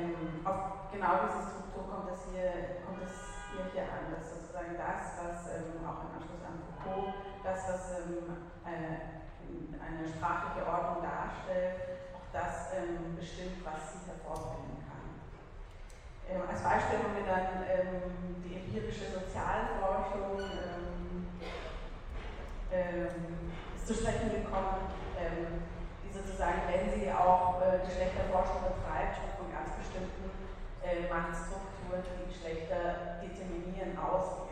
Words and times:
Ähm, 0.00 0.40
auf 0.48 0.88
genau 0.92 1.28
diese 1.28 1.44
Struktur 1.44 1.84
kommt 1.92 2.08
es 2.08 2.32
hier, 2.32 2.80
kommt 2.88 3.04
es 3.04 3.12
hier, 3.52 3.68
hier 3.72 3.84
an, 3.92 4.08
dass 4.16 4.32
sozusagen 4.32 4.72
das, 4.80 5.20
was 5.20 5.52
ähm, 5.52 5.84
auch 5.84 6.08
im 6.08 6.16
Anschluss 6.16 6.40
an 6.40 6.56
Foucault, 6.64 7.12
das, 7.44 7.68
was 7.68 8.00
ähm, 8.00 8.48
eine, 8.64 9.20
eine, 9.76 10.08
sprachliche 10.08 10.64
Ordnung 10.64 11.04
darstellt, 11.04 12.00
auch 12.16 12.24
das 12.32 12.72
ähm, 12.80 13.12
bestimmt, 13.12 13.60
was 13.60 13.92
sie 13.92 14.08
hervorbringen 14.08 14.80
kann. 14.88 15.04
Ähm, 16.32 16.48
als 16.48 16.64
Beispiel 16.64 16.96
haben 17.04 17.16
wir 17.20 17.28
dann 17.28 17.68
die 18.40 18.56
empirische 18.56 19.12
Sozialforschung 19.12 20.40
ist 23.76 23.86
zu 23.86 23.94
sprechen 23.94 24.30
gekommen, 24.30 24.86
die 26.04 26.12
sozusagen, 26.14 26.62
wenn 26.70 26.86
sie 26.94 27.10
auch 27.10 27.60
äh, 27.60 27.84
Geschlechterforschung 27.84 28.62
betreibt, 28.62 29.18
äh, 30.90 31.08
Machtstrukturen, 31.08 32.02
die 32.02 32.32
Geschlechter 32.32 33.22
determinieren, 33.22 33.96
ausgeht. 33.96 34.50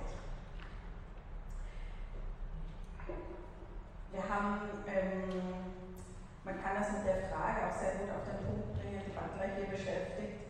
Wir 4.12 4.22
haben, 4.22 4.60
ähm, 4.86 5.74
man 6.44 6.62
kann 6.62 6.78
das 6.78 6.92
mit 6.92 7.06
der 7.06 7.28
Frage 7.28 7.66
auch 7.66 7.74
sehr 7.74 7.98
gut 7.98 8.10
auf 8.14 8.24
den 8.24 8.38
Punkt 8.46 8.78
bringen, 8.78 9.02
die 9.04 9.12
Butler 9.12 9.50
hier 9.54 9.66
beschäftigt, 9.66 10.46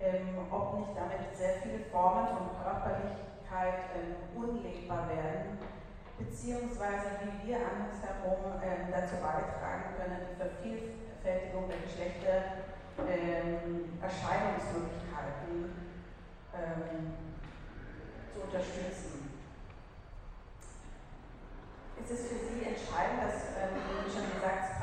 ähm, 0.00 0.38
ob 0.50 0.78
nicht 0.78 0.94
damit 0.96 1.34
sehr 1.34 1.62
viele 1.62 1.84
Formen 1.90 2.26
von 2.30 2.54
Körperlichkeit 2.62 3.90
ähm, 3.98 4.14
unlegbar 4.38 5.08
werden, 5.08 5.58
beziehungsweise 6.18 7.18
wie 7.22 7.48
wir 7.48 7.58
andersherum 7.58 8.62
ähm, 8.62 8.88
dazu 8.90 9.16
beitragen 9.18 9.98
können, 9.98 10.30
die 10.30 10.38
Vervielfältigung 10.38 11.68
der 11.68 11.82
Geschlechter 11.82 12.73
ähm, 13.02 13.98
Erscheinungsmöglichkeiten 14.00 15.74
ähm, 16.54 17.14
zu 18.32 18.40
unterstützen. 18.42 19.30
Es 21.98 22.10
ist 22.10 22.28
für 22.28 22.38
Sie 22.46 22.62
entscheidend, 22.62 23.22
dass, 23.22 23.56
ähm, 23.58 23.80
wie 23.80 24.10
schon 24.10 24.30
gesagt, 24.30 24.74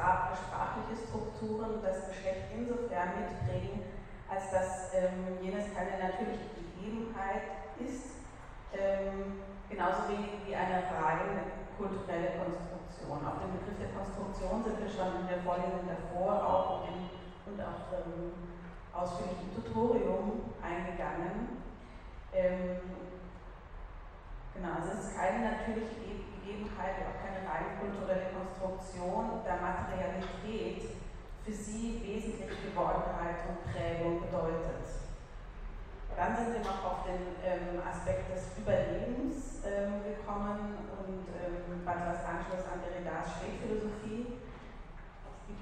sprachliche 0.52 1.08
Strukturen 1.08 1.82
das 1.84 2.08
Geschlecht 2.10 2.52
insofern 2.56 3.16
mitbringen, 3.20 3.84
als 4.28 4.52
dass 4.52 4.94
ähm, 4.96 5.38
jenes 5.42 5.72
keine 5.76 6.00
natürliche 6.02 6.50
Gegebenheit 6.56 7.44
ist, 7.80 8.26
ähm, 8.74 9.44
genauso 9.70 10.08
wenig 10.08 10.44
wie 10.46 10.56
eine 10.56 10.84
rein 10.92 11.52
kulturelle 11.78 12.40
Konstruktion. 12.40 13.20
Auf 13.26 13.40
den 13.40 13.52
Begriff 13.60 13.78
der 13.80 13.92
Konstruktion 13.96 14.64
sind 14.64 14.78
wir 14.80 14.92
schon 14.92 15.22
in 15.22 15.28
der 15.28 15.42
Vorlesung 15.44 15.88
davor 15.88 16.36
auch 16.42 16.88
in 16.88 17.21
und 17.52 17.62
auch 17.62 17.92
ähm, 17.92 18.32
ausführlich 18.94 19.38
im 19.44 19.64
Tutorium 19.64 20.54
eingegangen. 20.62 21.64
Ähm, 22.34 22.80
genau, 24.54 24.80
also 24.80 24.96
es 24.96 25.06
ist 25.08 25.16
keine 25.16 25.52
natürliche 25.52 26.24
Gegebenheit, 26.40 27.04
auch 27.04 27.20
keine 27.20 27.44
rein 27.44 27.80
kulturelle 27.80 28.32
Konstruktion 28.32 29.44
der 29.44 29.60
Materialität 29.60 30.96
für 31.44 31.52
sie 31.52 32.00
wesentlich 32.04 32.56
Gewordenheit 32.64 33.44
und 33.50 33.60
Prägung 33.72 34.22
bedeutet. 34.22 34.88
Dann 36.16 36.36
sind 36.36 36.54
wir 36.54 36.60
noch 36.60 36.84
auf 36.86 37.04
den 37.08 37.40
ähm, 37.42 37.82
Aspekt 37.82 38.30
des 38.36 38.54
Überlebens 38.60 39.64
ähm, 39.66 40.04
gekommen 40.04 40.78
und 41.02 41.24
ähm, 41.34 41.82
Butlers 41.84 42.22
Anschluss 42.28 42.68
an 42.68 42.84
Derridas 42.84 43.32
Spätphilosophie 43.40 44.41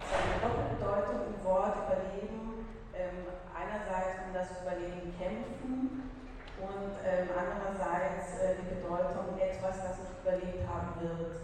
eine 0.08 0.40
Doppelbedeutung 0.40 1.20
im 1.28 1.44
Wort 1.44 1.76
Überleben. 1.84 2.66
Ähm, 2.96 3.28
einerseits 3.52 4.24
um 4.28 4.34
das 4.34 4.50
Überleben 4.62 5.12
kämpfen 5.20 6.12
und 6.60 6.96
ähm, 7.04 7.28
andererseits 7.32 8.40
äh, 8.40 8.60
die 8.60 8.76
Bedeutung 8.76 9.40
etwas, 9.40 9.84
das 9.84 10.00
nicht 10.00 10.20
überlebt 10.20 10.68
haben 10.68 11.00
wird. 11.00 11.36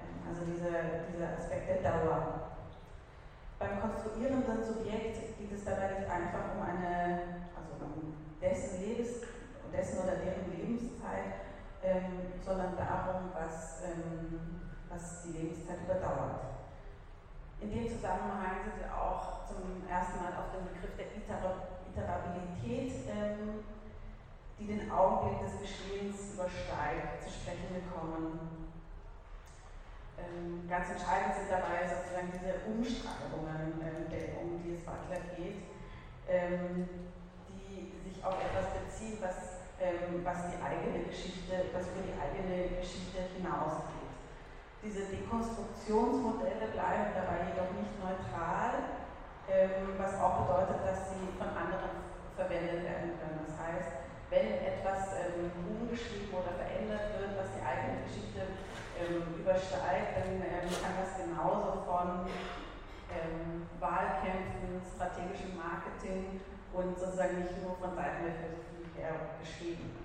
Ähm, 0.00 0.16
also 0.28 0.44
dieser, 0.48 1.04
dieser 1.12 1.36
Aspekt 1.36 1.68
der 1.68 1.82
Dauer. 1.84 2.50
Beim 3.58 3.80
konstruierenden 3.80 4.64
Subjekt 4.64 5.36
geht 5.36 5.52
es 5.52 5.64
dabei 5.64 5.92
nicht 5.92 6.08
einfach 6.08 6.56
um 6.56 6.62
eine, 6.62 7.44
also 7.52 7.84
um 7.84 8.16
dessen 8.40 8.80
Lebens, 8.80 9.20
dessen 9.70 9.98
oder 10.00 10.16
deren 10.16 10.48
Lebenszeit, 10.56 11.44
ähm, 11.82 12.32
sondern 12.42 12.74
darum, 12.76 13.28
was, 13.34 13.82
ähm, 13.84 14.60
was 14.88 15.22
die 15.22 15.32
Lebenszeit 15.32 15.76
überdauert. 15.84 16.49
In 17.60 17.70
dem 17.70 17.88
Zusammenhang 17.92 18.64
sind 18.64 18.80
wir 18.80 18.88
auch 18.88 19.44
zum 19.44 19.84
ersten 19.86 20.24
Mal 20.24 20.32
auf 20.32 20.48
den 20.56 20.64
Begriff 20.72 20.96
der 20.96 21.12
Iterabilität, 21.12 23.04
ähm, 23.12 23.60
die 24.58 24.66
den 24.66 24.90
Augenblick 24.90 25.44
des 25.44 25.60
Geschehens 25.60 26.32
übersteigt, 26.32 27.20
zu 27.22 27.28
sprechen 27.28 27.68
gekommen. 27.76 28.72
Ähm, 30.16 30.64
ganz 30.68 30.88
entscheidend 30.88 31.36
sind 31.36 31.52
dabei 31.52 31.84
sozusagen 31.84 32.32
diese 32.32 32.64
Umschreibungen, 32.64 33.76
ähm, 33.84 34.08
um 34.40 34.62
die 34.64 34.76
es 34.76 34.84
Butler 34.84 35.20
geht, 35.36 35.60
ähm, 36.28 36.88
die 37.52 37.92
sich 38.08 38.24
auf 38.24 38.40
etwas 38.40 38.72
beziehen, 38.72 39.18
was, 39.20 39.68
ähm, 39.80 40.24
was 40.24 40.48
die 40.48 40.60
eigene 40.64 41.04
Geschichte, 41.04 41.68
was 41.76 41.92
über 41.92 42.08
die 42.08 42.16
eigene 42.16 42.80
Geschichte 42.80 43.20
hinausgeht. 43.36 43.99
Diese 44.82 45.04
Dekonstruktionsmodelle 45.12 46.72
bleiben 46.72 47.12
dabei 47.12 47.52
jedoch 47.52 47.68
nicht 47.76 48.00
neutral, 48.00 48.96
ähm, 49.44 49.92
was 50.00 50.16
auch 50.16 50.48
bedeutet, 50.48 50.80
dass 50.88 51.12
sie 51.12 51.36
von 51.36 51.52
anderen 51.52 52.00
verwendet 52.32 52.88
werden 52.88 53.12
können. 53.20 53.44
Das 53.44 53.60
heißt, 53.60 53.92
wenn 54.32 54.56
etwas 54.56 55.20
ähm, 55.20 55.52
umgeschrieben 55.68 56.32
oder 56.32 56.56
verändert 56.56 57.12
wird, 57.12 57.36
was 57.36 57.52
die 57.52 57.60
eigene 57.60 58.08
Geschichte 58.08 58.56
ähm, 58.96 59.36
übersteigt, 59.36 60.16
dann 60.16 60.40
kann 60.40 60.96
das 60.96 61.12
genauso 61.20 61.84
von 61.84 62.24
Wahlkämpfen, 63.80 64.78
strategischem 64.94 65.58
Marketing 65.58 66.40
und 66.72 66.96
sozusagen 66.96 67.42
nicht 67.42 67.58
nur 67.60 67.74
von 67.76 67.96
Seiten 67.96 68.22
der 68.22 68.38
Philosophie 68.38 68.86
her 68.94 69.34
geschehen. 69.42 69.98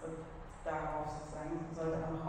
Also 0.00 0.24
darauf 0.68 1.08
sozusagen 1.08 1.64
sollte 1.72 1.96
auch 2.04 2.12
noch 2.12 2.28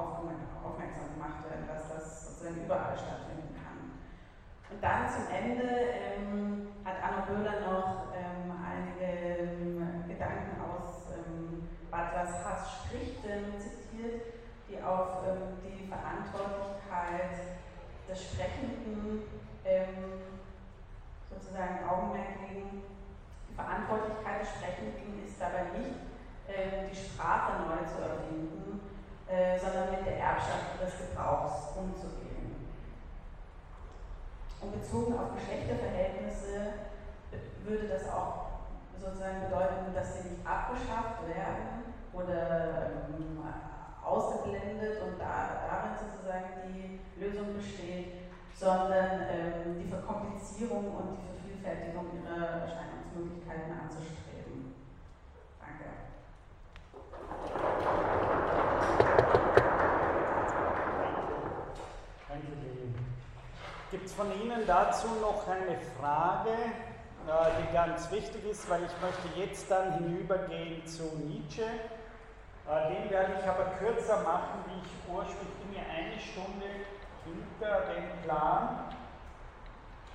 aufmerksam 0.64 1.14
gemacht 1.14 1.44
werden, 1.44 1.68
dass 1.68 1.92
das 1.92 2.06
sozusagen 2.28 2.64
überall 2.64 2.96
stattfinden 2.96 3.52
kann. 3.60 4.00
Und 4.72 4.80
dann 4.82 5.10
zum 5.12 5.28
Ende 5.28 5.68
ähm, 5.68 6.72
hat 6.86 7.04
Anno 7.04 7.28
Böhler 7.28 7.60
noch 7.68 8.16
ähm, 8.16 8.56
einige 8.64 9.44
ähm, 9.44 10.08
Gedanken 10.08 10.56
aus 10.64 11.12
ähm, 11.12 11.68
Butlers 11.92 12.46
Hass-Schriften 12.46 13.60
zitiert, 13.60 14.24
die 14.70 14.82
auf 14.82 15.26
ähm, 15.28 15.60
die 15.66 15.88
Verantwortlichkeit 15.88 17.60
des 18.08 18.24
Sprechenden 18.24 19.24
ähm, 19.66 20.24
sozusagen 21.30 21.84
Augenmerk 21.90 22.40
legen. 22.48 22.84
Die 23.50 23.56
Verantwortlichkeit 23.56 24.42
des 24.42 24.50
Sprechenden 24.50 25.26
ist 25.26 25.42
dabei 25.42 25.78
nicht 25.78 26.09
die 26.90 26.96
Sprache 26.96 27.64
neu 27.64 27.86
zu 27.86 28.02
erfinden, 28.02 28.82
äh, 29.28 29.58
sondern 29.60 29.92
mit 29.92 30.06
der 30.06 30.18
Erbschaft 30.18 30.82
des 30.82 31.10
Gebrauchs 31.10 31.78
umzugehen. 31.78 32.68
Und 34.62 34.74
bezogen 34.74 35.18
auf 35.18 35.36
Geschlechterverhältnisse 35.36 36.90
würde 37.64 37.88
das 37.88 38.10
auch 38.10 38.50
sozusagen 39.00 39.46
bedeuten, 39.46 39.94
dass 39.94 40.16
sie 40.16 40.30
nicht 40.30 40.46
abgeschafft 40.46 41.28
werden 41.28 41.94
oder 42.12 42.92
ähm, 43.08 43.44
ausgeblendet 44.04 45.02
und 45.04 45.20
da, 45.20 45.64
darin 45.70 45.94
sozusagen 45.96 46.50
die 46.68 47.00
Lösung 47.22 47.54
besteht, 47.56 48.34
sondern 48.56 49.22
ähm, 49.30 49.80
die 49.80 49.90
Verkomplizierung 49.90 50.96
und 50.98 51.16
die 51.16 51.24
Vervielfältigung 51.30 52.08
ihrer 52.18 52.66
Erscheinungsmöglichkeiten 52.66 53.72
anzustreben. 53.72 54.74
Danke. 55.62 56.10
Gibt 63.92 64.06
es 64.06 64.14
von 64.14 64.32
Ihnen 64.40 64.68
dazu 64.68 65.08
noch 65.20 65.48
eine 65.48 65.80
Frage, 66.00 66.52
äh, 66.52 67.50
die 67.60 67.74
ganz 67.74 68.12
wichtig 68.12 68.46
ist, 68.46 68.70
weil 68.70 68.84
ich 68.84 68.92
möchte 69.02 69.40
jetzt 69.40 69.70
dann 69.72 69.94
hinübergehen 69.94 70.86
zu 70.86 71.04
Nietzsche. 71.28 71.64
Äh, 71.64 72.94
den 72.94 73.10
werde 73.10 73.34
ich 73.40 73.50
aber 73.50 73.66
kürzer 73.80 74.22
machen, 74.22 74.64
wie 74.68 74.80
ich 74.80 75.12
ursprünglich 75.12 75.56
bin 75.64 75.74
ja 75.74 75.82
eine 75.90 76.20
Stunde 76.20 76.68
hinter 77.26 77.82
dem 77.94 78.22
Plan. 78.24 78.94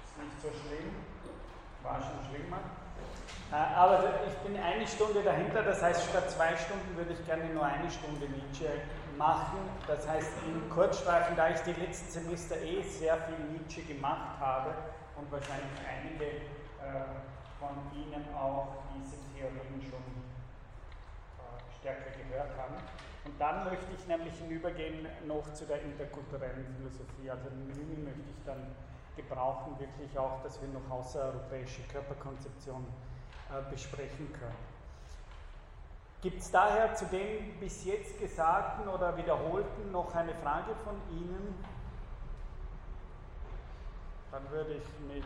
Ist 0.04 0.18
nicht 0.22 0.40
so 0.40 0.48
schlimm, 0.48 0.94
war 1.82 2.00
schon 2.00 2.30
schlimmer. 2.30 2.58
Äh, 3.54 3.74
aber 3.76 4.02
ich 4.26 4.34
bin 4.38 4.60
eine 4.60 4.84
Stunde 4.84 5.22
dahinter, 5.22 5.62
das 5.62 5.80
heißt, 5.80 6.10
statt 6.10 6.28
zwei 6.28 6.56
Stunden 6.56 6.96
würde 6.96 7.12
ich 7.12 7.24
gerne 7.24 7.44
nur 7.54 7.64
eine 7.64 7.88
Stunde 7.88 8.26
Nietzsche 8.26 8.68
machen. 9.16 9.58
Das 9.86 10.08
heißt, 10.08 10.32
in 10.46 10.68
Kurzstreifen, 10.70 11.36
da 11.36 11.50
ich 11.50 11.60
die 11.60 11.72
letzten 11.74 12.10
Semester 12.10 12.56
eh 12.60 12.82
sehr 12.82 13.16
viel 13.16 13.38
Nietzsche 13.52 13.82
gemacht 13.82 14.40
habe 14.40 14.74
und 15.16 15.30
wahrscheinlich 15.30 15.70
einige 15.86 16.24
äh, 16.82 17.06
von 17.60 17.78
Ihnen 17.94 18.26
auch 18.34 18.74
diese 18.98 19.14
Theorien 19.30 19.80
schon 19.88 20.02
äh, 21.38 21.78
stärker 21.78 22.10
gehört 22.10 22.50
haben. 22.58 22.74
Und 23.24 23.40
dann 23.40 23.64
möchte 23.70 23.86
ich 23.96 24.04
nämlich 24.08 24.34
hinübergehen 24.34 25.06
noch 25.28 25.52
zu 25.54 25.64
der 25.64 25.80
interkulturellen 25.82 26.66
Philosophie. 26.76 27.30
Also 27.30 27.48
im 27.50 27.70
Juni 27.70 28.02
möchte 28.02 28.28
ich 28.36 28.44
dann 28.44 28.74
gebrauchen, 29.14 29.78
wirklich 29.78 30.18
auch, 30.18 30.42
dass 30.42 30.60
wir 30.60 30.68
noch 30.68 30.90
außereuropäische 30.90 31.82
Körperkonzeptionen 31.92 33.13
besprechen 33.70 34.32
können. 34.32 34.74
Gibt 36.24 36.40
es 36.40 36.50
daher 36.50 36.94
zu 36.94 37.04
dem 37.04 37.60
bis 37.60 37.84
jetzt 37.84 38.18
Gesagten 38.18 38.88
oder 38.88 39.14
Wiederholten 39.16 39.92
noch 39.92 40.14
eine 40.14 40.34
Frage 40.36 40.74
von 40.82 40.94
Ihnen? 41.10 41.62
Dann 44.32 44.50
würde 44.50 44.72
ich 44.72 45.14
mit 45.14 45.22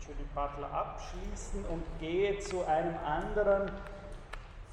Julie 0.00 0.24
Butler 0.34 0.72
abschließen 0.72 1.64
und 1.66 1.82
gehe 1.98 2.38
zu 2.38 2.64
einem 2.64 2.96
anderen 3.04 3.72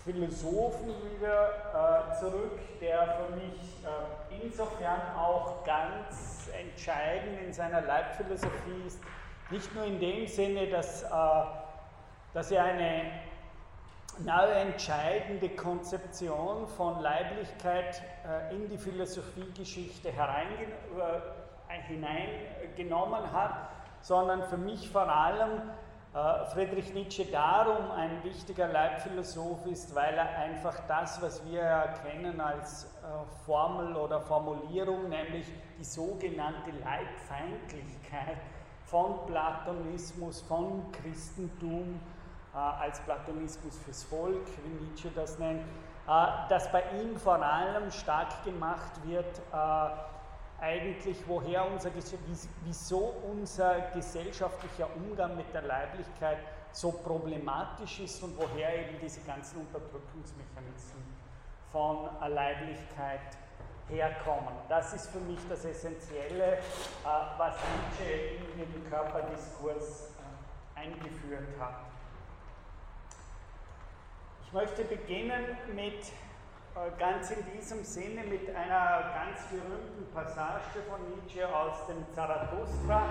Philosophen 0.04 0.90
wieder 1.12 2.12
äh, 2.12 2.20
zurück, 2.20 2.60
der 2.80 3.08
für 3.08 3.36
mich 3.36 3.84
äh, 3.84 4.44
insofern 4.44 5.02
auch 5.18 5.64
ganz 5.66 6.50
entscheidend 6.54 7.42
in 7.42 7.52
seiner 7.52 7.82
Leibphilosophie 7.82 8.86
ist. 8.86 9.00
Nicht 9.50 9.74
nur 9.74 9.86
in 9.86 10.00
dem 10.00 10.28
Sinne, 10.28 10.68
dass 10.68 11.04
äh, 11.04 11.08
dass 12.34 12.52
er 12.52 12.64
eine 12.64 13.12
neue 14.20 14.54
entscheidende 14.54 15.50
Konzeption 15.50 16.68
von 16.68 17.02
Leiblichkeit 17.02 18.02
äh, 18.28 18.56
in 18.56 18.70
die 18.70 18.78
Philosophiegeschichte 18.78 20.10
äh, 20.10 20.14
hineingenommen 21.88 23.32
hat, 23.32 23.70
sondern 24.02 24.44
für 24.44 24.58
mich 24.58 24.90
vor 24.90 25.10
allem 25.10 25.62
äh, 26.14 26.46
Friedrich 26.54 26.94
Nietzsche 26.94 27.26
darum 27.26 27.90
ein 27.92 28.24
wichtiger 28.24 28.68
Leibphilosoph 28.68 29.66
ist, 29.66 29.96
weil 29.96 30.14
er 30.14 30.38
einfach 30.38 30.76
das, 30.88 31.22
was 31.22 31.44
wir 31.48 31.62
erkennen 31.62 32.40
als 32.40 32.88
Formel 33.46 33.96
oder 33.96 34.22
Formulierung, 34.22 35.10
nämlich 35.10 35.48
die 35.80 35.84
sogenannte 35.84 36.72
Leibfeindlichkeit 36.84 38.38
von 38.86 39.26
Platonismus, 39.26 40.42
von 40.42 40.92
Christentum, 40.92 42.00
als 42.58 43.00
Platonismus 43.02 43.78
fürs 43.80 44.04
Volk, 44.04 44.46
wie 44.64 44.86
Nietzsche 44.86 45.10
das 45.16 45.40
nennt, 45.40 45.62
äh, 45.62 46.50
dass 46.50 46.72
bei 46.72 46.84
ihm 47.02 47.18
vor 47.18 47.42
allem 47.42 47.90
stark 47.92 48.44
gemacht 48.44 48.92
wird, 49.06 49.40
äh, 49.52 49.90
eigentlich 50.62 51.18
woher 51.28 51.70
unser, 51.70 51.90
wieso 52.64 53.14
unser 53.30 53.82
gesellschaftlicher 53.94 54.88
Umgang 54.96 55.36
mit 55.36 55.54
der 55.54 55.64
Leiblichkeit 55.64 56.38
so 56.72 56.92
problematisch 56.92 58.00
ist 58.00 58.24
und 58.24 58.38
woher 58.38 58.74
eben 58.80 58.98
diese 59.02 59.22
ganzen 59.22 59.60
Unterdrückungsmechanismen 59.60 61.04
von 61.72 62.10
Leiblichkeit 62.30 63.38
herkommen. 63.90 64.54
Das 64.70 64.94
ist 64.94 65.10
für 65.10 65.20
mich 65.20 65.40
das 65.50 65.66
Essentielle, 65.66 66.60
was 67.38 67.56
Nietzsche 67.56 68.14
in 68.58 68.72
den 68.72 68.90
Körperdiskurs 68.90 70.12
eingeführt 70.76 71.50
hat. 71.60 71.93
Ich 74.54 74.60
möchte 74.60 74.84
beginnen 74.84 75.58
mit, 75.74 75.94
äh, 75.96 77.00
ganz 77.00 77.32
in 77.32 77.44
diesem 77.58 77.84
Sinne, 77.84 78.22
mit 78.24 78.56
einer 78.56 79.12
ganz 79.16 79.48
berühmten 79.50 80.06
Passage 80.14 80.84
von 80.88 81.00
Nietzsche 81.10 81.44
aus 81.48 81.88
dem 81.88 82.06
Zarathustra, 82.14 83.02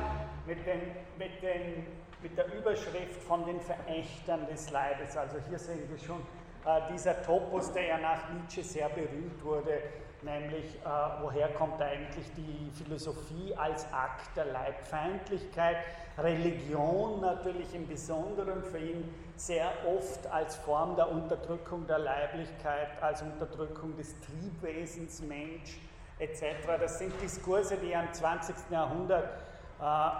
mit, 0.46 0.64
den, 0.64 0.82
mit, 1.18 1.42
den, 1.42 1.84
mit 2.22 2.38
der 2.38 2.46
Überschrift 2.54 3.20
von 3.26 3.44
den 3.44 3.60
Verächtern 3.60 4.46
des 4.46 4.70
Leibes. 4.70 5.16
Also 5.16 5.38
hier 5.48 5.58
sehen 5.58 5.80
wir 5.90 5.98
schon 5.98 6.20
äh, 6.64 6.80
dieser 6.92 7.20
Topos, 7.24 7.72
der 7.72 7.86
ja 7.86 7.98
nach 7.98 8.30
Nietzsche 8.30 8.62
sehr 8.62 8.88
berühmt 8.90 9.42
wurde, 9.42 9.82
nämlich 10.22 10.76
äh, 10.76 10.88
woher 11.22 11.48
kommt 11.48 11.82
eigentlich 11.82 12.26
die 12.36 12.70
Philosophie 12.84 13.52
als 13.56 13.84
Akt 13.92 14.36
der 14.36 14.44
Leibfeindlichkeit, 14.44 15.78
Religion 16.18 17.20
natürlich 17.20 17.74
im 17.74 17.88
Besonderen 17.88 18.62
für 18.62 18.78
ihn 18.78 19.12
sehr 19.46 19.72
oft 19.86 20.24
als 20.28 20.54
Form 20.54 20.94
der 20.94 21.10
Unterdrückung 21.10 21.84
der 21.88 21.98
Leiblichkeit, 21.98 22.90
als 23.02 23.22
Unterdrückung 23.22 23.96
des 23.96 24.14
Triebwesens 24.20 25.20
Mensch 25.22 25.80
etc. 26.20 26.44
Das 26.78 26.98
sind 26.98 27.12
Diskurse, 27.20 27.76
die 27.76 27.94
am 27.94 28.12
20. 28.12 28.54
Jahrhundert 28.70 29.42
äh, 29.80 30.10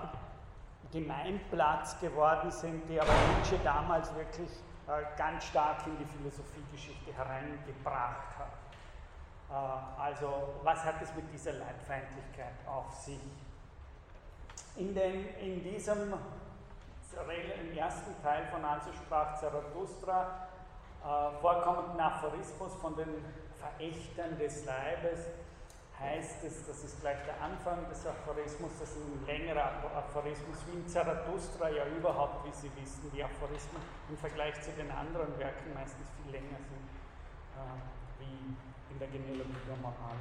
Gemeinplatz 0.90 2.00
geworden 2.00 2.50
sind, 2.50 2.82
die 2.88 3.00
aber 3.00 3.12
Nietzsche 3.36 3.58
damals 3.62 4.12
wirklich 4.16 4.50
äh, 4.88 5.16
ganz 5.16 5.44
stark 5.44 5.86
in 5.86 5.96
die 5.98 6.04
Philosophiegeschichte 6.04 7.12
hereingebracht 7.14 8.26
hat. 8.36 8.52
Äh, 9.50 10.02
also 10.02 10.54
was 10.64 10.84
hat 10.84 11.00
es 11.00 11.14
mit 11.14 11.32
dieser 11.32 11.52
Leibfeindlichkeit 11.52 12.54
auf 12.66 12.92
sich? 12.94 13.20
In, 14.74 14.92
den, 14.92 15.28
in 15.36 15.62
diesem 15.62 16.12
im 17.14 17.76
ersten 17.76 18.20
Teil 18.22 18.46
von 18.46 18.64
Also 18.64 18.92
sprach 18.92 19.38
Zarathustra 19.38 20.48
äh, 21.02 21.40
vorkommenden 21.40 22.00
Aphorismus 22.00 22.74
von 22.80 22.96
den 22.96 23.24
Verächtern 23.58 24.38
des 24.38 24.64
Leibes 24.64 25.28
heißt 26.02 26.42
es, 26.44 26.66
das 26.66 26.82
ist 26.84 27.00
gleich 27.00 27.18
der 27.24 27.40
Anfang 27.40 27.88
des 27.88 28.04
Aphorismus, 28.06 28.72
das 28.80 28.90
ist 28.90 28.98
ein 28.98 29.26
längerer 29.26 29.70
Aphorismus, 29.94 30.58
wie 30.66 30.78
in 30.78 30.88
Zarathustra 30.88 31.70
ja 31.70 31.86
überhaupt, 31.86 32.44
wie 32.46 32.52
Sie 32.52 32.70
wissen, 32.76 33.10
die 33.14 33.22
Aphorismen 33.22 33.80
im 34.08 34.16
Vergleich 34.16 34.60
zu 34.62 34.72
den 34.72 34.90
anderen 34.90 35.38
Werken 35.38 35.72
meistens 35.74 36.08
viel 36.16 36.32
länger 36.32 36.58
sind, 36.58 36.88
äh, 37.56 38.20
wie 38.20 38.92
in 38.92 38.98
der 38.98 39.08
Genealogie 39.08 39.62
der 39.68 39.76
Moral. 39.76 40.16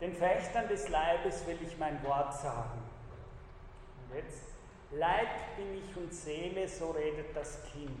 Den 0.00 0.14
Fechtern 0.14 0.66
des 0.68 0.88
Leibes 0.88 1.46
will 1.46 1.58
ich 1.60 1.76
mein 1.78 2.02
Wort 2.02 2.32
sagen. 2.32 2.82
Und 4.08 4.16
jetzt, 4.16 4.49
Leib 4.92 5.56
bin 5.56 5.74
ich 5.78 5.96
und 5.96 6.12
Seele, 6.12 6.66
so 6.68 6.90
redet 6.90 7.34
das 7.34 7.62
Kind. 7.72 7.98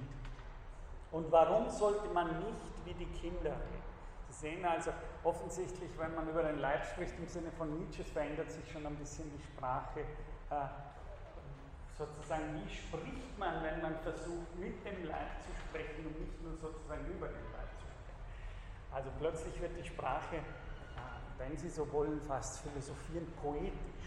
Und 1.12 1.30
warum 1.30 1.68
sollte 1.70 2.08
man 2.08 2.38
nicht 2.38 2.84
wie 2.84 2.94
die 2.94 3.06
Kinder 3.06 3.50
reden? 3.50 3.90
Sie 4.28 4.48
sehen 4.48 4.64
also 4.64 4.92
offensichtlich, 5.22 5.90
wenn 5.98 6.14
man 6.14 6.28
über 6.28 6.42
den 6.42 6.58
Leib 6.58 6.84
spricht, 6.86 7.18
im 7.18 7.28
Sinne 7.28 7.50
von 7.52 7.78
Nietzsche, 7.78 8.04
verändert 8.04 8.50
sich 8.50 8.70
schon 8.70 8.86
ein 8.86 8.96
bisschen 8.96 9.30
die 9.36 9.42
Sprache. 9.42 10.00
Äh, 10.00 10.54
sozusagen, 11.98 12.62
wie 12.62 12.74
spricht 12.74 13.38
man, 13.38 13.62
wenn 13.62 13.82
man 13.82 13.96
versucht, 13.98 14.56
mit 14.58 14.84
dem 14.84 15.04
Leib 15.06 15.42
zu 15.42 15.50
sprechen 15.68 16.06
und 16.06 16.18
nicht 16.20 16.42
nur 16.42 16.56
sozusagen 16.56 17.06
über 17.06 17.28
den 17.28 17.44
Leib 17.52 17.70
zu 17.78 17.86
sprechen? 17.86 18.24
Also 18.90 19.10
plötzlich 19.18 19.60
wird 19.60 19.76
die 19.76 19.86
Sprache, 19.86 20.36
äh, 20.36 20.40
wenn 21.38 21.56
Sie 21.56 21.68
so 21.68 21.90
wollen, 21.92 22.20
fast 22.22 22.60
philosophieren, 22.60 23.26
poetisch. 23.42 23.99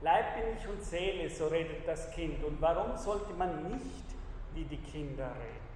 Leib 0.00 0.36
bin 0.36 0.56
ich 0.56 0.68
und 0.68 0.82
Seele, 0.82 1.28
so 1.28 1.48
redet 1.48 1.86
das 1.86 2.10
Kind. 2.12 2.42
Und 2.44 2.60
warum 2.60 2.96
sollte 2.96 3.32
man 3.32 3.68
nicht 3.68 4.04
wie 4.54 4.64
die 4.64 4.78
Kinder 4.78 5.26
reden? 5.26 5.68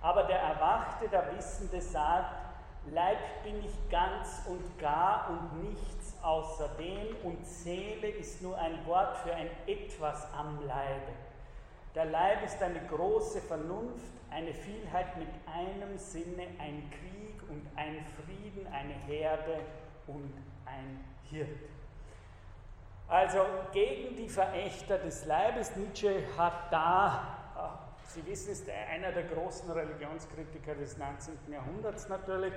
Aber 0.00 0.24
der 0.24 0.38
Erwachte, 0.38 1.08
der 1.08 1.36
Wissende 1.36 1.80
sagt, 1.80 2.44
Leib 2.92 3.18
bin 3.42 3.64
ich 3.64 3.90
ganz 3.90 4.42
und 4.46 4.78
gar 4.78 5.30
und 5.30 5.70
nichts 5.70 6.14
außerdem 6.22 7.16
und 7.22 7.44
Seele 7.46 8.08
ist 8.08 8.42
nur 8.42 8.58
ein 8.58 8.84
Wort 8.86 9.16
für 9.16 9.34
ein 9.34 9.48
etwas 9.66 10.30
am 10.34 10.66
Leibe. 10.66 11.12
Der 11.94 12.04
Leib 12.04 12.44
ist 12.44 12.62
eine 12.62 12.80
große 12.86 13.40
Vernunft, 13.40 14.12
eine 14.30 14.52
Vielheit 14.52 15.16
mit 15.16 15.28
einem 15.46 15.96
Sinne, 15.96 16.42
ein 16.58 16.90
Krieg 16.90 17.48
und 17.48 17.66
ein 17.76 18.04
Frieden, 18.16 18.66
eine 18.66 18.94
Herde 19.06 19.60
und 20.06 20.34
ein 20.66 21.04
Hirt. 21.30 21.73
Also 23.08 23.38
gegen 23.72 24.16
die 24.16 24.28
Verächter 24.28 24.98
des 24.98 25.26
Leibes, 25.26 25.76
Nietzsche 25.76 26.24
hat 26.36 26.72
da 26.72 27.34
Sie 28.14 28.24
wissen, 28.26 28.52
ist 28.52 28.68
einer 28.70 29.10
der 29.10 29.24
großen 29.24 29.68
Religionskritiker 29.72 30.76
des 30.76 30.96
19. 30.98 31.34
Jahrhunderts 31.48 32.08
natürlich. 32.08 32.52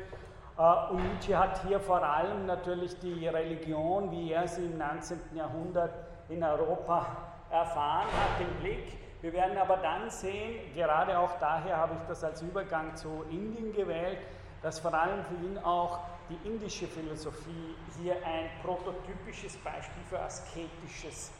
Äh, 0.56 0.92
und 0.92 1.14
Nietzsche 1.14 1.36
hat 1.36 1.64
hier 1.64 1.80
vor 1.80 2.04
allem 2.04 2.46
natürlich 2.46 3.00
die 3.00 3.28
Religion, 3.28 4.12
wie 4.12 4.34
er 4.34 4.48
sie 4.48 4.66
im 4.66 4.78
19. 4.78 5.20
Jahrhundert 5.34 5.96
in 6.30 6.44
Europa 6.44 7.08
erfahren 7.50 8.06
hat, 8.06 8.40
im 8.40 8.54
Blick. 8.62 9.00
Wir 9.22 9.34
werden 9.34 9.58
aber 9.58 9.78
dann 9.78 10.12
sehen, 10.12 10.60
gerade 10.76 11.18
auch 11.18 11.40
daher 11.40 11.78
habe 11.78 11.96
ich 11.96 12.08
das 12.08 12.24
als 12.24 12.44
Übergang 12.44 12.96
zu 12.96 13.26
Indien 13.32 13.74
gewählt, 13.74 14.20
dass 14.62 14.80
vor 14.80 14.94
allem 14.94 15.24
für 15.24 15.44
ihn 15.44 15.58
auch 15.58 16.02
die 16.30 16.48
indische 16.48 16.88
Philosophie 16.88 17.76
hier 18.00 18.16
ein 18.26 18.50
prototypisches 18.64 19.56
Beispiel 19.58 20.04
für 20.10 20.20
asketisches 20.20 21.32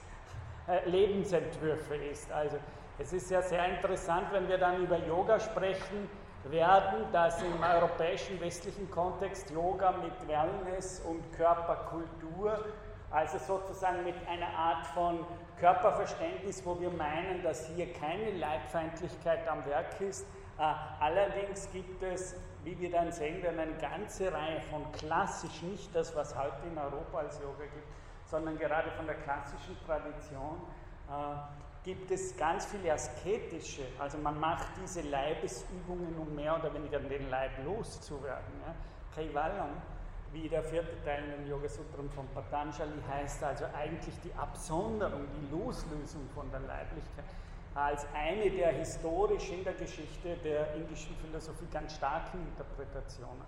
äh, 0.68 0.88
Lebensentwürfe 0.90 1.96
ist. 1.96 2.32
Also 2.32 2.58
es 3.00 3.14
ist 3.14 3.30
ja 3.30 3.42
sehr 3.42 3.66
interessant, 3.76 4.28
wenn 4.32 4.48
wir 4.48 4.58
dann 4.58 4.82
über 4.84 4.98
Yoga 4.98 5.40
sprechen 5.40 6.10
werden, 6.46 7.12
dass 7.12 7.42
im 7.42 7.62
europäischen 7.62 8.40
westlichen 8.40 8.90
Kontext 8.90 9.50
Yoga 9.52 9.92
mit 9.92 10.28
Wellness 10.28 11.02
und 11.02 11.22
Körperkultur, 11.34 12.66
also 13.12 13.38
sozusagen 13.38 14.04
mit 14.04 14.16
einer 14.28 14.50
Art 14.50 14.86
von 14.88 15.26
Körperverständnis, 15.60 16.66
wo 16.66 16.80
wir 16.80 16.90
meinen, 16.90 17.42
dass 17.44 17.68
hier 17.68 17.92
keine 17.94 18.32
Leibfeindlichkeit 18.32 19.48
am 19.48 19.66
Werk 19.66 20.00
ist. 20.02 20.26
Äh, 20.60 20.74
allerdings 21.00 21.70
gibt 21.72 22.02
es, 22.04 22.36
wie 22.68 22.78
wir 22.82 22.92
dann 22.92 23.14
sehen 23.14 23.42
werden, 23.42 23.60
eine 23.60 23.78
ganze 23.78 24.32
Reihe 24.32 24.60
von 24.70 24.92
klassisch, 24.92 25.62
nicht 25.62 25.96
das, 25.96 26.14
was 26.18 26.36
heute 26.36 26.68
in 26.70 26.78
Europa 26.78 27.20
als 27.20 27.40
Yoga 27.40 27.64
gibt, 27.64 27.88
sondern 28.26 28.58
gerade 28.58 28.92
von 28.92 29.06
der 29.06 29.16
klassischen 29.16 29.78
Tradition, 29.86 30.60
äh, 31.08 31.84
gibt 31.86 32.12
es 32.12 32.36
ganz 32.36 32.66
viele 32.66 32.92
asketische, 32.92 33.84
also 33.98 34.18
man 34.18 34.38
macht 34.38 34.68
diese 34.84 35.00
Leibesübungen, 35.02 36.14
um 36.18 36.36
mehr 36.36 36.58
oder 36.58 36.74
weniger 36.74 37.00
den 37.00 37.30
Leib 37.30 37.52
loszuwerden. 37.64 38.54
Ja. 38.66 38.76
Kaivalam, 39.16 39.70
wie 40.34 40.50
der 40.50 40.62
vierte 40.62 41.02
Teil 41.06 41.24
in 41.24 41.44
den 41.44 41.50
Yoga 41.50 41.70
Sutram 41.70 42.10
von 42.10 42.28
Patanjali 42.34 43.02
heißt, 43.10 43.42
also 43.46 43.64
eigentlich 43.74 44.16
die 44.26 44.34
Absonderung, 44.34 45.26
die 45.40 45.56
Loslösung 45.56 46.28
von 46.36 46.52
der 46.52 46.60
Leiblichkeit, 46.60 47.24
als 47.78 48.08
eine 48.14 48.50
der 48.50 48.72
historisch 48.72 49.52
in 49.52 49.64
der 49.64 49.74
Geschichte 49.74 50.36
der 50.44 50.74
indischen 50.74 51.16
Philosophie 51.18 51.68
ganz 51.72 51.96
starken 51.96 52.40
Interpretationen 52.48 53.46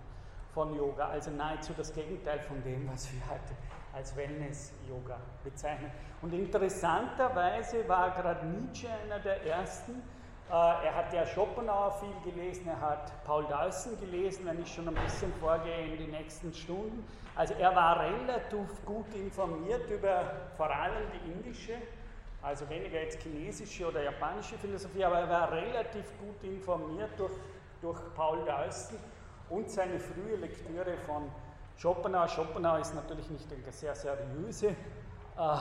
von 0.54 0.74
Yoga, 0.74 1.08
also 1.08 1.30
nahezu 1.30 1.72
das 1.76 1.92
Gegenteil 1.92 2.38
von 2.40 2.62
dem, 2.62 2.88
was 2.92 3.12
wir 3.12 3.20
heute 3.28 3.54
als 3.92 4.16
Wellness-Yoga 4.16 5.16
bezeichnen. 5.42 5.90
Und 6.22 6.32
interessanterweise 6.32 7.88
war 7.88 8.10
gerade 8.10 8.46
Nietzsche 8.46 8.88
einer 8.88 9.18
der 9.18 9.44
ersten. 9.44 10.02
Äh, 10.48 10.52
er 10.52 10.94
hat 10.94 11.12
ja 11.12 11.26
Schopenhauer 11.26 11.92
viel 11.92 12.32
gelesen, 12.32 12.68
er 12.68 12.80
hat 12.80 13.24
Paul 13.24 13.44
Dawson 13.46 13.98
gelesen, 13.98 14.46
wenn 14.46 14.60
ich 14.62 14.72
schon 14.72 14.86
ein 14.88 14.94
bisschen 14.94 15.32
vorgehe 15.34 15.86
in 15.86 15.98
die 15.98 16.10
nächsten 16.10 16.52
Stunden. 16.52 17.04
Also 17.34 17.54
er 17.54 17.74
war 17.74 18.00
relativ 18.00 18.84
gut 18.84 19.12
informiert 19.14 19.88
über 19.90 20.32
vor 20.56 20.70
allem 20.70 21.04
die 21.14 21.32
indische, 21.32 21.74
also 22.42 22.68
weniger 22.68 23.02
jetzt 23.02 23.20
chinesische 23.22 23.88
oder 23.88 24.02
japanische 24.02 24.56
Philosophie, 24.56 25.04
aber 25.04 25.20
er 25.20 25.28
war 25.28 25.52
relativ 25.52 26.04
gut 26.18 26.42
informiert 26.42 27.10
durch, 27.18 27.32
durch 27.80 27.98
Paul 28.14 28.44
Dawson 28.44 28.98
und 29.50 29.70
seine 29.70 29.98
frühe 29.98 30.36
Lektüre 30.36 30.96
von 31.06 31.30
Schopenhauer. 31.76 32.28
Schopenhauer 32.28 32.78
ist 32.80 32.94
natürlich 32.94 33.28
nicht 33.30 33.46
eine 33.52 33.72
sehr 33.72 33.94
seriöse 33.94 34.68
äh, 34.68 35.56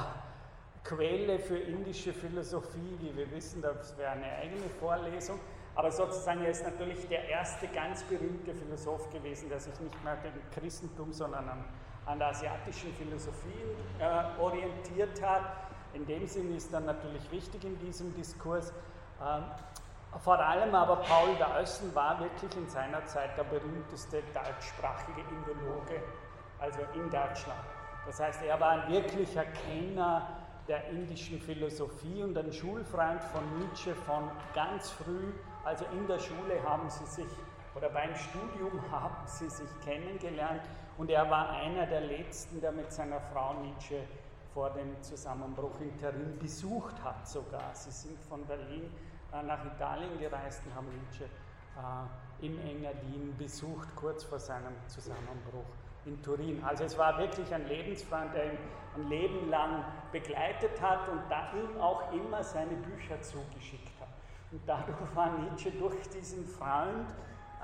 Quelle 0.84 1.40
für 1.40 1.58
indische 1.58 2.14
Philosophie, 2.14 2.98
wie 3.00 3.16
wir 3.16 3.30
wissen, 3.32 3.62
das 3.62 3.98
wäre 3.98 4.12
eine 4.12 4.32
eigene 4.38 4.70
Vorlesung. 4.80 5.40
Aber 5.76 5.92
sozusagen, 5.92 6.44
er 6.44 6.52
ist 6.52 6.64
natürlich 6.64 7.08
der 7.08 7.28
erste 7.30 7.68
ganz 7.68 8.04
berühmte 8.04 8.54
Philosoph 8.54 9.10
gewesen, 9.12 9.50
der 9.50 9.60
sich 9.60 9.78
nicht 9.80 10.04
mehr 10.04 10.16
dem 10.18 10.34
Christentum, 10.52 11.12
sondern 11.14 11.48
an, 11.48 11.64
an 12.06 12.20
der 12.20 12.30
asiatischen 12.30 12.94
Philosophie 12.94 13.64
äh, 14.00 14.42
orientiert 14.42 15.22
hat. 15.22 15.69
In 16.00 16.06
dem 16.06 16.26
Sinn 16.28 16.56
ist 16.56 16.74
dann 16.74 16.86
natürlich 16.86 17.30
wichtig 17.30 17.66
in 17.66 17.78
diesem 17.80 18.16
Diskurs. 18.16 18.72
Ähm, 19.22 19.44
vor 20.24 20.40
allem 20.40 20.74
aber 20.74 20.96
Paul 20.96 21.36
Dawson 21.38 21.94
war 21.94 22.18
wirklich 22.22 22.56
in 22.56 22.70
seiner 22.70 23.06
Zeit 23.06 23.38
der 23.38 23.44
berühmteste 23.44 24.24
deutschsprachige 24.34 25.22
Indologe, 25.30 26.02
also 26.58 26.80
in 26.96 27.10
Deutschland. 27.10 27.60
Das 28.06 28.18
heißt, 28.18 28.44
er 28.44 28.58
war 28.62 28.70
ein 28.70 28.94
wirklicher 28.94 29.44
Kenner 29.44 30.26
der 30.70 30.88
indischen 30.88 31.42
Philosophie 31.42 32.24
und 32.24 32.38
ein 32.38 32.54
Schulfreund 32.54 33.22
von 33.26 33.60
Nietzsche 33.60 33.94
von 33.94 34.32
ganz 34.56 34.92
früh. 34.92 35.34
Also 35.66 35.84
in 35.92 36.08
der 36.08 36.20
Schule 36.20 36.64
haben 36.66 36.90
sie 36.90 37.06
sich, 37.08 37.32
oder 37.76 37.90
beim 37.90 38.16
Studium 38.16 38.82
haben 38.92 39.28
sie 39.28 39.50
sich 39.50 39.70
kennengelernt 39.84 40.62
und 40.98 41.10
er 41.10 41.30
war 41.30 41.50
einer 41.50 41.86
der 41.88 42.02
letzten, 42.02 42.62
der 42.62 42.72
mit 42.72 42.94
seiner 42.94 43.20
Frau 43.20 43.56
Nietzsche 43.56 44.02
vor 44.60 44.72
dem 44.72 45.02
Zusammenbruch 45.02 45.80
in 45.80 45.98
Turin 45.98 46.38
besucht 46.38 47.02
hat 47.02 47.26
sogar. 47.26 47.74
Sie 47.74 47.92
sind 47.92 48.22
von 48.26 48.46
Berlin 48.46 48.92
äh, 49.32 49.42
nach 49.42 49.64
Italien 49.64 50.20
gereist 50.20 50.62
und 50.66 50.76
haben 50.76 50.88
Nietzsche 51.00 51.24
äh, 51.24 52.46
im 52.46 52.60
Engadin 52.60 53.34
besucht, 53.38 53.88
kurz 53.96 54.26
vor 54.26 54.38
seinem 54.38 54.76
Zusammenbruch 54.88 55.64
in 56.04 56.22
Turin. 56.22 56.62
Also 56.62 56.84
es 56.84 56.98
war 56.98 57.18
wirklich 57.18 57.54
ein 57.54 57.70
Lebensfreund, 57.70 58.34
der 58.34 58.52
ihn 58.52 58.58
ein 58.98 59.08
Leben 59.08 59.50
lang 59.50 59.86
begleitet 60.12 60.82
hat 60.82 61.08
und 61.08 61.22
da 61.30 61.54
ihm 61.54 61.80
auch 61.80 62.12
immer 62.12 62.44
seine 62.44 62.76
Bücher 62.76 63.22
zugeschickt 63.22 63.98
hat. 64.02 64.10
Und 64.52 64.60
dadurch 64.66 65.16
war 65.16 65.38
Nietzsche 65.38 65.72
durch 65.72 66.10
diesen 66.10 66.46
Freund, 66.46 67.10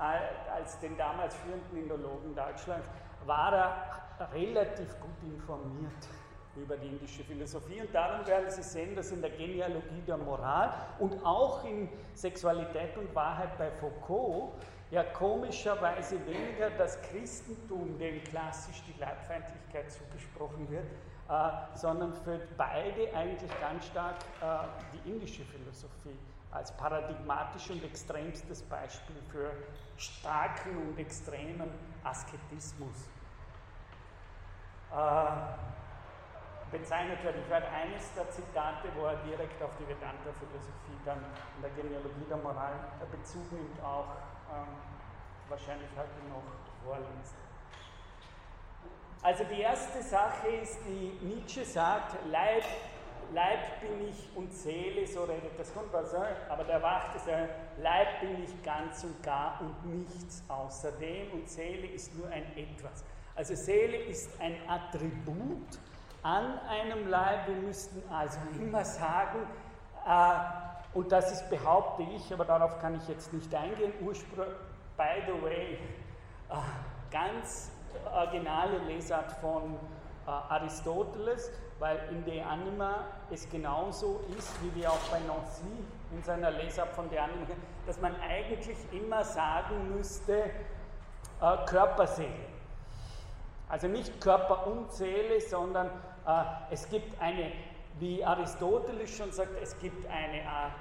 äh, 0.00 0.50
als 0.50 0.78
den 0.78 0.96
damals 0.96 1.34
führenden 1.36 1.76
Indologen 1.76 2.34
Deutschlands, 2.34 2.88
war 3.26 3.52
er 3.52 4.32
relativ 4.32 4.98
gut 4.98 5.22
informiert 5.30 6.08
über 6.56 6.76
die 6.76 6.88
indische 6.88 7.24
Philosophie. 7.24 7.80
Und 7.80 7.94
darum 7.94 8.26
werden 8.26 8.50
Sie 8.50 8.62
sehen, 8.62 8.94
dass 8.94 9.10
in 9.12 9.20
der 9.20 9.30
Genealogie 9.30 10.02
der 10.06 10.16
Moral 10.16 10.72
und 10.98 11.24
auch 11.24 11.64
in 11.64 11.88
Sexualität 12.14 12.96
und 12.96 13.14
Wahrheit 13.14 13.56
bei 13.58 13.70
Foucault 13.70 14.52
ja 14.90 15.02
komischerweise 15.02 16.18
weniger 16.26 16.70
das 16.78 17.00
Christentum, 17.02 17.98
dem 17.98 18.22
klassisch 18.24 18.82
die 18.86 18.98
Leibfeindlichkeit 19.00 19.90
zugesprochen 19.90 20.70
wird, 20.70 20.86
äh, 21.28 21.76
sondern 21.76 22.14
für 22.14 22.40
beide 22.56 23.12
eigentlich 23.14 23.50
ganz 23.60 23.86
stark 23.86 24.16
äh, 24.40 24.66
die 24.94 25.10
indische 25.10 25.44
Philosophie 25.44 26.16
als 26.52 26.72
paradigmatisch 26.72 27.70
und 27.70 27.84
extremstes 27.84 28.62
Beispiel 28.62 29.16
für 29.30 29.50
starken 29.96 30.76
und 30.88 30.98
extremen 30.98 31.70
Asketismus 32.04 33.08
äh, 34.92 34.96
bezeichnet 36.70 37.22
wird. 37.22 37.36
Ich 37.36 37.48
werde 37.48 37.68
eines 37.68 38.12
der 38.14 38.28
Zitate, 38.30 38.88
wo 38.96 39.06
er 39.06 39.16
direkt 39.16 39.62
auf 39.62 39.70
die 39.78 39.88
Vedanta-Philosophie 39.88 40.98
dann 41.04 41.18
in 41.56 41.62
der 41.62 41.70
Genealogie 41.70 42.26
der 42.28 42.38
Moral 42.38 42.74
Bezug 43.10 43.50
nimmt, 43.52 43.80
auch 43.82 44.16
ähm, 44.52 44.66
wahrscheinlich 45.48 45.88
heute 45.96 46.18
noch 46.28 46.42
vorlesen. 46.84 47.46
Also 49.22 49.44
die 49.44 49.60
erste 49.60 50.02
Sache 50.02 50.48
ist, 50.48 50.78
die 50.86 51.18
Nietzsche 51.24 51.64
sagt, 51.64 52.16
Leib, 52.30 52.62
Leib 53.32 53.80
bin 53.80 54.08
ich 54.08 54.28
und 54.36 54.52
Seele, 54.52 55.06
so 55.06 55.24
redet 55.24 55.58
das 55.58 55.72
Grundwasser, 55.72 56.28
aber 56.48 56.62
der 56.64 56.80
Wacht 56.80 57.16
ist, 57.16 57.26
Leib 57.78 58.20
bin 58.20 58.44
ich 58.44 58.62
ganz 58.62 59.02
und 59.02 59.20
gar 59.22 59.60
und 59.60 59.84
nichts 59.84 60.44
außerdem 60.48 61.32
und 61.32 61.48
Seele 61.48 61.88
ist 61.88 62.14
nur 62.14 62.28
ein 62.28 62.56
Etwas. 62.56 63.04
Also 63.34 63.54
Seele 63.54 63.96
ist 63.96 64.40
ein 64.40 64.56
Attribut 64.68 65.78
an 66.26 66.58
einem 66.68 67.06
Leib. 67.06 67.46
Wir 67.46 67.54
müssten 67.54 68.02
also 68.12 68.38
immer 68.58 68.84
sagen, 68.84 69.46
äh, 70.04 70.98
und 70.98 71.12
das 71.12 71.30
ist, 71.30 71.48
behaupte 71.50 72.02
ich, 72.02 72.32
aber 72.32 72.44
darauf 72.44 72.80
kann 72.80 72.96
ich 72.96 73.06
jetzt 73.06 73.32
nicht 73.32 73.54
eingehen, 73.54 73.92
Ursprung, 74.00 74.46
by 74.96 75.22
the 75.26 75.42
way, 75.42 75.78
äh, 76.50 76.54
ganz 77.12 77.70
originale 78.12 78.78
Lesart 78.78 79.30
von 79.40 79.76
äh, 80.26 80.30
Aristoteles, 80.30 81.52
weil 81.78 82.00
in 82.10 82.24
De 82.24 82.42
Anima 82.42 83.04
es 83.30 83.48
genauso 83.48 84.20
ist, 84.36 84.50
wie 84.64 84.74
wir 84.80 84.90
auch 84.90 85.08
bei 85.12 85.20
Nancy 85.20 85.62
in 86.10 86.22
seiner 86.24 86.50
Lesart 86.50 86.92
von 86.92 87.08
De 87.08 87.18
Anima, 87.18 87.46
dass 87.86 88.00
man 88.00 88.16
eigentlich 88.20 88.78
immer 88.90 89.22
sagen 89.22 89.94
müsste, 89.94 90.50
äh, 91.40 91.56
Körperseele. 91.66 92.56
Also 93.68 93.86
nicht 93.86 94.20
Körper 94.20 94.66
und 94.66 94.92
Seele, 94.92 95.40
sondern 95.40 95.90
es 96.70 96.88
gibt 96.88 97.20
eine, 97.20 97.52
wie 98.00 98.24
Aristoteles 98.24 99.16
schon 99.16 99.32
sagt, 99.32 99.60
es 99.62 99.78
gibt 99.78 100.06
eine 100.06 100.46
Art, 100.48 100.80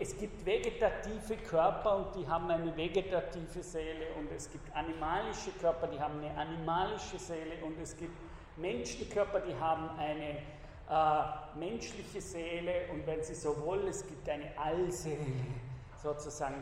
es 0.00 0.18
gibt 0.18 0.44
vegetative 0.44 1.36
Körper 1.48 1.96
und 1.96 2.16
die 2.16 2.28
haben 2.28 2.50
eine 2.50 2.76
vegetative 2.76 3.62
Seele 3.62 4.06
und 4.18 4.30
es 4.32 4.50
gibt 4.50 4.74
animalische 4.74 5.50
Körper, 5.60 5.86
die 5.86 5.98
haben 5.98 6.18
eine 6.18 6.36
animalische 6.36 7.18
Seele 7.18 7.64
und 7.64 7.80
es 7.80 7.96
gibt 7.96 8.16
Menschenkörper, 8.56 9.40
die 9.40 9.54
haben 9.54 9.88
eine 9.98 10.38
äh, 10.88 11.58
menschliche 11.58 12.20
Seele 12.20 12.90
und 12.92 13.06
wenn 13.06 13.22
Sie 13.22 13.34
so 13.34 13.56
wollen, 13.64 13.88
es 13.88 14.06
gibt 14.06 14.28
eine 14.28 14.50
Allseele 14.58 15.26
sozusagen. 16.02 16.56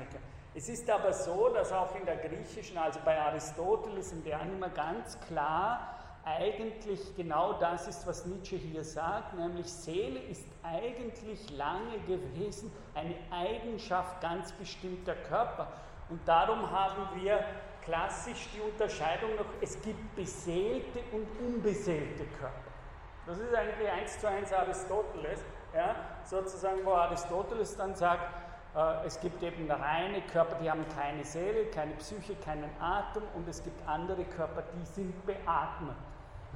Es 0.55 0.69
ist 0.69 0.89
aber 0.89 1.13
so, 1.13 1.49
dass 1.49 1.73
auch 1.73 1.95
in 1.97 2.05
der 2.05 2.17
griechischen, 2.17 2.79
also 2.79 3.01
bei 3.05 3.21
Aristoteles 3.21 4.13
in 4.13 4.23
der 4.23 4.41
Anima 4.41 4.69
ganz 4.69 5.19
klar 5.21 5.99
eigentlich 6.25 7.15
genau 7.17 7.55
das 7.55 7.87
ist, 7.87 8.07
was 8.07 8.25
Nietzsche 8.25 8.57
hier 8.57 8.83
sagt, 8.83 9.35
nämlich 9.35 9.71
Seele 9.71 10.21
ist 10.21 10.47
eigentlich 10.63 11.51
lange 11.51 11.99
gewesen 12.07 12.73
eine 12.95 13.15
Eigenschaft 13.31 14.21
ganz 14.23 14.53
bestimmter 14.53 15.15
Körper. 15.15 15.69
Und 16.09 16.27
darum 16.27 16.71
haben 16.71 17.23
wir 17.23 17.45
klassisch 17.83 18.49
die 18.55 18.61
Unterscheidung 18.61 19.37
noch, 19.37 19.45
es 19.61 19.81
gibt 19.83 20.17
beseelte 20.17 21.01
und 21.13 21.27
unbeseelte 21.47 22.25
Körper. 22.39 22.71
Das 23.27 23.39
ist 23.39 23.55
eigentlich 23.55 23.91
eins 23.91 24.19
zu 24.19 24.29
eins 24.29 24.53
Aristoteles, 24.53 25.45
ja, 25.75 25.95
sozusagen, 26.25 26.85
wo 26.85 26.93
Aristoteles 26.93 27.77
dann 27.77 27.95
sagt, 27.95 28.33
äh, 28.75 29.07
es 29.07 29.21
gibt 29.21 29.43
eben 29.43 29.71
reine 29.71 30.23
Körper, 30.23 30.57
die 30.63 30.71
haben 30.71 30.85
keine 30.95 31.25
Seele, 31.25 31.67
keine 31.67 31.95
Psyche, 31.95 32.35
keinen 32.37 32.71
Atem 32.81 33.23
und 33.35 33.47
es 33.49 33.63
gibt 33.63 33.87
andere 33.87 34.25
Körper, 34.25 34.63
die 34.75 34.87
sind 34.87 35.27
beatmet 35.27 35.97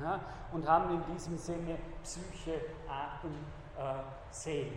ja, 0.02 0.20
und 0.52 0.68
haben 0.68 0.94
in 0.94 1.14
diesem 1.14 1.36
Sinne 1.38 1.78
Psyche, 2.02 2.60
Atem, 2.88 3.34
äh, 3.78 4.02
Seele. 4.30 4.76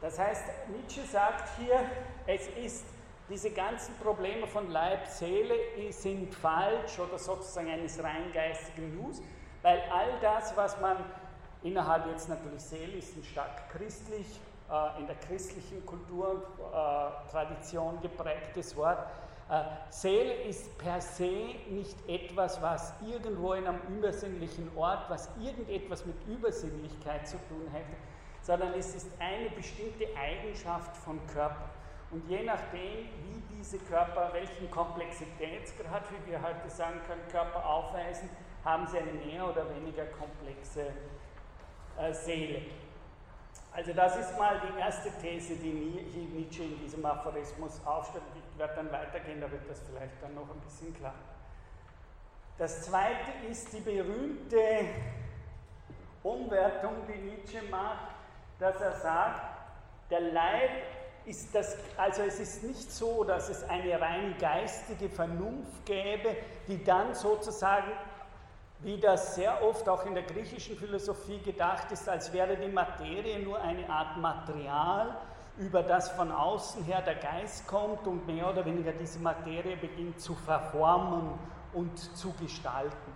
Das 0.00 0.18
heißt, 0.18 0.44
Nietzsche 0.68 1.02
sagt 1.02 1.48
hier, 1.58 1.80
es 2.26 2.48
ist 2.48 2.84
diese 3.28 3.50
ganzen 3.50 3.94
Probleme 3.96 4.46
von 4.46 4.70
Leib, 4.70 5.06
Seele 5.06 5.54
sind 5.90 6.34
falsch 6.34 6.98
oder 6.98 7.18
sozusagen 7.18 7.70
eines 7.70 8.02
rein 8.02 8.32
geistigen 8.32 8.96
Nus, 8.96 9.22
weil 9.62 9.80
all 9.92 10.18
das, 10.20 10.56
was 10.56 10.80
man 10.80 10.96
innerhalb 11.62 12.06
jetzt 12.08 12.28
natürlich 12.28 12.62
Seele 12.62 12.98
ist, 12.98 13.16
ein 13.16 13.24
stark 13.24 13.70
christlich, 13.70 14.40
äh, 14.70 15.00
in 15.00 15.06
der 15.06 15.16
christlichen 15.16 15.84
Kultur 15.86 16.30
und 16.30 16.42
äh, 16.42 17.30
Tradition 17.30 18.00
geprägtes 18.00 18.76
Wort. 18.76 19.06
Äh, 19.50 19.62
Seele 19.90 20.34
ist 20.44 20.76
per 20.78 21.00
se 21.00 21.54
nicht 21.68 21.96
etwas, 22.08 22.60
was 22.62 22.94
irgendwo 23.06 23.52
in 23.54 23.66
einem 23.66 23.80
übersinnlichen 23.88 24.70
Ort, 24.76 25.08
was 25.08 25.28
irgendetwas 25.40 26.06
mit 26.06 26.16
Übersinnlichkeit 26.26 27.26
zu 27.28 27.36
tun 27.48 27.68
hätte, 27.72 27.96
sondern 28.42 28.72
es 28.74 28.94
ist 28.94 29.08
eine 29.18 29.50
bestimmte 29.50 30.06
Eigenschaft 30.16 30.96
von 30.96 31.18
Körper. 31.26 31.70
Und 32.10 32.28
je 32.28 32.42
nachdem, 32.42 33.08
wie 33.24 33.56
diese 33.56 33.78
Körper, 33.78 34.30
welchen 34.32 34.70
Komplexitätsgrad, 34.70 36.02
wie 36.10 36.30
wir 36.30 36.42
heute 36.42 36.68
sagen 36.68 37.00
können, 37.06 37.22
Körper 37.30 37.64
aufweisen, 37.64 38.28
haben 38.64 38.86
sie 38.86 38.98
eine 38.98 39.12
mehr 39.12 39.48
oder 39.48 39.64
weniger 39.74 40.04
komplexe 40.06 40.92
äh, 41.98 42.12
Seele. 42.12 42.62
Also 43.74 43.92
das 43.94 44.16
ist 44.16 44.36
mal 44.36 44.60
die 44.60 44.78
erste 44.78 45.10
These, 45.22 45.54
die 45.56 45.72
Nietzsche 46.34 46.62
in 46.62 46.78
diesem 46.78 47.04
Aphorismus 47.06 47.80
aufstellt. 47.86 48.24
Ich 48.34 48.58
werde 48.58 48.74
dann 48.76 48.92
weitergehen, 48.92 49.40
da 49.40 49.50
wird 49.50 49.68
das 49.68 49.80
vielleicht 49.80 50.22
dann 50.22 50.34
noch 50.34 50.50
ein 50.50 50.60
bisschen 50.60 50.94
klar. 50.94 51.14
Das 52.58 52.82
zweite 52.82 53.32
ist 53.50 53.72
die 53.72 53.80
berühmte 53.80 54.58
Umwertung, 56.22 56.92
die 57.08 57.18
Nietzsche 57.18 57.62
macht, 57.70 58.14
dass 58.58 58.78
er 58.80 58.92
sagt, 58.92 59.42
der 60.10 60.20
Leib 60.20 60.70
ist 61.24 61.54
das, 61.54 61.76
also 61.96 62.22
es 62.22 62.40
ist 62.40 62.64
nicht 62.64 62.92
so, 62.92 63.24
dass 63.24 63.48
es 63.48 63.68
eine 63.68 63.98
rein 63.98 64.34
geistige 64.38 65.08
Vernunft 65.08 65.86
gäbe, 65.86 66.36
die 66.68 66.84
dann 66.84 67.14
sozusagen 67.14 67.90
wie 68.82 68.98
das 68.98 69.36
sehr 69.36 69.62
oft 69.62 69.88
auch 69.88 70.04
in 70.06 70.14
der 70.14 70.24
griechischen 70.24 70.76
Philosophie 70.76 71.38
gedacht 71.38 71.90
ist, 71.92 72.08
als 72.08 72.32
wäre 72.32 72.56
die 72.56 72.68
Materie 72.68 73.38
nur 73.40 73.60
eine 73.60 73.88
Art 73.88 74.16
Material, 74.18 75.16
über 75.58 75.82
das 75.82 76.10
von 76.10 76.32
außen 76.32 76.82
her 76.84 77.02
der 77.02 77.16
Geist 77.16 77.66
kommt 77.66 78.06
und 78.06 78.26
mehr 78.26 78.48
oder 78.50 78.64
weniger 78.64 78.92
diese 78.92 79.18
Materie 79.18 79.76
beginnt 79.76 80.20
zu 80.20 80.34
verformen 80.34 81.38
und 81.74 81.98
zu 82.16 82.32
gestalten. 82.32 83.12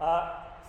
Äh, 0.00 0.20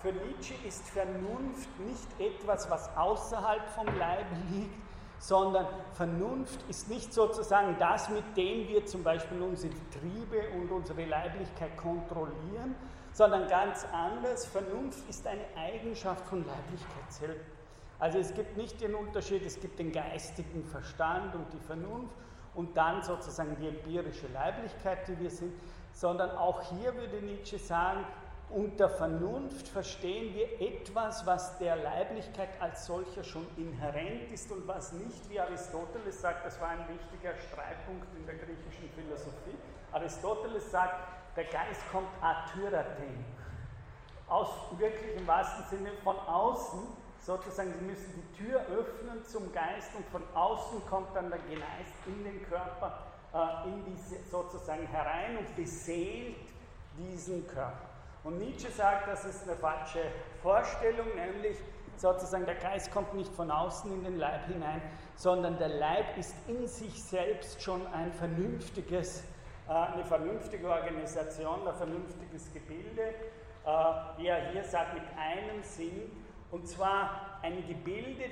für 0.02 0.12
Nietzsche 0.12 0.54
ist 0.66 0.88
Vernunft 0.90 1.68
nicht 1.78 2.20
etwas, 2.20 2.68
was 2.68 2.94
außerhalb 2.96 3.66
vom 3.70 3.86
Leibe 3.98 4.34
liegt, 4.50 4.74
sondern 5.18 5.66
Vernunft 5.92 6.60
ist 6.68 6.90
nicht 6.90 7.14
sozusagen 7.14 7.76
das, 7.78 8.08
mit 8.08 8.24
dem 8.36 8.66
wir 8.68 8.84
zum 8.84 9.04
Beispiel 9.04 9.40
unsere 9.40 9.72
Triebe 9.92 10.48
und 10.56 10.72
unsere 10.72 11.04
Leiblichkeit 11.04 11.76
kontrollieren, 11.76 12.74
sondern 13.12 13.48
ganz 13.48 13.86
anders. 13.92 14.46
Vernunft 14.46 15.08
ist 15.08 15.26
eine 15.26 15.44
Eigenschaft 15.56 16.26
von 16.26 16.44
Leiblichkeit 16.46 17.10
selbst. 17.12 17.50
Also 17.98 18.18
es 18.18 18.34
gibt 18.34 18.56
nicht 18.56 18.80
den 18.80 18.94
Unterschied, 18.94 19.44
es 19.46 19.60
gibt 19.60 19.78
den 19.78 19.92
geistigen 19.92 20.64
Verstand 20.64 21.34
und 21.34 21.46
die 21.52 21.60
Vernunft 21.60 22.14
und 22.54 22.76
dann 22.76 23.02
sozusagen 23.02 23.56
die 23.60 23.68
empirische 23.68 24.26
Leiblichkeit, 24.28 25.06
die 25.06 25.18
wir 25.20 25.30
sind, 25.30 25.52
sondern 25.92 26.30
auch 26.30 26.62
hier 26.62 26.94
würde 26.96 27.22
Nietzsche 27.22 27.58
sagen, 27.58 28.04
unter 28.50 28.90
Vernunft 28.90 29.68
verstehen 29.68 30.34
wir 30.34 30.60
etwas, 30.60 31.24
was 31.24 31.56
der 31.58 31.76
Leiblichkeit 31.76 32.50
als 32.60 32.84
solcher 32.84 33.24
schon 33.24 33.46
inhärent 33.56 34.30
ist 34.30 34.50
und 34.52 34.66
was 34.68 34.92
nicht, 34.92 35.30
wie 35.30 35.40
Aristoteles 35.40 36.20
sagt, 36.20 36.44
das 36.44 36.60
war 36.60 36.68
ein 36.68 36.86
wichtiger 36.88 37.34
Streitpunkt 37.34 38.06
in 38.14 38.26
der 38.26 38.34
griechischen 38.34 38.90
Philosophie. 38.94 39.56
Aristoteles 39.92 40.70
sagt, 40.70 41.21
der 41.36 41.44
Geist 41.44 41.80
kommt 41.90 42.08
atyraten, 42.20 43.24
aus 44.28 44.48
wirklich 44.78 45.16
im 45.16 45.26
wahrsten 45.26 45.64
Sinne 45.66 45.92
von 46.02 46.18
außen, 46.18 46.80
sozusagen, 47.20 47.72
Sie 47.78 47.84
müssen 47.84 48.12
die 48.14 48.44
Tür 48.44 48.60
öffnen 48.60 49.24
zum 49.24 49.52
Geist 49.52 49.90
und 49.94 50.06
von 50.06 50.22
außen 50.34 50.84
kommt 50.86 51.14
dann 51.14 51.30
der 51.30 51.38
Geist 51.38 51.94
in 52.06 52.24
den 52.24 52.42
Körper, 52.48 52.98
äh, 53.32 53.68
in 53.68 53.84
diese 53.84 54.22
sozusagen 54.28 54.86
herein 54.86 55.38
und 55.38 55.56
beseelt 55.56 56.36
diesen 56.98 57.46
Körper. 57.46 57.88
Und 58.24 58.38
Nietzsche 58.38 58.70
sagt, 58.70 59.08
das 59.08 59.24
ist 59.24 59.48
eine 59.48 59.56
falsche 59.56 60.00
Vorstellung, 60.42 61.06
nämlich 61.14 61.56
sozusagen 61.96 62.46
der 62.46 62.56
Geist 62.56 62.90
kommt 62.90 63.14
nicht 63.14 63.32
von 63.32 63.50
außen 63.50 63.92
in 63.92 64.04
den 64.04 64.18
Leib 64.18 64.46
hinein, 64.46 64.82
sondern 65.14 65.58
der 65.58 65.68
Leib 65.68 66.16
ist 66.16 66.34
in 66.48 66.66
sich 66.66 67.02
selbst 67.02 67.62
schon 67.62 67.86
ein 67.88 68.12
vernünftiges, 68.12 69.24
eine 69.68 70.04
vernünftige 70.04 70.68
Organisation, 70.68 71.66
ein 71.66 71.74
vernünftiges 71.74 72.52
Gebilde, 72.52 73.02
äh, 73.02 73.68
wie 74.18 74.26
er 74.26 74.50
hier 74.50 74.64
sagt, 74.64 74.94
mit 74.94 75.04
einem 75.16 75.62
Sinn, 75.62 76.10
und 76.50 76.66
zwar 76.68 77.38
ein 77.42 77.66
Gebilde, 77.66 78.24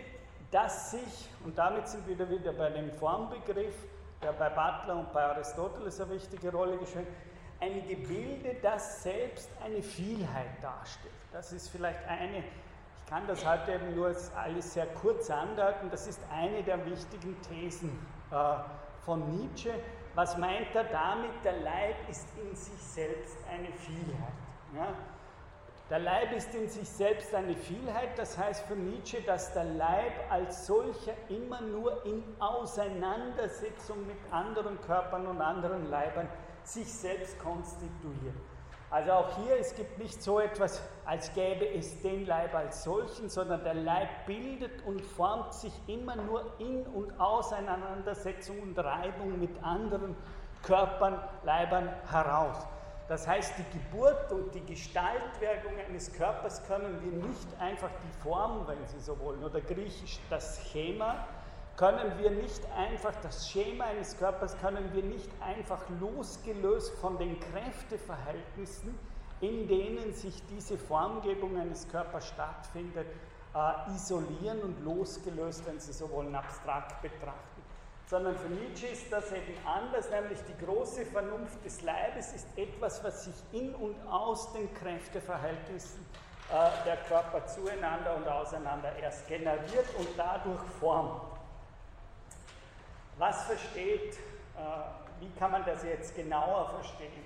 das 0.50 0.90
sich, 0.90 1.30
und 1.44 1.56
damit 1.56 1.88
sind 1.88 2.06
wir 2.06 2.28
wieder 2.28 2.52
bei 2.52 2.70
dem 2.70 2.90
Formbegriff, 2.92 3.74
der 4.22 4.32
bei 4.32 4.48
Butler 4.48 4.96
und 4.96 5.12
bei 5.12 5.22
Aristoteles 5.22 6.00
eine 6.00 6.10
wichtige 6.12 6.52
Rolle 6.52 6.76
gespielt 6.76 7.06
ein 7.60 7.86
Gebilde, 7.86 8.56
das 8.62 9.02
selbst 9.02 9.50
eine 9.64 9.82
Vielheit 9.82 10.62
darstellt. 10.62 11.12
Das 11.32 11.52
ist 11.52 11.68
vielleicht 11.68 12.02
eine, 12.08 12.38
ich 12.38 13.06
kann 13.10 13.26
das 13.26 13.46
heute 13.46 13.72
eben 13.72 13.94
nur 13.94 14.14
alles 14.36 14.74
sehr 14.74 14.86
kurz 14.86 15.30
andeuten, 15.30 15.90
das 15.90 16.06
ist 16.06 16.20
eine 16.32 16.62
der 16.62 16.84
wichtigen 16.86 17.36
Thesen 17.42 17.90
äh, 18.30 18.34
von 19.04 19.38
Nietzsche. 19.38 19.72
Was 20.14 20.36
meint 20.36 20.74
er 20.74 20.84
damit? 20.84 21.30
Der 21.44 21.60
Leib 21.60 21.96
ist 22.08 22.26
in 22.42 22.54
sich 22.56 22.82
selbst 22.82 23.36
eine 23.48 23.72
Vielheit. 23.72 24.34
Ja? 24.74 24.94
Der 25.88 25.98
Leib 25.98 26.32
ist 26.32 26.54
in 26.54 26.68
sich 26.68 26.88
selbst 26.88 27.34
eine 27.34 27.54
Vielheit, 27.56 28.16
das 28.16 28.38
heißt 28.38 28.64
für 28.66 28.76
Nietzsche, 28.76 29.22
dass 29.22 29.52
der 29.52 29.64
Leib 29.64 30.12
als 30.30 30.66
solcher 30.66 31.14
immer 31.28 31.60
nur 31.60 32.06
in 32.06 32.22
Auseinandersetzung 32.38 34.06
mit 34.06 34.16
anderen 34.30 34.80
Körpern 34.82 35.26
und 35.26 35.40
anderen 35.40 35.90
Leibern 35.90 36.28
sich 36.62 36.92
selbst 36.92 37.38
konstituiert. 37.40 38.36
Also 38.90 39.12
auch 39.12 39.36
hier, 39.36 39.56
es 39.56 39.74
gibt 39.76 39.98
nicht 39.98 40.20
so 40.20 40.40
etwas, 40.40 40.82
als 41.04 41.32
gäbe 41.32 41.64
es 41.64 42.02
den 42.02 42.26
Leib 42.26 42.52
als 42.54 42.82
solchen, 42.82 43.28
sondern 43.28 43.62
der 43.62 43.74
Leib 43.74 44.08
bildet 44.26 44.84
und 44.84 45.00
formt 45.00 45.54
sich 45.54 45.72
immer 45.86 46.16
nur 46.16 46.44
in 46.58 46.84
und 46.88 47.18
Auseinandersetzung 47.20 48.58
und 48.60 48.76
Reibung 48.76 49.38
mit 49.38 49.62
anderen 49.62 50.16
Körpern, 50.64 51.22
Leibern 51.44 51.88
heraus. 52.10 52.66
Das 53.06 53.28
heißt, 53.28 53.54
die 53.58 53.78
Geburt 53.78 54.32
und 54.32 54.54
die 54.54 54.64
Gestaltwirkung 54.66 55.72
eines 55.88 56.12
Körpers 56.12 56.64
können 56.66 57.00
wir 57.00 57.28
nicht 57.28 57.60
einfach 57.60 57.90
die 58.04 58.22
Form, 58.22 58.66
wenn 58.66 58.84
Sie 58.86 59.00
so 59.00 59.18
wollen, 59.20 59.42
oder 59.44 59.60
griechisch 59.60 60.18
das 60.30 60.64
Schema, 60.68 61.26
können 61.80 62.12
wir 62.18 62.30
nicht 62.30 62.60
einfach, 62.76 63.14
das 63.22 63.48
Schema 63.48 63.84
eines 63.84 64.18
Körpers 64.18 64.54
können 64.58 64.92
wir 64.92 65.02
nicht 65.02 65.30
einfach 65.40 65.80
losgelöst 65.98 66.92
von 66.98 67.16
den 67.16 67.40
Kräfteverhältnissen, 67.40 68.98
in 69.40 69.66
denen 69.66 70.12
sich 70.12 70.42
diese 70.48 70.76
Formgebung 70.76 71.58
eines 71.58 71.88
Körpers 71.88 72.28
stattfindet, 72.28 73.06
äh, 73.54 73.94
isolieren 73.94 74.60
und 74.60 74.84
losgelöst, 74.84 75.66
wenn 75.66 75.80
Sie 75.80 75.94
so 75.94 76.10
wollen, 76.10 76.34
abstrakt 76.34 77.00
betrachten. 77.00 77.62
Sondern 78.04 78.36
für 78.36 78.50
Nietzsche 78.50 78.88
ist 78.88 79.10
das 79.10 79.32
eben 79.32 79.54
anders, 79.66 80.10
nämlich 80.10 80.38
die 80.42 80.66
große 80.66 81.06
Vernunft 81.06 81.64
des 81.64 81.80
Leibes 81.80 82.34
ist 82.34 82.46
etwas, 82.56 83.02
was 83.02 83.24
sich 83.24 83.34
in 83.52 83.74
und 83.74 83.96
aus 84.06 84.52
den 84.52 84.70
Kräfteverhältnissen 84.74 86.04
äh, 86.52 86.84
der 86.84 86.98
Körper 87.08 87.46
zueinander 87.46 88.16
und 88.16 88.28
auseinander 88.28 88.94
erst 88.96 89.26
generiert 89.28 89.86
und 89.96 90.08
dadurch 90.18 90.60
formt. 90.78 91.39
Was 93.20 93.44
versteht, 93.44 94.14
äh, 94.14 95.20
wie 95.20 95.30
kann 95.38 95.50
man 95.50 95.62
das 95.66 95.84
jetzt 95.84 96.16
genauer 96.16 96.70
verstehen? 96.70 97.22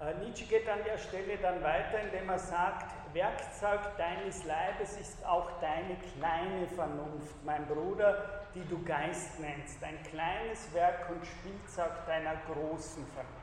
Äh, 0.00 0.14
Nietzsche 0.24 0.46
geht 0.46 0.66
an 0.66 0.78
der 0.82 0.96
Stelle 0.96 1.36
dann 1.36 1.62
weiter, 1.62 2.00
indem 2.00 2.30
er 2.30 2.38
sagt, 2.38 2.90
Werkzeug 3.12 3.80
deines 3.98 4.44
Leibes 4.44 4.96
ist 4.96 5.26
auch 5.26 5.60
deine 5.60 5.98
kleine 6.16 6.66
Vernunft, 6.68 7.44
mein 7.44 7.66
Bruder, 7.66 8.46
die 8.54 8.66
du 8.66 8.82
Geist 8.82 9.40
nennst, 9.40 9.84
ein 9.84 10.02
kleines 10.04 10.72
Werk 10.72 11.10
und 11.10 11.22
Spielzeug 11.26 12.06
deiner 12.06 12.36
großen 12.46 13.06
Vernunft. 13.08 13.41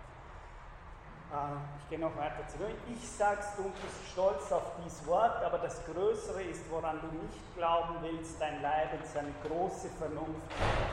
Ähm, 1.31 1.61
ich 1.79 1.89
gehe 1.89 1.99
noch 1.99 2.15
weiter 2.17 2.47
zurück. 2.47 2.73
Ich 2.91 3.07
sagst 3.07 3.57
du 3.57 3.63
bist 3.63 4.11
stolz 4.11 4.51
auf 4.51 4.71
dieses 4.83 5.05
Wort, 5.05 5.43
aber 5.43 5.59
das 5.59 5.83
Größere 5.85 6.41
ist, 6.43 6.69
woran 6.71 6.99
du 7.01 7.07
nicht 7.23 7.55
glauben 7.55 7.95
willst, 8.01 8.41
dein 8.41 8.61
Leib 8.61 8.93
und 8.93 9.05
seine 9.05 9.31
große 9.47 9.89
Vernunft. 9.89 10.41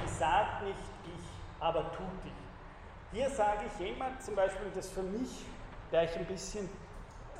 Die 0.05 0.09
sagt 0.09 0.63
nicht 0.65 0.79
ich, 1.07 1.25
aber 1.61 1.91
tut 1.93 2.25
dich. 2.25 2.33
Hier 3.13 3.31
sage 3.31 3.61
ich 3.67 3.87
jemand 3.87 4.23
zum 4.23 4.35
Beispiel, 4.35 4.71
das 4.75 4.91
für 4.91 5.03
mich, 5.03 5.47
der 5.91 6.05
ich 6.05 6.17
ein 6.17 6.27
bisschen 6.27 6.69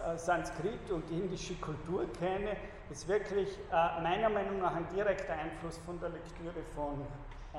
äh, 0.07 0.17
Sanskrit 0.17 0.91
und 0.91 1.11
indische 1.11 1.55
Kultur 1.57 2.07
kenne, 2.19 2.57
ist 2.89 3.07
wirklich 3.09 3.49
äh, 3.71 4.01
meiner 4.01 4.31
Meinung 4.31 4.61
nach 4.61 4.75
ein 4.75 4.87
direkter 4.95 5.35
Einfluss 5.35 5.77
von 5.85 6.01
der 6.01 6.11
Lektüre 6.11 6.63
von 6.75 7.03
äh, 7.53 7.59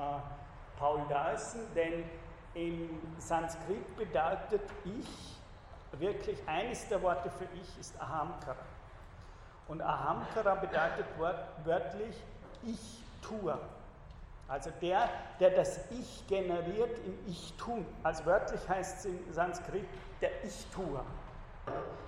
Paul 0.78 1.02
Dawson, 1.08 1.60
denn 1.76 2.04
im 2.58 3.00
Sanskrit 3.18 3.96
bedeutet 3.96 4.62
ich 4.84 5.98
wirklich, 5.98 6.38
eines 6.46 6.88
der 6.88 7.00
Worte 7.02 7.30
für 7.30 7.46
ich 7.54 7.78
ist 7.80 8.00
Ahamkara. 8.00 8.56
Und 9.68 9.80
Ahamkara 9.80 10.54
bedeutet 10.56 11.06
wörtlich 11.64 12.16
ich 12.64 13.02
tue. 13.22 13.58
Also 14.48 14.70
der, 14.80 15.08
der 15.38 15.50
das 15.50 15.78
Ich 15.90 16.26
generiert 16.26 16.98
im 17.04 17.18
Ich 17.26 17.52
tun. 17.54 17.84
Also 18.02 18.24
wörtlich 18.24 18.66
heißt 18.68 19.00
es 19.00 19.04
im 19.04 19.32
Sanskrit 19.32 19.86
der 20.20 20.30
Ich 20.44 20.66
tue. 20.74 21.00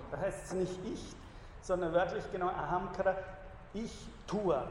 Da 0.09 0.17
heißt 0.17 0.45
es 0.45 0.53
nicht 0.53 0.79
ich, 0.85 1.15
sondern 1.61 1.93
wörtlich 1.93 2.23
genau 2.31 2.47
Ahamkara, 2.47 3.15
ich 3.73 3.93
tue. 4.27 4.61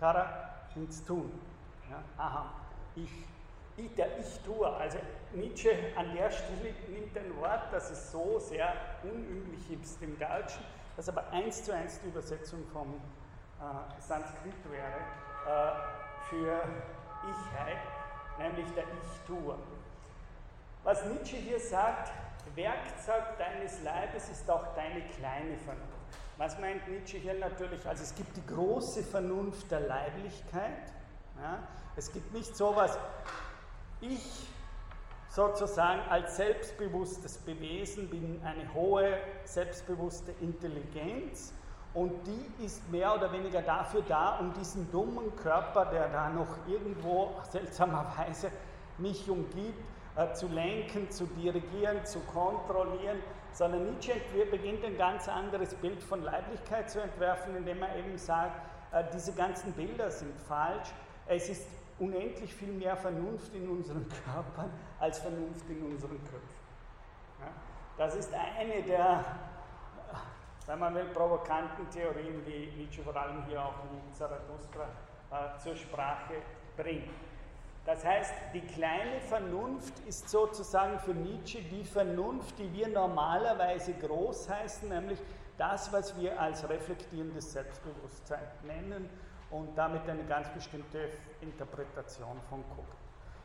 Kara 0.00 0.50
ins 0.74 1.04
Tun. 1.04 1.30
Ja, 1.90 2.02
Aham, 2.22 2.50
ich 2.96 3.10
der 3.96 4.18
Ich-Tue. 4.18 4.66
Also 4.66 4.98
Nietzsche 5.32 5.70
an 5.96 6.14
der 6.14 6.30
Stelle 6.30 6.74
nimmt 6.88 7.16
ein 7.16 7.36
Wort, 7.40 7.72
das 7.72 7.90
ist 7.90 8.10
so 8.10 8.38
sehr 8.38 8.72
unüblich 9.02 9.70
ist 9.82 10.02
im 10.02 10.18
Deutschen, 10.18 10.64
das 10.96 11.08
aber 11.08 11.30
eins 11.30 11.62
zu 11.62 11.74
eins 11.74 12.00
die 12.00 12.08
Übersetzung 12.08 12.64
vom 12.72 12.94
äh, 13.60 14.00
Sanskrit 14.00 14.54
wäre 14.70 14.96
äh, 15.46 15.72
für 16.28 16.60
Ichheit, 17.30 17.78
nämlich 18.38 18.70
der 18.74 18.84
Ich-Tue. 18.84 19.56
Was 20.84 21.04
Nietzsche 21.06 21.36
hier 21.36 21.60
sagt, 21.60 22.12
Werkzeug 22.54 23.36
deines 23.38 23.82
Leibes 23.82 24.28
ist 24.28 24.48
auch 24.50 24.74
deine 24.74 25.02
kleine 25.18 25.56
Vernunft. 25.58 25.96
Was 26.38 26.58
meint 26.58 26.86
Nietzsche 26.88 27.18
hier 27.18 27.34
natürlich? 27.34 27.86
Also 27.86 28.02
es 28.02 28.14
gibt 28.14 28.36
die 28.36 28.46
große 28.46 29.02
Vernunft 29.02 29.70
der 29.70 29.80
Leiblichkeit. 29.80 30.92
Ja? 31.40 31.58
Es 31.96 32.12
gibt 32.12 32.32
nicht 32.32 32.54
sowas, 32.54 32.98
ich 34.00 34.46
sozusagen 35.28 36.00
als 36.08 36.36
selbstbewusstes 36.36 37.38
Bewesen 37.38 38.08
bin 38.08 38.40
eine 38.44 38.72
hohe 38.72 39.18
selbstbewusste 39.44 40.32
Intelligenz 40.40 41.52
und 41.92 42.12
die 42.26 42.64
ist 42.64 42.90
mehr 42.90 43.14
oder 43.14 43.32
weniger 43.32 43.62
dafür 43.62 44.02
da, 44.06 44.38
um 44.38 44.52
diesen 44.54 44.90
dummen 44.92 45.34
Körper, 45.36 45.86
der 45.86 46.08
da 46.08 46.28
noch 46.28 46.66
irgendwo 46.66 47.34
seltsamerweise 47.50 48.50
mich 48.98 49.28
umgibt, 49.28 49.82
äh, 50.16 50.32
zu 50.32 50.48
lenken, 50.48 51.10
zu 51.10 51.26
dirigieren, 51.26 52.04
zu 52.04 52.20
kontrollieren, 52.20 53.18
sondern 53.52 53.86
Nietzsche 53.86 54.12
beginnt 54.50 54.84
ein 54.84 54.96
ganz 54.96 55.28
anderes 55.28 55.74
Bild 55.74 56.02
von 56.02 56.22
Leiblichkeit 56.22 56.90
zu 56.90 57.00
entwerfen, 57.00 57.56
indem 57.56 57.82
er 57.82 57.96
eben 57.96 58.16
sagt, 58.18 58.60
äh, 58.92 59.04
diese 59.14 59.32
ganzen 59.32 59.72
Bilder 59.72 60.10
sind 60.10 60.38
falsch, 60.40 60.88
es 61.26 61.48
ist 61.48 61.66
unendlich 61.98 62.54
viel 62.54 62.72
mehr 62.72 62.96
Vernunft 62.96 63.54
in 63.54 63.68
unseren 63.68 64.06
Körpern 64.24 64.70
als 64.98 65.18
Vernunft 65.18 65.68
in 65.68 65.82
unseren 65.82 66.18
Köpfen. 66.24 66.66
Ja? 67.40 67.48
Das 67.96 68.14
ist 68.14 68.32
eine 68.32 68.82
der, 68.82 69.24
wenn 70.66 70.78
man 70.78 70.94
will, 70.94 71.06
provokanten 71.06 71.88
Theorien, 71.90 72.44
die 72.44 72.72
Nietzsche 72.76 73.02
vor 73.02 73.16
allem 73.16 73.44
hier 73.46 73.62
auch 73.62 73.74
in 73.84 74.12
Zarathustra 74.12 74.84
äh, 75.30 75.58
zur 75.58 75.76
Sprache 75.76 76.34
bringt. 76.76 77.10
Das 77.84 78.04
heißt, 78.04 78.34
die 78.52 78.62
kleine 78.62 79.20
Vernunft 79.20 80.00
ist 80.08 80.28
sozusagen 80.28 80.98
für 80.98 81.14
Nietzsche 81.14 81.62
die 81.62 81.84
Vernunft, 81.84 82.58
die 82.58 82.72
wir 82.72 82.88
normalerweise 82.88 83.94
groß 83.94 84.50
heißen, 84.50 84.88
nämlich 84.88 85.20
das, 85.56 85.92
was 85.92 86.18
wir 86.20 86.38
als 86.38 86.68
reflektierendes 86.68 87.52
Selbstbewusstsein 87.52 88.42
nennen 88.64 89.08
und 89.50 89.76
damit 89.76 90.08
eine 90.08 90.24
ganz 90.24 90.48
bestimmte 90.50 91.10
Interpretation 91.40 92.40
von 92.48 92.60
Cook. 92.76 92.86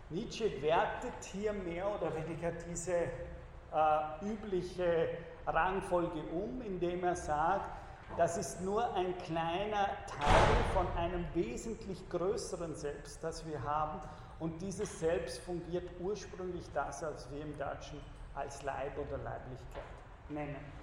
Nietzsche 0.10 0.62
wertet 0.62 1.24
hier 1.32 1.54
mehr 1.54 1.88
oder 1.88 2.14
weniger 2.16 2.52
diese 2.52 2.94
äh, 2.94 4.26
übliche 4.26 5.10
Rangfolge 5.48 6.22
um, 6.34 6.62
indem 6.62 7.04
er 7.04 7.16
sagt, 7.16 7.70
das 8.18 8.38
ist 8.38 8.62
nur 8.62 8.94
ein 8.94 9.18
kleiner 9.20 9.88
Teil 10.06 10.64
von 10.74 10.86
einem 10.98 11.26
wesentlich 11.34 12.10
größeren 12.10 12.76
Selbst, 12.76 13.24
das 13.24 13.46
wir 13.48 13.64
haben. 13.64 14.02
Und 14.40 14.62
dieses 14.62 15.00
Selbst 15.00 15.40
fungiert 15.40 15.90
ursprünglich 16.00 16.66
das, 16.74 17.04
was 17.04 17.32
wir 17.32 17.42
im 17.42 17.58
Deutschen 17.58 18.02
als 18.36 18.64
Leib 18.64 18.98
oder 18.98 19.18
Leiblichkeit 19.18 19.84
nennen. 20.30 20.81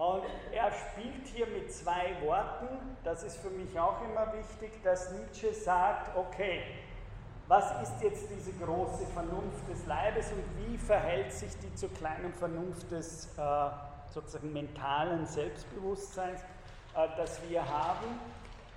Und 0.00 0.24
er 0.50 0.72
spielt 0.72 1.26
hier 1.26 1.46
mit 1.46 1.70
zwei 1.70 2.16
Worten. 2.24 2.68
Das 3.04 3.22
ist 3.22 3.36
für 3.36 3.50
mich 3.50 3.78
auch 3.78 4.02
immer 4.02 4.32
wichtig, 4.32 4.82
dass 4.82 5.12
Nietzsche 5.12 5.52
sagt, 5.52 6.16
okay, 6.16 6.62
was 7.48 7.70
ist 7.82 8.02
jetzt 8.02 8.30
diese 8.34 8.52
große 8.64 9.04
Vernunft 9.12 9.68
des 9.68 9.84
Leibes 9.84 10.32
und 10.32 10.42
wie 10.56 10.78
verhält 10.78 11.30
sich 11.34 11.50
die 11.58 11.74
zur 11.74 11.92
kleinen 11.92 12.32
Vernunft 12.32 12.90
des 12.90 13.26
äh, 13.36 13.70
sozusagen 14.08 14.50
mentalen 14.54 15.26
Selbstbewusstseins, 15.26 16.40
äh, 16.40 17.06
das 17.18 17.38
wir 17.50 17.68
haben? 17.68 18.18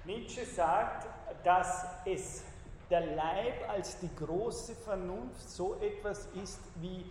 Nietzsche 0.03 0.45
sagt, 0.45 1.07
dass 1.45 1.85
es 2.03 2.43
der 2.89 3.15
Leib 3.15 3.69
als 3.69 3.97
die 3.99 4.13
große 4.13 4.75
Vernunft 4.75 5.49
so 5.49 5.77
etwas 5.79 6.27
ist 6.43 6.59
wie 6.81 7.05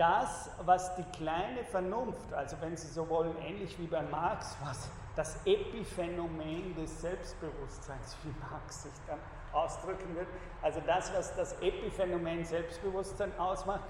das, 0.00 0.48
was 0.64 0.96
die 0.96 1.04
kleine 1.12 1.62
Vernunft, 1.70 2.32
also 2.32 2.56
wenn 2.62 2.74
Sie 2.74 2.88
so 2.88 3.06
wollen, 3.10 3.36
ähnlich 3.46 3.78
wie 3.78 3.86
bei 3.86 4.00
Marx, 4.00 4.56
was 4.64 4.88
das 5.14 5.36
Epiphänomen 5.44 6.74
des 6.74 7.02
Selbstbewusstseins, 7.02 8.16
wie 8.22 8.34
Marx 8.50 8.84
sich 8.84 8.92
dann 9.06 9.18
ausdrücken 9.52 10.14
wird, 10.14 10.26
also 10.62 10.80
das, 10.86 11.12
was 11.14 11.36
das 11.36 11.52
Epiphänomen 11.60 12.46
Selbstbewusstsein 12.46 13.30
ausmacht, 13.38 13.82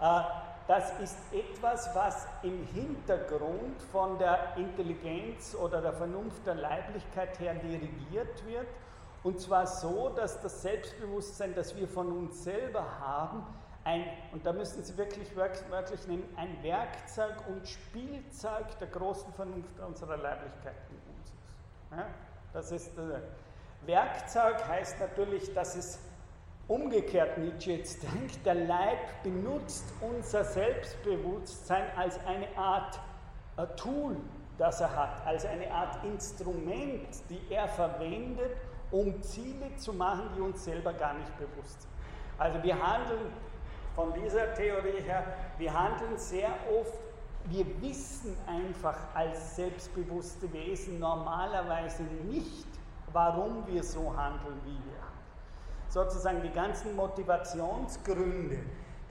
äh, 0.00 0.20
das 0.68 0.92
ist 1.00 1.16
etwas, 1.32 1.94
was 1.94 2.26
im 2.42 2.66
Hintergrund 2.74 3.80
von 3.90 4.18
der 4.18 4.54
Intelligenz 4.56 5.54
oder 5.54 5.80
der 5.80 5.94
Vernunft 5.94 6.46
der 6.46 6.56
Leiblichkeit 6.56 7.38
her 7.38 7.54
dirigiert 7.54 8.46
wird. 8.46 8.66
Und 9.22 9.40
zwar 9.40 9.66
so, 9.66 10.10
dass 10.10 10.40
das 10.42 10.60
Selbstbewusstsein, 10.60 11.54
das 11.54 11.74
wir 11.76 11.88
von 11.88 12.12
uns 12.12 12.44
selber 12.44 12.84
haben, 13.00 13.46
ein, 13.84 14.04
und 14.32 14.46
da 14.46 14.52
müssen 14.52 14.82
Sie 14.82 14.96
wirklich 14.96 15.36
wörtlich 15.36 16.06
nehmen, 16.08 16.24
ein 16.36 16.62
Werkzeug 16.62 17.34
und 17.48 17.68
Spielzeug 17.68 18.78
der 18.78 18.88
großen 18.88 19.32
Vernunft 19.34 19.78
unserer 19.80 20.16
Leiblichkeit 20.16 20.74
in 20.88 20.96
uns 21.14 21.28
ist. 21.28 21.34
Ja, 21.90 22.06
das 22.54 22.72
ist 22.72 22.98
äh, 22.98 23.20
Werkzeug 23.86 24.66
heißt 24.66 24.98
natürlich, 25.00 25.52
dass 25.52 25.76
es 25.76 25.98
umgekehrt 26.66 27.36
Nietzsche 27.36 27.72
jetzt 27.72 28.02
denkt, 28.14 28.44
der 28.46 28.54
Leib 28.54 29.22
benutzt 29.22 29.84
unser 30.00 30.44
Selbstbewusstsein 30.44 31.84
als 31.96 32.18
eine 32.26 32.56
Art 32.56 32.98
äh, 33.58 33.66
Tool, 33.76 34.16
das 34.56 34.80
er 34.80 34.96
hat, 34.96 35.26
als 35.26 35.44
eine 35.44 35.70
Art 35.70 36.02
Instrument, 36.04 37.08
die 37.28 37.40
er 37.50 37.68
verwendet, 37.68 38.56
um 38.90 39.20
Ziele 39.22 39.76
zu 39.76 39.92
machen, 39.92 40.30
die 40.36 40.40
uns 40.40 40.64
selber 40.64 40.92
gar 40.94 41.14
nicht 41.14 41.36
bewusst 41.38 41.82
sind. 41.82 41.90
Also 42.38 42.62
wir 42.62 42.80
handeln 42.80 43.30
von 43.94 44.12
dieser 44.14 44.54
Theorie 44.54 45.00
her, 45.02 45.24
wir 45.58 45.72
handeln 45.72 46.16
sehr 46.16 46.50
oft, 46.70 46.98
wir 47.46 47.66
wissen 47.82 48.36
einfach 48.46 48.96
als 49.14 49.56
selbstbewusste 49.56 50.52
Wesen 50.52 50.98
normalerweise 50.98 52.02
nicht, 52.02 52.66
warum 53.12 53.66
wir 53.66 53.82
so 53.82 54.16
handeln, 54.16 54.60
wie 54.64 54.70
wir 54.70 54.98
handeln. 54.98 55.14
Sozusagen 55.88 56.42
die 56.42 56.50
ganzen 56.50 56.96
Motivationsgründe, 56.96 58.58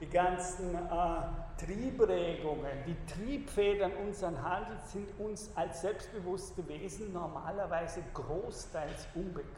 die 0.00 0.08
ganzen 0.08 0.74
äh, 0.74 1.64
Triebregungen, 1.64 2.84
die 2.86 2.96
Triebfedern 3.06 3.92
unseren 4.04 4.42
Handels 4.42 4.92
sind 4.92 5.08
uns 5.18 5.50
als 5.54 5.80
selbstbewusste 5.80 6.66
Wesen 6.68 7.12
normalerweise 7.12 8.02
großteils 8.12 9.06
unbekannt. 9.14 9.54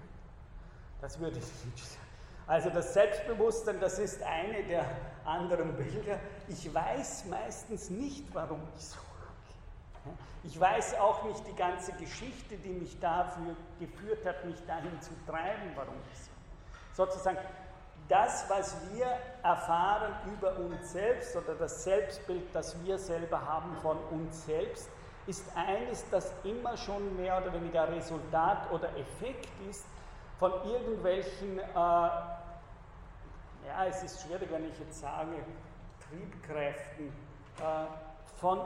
Das 1.01 1.19
würde 1.19 1.39
ich 1.39 1.65
nicht 1.65 1.85
sagen. 1.85 2.07
Also 2.47 2.71
das 2.71 2.95
Selbstbewusstsein, 2.95 3.81
das 3.81 3.99
ist 3.99 4.23
eine 4.23 4.63
der 4.65 4.85
anderen 5.27 5.77
Bilder. 5.77 6.19
Ich 6.49 6.73
weiß 6.73 7.27
meistens 7.27 7.91
nicht, 7.91 8.25
warum 8.35 8.61
ich 8.77 8.85
so 8.85 8.97
handle. 8.97 10.19
Ich 10.45 10.59
weiß 10.59 10.99
auch 10.99 11.25
nicht 11.25 11.47
die 11.47 11.57
ganze 11.57 11.93
Geschichte, 11.93 12.57
die 12.57 12.71
mich 12.71 12.99
dafür 13.01 13.57
geführt 13.81 14.25
hat, 14.25 14.45
mich 14.45 14.65
dahin 14.67 15.01
zu 15.01 15.11
treiben, 15.27 15.73
warum 15.75 15.95
ich 16.13 16.19
so. 16.19 16.31
Sozusagen 17.05 17.39
das, 18.09 18.49
was 18.49 18.77
wir 18.93 19.07
erfahren 19.43 20.15
über 20.33 20.57
uns 20.59 20.93
selbst 20.93 21.35
oder 21.37 21.55
das 21.55 21.83
Selbstbild, 21.83 22.45
das 22.53 22.83
wir 22.85 22.99
selber 22.99 23.45
haben 23.45 23.77
von 23.83 23.99
uns 24.11 24.47
selbst, 24.47 24.89
ist 25.27 25.45
eines, 25.57 26.09
das 26.11 26.33
immer 26.45 26.77
schon 26.77 27.17
mehr 27.17 27.43
oder 27.43 27.53
weniger 27.53 27.89
Resultat 27.89 28.71
oder 28.71 28.89
Effekt 28.97 29.49
ist 29.69 29.85
von 30.39 30.53
irgendwelchen, 30.65 31.59
äh, 31.59 32.09
ja, 33.67 33.87
es 33.87 34.03
ist 34.03 34.23
schwierig, 34.23 34.51
wenn 34.51 34.69
ich 34.69 34.79
jetzt 34.79 35.01
sage, 35.01 35.33
Triebkräften, 36.09 37.09
äh, 37.59 37.87
von 38.39 38.61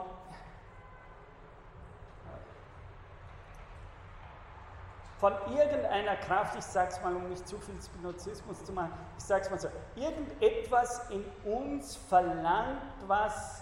von 5.19 5.33
irgendeiner 5.55 6.15
Kraft, 6.15 6.57
ich 6.57 6.65
sage 6.65 6.89
es 6.89 7.01
mal, 7.03 7.15
um 7.15 7.29
nicht 7.29 7.47
zu 7.47 7.55
viel 7.59 7.79
Spinozismus 7.79 8.65
zu 8.65 8.73
machen, 8.73 8.91
ich 9.19 9.23
sage 9.23 9.43
es 9.43 9.51
mal 9.51 9.59
so, 9.59 9.69
irgendetwas 9.95 11.07
in 11.11 11.23
uns 11.45 11.95
verlangt, 11.95 12.81
was 13.05 13.61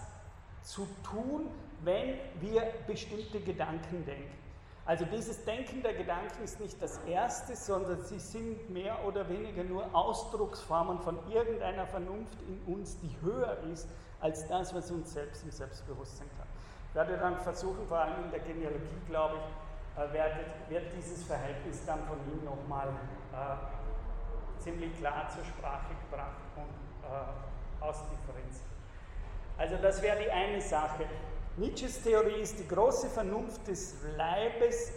zu 0.62 0.88
tun, 1.02 1.50
wenn 1.82 2.18
wir 2.40 2.62
bestimmte 2.86 3.40
Gedanken 3.40 4.06
denken. 4.06 4.39
Also 4.90 5.04
dieses 5.04 5.44
Denken 5.44 5.84
der 5.84 5.94
Gedanken 5.94 6.42
ist 6.42 6.58
nicht 6.58 6.82
das 6.82 6.98
Erste, 7.06 7.54
sondern 7.54 8.02
sie 8.02 8.18
sind 8.18 8.68
mehr 8.70 8.98
oder 9.06 9.28
weniger 9.28 9.62
nur 9.62 9.84
Ausdrucksformen 9.94 10.98
von 10.98 11.16
irgendeiner 11.30 11.86
Vernunft 11.86 12.36
in 12.48 12.74
uns, 12.74 12.98
die 12.98 13.16
höher 13.22 13.56
ist 13.72 13.88
als 14.20 14.48
das, 14.48 14.74
was 14.74 14.90
uns 14.90 15.12
selbst 15.12 15.44
im 15.44 15.52
Selbstbewusstsein 15.52 16.26
hat. 16.40 16.48
Ich 16.88 16.94
werde 16.96 17.16
dann 17.18 17.38
versuchen, 17.38 17.86
vor 17.86 17.98
allem 17.98 18.24
in 18.24 18.30
der 18.32 18.40
Genealogie, 18.40 19.00
glaube 19.06 19.36
ich, 19.36 20.02
äh, 20.02 20.12
wird, 20.12 20.34
wird 20.68 20.92
dieses 20.98 21.22
Verhältnis 21.22 21.86
dann 21.86 22.00
von 22.08 22.18
ihm 22.26 22.44
nochmal 22.44 22.88
äh, 23.32 24.60
ziemlich 24.60 24.98
klar 24.98 25.28
zur 25.32 25.44
Sprache 25.44 25.94
gebracht 26.10 26.42
und 26.56 27.08
äh, 27.08 27.84
ausdifferenziert. 27.84 28.66
Also 29.56 29.76
das 29.76 30.02
wäre 30.02 30.18
die 30.18 30.30
eine 30.32 30.60
Sache. 30.60 31.04
Nietzsches 31.60 32.02
Theorie 32.02 32.40
ist, 32.40 32.58
die 32.58 32.66
große 32.66 33.10
Vernunft 33.10 33.68
des 33.68 33.94
Leibes 34.16 34.92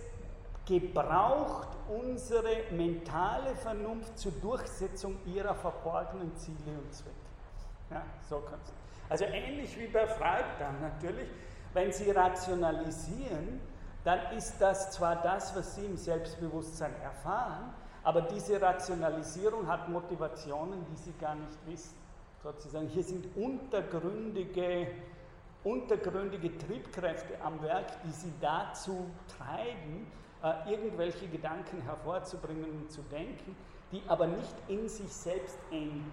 gebraucht 0.66 1.68
unsere 1.90 2.72
mentale 2.72 3.54
Vernunft 3.56 4.18
zur 4.18 4.32
Durchsetzung 4.32 5.18
ihrer 5.26 5.56
verborgenen 5.56 6.34
Ziele 6.38 6.78
und 6.82 6.94
Zwecke. 6.94 7.16
Ja, 7.92 8.04
so 8.30 8.42
kann's. 8.50 8.72
Also 9.10 9.26
ähnlich 9.26 9.78
wie 9.78 9.88
bei 9.88 10.08
Freud 10.08 10.46
dann 10.58 10.80
natürlich, 10.80 11.28
wenn 11.74 11.92
Sie 11.92 12.10
rationalisieren, 12.12 13.60
dann 14.06 14.32
ist 14.38 14.56
das 14.60 14.92
zwar 14.92 15.22
das, 15.22 15.54
was 15.58 15.76
Sie 15.76 15.86
im 15.86 15.98
Selbstbewusstsein 15.98 16.94
erfahren, 17.04 17.74
aber 18.06 18.22
diese 18.22 18.62
Rationalisierung 18.62 19.68
hat 19.68 19.90
Motivationen, 19.90 20.86
die 20.90 20.96
Sie 20.96 21.14
gar 21.20 21.36
nicht 21.36 21.58
wissen. 21.66 21.98
Sozusagen, 22.42 22.88
hier 22.88 23.04
sind 23.04 23.36
untergründige 23.36 24.88
untergründige 25.64 26.58
Triebkräfte 26.58 27.40
am 27.42 27.62
Werk, 27.62 28.02
die 28.04 28.12
sie 28.12 28.34
dazu 28.42 29.10
treiben, 29.38 30.08
äh, 30.44 30.72
irgendwelche 30.72 31.28
Gedanken 31.28 31.82
hervorzubringen 31.82 32.70
und 32.72 32.92
zu 32.92 33.02
denken, 33.04 33.56
die 33.92 34.02
aber 34.08 34.28
nicht 34.28 34.54
in 34.68 34.90
sich 34.90 35.12
selbst 35.12 35.58
enden, 35.72 36.12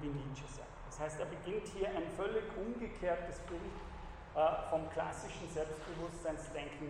wie 0.00 0.08
Nietzsche 0.08 0.44
sagt. 0.48 0.68
Das 0.88 1.00
heißt, 1.00 1.20
er 1.20 1.26
beginnt 1.26 1.66
hier 1.68 1.88
ein 1.88 2.04
völlig 2.16 2.44
umgekehrtes 2.56 3.38
Bild 3.48 3.60
äh, 4.34 4.70
vom 4.70 4.88
klassischen 4.90 5.48
Selbstbewusstseinsdenken 5.48 6.88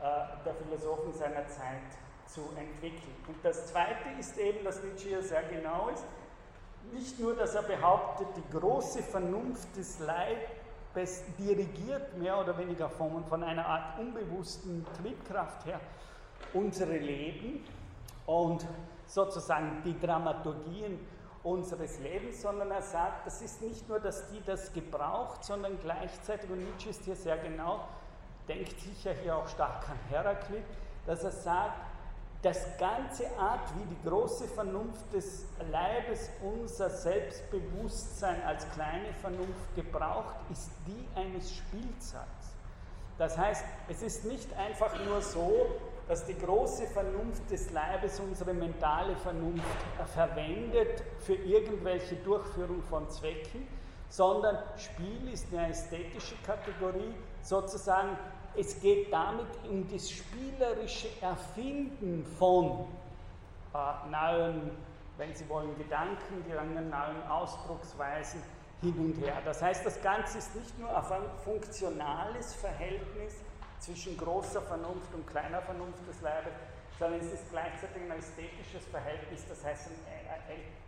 äh, 0.00 0.44
der 0.44 0.54
Philosophen 0.54 1.12
seiner 1.12 1.46
Zeit 1.48 1.82
zu 2.26 2.40
entwickeln. 2.58 3.14
Und 3.28 3.36
das 3.44 3.66
Zweite 3.68 4.08
ist 4.18 4.36
eben, 4.38 4.64
dass 4.64 4.82
Nietzsche 4.82 5.08
hier 5.08 5.22
sehr 5.22 5.44
genau 5.44 5.90
ist, 5.90 6.04
nicht 6.92 7.18
nur, 7.20 7.34
dass 7.36 7.54
er 7.54 7.62
behauptet, 7.62 8.26
die 8.36 8.58
große 8.58 9.02
Vernunft 9.02 9.76
des 9.76 9.98
Leibes 10.00 10.63
dirigiert 11.38 12.16
mehr 12.18 12.40
oder 12.40 12.56
weniger 12.56 12.88
von, 12.88 13.24
von 13.24 13.42
einer 13.42 13.66
Art 13.66 13.98
unbewussten 13.98 14.86
Triebkraft 15.00 15.66
her 15.66 15.80
unsere 16.52 16.96
Leben 16.96 17.64
und 18.26 18.64
sozusagen 19.06 19.82
die 19.84 19.98
Dramaturgien 19.98 20.98
unseres 21.42 21.98
Lebens, 22.00 22.40
sondern 22.40 22.70
er 22.70 22.82
sagt, 22.82 23.26
das 23.26 23.42
ist 23.42 23.60
nicht 23.60 23.86
nur, 23.88 24.00
dass 24.00 24.30
die 24.30 24.42
das 24.46 24.72
gebraucht, 24.72 25.44
sondern 25.44 25.78
gleichzeitig, 25.80 26.50
und 26.50 26.60
Nietzsche 26.60 26.90
ist 26.90 27.04
hier 27.04 27.16
sehr 27.16 27.36
genau, 27.36 27.86
denkt 28.48 28.78
sicher 28.80 29.12
hier 29.12 29.36
auch 29.36 29.48
stark 29.48 29.88
an 29.88 29.98
Heraklit, 30.08 30.64
dass 31.06 31.22
er 31.22 31.32
sagt, 31.32 31.93
das 32.44 32.66
ganze 32.78 33.24
Art, 33.38 33.70
wie 33.78 33.94
die 33.94 34.08
große 34.08 34.46
Vernunft 34.48 35.12
des 35.14 35.46
Leibes 35.72 36.28
unser 36.42 36.90
Selbstbewusstsein 36.90 38.42
als 38.42 38.70
kleine 38.72 39.14
Vernunft 39.22 39.74
gebraucht, 39.74 40.34
ist 40.52 40.70
die 40.86 41.08
eines 41.18 41.56
Spielzeugs. 41.56 42.54
Das 43.16 43.38
heißt, 43.38 43.64
es 43.88 44.02
ist 44.02 44.24
nicht 44.26 44.52
einfach 44.58 44.92
nur 45.06 45.22
so, 45.22 45.66
dass 46.06 46.26
die 46.26 46.36
große 46.36 46.86
Vernunft 46.88 47.50
des 47.50 47.70
Leibes 47.70 48.20
unsere 48.20 48.52
mentale 48.52 49.16
Vernunft 49.16 49.64
verwendet 50.12 51.02
für 51.20 51.34
irgendwelche 51.34 52.16
Durchführung 52.16 52.82
von 52.82 53.08
Zwecken, 53.08 53.66
sondern 54.10 54.58
Spiel 54.76 55.32
ist 55.32 55.46
eine 55.52 55.70
ästhetische 55.70 56.34
Kategorie, 56.44 57.14
sozusagen 57.40 58.18
es 58.56 58.80
geht 58.80 59.12
damit 59.12 59.46
um 59.68 59.86
das 59.90 60.10
spielerische 60.10 61.08
Erfinden 61.20 62.24
von 62.38 62.86
äh, 63.74 64.10
neuen, 64.10 64.70
wenn 65.16 65.34
Sie 65.34 65.48
wollen, 65.48 65.76
Gedanken, 65.76 66.44
neuen 66.90 67.22
Ausdrucksweisen 67.28 68.42
hin 68.80 68.94
und 68.98 69.24
her. 69.24 69.40
Das 69.44 69.62
heißt, 69.62 69.84
das 69.84 70.00
Ganze 70.02 70.38
ist 70.38 70.54
nicht 70.54 70.78
nur 70.78 70.90
ein 71.10 71.22
funktionales 71.44 72.54
Verhältnis 72.54 73.34
zwischen 73.80 74.16
großer 74.16 74.62
Vernunft 74.62 75.12
und 75.14 75.26
kleiner 75.26 75.60
Vernunft 75.62 76.06
des 76.08 76.20
Leibes, 76.20 76.52
sondern 76.98 77.20
es 77.20 77.32
ist 77.32 77.50
gleichzeitig 77.50 78.02
ein 78.02 78.18
ästhetisches 78.18 78.84
Verhältnis, 78.86 79.44
das 79.48 79.64
heißt, 79.64 79.88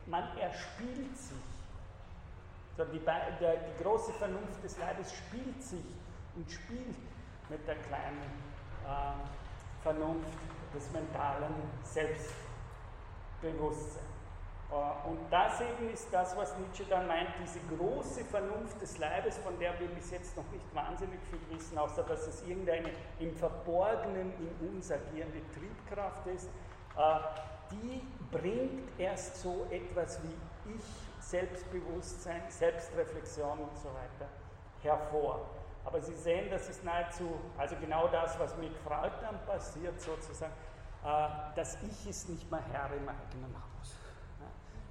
man 0.07 0.25
erspielt 0.39 1.17
sich. 1.19 1.37
die, 2.93 3.01
der, 3.01 3.57
die 3.57 3.83
große 3.83 4.13
Vernunft 4.15 4.63
des 4.63 4.79
Leibes 4.79 5.13
spielt 5.13 5.63
sich 5.63 5.85
und 6.37 6.51
spielt 6.51 6.97
mit 7.49 7.67
der 7.67 7.77
kleinen 7.77 8.21
äh, 8.85 9.15
Vernunft 9.83 10.39
des 10.75 10.93
mentalen 10.93 11.55
Selbstbewusstseins. 11.83 14.07
Äh, 14.71 15.09
und 15.09 15.19
das 15.31 15.61
eben 15.61 15.91
ist 15.93 16.09
das, 16.13 16.37
was 16.37 16.57
Nietzsche 16.59 16.85
dann 16.89 17.07
meint, 17.07 17.29
diese 17.43 17.61
große 17.77 18.25
Vernunft 18.25 18.81
des 18.81 18.99
Leibes, 18.99 19.39
von 19.39 19.59
der 19.59 19.79
wir 19.79 19.89
bis 19.89 20.11
jetzt 20.11 20.37
noch 20.37 20.51
nicht 20.51 20.75
wahnsinnig 20.75 21.21
viel 21.31 21.57
wissen, 21.57 21.79
außer 21.79 22.03
dass 22.03 22.27
es 22.27 22.43
irgendeine 22.47 22.91
im 23.19 23.35
Verborgenen 23.35 24.33
in 24.39 24.69
uns 24.69 24.91
agierende 24.91 25.41
Triebkraft 25.53 26.27
ist, 26.27 26.49
äh, 26.97 27.19
die 27.71 28.03
bringt 28.31 28.89
erst 28.99 29.43
so 29.43 29.67
etwas 29.71 30.21
wie 30.23 30.75
Ich, 30.75 30.85
Selbstbewusstsein, 31.21 32.43
Selbstreflexion 32.49 33.59
und 33.59 33.77
so 33.77 33.89
weiter 33.89 34.31
hervor. 34.83 35.41
Aber 35.87 36.01
Sie 36.01 36.17
sehen, 36.17 36.51
das 36.51 36.69
ist 36.69 36.85
nahezu, 36.85 37.39
also 37.57 37.77
genau 37.81 38.09
das, 38.09 38.37
was 38.41 38.57
mit 38.57 38.77
Freud 38.79 39.13
dann 39.23 39.39
passiert 39.47 40.01
sozusagen. 40.01 40.53
Äh, 41.05 41.29
das 41.55 41.79
Ich 41.83 42.11
ist 42.11 42.29
nicht 42.29 42.51
mehr 42.51 42.61
Herr 42.73 42.91
im 42.93 43.09
eigenen 43.09 43.55
Haus. 43.55 43.95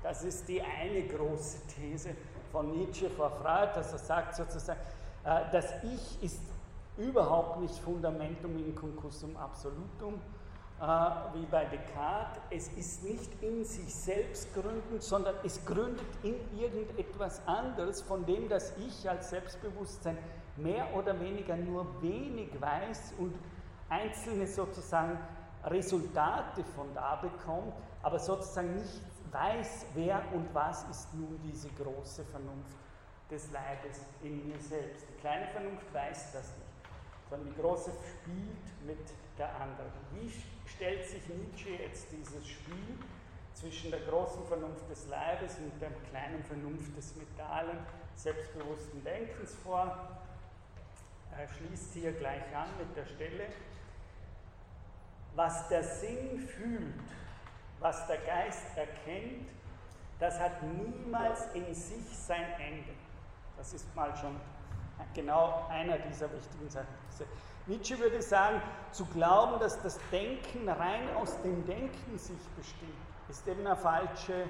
Das 0.01 0.23
ist 0.23 0.47
die 0.47 0.62
eine 0.62 1.05
große 1.08 1.67
These 1.67 2.15
von 2.51 2.71
Nietzsche 2.71 3.10
vor 3.10 3.29
Freud, 3.31 3.71
dass 3.75 3.91
er 3.91 3.97
sagt 3.97 4.36
sozusagen, 4.36 4.79
äh, 5.25 5.41
das 5.51 5.65
Ich 5.84 6.23
ist 6.23 6.39
überhaupt 6.97 7.60
nicht 7.60 7.77
Fundamentum 7.79 8.58
in 8.58 8.73
concussum 8.73 9.36
absolutum, 9.36 10.21
äh, 10.79 10.86
wie 11.34 11.45
bei 11.47 11.65
Descartes. 11.65 12.41
Es 12.49 12.67
ist 12.69 13.03
nicht 13.03 13.43
in 13.43 13.65
sich 13.65 13.93
selbst 13.93 14.53
gründend, 14.53 15.03
sondern 15.03 15.36
es 15.43 15.65
gründet 15.65 16.08
in 16.23 16.36
irgendetwas 16.58 17.45
anderes, 17.45 18.01
von 18.01 18.25
dem 18.25 18.47
das 18.47 18.71
Ich 18.77 19.10
als 19.10 19.31
Selbstbewusstsein 19.31 20.17
mehr 20.58 20.94
oder 20.96 21.20
weniger 21.20 21.56
nur 21.56 22.02
wenig 22.02 22.50
weiß 22.60 23.13
und 23.18 23.36
einzelne 23.89 24.48
sozusagen 24.48 25.20
Resultate 25.65 26.63
von 26.76 26.94
da 26.94 27.15
bekommt, 27.15 27.74
aber 28.04 28.20
sozusagen 28.20 28.76
nicht 28.76 29.02
weiß, 29.32 29.88
wer 29.96 30.22
und 30.34 30.54
was 30.54 30.84
ist 30.89 31.13
nun 31.13 31.39
diese 31.44 31.70
große 31.70 32.24
Vernunft 32.26 32.78
des 33.30 33.52
Leibes 33.52 34.02
in 34.22 34.48
mir 34.48 34.60
selbst. 34.60 35.08
Die 35.10 35.20
kleine 35.20 35.48
Vernunft 35.48 35.91
weiß 35.94 36.32
das 36.34 36.48
nicht, 36.56 37.30
sondern 37.30 37.54
die 37.54 37.62
große 37.62 37.91
spielt 37.91 38.86
mit 38.86 39.13
der 39.38 39.50
anderen. 39.60 39.91
Wie 40.13 40.32
stellt 40.70 41.06
sich 41.06 41.28
Nietzsche 41.30 41.72
jetzt 41.72 42.08
dieses 42.12 42.48
Spiel 42.48 42.98
zwischen 43.54 43.91
der 43.91 44.02
großen 44.02 44.46
Vernunft 44.46 44.89
des 44.89 45.08
Leibes 45.08 45.58
und 45.58 45.82
der 45.82 45.91
kleinen 46.10 46.44
Vernunft 46.44 46.96
des 46.96 47.15
mentalen, 47.15 47.80
selbstbewussten 48.15 49.04
Denkens 49.04 49.56
vor? 49.63 50.25
Er 51.38 51.48
schließt 51.50 51.93
hier 51.93 52.13
gleich 52.13 52.56
an 52.56 52.69
mit 52.78 52.95
der 52.95 53.06
Stelle, 53.06 53.48
was 55.36 55.67
der 55.67 55.84
Sinn 55.84 56.39
fühlt, 56.39 56.93
was 57.80 58.08
der 58.08 58.17
Geist 58.19 58.65
erkennt, 58.76 59.50
das 60.19 60.39
hat 60.39 60.63
niemals 60.63 61.45
in 61.54 61.74
sich 61.74 62.17
sein 62.17 62.54
Ende. 62.58 62.93
Das 63.58 63.74
ist 63.74 63.93
mal 63.95 64.15
schon 64.15 64.39
genau 65.13 65.67
einer 65.69 65.98
dieser 65.98 66.32
wichtigen 66.32 66.69
Sachen. 66.69 66.88
Nietzsche 67.67 68.00
würde 68.00 68.21
sagen, 68.21 68.62
zu 68.91 69.06
glauben, 69.06 69.60
dass 69.60 69.82
das 69.82 70.00
Denken 70.12 70.69
rein 70.69 71.13
aus 71.17 71.41
dem 71.41 71.65
Denken 71.65 72.17
sich 72.17 72.39
bestimmt, 72.56 72.93
ist 73.28 73.45
eben 73.48 73.65
ein 73.67 73.76
falsche, 73.76 74.45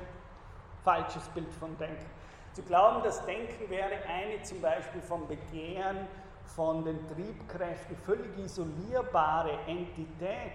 falsches 0.84 1.28
Bild 1.30 1.52
von 1.54 1.76
Denken. 1.78 2.06
Zu 2.54 2.62
glauben, 2.62 3.04
das 3.04 3.26
Denken 3.26 3.69
wäre 3.69 4.04
eine 4.08 4.41
zum 4.43 4.62
Beispiel 4.62 5.02
vom 5.02 5.28
Begehren, 5.28 6.08
von 6.45 6.84
den 6.84 6.99
Triebkräften 7.10 7.95
völlig 7.97 8.38
isolierbare 8.38 9.51
Entität, 9.67 10.51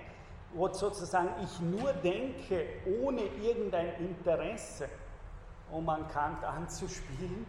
wo 0.55 0.68
sozusagen 0.68 1.31
ich 1.42 1.61
nur 1.61 1.92
denke, 1.92 2.66
ohne 3.03 3.22
irgendein 3.40 3.94
Interesse, 4.00 4.88
um 5.70 5.88
an 5.88 6.09
Kant 6.09 6.42
anzuspielen, 6.44 7.46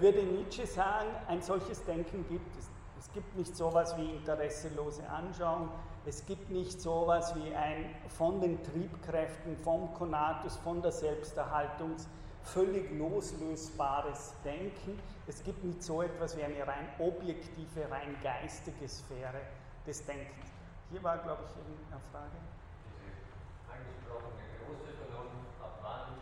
würde 0.00 0.22
Nietzsche 0.22 0.66
sagen, 0.66 1.08
ein 1.28 1.42
solches 1.42 1.84
Denken 1.84 2.26
gibt 2.28 2.56
es. 2.56 2.68
Es 2.98 3.12
gibt 3.12 3.36
nicht 3.36 3.56
so 3.56 3.68
etwas 3.68 3.96
wie 3.96 4.10
interesselose 4.10 5.08
Anschauung, 5.08 5.68
es 6.04 6.24
gibt 6.26 6.50
nicht 6.50 6.80
so 6.80 7.02
etwas 7.04 7.34
wie 7.36 7.54
ein 7.54 7.86
von 8.08 8.40
den 8.40 8.62
Triebkräften, 8.62 9.56
vom 9.56 9.92
Konatus, 9.94 10.56
von 10.58 10.82
der 10.82 10.92
Selbsterhaltung 10.92 11.96
völlig 12.42 12.90
loslösbares 12.96 14.34
Denken. 14.44 14.98
Es 15.26 15.42
gibt 15.44 15.62
nicht 15.62 15.82
so 15.82 16.02
etwas 16.02 16.36
wie 16.36 16.42
eine 16.42 16.66
rein 16.66 16.88
objektive, 16.98 17.88
rein 17.90 18.16
geistige 18.22 18.88
Sphäre 18.88 19.40
des 19.86 20.04
Denkens. 20.04 20.50
Hier 20.90 21.02
war, 21.02 21.18
glaube 21.18 21.44
ich, 21.44 21.56
irgendeine 21.56 22.00
Frage. 22.10 22.36
Diese 22.84 23.72
angesprochene 23.72 24.42
große 24.66 24.92
Vernunft, 24.98 25.62
ab 25.62 25.78
wann 25.82 26.18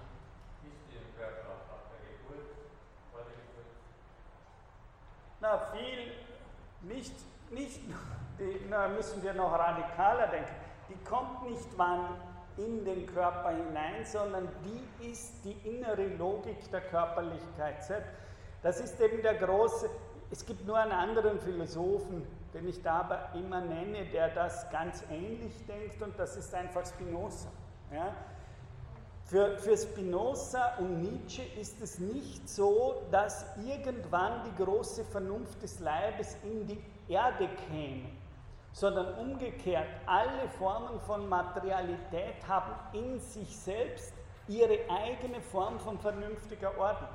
ist 0.69 0.85
die 0.91 0.97
im 0.97 1.17
Körper? 1.17 1.51
Ab 1.73 1.91
der 1.91 2.13
Geburt? 2.13 2.55
Vor 3.11 3.21
der 3.25 3.35
Geburt? 3.35 3.73
Na, 5.41 5.59
viel, 5.73 6.13
nicht, 6.83 7.15
nicht, 7.51 7.81
die, 8.39 8.67
na, 8.69 8.89
müssen 8.89 9.23
wir 9.23 9.33
noch 9.33 9.53
radikaler 9.53 10.27
denken. 10.29 10.55
Die 10.91 11.05
kommt 11.05 11.49
nicht 11.49 11.69
wann 11.77 12.17
in 12.59 12.85
den 12.85 13.07
Körper 13.07 13.51
hinein, 13.51 14.05
sondern 14.05 14.49
die 14.65 15.11
ist 15.11 15.43
die 15.45 15.57
innere 15.67 16.07
Logik 16.17 16.71
der 16.71 16.83
Körperlichkeit 16.83 17.83
selbst. 17.83 18.11
Das 18.63 18.81
ist 18.81 19.01
eben 19.01 19.23
der 19.23 19.35
große, 19.35 19.89
es 20.31 20.45
gibt 20.45 20.67
nur 20.67 20.77
einen 20.77 20.93
anderen 20.93 21.41
Philosophen, 21.41 22.27
den 22.53 22.69
ich 22.69 22.83
dabei 22.83 23.19
immer 23.35 23.61
nenne, 23.61 24.05
der 24.07 24.29
das 24.35 24.69
ganz 24.71 25.03
ähnlich 25.11 25.55
denkt 25.67 26.03
und 26.03 26.19
das 26.19 26.37
ist 26.37 26.55
einfach 26.55 26.85
Spinoza. 26.87 27.49
Ja? 27.93 28.15
Für, 29.25 29.57
für 29.59 29.77
Spinoza 29.77 30.75
und 30.79 31.03
Nietzsche 31.03 31.43
ist 31.59 31.81
es 31.81 32.01
nicht 32.01 32.49
so, 32.49 33.03
dass 33.13 33.47
irgendwann 33.65 34.43
die 34.45 34.63
große 34.63 35.05
Vernunft 35.05 35.63
des 35.63 35.79
Leibes 35.79 36.37
in 36.43 36.67
die 36.67 36.83
Erde 37.09 37.49
käme, 37.69 38.09
sondern 38.73 39.15
umgekehrt, 39.19 39.87
alle 40.07 40.49
Formen 40.59 41.01
von 41.01 41.29
Materialität 41.29 42.47
haben 42.49 42.73
in 42.93 43.21
sich 43.21 43.57
selbst 43.57 44.13
ihre 44.49 44.79
eigene 44.91 45.41
Form 45.41 45.79
von 45.79 45.99
vernünftiger 45.99 46.77
Ordnung. 46.77 47.11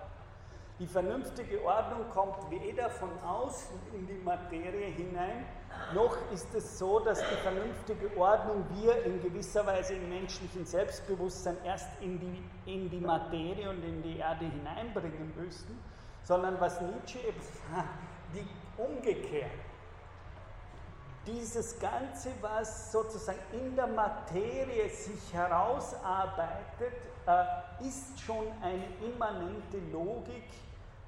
Die 0.78 0.88
vernünftige 0.88 1.64
Ordnung 1.64 2.10
kommt 2.10 2.52
weder 2.52 2.90
von 2.90 3.10
außen 3.20 3.80
in 3.94 4.06
die 4.08 4.22
Materie 4.26 4.88
hinein, 4.88 5.46
noch 5.94 6.18
ist 6.34 6.54
es 6.54 6.78
so, 6.78 7.00
dass 7.00 7.20
die 7.20 7.36
vernünftige 7.36 8.18
Ordnung 8.18 8.66
wir 8.74 9.06
in 9.06 9.22
gewisser 9.22 9.66
Weise 9.66 9.94
im 9.94 10.10
menschlichen 10.10 10.66
Selbstbewusstsein 10.66 11.56
erst 11.64 11.88
in 12.02 12.20
die, 12.20 12.44
in 12.66 12.90
die 12.90 13.00
Materie 13.00 13.70
und 13.70 13.84
in 13.84 14.04
die 14.04 14.18
Erde 14.18 14.46
hineinbringen 14.46 15.34
müssten, 15.38 15.80
sondern 16.24 16.60
was 16.60 16.82
Nietzsche 16.82 17.20
eben 17.20 17.42
sagt, 17.42 17.88
die 18.34 18.46
umgekehrt. 18.78 19.52
dieses 21.26 21.80
Ganze, 21.80 22.30
was 22.42 22.92
sozusagen 22.92 23.40
in 23.52 23.76
der 23.76 23.88
Materie 23.88 24.90
sich 24.90 25.34
herausarbeitet, 25.34 26.94
äh, 27.26 27.88
ist 27.88 28.20
schon 28.20 28.46
eine 28.62 28.86
immanente 29.02 29.80
Logik, 29.92 30.44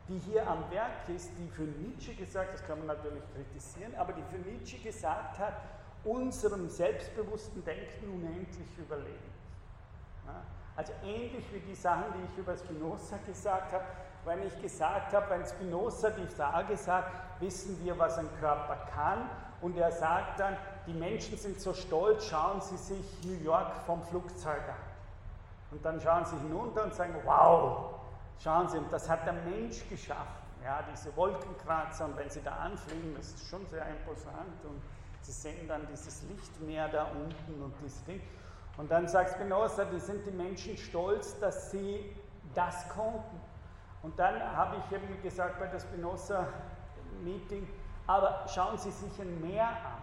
die 0.08 0.20
hier 0.20 0.48
am 0.48 0.70
Werk 0.72 1.10
ist, 1.14 1.32
die 1.38 1.48
für 1.50 1.64
Nietzsche 1.64 2.14
gesagt, 2.16 2.54
das 2.54 2.66
kann 2.66 2.80
man 2.80 2.88
natürlich 2.88 3.24
kritisieren, 3.34 3.94
aber 3.96 4.14
die 4.14 4.24
für 4.24 4.38
Nietzsche 4.38 4.78
gesagt 4.78 5.38
hat, 5.38 5.54
unserem 6.04 6.70
selbstbewussten 6.70 7.64
Denken 7.66 8.10
unendlich 8.10 8.78
überlegen. 8.78 9.34
Ja? 10.26 10.42
Also 10.76 10.94
ähnlich 11.04 11.46
wie 11.52 11.60
die 11.60 11.76
Sachen, 11.76 12.06
die 12.16 12.32
ich 12.32 12.38
über 12.38 12.56
Spinoza 12.56 13.18
gesagt 13.26 13.74
habe, 13.74 13.84
wenn 14.26 14.44
ich 14.44 14.62
gesagt 14.62 15.14
habe, 15.14 15.30
wenn 15.30 15.46
Spinoza 15.46 16.10
die 16.12 16.28
Frage 16.28 16.78
sagt, 16.78 17.42
wissen 17.42 17.84
wir, 17.84 17.98
was 17.98 18.18
ein 18.18 18.30
Körper 18.40 18.78
kann, 18.94 19.30
und 19.62 19.76
er 19.78 19.92
sagt 19.92 20.40
dann, 20.40 20.56
die 20.86 20.94
Menschen 20.94 21.38
sind 21.38 21.60
so 21.60 21.74
stolz, 21.74 22.26
schauen 22.26 22.62
sie 22.62 22.78
sich 22.78 23.24
New 23.24 23.44
York 23.44 23.76
vom 23.86 24.04
Flugzeug 24.04 24.62
an. 24.70 24.76
Und 25.72 25.84
dann 25.84 26.00
schauen 26.00 26.26
sie 26.26 26.38
hinunter 26.38 26.84
und 26.84 26.94
sagen, 26.94 27.16
wow, 27.26 27.97
schauen 28.40 28.68
Sie, 28.70 28.80
das 28.92 29.10
hat 29.10 29.26
der 29.26 29.34
Mensch 29.34 29.88
geschaffen. 29.90 30.48
Ja, 30.64 30.84
diese 30.92 31.16
Wolkenkratzer, 31.16 32.06
und 32.06 32.18
wenn 32.18 32.30
sie 32.30 32.42
da 32.42 32.52
anfliegen, 32.52 33.16
das 33.16 33.28
ist 33.28 33.48
schon 33.48 33.66
sehr 33.68 33.86
imposant. 33.88 34.66
Und 34.66 34.82
sie 35.22 35.32
sehen 35.32 35.68
dann 35.68 35.88
dieses 35.88 36.24
Lichtmeer 36.24 36.90
da 36.90 37.06
unten 37.06 37.64
und 37.64 37.74
dieses 37.82 38.04
Ding. 38.06 38.22
Und 38.78 38.92
dann 38.92 39.08
sagt 39.08 39.32
Spinoza, 39.36 39.86
die 39.86 40.00
sind 40.00 40.26
die 40.26 40.32
Menschen 40.32 40.78
stolz, 40.78 41.40
dass 41.40 41.72
sie 41.72 42.16
das 42.54 42.90
konnten. 42.90 43.40
Und 44.04 44.18
dann 44.20 44.42
habe 44.56 44.78
ich 44.78 44.96
eben 44.96 45.22
gesagt 45.22 45.60
bei 45.60 45.68
der 45.68 45.80
Spinoza-Meeting, 45.80 47.68
aber 48.06 48.46
schauen 48.48 48.78
Sie 48.78 48.92
sich 48.92 49.20
ein 49.20 49.42
Meer 49.42 49.68
an. 49.68 50.02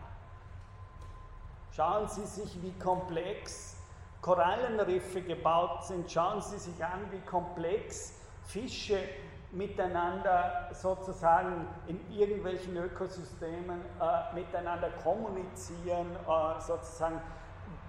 Schauen 1.72 2.08
Sie 2.08 2.24
sich, 2.26 2.62
wie 2.62 2.72
komplex 2.78 3.76
Korallenriffe 4.20 5.22
gebaut 5.22 5.84
sind. 5.84 6.10
Schauen 6.10 6.40
Sie 6.40 6.58
sich 6.58 6.84
an, 6.84 7.00
wie 7.10 7.20
komplex 7.20 8.14
Fische 8.44 8.98
miteinander 9.52 10.68
sozusagen 10.72 11.66
in 11.86 12.00
irgendwelchen 12.10 12.76
Ökosystemen 12.76 13.80
äh, 14.00 14.34
miteinander 14.34 14.90
kommunizieren, 15.02 16.08
äh, 16.26 16.60
sozusagen 16.60 17.20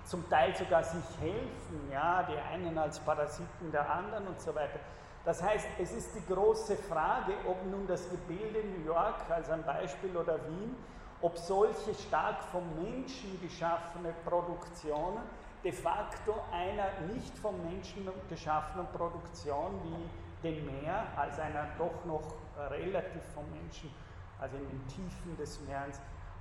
zum 0.03 0.29
Teil 0.29 0.55
sogar 0.55 0.83
sich 0.83 1.03
helfen, 1.19 1.91
ja, 1.91 2.23
die 2.23 2.37
einen 2.37 2.77
als 2.77 2.99
Parasiten 2.99 3.71
der 3.71 3.89
anderen 3.89 4.27
und 4.27 4.39
so 4.39 4.53
weiter. 4.53 4.79
Das 5.25 5.41
heißt, 5.41 5.67
es 5.79 5.91
ist 5.91 6.15
die 6.15 6.33
große 6.33 6.77
Frage, 6.77 7.33
ob 7.47 7.65
nun 7.65 7.87
das 7.87 8.07
Gebilde 8.11 8.59
New 8.77 8.85
York 8.85 9.15
als 9.27 9.49
ein 9.49 9.63
Beispiel 9.63 10.15
oder 10.15 10.35
Wien, 10.47 10.75
ob 11.21 11.35
solche 11.37 11.95
stark 11.95 12.39
vom 12.51 12.63
Menschen 12.75 13.39
geschaffene 13.41 14.13
Produktionen 14.23 15.23
de 15.63 15.71
facto 15.71 16.35
einer 16.51 16.85
nicht 17.11 17.35
vom 17.39 17.55
Menschen 17.63 18.07
geschaffenen 18.29 18.85
Produktion 18.93 19.81
wie 19.83 20.24
dem 20.45 20.65
Meer, 20.65 21.07
als 21.17 21.39
einer 21.39 21.67
doch 21.77 22.05
noch 22.05 22.35
relativ 22.69 23.23
vom 23.33 23.45
Menschen, 23.51 23.89
also 24.39 24.57
in 24.57 24.67
den 24.69 24.87
Tiefen 24.87 25.35
des 25.37 25.59
Meeres, 25.61 25.97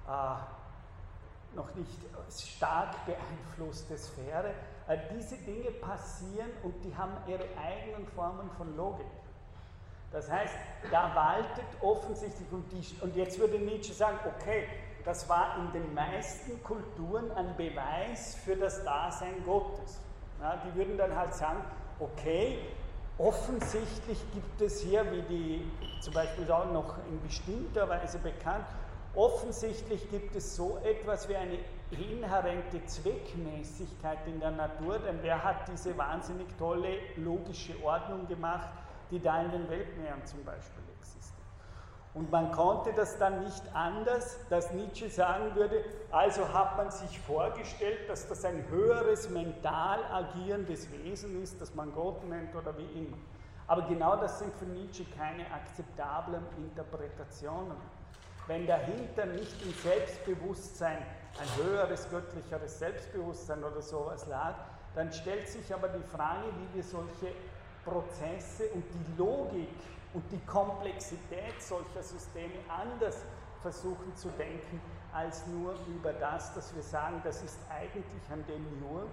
äh, 0.07 1.57
noch 1.57 1.75
nicht 1.75 2.01
stark 2.31 2.95
beeinflusste 3.07 3.97
Sphäre, 3.97 4.51
äh, 4.89 4.99
diese 5.17 5.37
Dinge 5.39 5.71
passieren 5.71 6.51
und 6.63 6.75
die 6.85 6.95
haben 6.97 7.13
ihre 7.27 7.45
eigenen 7.57 8.07
Formen 8.09 8.51
von 8.53 8.77
Logik. 8.77 9.07
Das 10.11 10.31
heißt, 10.31 10.55
da 10.91 11.15
waltet 11.15 11.67
offensichtlich, 11.81 12.51
und, 12.53 12.71
die, 12.71 12.85
und 13.01 13.17
jetzt 13.17 13.39
würde 13.39 13.59
Nietzsche 13.59 13.93
sagen, 13.93 14.19
okay, 14.25 14.69
das 15.05 15.29
war 15.29 15.59
in 15.59 15.73
den 15.73 15.93
meisten 15.93 16.63
Kulturen 16.63 17.31
ein 17.33 17.57
Beweis 17.57 18.37
für 18.37 18.57
das 18.57 18.85
Dasein 18.85 19.45
Gottes. 19.45 19.99
Ja, 20.41 20.57
die 20.65 20.75
würden 20.77 20.97
dann 20.97 21.15
halt 21.15 21.35
sagen, 21.35 21.61
okay, 21.99 22.59
offensichtlich 23.19 24.19
gibt 24.33 24.61
es 24.61 24.81
hier, 24.81 25.05
wie 25.13 25.23
die 25.23 25.71
zum 26.01 26.15
Beispiel 26.15 26.51
auch 26.51 26.71
noch 26.73 26.97
in 27.09 27.21
bestimmter 27.23 27.89
Weise 27.89 28.19
bekannt, 28.19 28.67
offensichtlich 29.15 30.11
gibt 30.11 30.35
es 30.37 30.57
so 30.57 30.79
etwas 30.85 31.29
wie 31.29 31.37
eine 31.37 31.59
inhärente 31.91 32.85
Zweckmäßigkeit 32.85 34.19
in 34.27 34.41
der 34.41 34.51
Natur, 34.51 34.99
denn 34.99 35.19
wer 35.23 35.43
hat 35.43 35.69
diese 35.73 35.97
wahnsinnig 35.97 36.47
tolle 36.59 36.99
logische 37.17 37.75
Ordnung 37.83 38.27
gemacht, 38.27 38.69
die 39.11 39.21
da 39.21 39.43
in 39.43 39.51
den 39.51 39.69
Weltmeeren 39.71 40.25
zum 40.25 40.45
Beispiel. 40.45 40.84
Und 42.15 42.31
man 42.31 42.53
konnte 42.53 42.93
das 42.93 43.19
dann 43.19 43.43
nicht 43.43 43.63
anders, 43.75 44.39
dass 44.49 44.73
Nietzsche 44.73 45.11
sagen 45.11 45.55
würde, 45.57 45.85
also 46.13 46.49
hat 46.53 46.77
man 46.77 46.91
sich 46.93 47.19
vorgestellt, 47.19 48.09
dass 48.09 48.29
das 48.29 48.45
ein 48.45 48.65
höheres 48.69 49.29
mental 49.31 49.99
agierendes 50.13 50.89
Wesen 50.93 51.43
ist, 51.43 51.61
das 51.61 51.75
man 51.75 51.93
Gott 51.93 52.23
nennt 52.29 52.55
oder 52.55 52.77
wie 52.79 53.01
immer. 53.01 53.17
Aber 53.67 53.83
genau 53.83 54.15
das 54.17 54.39
sind 54.39 54.55
für 54.55 54.67
Nietzsche 54.67 55.05
keine 55.19 55.45
akzeptablen 55.51 56.45
Interpretationen. 56.59 57.77
Wenn 58.47 58.67
dahinter 58.67 59.27
nicht 59.27 59.61
im 59.65 59.73
Selbstbewusstsein 59.73 60.99
ein 60.99 61.65
höheres 61.65 62.09
göttlicheres 62.11 62.79
Selbstbewusstsein 62.79 63.65
oder 63.65 63.83
sowas 63.83 64.27
lag, 64.29 64.55
dann 64.95 65.11
stellt 65.13 65.49
sich 65.49 65.75
aber 65.75 65.89
die 65.89 66.03
Frage, 66.15 66.45
wie 66.59 66.77
wir 66.77 66.85
solche 66.85 67.35
Prozesse 67.85 68.69
und 68.75 68.85
die 68.85 69.19
Logik 69.19 69.69
und 70.15 70.25
die 70.31 70.41
Komplexität 70.47 71.61
solcher 71.61 72.03
Systeme 72.03 72.55
anders 72.69 73.25
versuchen 73.61 74.15
zu 74.17 74.29
denken, 74.31 74.81
als 75.13 75.47
nur 75.47 75.75
über 75.89 76.13
das, 76.13 76.55
dass 76.55 76.75
wir 76.75 76.83
sagen, 76.83 77.21
das 77.25 77.43
ist 77.43 77.59
eigentlich 77.69 78.05
ein 78.31 78.45
Demiurg, 78.47 79.09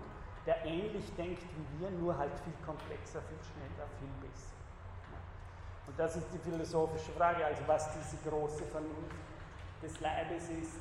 der 0.46 0.66
ähnlich 0.66 1.14
denkt 1.16 1.42
wie 1.44 1.80
wir, 1.80 1.92
nur 1.92 2.18
halt 2.18 2.32
viel 2.44 2.54
komplexer, 2.66 3.22
viel 3.22 3.38
schneller, 3.44 3.88
viel 4.00 4.30
besser. 4.30 4.56
Und 5.88 6.00
das 6.00 6.16
ist 6.16 6.28
die 6.34 6.40
philosophische 6.40 7.12
Frage, 7.12 7.46
also 7.46 7.62
was 7.68 7.90
diese 7.94 8.18
große 8.30 8.64
Vernunft 8.66 9.16
des 9.82 10.00
Leibes 10.00 10.50
ist, 10.50 10.80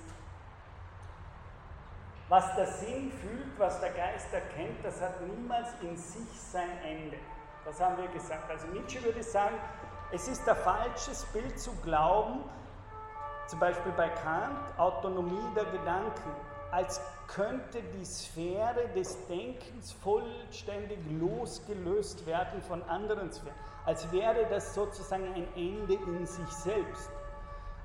was 2.28 2.54
der 2.54 2.66
Sinn 2.66 3.10
fühlt, 3.10 3.58
was 3.58 3.80
der 3.80 3.90
Geist 3.90 4.32
erkennt, 4.32 4.84
das 4.84 5.00
hat 5.00 5.20
niemals 5.26 5.68
in 5.82 5.96
sich 5.96 6.30
sein 6.38 6.78
Ende. 6.84 7.16
Das 7.64 7.80
haben 7.80 7.96
wir 7.98 8.08
gesagt. 8.08 8.48
Also 8.48 8.68
Nietzsche 8.68 9.02
würde 9.02 9.22
sagen, 9.22 9.56
es 10.12 10.26
ist 10.26 10.48
ein 10.48 10.56
falsches 10.56 11.24
Bild 11.32 11.58
zu 11.58 11.72
glauben, 11.82 12.40
zum 13.46 13.60
Beispiel 13.60 13.92
bei 13.96 14.08
Kant, 14.08 14.58
Autonomie 14.78 15.54
der 15.54 15.64
Gedanken, 15.66 16.30
als 16.70 17.00
könnte 17.26 17.82
die 17.96 18.04
Sphäre 18.04 18.88
des 18.94 19.16
Denkens 19.26 19.92
vollständig 19.92 20.98
losgelöst 21.18 22.26
werden 22.26 22.60
von 22.62 22.82
anderen 22.84 23.32
Sphären, 23.32 23.56
als 23.86 24.10
wäre 24.12 24.46
das 24.48 24.74
sozusagen 24.74 25.32
ein 25.34 25.46
Ende 25.54 25.94
in 25.94 26.26
sich 26.26 26.48
selbst. 26.48 27.10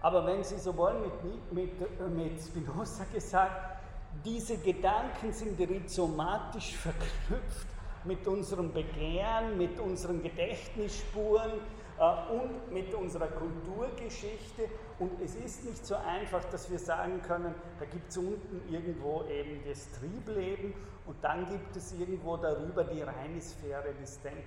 Aber 0.01 0.25
wenn 0.25 0.43
Sie 0.43 0.57
so 0.57 0.75
wollen, 0.77 1.01
mit, 1.01 1.51
mit, 1.51 2.15
mit 2.15 2.41
Spinoza 2.41 3.05
gesagt, 3.13 3.79
diese 4.23 4.57
Gedanken 4.57 5.33
sind 5.33 5.59
rhizomatisch 5.59 6.75
verknüpft 6.75 7.67
mit 8.03 8.27
unserem 8.27 8.71
Begehren, 8.71 9.57
mit 9.57 9.79
unseren 9.79 10.21
Gedächtnisspuren 10.21 11.51
äh, 11.51 11.74
und 11.97 12.71
mit 12.71 12.93
unserer 12.93 13.27
Kulturgeschichte. 13.27 14.69
Und 14.99 15.21
es 15.21 15.35
ist 15.35 15.65
nicht 15.65 15.85
so 15.85 15.95
einfach, 15.95 16.43
dass 16.45 16.69
wir 16.69 16.79
sagen 16.79 17.21
können, 17.21 17.53
da 17.79 17.85
gibt 17.85 18.09
es 18.09 18.17
unten 18.17 18.61
irgendwo 18.71 19.23
eben 19.23 19.61
das 19.67 19.89
Triebleben 19.93 20.73
und 21.05 21.15
dann 21.21 21.45
gibt 21.47 21.75
es 21.75 21.93
irgendwo 21.93 22.37
darüber 22.37 22.83
die 22.83 23.01
reine 23.01 23.41
Sphäre 23.41 23.93
des 24.01 24.21
Denkens. 24.21 24.45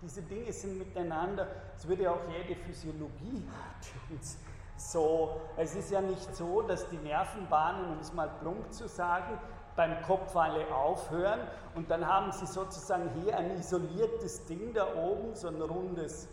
Diese 0.00 0.22
Dinge 0.22 0.52
sind 0.52 0.78
miteinander, 0.78 1.48
es 1.76 1.86
würde 1.88 2.10
auch 2.10 2.20
jede 2.30 2.54
Physiologie 2.60 3.42
uns 4.10 4.38
so, 4.76 5.40
es 5.56 5.74
ist 5.74 5.90
ja 5.90 6.00
nicht 6.00 6.36
so, 6.36 6.62
dass 6.62 6.88
die 6.88 6.98
Nervenbahnen, 6.98 7.90
um 7.90 7.98
es 7.98 8.12
mal 8.12 8.30
plump 8.40 8.72
zu 8.72 8.86
sagen, 8.86 9.36
beim 9.74 10.00
Kopf 10.02 10.34
alle 10.36 10.72
aufhören 10.72 11.40
und 11.74 11.90
dann 11.90 12.06
haben 12.06 12.30
sie 12.30 12.46
sozusagen 12.46 13.10
hier 13.22 13.36
ein 13.36 13.56
isoliertes 13.56 14.44
Ding 14.46 14.72
da 14.74 14.94
oben, 14.94 15.34
so 15.34 15.48
ein 15.48 15.60
rundes 15.60 16.28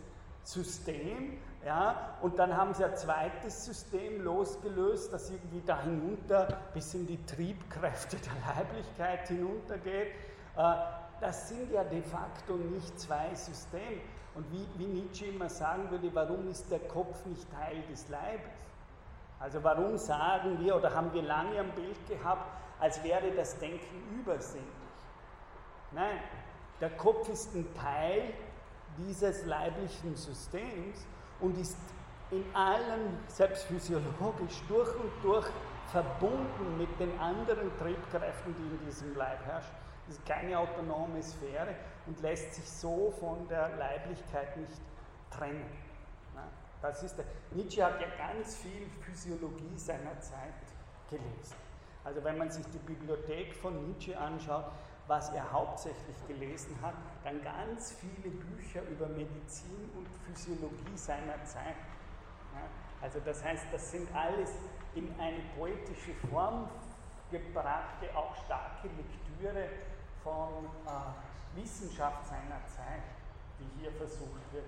System, 0.45 1.37
ja, 1.65 2.15
und 2.21 2.37
dann 2.37 2.55
haben 2.55 2.73
sie 2.75 2.85
ein 2.85 2.95
zweites 2.95 3.65
System 3.65 4.21
losgelöst, 4.21 5.11
das 5.11 5.31
irgendwie 5.31 5.61
da 5.65 5.81
hinunter 5.81 6.59
bis 6.73 6.93
in 6.93 7.07
die 7.07 7.23
Triebkräfte 7.25 8.17
der 8.17 8.55
Leiblichkeit 8.55 9.27
hinuntergeht. 9.27 10.09
Äh, 10.55 10.75
das 11.19 11.49
sind 11.49 11.71
ja 11.71 11.83
de 11.83 12.03
facto 12.03 12.53
nicht 12.55 12.99
zwei 12.99 13.33
Systeme. 13.33 14.01
Und 14.35 14.45
wie, 14.51 14.67
wie 14.77 14.85
Nietzsche 14.85 15.25
immer 15.25 15.49
sagen 15.49 15.89
würde, 15.89 16.13
warum 16.13 16.47
ist 16.49 16.69
der 16.69 16.79
Kopf 16.79 17.25
nicht 17.25 17.49
Teil 17.51 17.81
des 17.89 18.07
Leibes? 18.09 18.51
Also 19.39 19.63
warum 19.63 19.97
sagen 19.97 20.59
wir 20.59 20.75
oder 20.75 20.93
haben 20.93 21.11
wir 21.13 21.23
lange 21.23 21.59
ein 21.59 21.71
Bild 21.71 22.07
gehabt, 22.07 22.47
als 22.79 23.03
wäre 23.03 23.31
das 23.31 23.57
Denken 23.57 24.19
übersinnlich? 24.19 24.69
Nein, 25.91 26.19
der 26.79 26.91
Kopf 26.91 27.27
ist 27.29 27.55
ein 27.55 27.65
Teil 27.75 28.33
dieses 28.97 29.45
leiblichen 29.45 30.15
Systems 30.15 31.05
und 31.39 31.57
ist 31.57 31.77
in 32.31 32.43
allem, 32.55 33.17
selbst 33.27 33.65
physiologisch, 33.65 34.61
durch 34.67 34.93
und 34.95 35.11
durch 35.23 35.47
verbunden 35.91 36.77
mit 36.77 36.99
den 36.99 37.17
anderen 37.19 37.69
Triebkräften, 37.77 38.55
die 38.55 38.75
in 38.75 38.85
diesem 38.85 39.15
Leib 39.15 39.45
herrschen. 39.45 39.75
Es 40.07 40.15
ist 40.15 40.25
keine 40.25 40.57
autonome 40.57 41.21
Sphäre 41.21 41.75
und 42.05 42.19
lässt 42.21 42.53
sich 42.55 42.69
so 42.69 43.13
von 43.19 43.47
der 43.47 43.75
Leiblichkeit 43.77 44.55
nicht 44.57 44.81
trennen. 45.31 45.69
Das 46.81 47.01
ist 47.01 47.17
der, 47.17 47.25
Nietzsche 47.51 47.83
hat 47.83 47.99
ja 47.99 48.07
ganz 48.15 48.57
viel 48.57 48.87
Physiologie 49.01 49.75
seiner 49.75 50.19
Zeit 50.19 50.53
gelesen. 51.09 51.55
Also 52.03 52.23
wenn 52.23 52.37
man 52.37 52.51
sich 52.51 52.65
die 52.67 52.77
Bibliothek 52.77 53.55
von 53.55 53.87
Nietzsche 53.87 54.15
anschaut, 54.17 54.65
was 55.07 55.29
er 55.29 55.51
hauptsächlich 55.51 56.15
gelesen 56.27 56.75
hat, 56.81 56.95
dann 57.23 57.43
ganz 57.43 57.93
viele 57.93 58.33
Bücher 58.33 58.81
über 58.89 59.07
Medizin 59.07 59.89
und 59.95 60.07
Physiologie 60.25 60.97
seiner 60.97 61.43
Zeit. 61.43 61.75
Also 63.01 63.19
das 63.23 63.43
heißt, 63.43 63.65
das 63.71 63.91
sind 63.91 64.07
alles 64.15 64.51
in 64.95 65.13
eine 65.19 65.41
poetische 65.57 66.13
Form 66.31 66.67
gebrachte, 67.29 68.09
auch 68.15 68.35
starke 68.45 68.87
Lektüre 68.87 69.69
von 70.23 70.65
äh, 70.85 71.59
Wissenschaft 71.61 72.25
seiner 72.27 72.65
Zeit, 72.65 73.03
die 73.59 73.81
hier 73.81 73.91
versucht 73.91 74.41
wird 74.51 74.65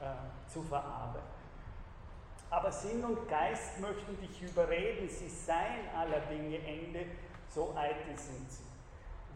äh, 0.00 0.50
zu 0.50 0.62
verarbeiten. 0.62 1.38
Aber 2.50 2.72
Sinn 2.72 3.04
und 3.04 3.28
Geist 3.28 3.78
möchten 3.78 4.18
dich 4.20 4.42
überreden, 4.42 5.08
sie 5.08 5.28
seien 5.28 5.88
aller 5.94 6.20
Dinge 6.20 6.58
Ende, 6.58 7.04
so 7.48 7.74
eitel 7.76 8.16
sind 8.16 8.50
sie. 8.50 8.67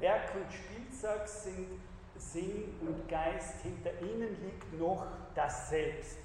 Werk 0.00 0.34
und 0.34 0.52
Spielzeug 0.52 1.26
sind 1.28 1.68
Sinn 2.16 2.74
und 2.80 3.08
Geist, 3.08 3.60
hinter 3.62 3.90
ihnen 4.00 4.36
liegt 4.42 4.78
noch 4.78 5.06
das 5.34 5.70
Selbst. 5.70 6.18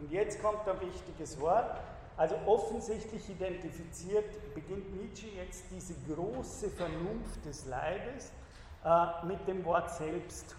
Und 0.00 0.10
jetzt 0.10 0.42
kommt 0.42 0.66
ein 0.68 0.80
wichtiges 0.80 1.40
Wort. 1.40 1.80
Also 2.16 2.36
offensichtlich 2.46 3.28
identifiziert, 3.30 4.54
beginnt 4.54 4.94
Nietzsche 5.00 5.28
jetzt 5.28 5.64
diese 5.70 5.94
große 6.12 6.70
Vernunft 6.70 7.44
des 7.44 7.66
Leibes 7.66 8.30
äh, 8.84 9.26
mit 9.26 9.46
dem 9.48 9.64
Wort 9.64 9.90
Selbst 9.90 10.54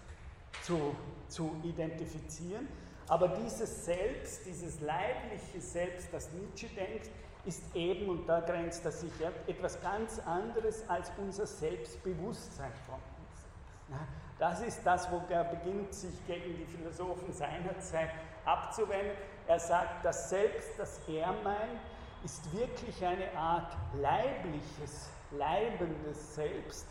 zu, 0.64 0.96
zu 1.28 1.56
identifizieren. 1.64 2.68
Aber 3.08 3.28
dieses 3.28 3.86
Selbst, 3.86 4.46
dieses 4.46 4.80
leibliche 4.82 5.60
Selbst, 5.60 6.08
das 6.12 6.32
Nietzsche 6.32 6.68
denkt, 6.68 7.10
ist 7.46 7.64
eben, 7.76 8.10
und 8.10 8.28
da 8.28 8.40
grenzt 8.40 8.86
er 8.86 8.92
sich 8.92 9.12
ab, 9.26 9.34
etwas 9.48 9.82
ganz 9.82 10.20
anderes 10.20 10.88
als 10.90 11.12
unser 11.18 11.46
Selbstbewusstsein 11.46 12.72
von 12.86 12.96
uns. 12.96 14.04
Das 14.40 14.62
ist 14.62 14.82
das, 14.86 15.12
wo 15.12 15.22
er 15.30 15.44
beginnt, 15.44 15.94
sich 15.94 16.26
gegen 16.26 16.58
die 16.58 16.66
Philosophen 16.66 17.34
seiner 17.34 17.78
Zeit 17.80 18.10
abzuwenden. 18.46 19.18
Er 19.48 19.60
sagt, 19.60 20.06
das 20.06 20.30
Selbst, 20.30 20.70
das 20.78 21.00
er 21.08 21.34
meint, 21.44 21.80
ist 22.24 22.52
wirklich 22.54 23.04
eine 23.06 23.36
Art 23.36 23.76
leibliches, 24.00 25.10
leibendes 25.32 26.36
Selbst. 26.36 26.88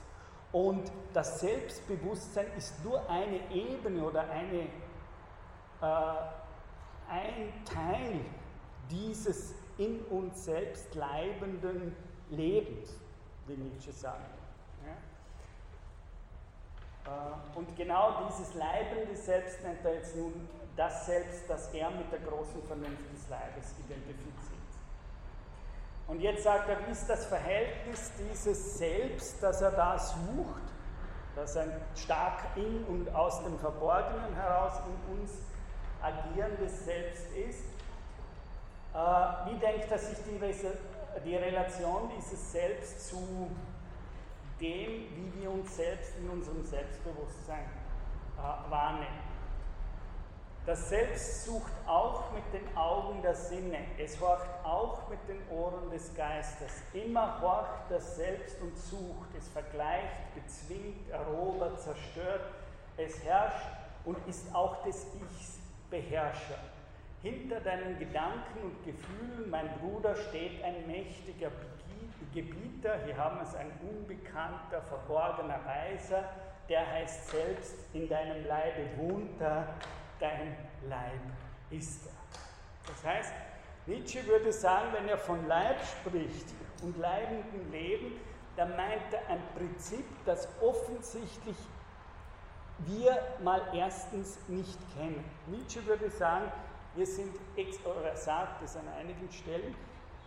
Und 0.52 0.92
das 1.14 1.40
Selbstbewusstsein 1.40 2.46
ist 2.58 2.84
nur 2.84 3.08
eine 3.08 3.40
Ebene 3.50 4.04
oder 4.04 4.28
eine 4.30 4.66
ein 5.82 7.64
Teil 7.64 8.20
dieses 8.90 9.54
in 9.78 10.00
uns 10.06 10.44
selbst 10.44 10.94
leibenden 10.94 11.96
Lebens, 12.30 12.96
wie 13.46 13.54
Nietzsche 13.54 13.92
sagt. 13.92 14.42
Äh, 17.04 17.58
und 17.58 17.74
genau 17.76 18.26
dieses 18.28 18.54
leibende 18.54 19.16
Selbst 19.16 19.62
nennt 19.62 19.84
er 19.84 19.94
jetzt 19.94 20.16
nun 20.16 20.48
das 20.76 21.06
Selbst, 21.06 21.48
das 21.48 21.72
er 21.74 21.90
mit 21.90 22.10
der 22.12 22.20
großen 22.20 22.62
Vernunft 22.62 23.12
des 23.12 23.28
Leibes 23.28 23.74
identifiziert. 23.84 24.62
Und 26.06 26.20
jetzt 26.20 26.44
sagt 26.44 26.68
er, 26.68 26.86
wie 26.86 26.92
ist 26.92 27.08
das 27.08 27.26
Verhältnis 27.26 28.12
dieses 28.18 28.78
Selbst, 28.78 29.42
das 29.42 29.62
er 29.62 29.72
da 29.72 29.98
sucht, 29.98 30.62
das 31.34 31.56
ein 31.56 31.72
stark 31.94 32.56
in 32.56 32.84
und 32.84 33.14
aus 33.14 33.42
dem 33.42 33.58
Verborgenen 33.58 34.34
heraus 34.34 34.74
in 34.86 35.20
uns 35.20 35.32
agierendes 36.02 36.84
Selbst 36.84 37.26
ist. 37.32 37.64
Äh, 38.94 38.98
wie 39.46 39.58
denkt 39.58 39.90
er 39.90 39.98
sich 39.98 40.18
die, 40.24 40.38
die 41.24 41.36
Relation 41.36 42.10
dieses 42.16 42.52
Selbst 42.52 43.08
zu 43.08 43.50
dem, 44.60 45.06
wie 45.16 45.40
wir 45.40 45.50
uns 45.50 45.74
selbst 45.76 46.16
in 46.18 46.28
unserem 46.28 46.64
Selbstbewusstsein 46.64 47.64
äh, 48.38 48.70
wahrnehmen? 48.70 49.32
Das 50.64 50.90
Selbst 50.90 51.44
sucht 51.44 51.72
auch 51.88 52.30
mit 52.32 52.44
den 52.52 52.76
Augen 52.76 53.20
der 53.20 53.34
Sinne, 53.34 53.78
es 53.98 54.20
horcht 54.20 54.48
auch 54.62 55.08
mit 55.08 55.18
den 55.26 55.40
Ohren 55.50 55.90
des 55.90 56.14
Geistes. 56.14 56.84
Immer 56.92 57.40
horcht 57.40 57.90
das 57.90 58.14
Selbst 58.14 58.60
und 58.60 58.76
sucht, 58.78 59.28
es 59.36 59.48
vergleicht, 59.48 60.34
bezwingt, 60.36 61.10
erobert, 61.10 61.80
zerstört, 61.80 62.42
es 62.96 63.24
herrscht 63.24 63.66
und 64.04 64.16
ist 64.28 64.54
auch 64.54 64.84
des 64.84 65.04
Ichs 65.16 65.61
Beherrscher. 65.92 66.58
Hinter 67.22 67.60
deinen 67.60 67.98
Gedanken 67.98 68.62
und 68.62 68.84
Gefühlen, 68.84 69.48
mein 69.48 69.68
Bruder, 69.78 70.16
steht 70.16 70.64
ein 70.64 70.86
mächtiger 70.88 71.52
Gebieter, 72.34 72.98
hier 73.04 73.16
haben 73.16 73.36
wir 73.36 73.42
es, 73.42 73.54
ein 73.54 73.70
unbekannter, 73.80 74.80
verborgener 74.88 75.60
Weiser, 75.66 76.24
der 76.68 76.90
heißt 76.90 77.28
selbst, 77.28 77.74
in 77.92 78.08
deinem 78.08 78.46
Leibe 78.46 78.88
wohnt 78.96 79.40
er, 79.40 79.68
dein 80.18 80.56
Leib 80.88 81.20
ist 81.70 82.06
er. 82.06 82.12
Das 82.88 83.04
heißt, 83.04 83.34
Nietzsche 83.86 84.26
würde 84.26 84.52
sagen, 84.52 84.88
wenn 84.92 85.08
er 85.08 85.18
von 85.18 85.46
Leib 85.46 85.76
spricht 85.84 86.46
und 86.82 86.96
leibendem 86.98 87.70
Leben, 87.70 88.12
dann 88.56 88.74
meint 88.76 89.12
er 89.12 89.28
ein 89.28 89.42
Prinzip, 89.54 90.04
das 90.24 90.48
offensichtlich 90.62 91.56
wir 92.78 93.18
mal 93.42 93.62
erstens 93.74 94.38
nicht 94.48 94.78
kennen. 94.96 95.24
Nietzsche 95.46 95.84
würde 95.86 96.10
sagen, 96.10 96.50
wir 96.94 97.06
sind, 97.06 97.34
oder 97.84 98.10
er 98.10 98.16
sagt 98.16 98.62
es 98.62 98.76
an 98.76 98.88
einigen 98.98 99.30
Stellen, 99.30 99.74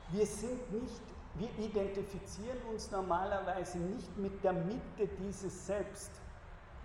wir 0.10 0.26
sind 0.26 0.72
nicht, 0.72 1.02
wir 1.36 1.50
identifizieren 1.60 2.58
uns 2.72 2.90
normalerweise 2.92 3.78
nicht 3.78 4.18
mit 4.18 4.44
der 4.44 4.54
Mitte 4.54 5.08
dieses 5.20 5.66
Selbst, 5.66 6.12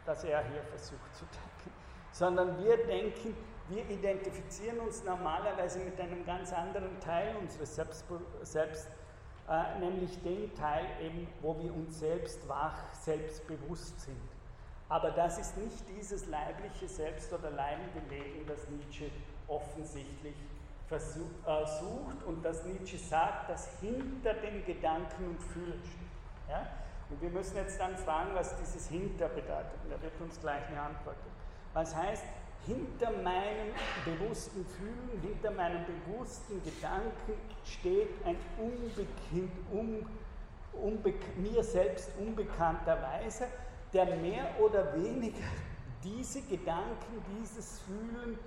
das 0.04 0.24
er 0.24 0.42
hier 0.48 0.62
versucht 0.64 1.14
zu 1.14 1.24
denken, 1.24 1.76
sondern 2.12 2.58
wir 2.62 2.76
denken, 2.86 3.36
wir 3.68 3.88
identifizieren 3.88 4.80
uns 4.80 5.04
normalerweise 5.04 5.78
mit 5.78 5.98
einem 6.00 6.24
ganz 6.26 6.52
anderen 6.52 6.98
Teil 7.00 7.36
unseres 7.36 7.76
Selbst, 7.76 8.04
selbst 8.42 8.88
äh, 9.48 9.78
nämlich 9.78 10.20
dem 10.22 10.52
Teil 10.56 10.86
eben, 11.00 11.28
wo 11.40 11.56
wir 11.60 11.72
uns 11.74 12.00
selbst 12.00 12.48
wach, 12.48 12.92
selbstbewusst 12.94 14.00
sind. 14.00 14.29
Aber 14.90 15.12
das 15.12 15.38
ist 15.38 15.56
nicht 15.56 15.88
dieses 15.88 16.26
leibliche 16.26 16.88
Selbst 16.88 17.32
oder 17.32 17.50
leibende 17.52 18.00
Leben, 18.10 18.44
das 18.46 18.68
Nietzsche 18.68 19.08
offensichtlich 19.46 20.34
versucht, 20.88 21.30
äh, 21.46 21.64
sucht 21.64 22.24
und 22.26 22.44
das 22.44 22.64
Nietzsche 22.64 22.98
sagt, 22.98 23.48
das 23.48 23.68
hinter 23.80 24.34
den 24.34 24.66
Gedanken 24.66 25.28
und 25.28 25.40
Fühlen 25.40 25.80
steht. 25.84 26.50
Ja? 26.50 26.66
Und 27.08 27.22
wir 27.22 27.30
müssen 27.30 27.56
jetzt 27.56 27.78
dann 27.78 27.96
fragen, 27.96 28.30
was 28.34 28.56
dieses 28.56 28.88
Hinter 28.88 29.28
bedeutet. 29.28 29.78
Und 29.84 29.92
er 29.92 30.02
wird 30.02 30.20
uns 30.20 30.40
gleich 30.40 30.66
eine 30.66 30.80
Antwort 30.80 31.16
geben. 31.22 31.36
Was 31.72 31.94
heißt, 31.94 32.24
hinter 32.66 33.12
meinem 33.22 33.72
bewussten 34.04 34.66
Fühlen, 34.66 35.20
hinter 35.22 35.52
meinem 35.52 35.84
bewussten 35.86 36.60
Gedanken 36.64 37.34
steht 37.64 38.10
ein 38.24 38.36
unbekannt, 38.58 39.52
un, 39.72 40.06
unbe, 40.72 41.14
mir 41.36 41.62
selbst 41.62 42.10
unbekannter 42.18 43.00
Weise, 43.00 43.46
der 43.92 44.16
mehr 44.16 44.46
oder 44.60 44.94
weniger 44.94 45.44
diese 46.02 46.42
Gedanken, 46.42 47.22
dieses 47.38 47.80
Fühlen 47.80 48.38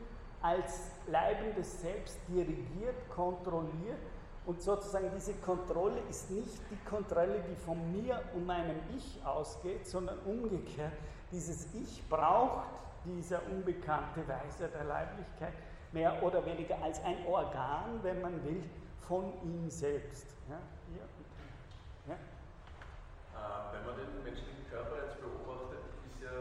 als 0.42 0.92
leibendes 1.08 1.82
Selbst 1.82 2.18
dirigiert, 2.28 3.10
kontrolliert 3.10 4.00
und 4.46 4.62
sozusagen 4.62 5.10
diese 5.16 5.34
Kontrolle 5.36 6.00
ist 6.10 6.32
nicht 6.32 6.60
die 6.70 6.90
Kontrolle, 6.90 7.44
die 7.50 7.56
von 7.56 7.92
mir 7.92 8.22
und 8.34 8.46
meinem 8.46 8.78
Ich 8.98 9.20
ausgeht, 9.26 9.88
sondern 9.88 10.20
umgekehrt. 10.26 10.94
Dieses 11.32 11.74
Ich 11.74 12.04
braucht 12.10 12.68
dieser 13.06 13.42
unbekannte 13.52 14.28
Weise 14.28 14.68
der 14.70 14.84
Leiblichkeit 14.84 15.54
mehr 15.92 16.22
oder 16.24 16.46
weniger 16.46 16.82
als 16.82 17.04
ein 17.04 17.26
Organ, 17.28 18.00
wenn 18.02 18.22
man 18.22 18.44
will, 18.44 18.64
von 19.02 19.34
ihm 19.44 19.70
selbst. 19.70 20.28
Ja. 20.50 20.60
Ja? 22.08 22.16
Äh, 23.34 23.74
wenn 23.74 23.86
man 23.86 23.96
den 23.96 24.24
menschlichen 24.24 24.68
Körper 24.70 25.08
jetzt 25.08 25.20
beobachtet, 25.20 25.84
ist 26.08 26.20
ja, 26.20 26.32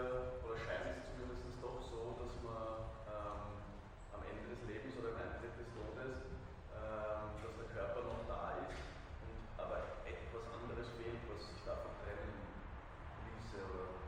oder 0.43 0.57
scheint 0.59 0.91
es 0.91 1.07
zumindest 1.07 1.59
doch 1.63 1.79
so, 1.79 2.19
dass 2.19 2.35
man 2.43 2.83
ähm, 3.07 3.63
am 4.15 4.23
Ende 4.27 4.55
des 4.55 4.63
Lebens 4.67 4.95
oder 4.99 5.15
im 5.15 5.19
Eintritt 5.23 5.55
des 5.55 5.71
Todes, 5.71 6.19
ähm, 6.75 7.39
dass 7.43 7.55
der 7.59 7.69
Körper 7.71 8.03
noch 8.07 8.23
da 8.27 8.59
ist, 8.67 8.83
und 9.27 9.39
aber 9.59 10.03
etwas 10.03 10.45
anderes 10.51 10.89
fehlt, 10.99 11.23
was 11.31 11.47
sich 11.47 11.63
davon 11.63 11.95
trennen 12.03 12.43
ließe 13.31 13.59
oder 13.63 13.99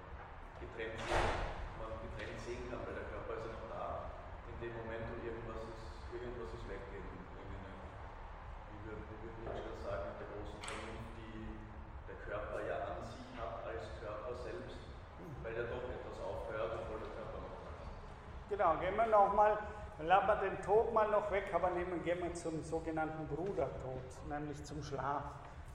getrennt 0.58 0.98
sehen, 0.98 1.30
man 1.78 1.94
getrennt 2.02 2.38
sehen 2.42 2.62
kann, 2.66 2.82
weil 2.82 2.98
der 2.98 3.08
Körper 3.10 3.38
ist 3.38 3.46
ja 3.46 3.54
noch 3.54 3.70
da. 3.70 3.86
In 4.50 4.56
dem 4.58 4.72
Moment, 4.82 5.04
wo 5.10 5.22
irgendwas 5.22 5.62
ist, 5.70 6.10
irgendwas 6.10 6.50
ist 6.54 6.66
weg. 6.66 6.82
Wie 6.90 7.02
würde 8.84 9.00
Nietzsche 9.44 9.68
das 9.68 9.84
sagen, 9.84 10.12
mit 10.12 10.20
der 10.20 10.28
großen 10.32 10.60
Trennung 10.60 10.94
genau, 18.74 18.80
gehen 18.80 18.96
wir 18.96 19.06
nochmal, 19.06 19.58
lassen 20.00 20.26
wir 20.26 20.36
den 20.36 20.62
Tod 20.62 20.92
mal 20.92 21.10
noch 21.10 21.30
weg, 21.30 21.44
aber 21.52 21.70
nehmen, 21.70 22.02
gehen 22.02 22.22
wir 22.22 22.32
zum 22.34 22.62
sogenannten 22.62 23.26
Brudertod, 23.26 24.28
nämlich 24.28 24.62
zum 24.64 24.82
Schlaf. 24.82 25.24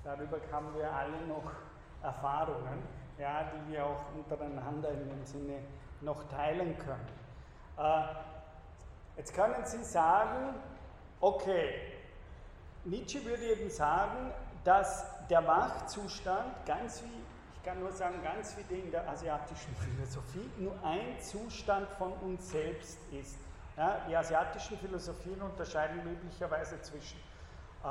Darüber 0.03 0.37
haben 0.51 0.73
wir 0.75 0.91
alle 0.91 1.25
noch 1.27 1.51
Erfahrungen, 2.01 2.83
ja, 3.17 3.43
die 3.43 3.73
wir 3.73 3.85
auch 3.85 4.05
untereinander 4.15 4.89
in 4.91 5.09
dem 5.09 5.25
Sinne 5.25 5.59
noch 6.01 6.23
teilen 6.29 6.77
können. 6.77 7.07
Äh, 7.77 8.03
jetzt 9.17 9.33
können 9.33 9.65
Sie 9.65 9.83
sagen, 9.83 10.55
okay, 11.19 11.93
Nietzsche 12.85 13.23
würde 13.25 13.43
eben 13.43 13.69
sagen, 13.69 14.31
dass 14.63 15.05
der 15.27 15.45
Wachzustand, 15.45 16.65
ganz 16.65 17.03
wie, 17.03 17.23
ich 17.59 17.65
kann 17.65 17.79
nur 17.79 17.91
sagen, 17.91 18.15
ganz 18.23 18.55
wie 18.57 18.63
den 18.63 18.89
der 18.89 19.07
asiatischen 19.09 19.75
Philosophie, 19.75 20.49
nur 20.57 20.73
ein 20.81 21.19
Zustand 21.19 21.89
von 21.97 22.13
uns 22.13 22.51
selbst 22.51 22.99
ist. 23.11 23.37
Ja, 23.75 24.01
die 24.07 24.15
asiatischen 24.15 24.77
Philosophien 24.77 25.41
unterscheiden 25.41 26.01
üblicherweise 26.09 26.81
zwischen 26.81 27.17
äh, 27.83 27.87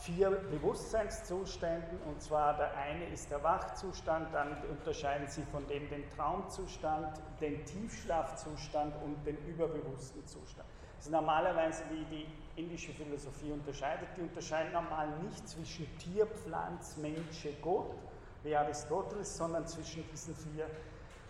vier 0.00 0.30
Bewusstseinszuständen, 0.30 1.98
und 2.06 2.20
zwar 2.22 2.58
der 2.58 2.76
eine 2.76 3.06
ist 3.06 3.30
der 3.30 3.42
Wachzustand, 3.42 4.34
dann 4.34 4.62
unterscheiden 4.64 5.26
sie 5.28 5.44
von 5.44 5.66
dem 5.66 5.88
den 5.88 6.04
Traumzustand, 6.10 7.18
den 7.40 7.64
Tiefschlafzustand 7.64 8.94
und 9.02 9.26
den 9.26 9.38
überbewussten 9.46 10.26
Zustand. 10.26 10.68
Das 10.96 11.06
ist 11.06 11.12
normalerweise, 11.12 11.84
wie 11.90 12.04
die 12.04 12.26
indische 12.60 12.92
Philosophie 12.92 13.52
unterscheidet. 13.52 14.08
Die 14.16 14.22
unterscheiden 14.22 14.72
normal 14.72 15.08
nicht 15.22 15.46
zwischen 15.48 15.86
Tier, 15.98 16.26
Pflanz, 16.26 16.96
Mensch, 16.96 17.46
Gott, 17.60 17.94
wie 18.42 18.54
Aristoteles, 18.54 19.36
sondern 19.36 19.66
zwischen 19.66 20.08
diesen 20.10 20.34
vier 20.36 20.66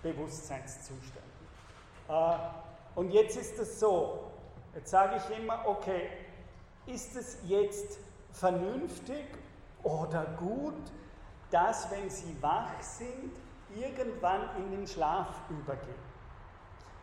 Bewusstseinszuständen. 0.02 1.22
Äh, 2.08 2.36
und 2.94 3.10
jetzt 3.10 3.36
ist 3.36 3.58
es 3.58 3.80
so, 3.80 4.30
jetzt 4.74 4.90
sage 4.90 5.16
ich 5.16 5.38
immer, 5.38 5.66
okay, 5.66 6.08
ist 6.86 7.16
es 7.16 7.38
jetzt 7.44 7.98
vernünftig 8.32 9.26
oder 9.82 10.24
gut, 10.38 10.74
dass, 11.50 11.90
wenn 11.90 12.08
Sie 12.10 12.36
wach 12.40 12.80
sind, 12.80 13.32
irgendwann 13.74 14.56
in 14.56 14.70
den 14.70 14.86
Schlaf 14.86 15.28
übergehen? 15.48 16.06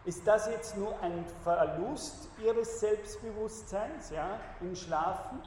Ist 0.06 0.28
das 0.28 0.47
jetzt 0.47 0.78
nur 0.78 0.99
ein 1.01 1.26
Verlust 1.43 2.28
Ihres 2.43 2.82
Selbstbewusstseins 2.82 4.10
ja, 4.10 4.39
im 4.60 4.76
Schlafen? 4.76 5.39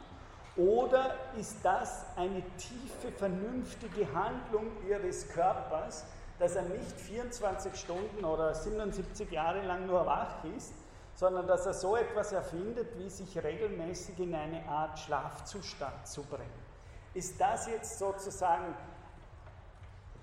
Oder 0.57 1.14
ist 1.38 1.59
das 1.62 2.07
eine 2.16 2.42
tiefe, 2.57 3.12
vernünftige 3.12 4.12
Handlung 4.14 4.68
Ihres 4.88 5.28
Körpers, 5.28 6.04
dass 6.38 6.57
er 6.57 6.62
nicht 6.62 6.98
24 6.98 7.76
Stunden 7.76 8.24
oder 8.24 8.54
77 8.54 9.30
Jahre 9.30 9.62
lang 9.62 9.86
nur 9.86 10.07
wach 10.07 10.44
ist, 10.57 10.72
sondern 11.14 11.46
dass 11.46 11.66
er 11.66 11.74
so 11.74 11.96
etwas 11.96 12.32
erfindet, 12.32 12.88
wie 12.98 13.11
sich 13.11 13.42
regelmäßig 13.42 14.18
in 14.18 14.34
eine 14.34 14.66
Art 14.68 14.98
Schlafzustand 14.98 16.07
zu 16.07 16.22
bringen? 16.22 16.66
Ist 17.12 17.40
das 17.40 17.66
jetzt 17.66 17.98
sozusagen, 17.98 18.74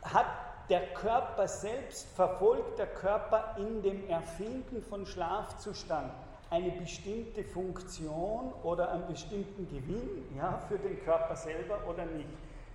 hat 0.04 0.28
der 0.70 0.94
Körper 0.94 1.48
selbst, 1.48 2.08
verfolgt 2.16 2.80
der 2.80 2.88
Körper 2.88 3.56
in 3.58 3.82
dem 3.82 4.08
Erfinden 4.10 4.82
von 4.84 5.06
Schlafzustand 5.06 6.12
eine 6.54 6.70
bestimmte 6.70 7.44
Funktion 7.44 8.54
oder 8.62 8.92
einen 8.92 9.08
bestimmten 9.08 9.68
Gewinn 9.68 10.24
ja, 10.38 10.60
für 10.68 10.78
den 10.78 11.04
Körper 11.04 11.36
selber 11.36 11.80
oder 11.90 12.06
nicht. 12.06 12.30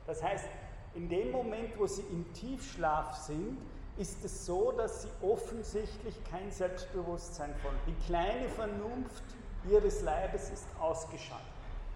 Das 0.04 0.20
heißt, 0.20 0.46
in 0.96 1.08
dem 1.08 1.30
Moment, 1.30 1.78
wo 1.78 1.86
sie 1.86 2.02
im 2.10 2.32
Tiefschlaf 2.32 3.14
sind, 3.14 3.56
ist 3.96 4.24
es 4.24 4.46
so, 4.46 4.72
dass 4.72 5.02
sie 5.02 5.08
offensichtlich 5.22 6.16
kein 6.28 6.50
Selbstbewusstsein 6.50 7.54
von. 7.62 7.70
Die 7.86 7.94
kleine 8.04 8.48
Vernunft 8.48 9.22
ihres 9.70 10.02
Leibes 10.02 10.50
ist 10.50 10.66
ausgeschaltet. 10.80 11.46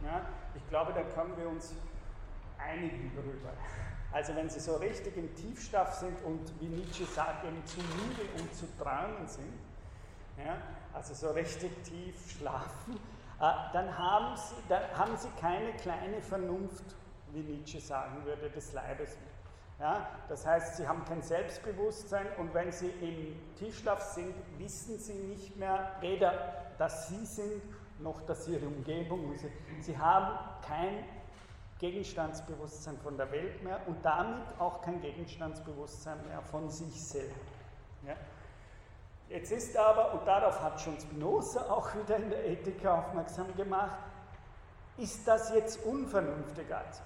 Ja, 0.04 0.20
ich 0.54 0.68
glaube, 0.68 0.92
da 0.92 1.02
können 1.02 1.36
wir 1.36 1.48
uns 1.48 1.74
einigen 2.58 3.10
darüber. 3.16 3.50
Also 4.12 4.36
wenn 4.36 4.48
sie 4.48 4.60
so 4.60 4.76
richtig 4.76 5.16
im 5.16 5.34
Tiefschlaf 5.34 5.94
sind 5.94 6.22
und 6.22 6.52
wie 6.60 6.66
Nietzsche 6.66 7.06
sagt, 7.06 7.44
eben 7.44 7.64
zu 7.66 7.78
müde, 7.78 8.28
um 8.38 8.52
zu 8.52 8.66
träumen 8.78 9.26
sind, 9.26 9.52
ja, 10.38 10.58
also 10.94 11.14
so 11.14 11.30
richtig 11.30 11.70
tief 11.84 12.14
schlafen, 12.30 12.98
äh, 13.40 13.52
dann, 13.72 13.96
haben 13.98 14.36
sie, 14.36 14.54
dann 14.68 14.82
haben 14.96 15.16
sie 15.16 15.28
keine 15.40 15.72
kleine 15.74 16.20
Vernunft, 16.22 16.84
wie 17.32 17.40
Nietzsche 17.40 17.80
sagen 17.80 18.24
würde, 18.24 18.50
des 18.50 18.72
Leibes 18.72 19.16
Ja, 19.80 20.06
das 20.28 20.46
heißt, 20.46 20.76
sie 20.76 20.86
haben 20.86 21.04
kein 21.04 21.22
Selbstbewusstsein 21.22 22.26
und 22.38 22.54
wenn 22.54 22.70
sie 22.70 22.90
im 23.00 23.56
Tiefschlaf 23.56 24.00
sind, 24.00 24.34
wissen 24.58 24.98
sie 24.98 25.14
nicht 25.14 25.56
mehr 25.56 25.96
weder, 26.00 26.74
dass 26.78 27.08
sie 27.08 27.24
sind, 27.24 27.62
noch 27.98 28.20
dass 28.22 28.46
ihre 28.48 28.66
Umgebung 28.66 29.32
ist. 29.32 29.44
Sie 29.80 29.96
haben 29.96 30.38
kein 30.66 31.04
Gegenstandsbewusstsein 31.78 32.96
von 32.98 33.16
der 33.16 33.30
Welt 33.32 33.60
mehr 33.64 33.80
und 33.88 34.04
damit 34.04 34.44
auch 34.60 34.82
kein 34.82 35.00
Gegenstandsbewusstsein 35.00 36.24
mehr 36.28 36.40
von 36.42 36.70
sich 36.70 37.08
selber. 37.08 37.34
Ja? 38.06 38.14
Jetzt 39.32 39.50
ist 39.50 39.76
aber, 39.76 40.12
und 40.12 40.26
darauf 40.26 40.60
hat 40.60 40.80
schon 40.80 40.98
Spinoza 41.00 41.62
auch 41.62 41.94
wieder 41.94 42.16
in 42.16 42.28
der 42.28 42.44
Ethik 42.46 42.84
aufmerksam 42.84 43.46
gemacht, 43.56 43.96
ist 44.98 45.26
das 45.26 45.50
jetzt 45.54 45.84
unvernünftig 45.86 46.66
also? 46.72 47.00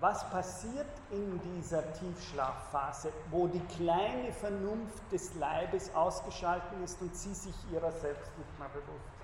Was 0.00 0.28
passiert 0.30 0.88
in 1.10 1.40
dieser 1.54 1.92
Tiefschlafphase, 1.92 3.12
wo 3.30 3.46
die 3.46 3.60
kleine 3.76 4.32
Vernunft 4.32 5.12
des 5.12 5.34
Leibes 5.34 5.94
ausgeschaltet 5.94 6.72
ist 6.82 7.00
und 7.00 7.14
sie 7.14 7.34
sich 7.34 7.54
ihrer 7.72 7.92
selbst 7.92 8.36
nicht 8.36 8.58
mehr 8.58 8.68
bewusst 8.70 9.20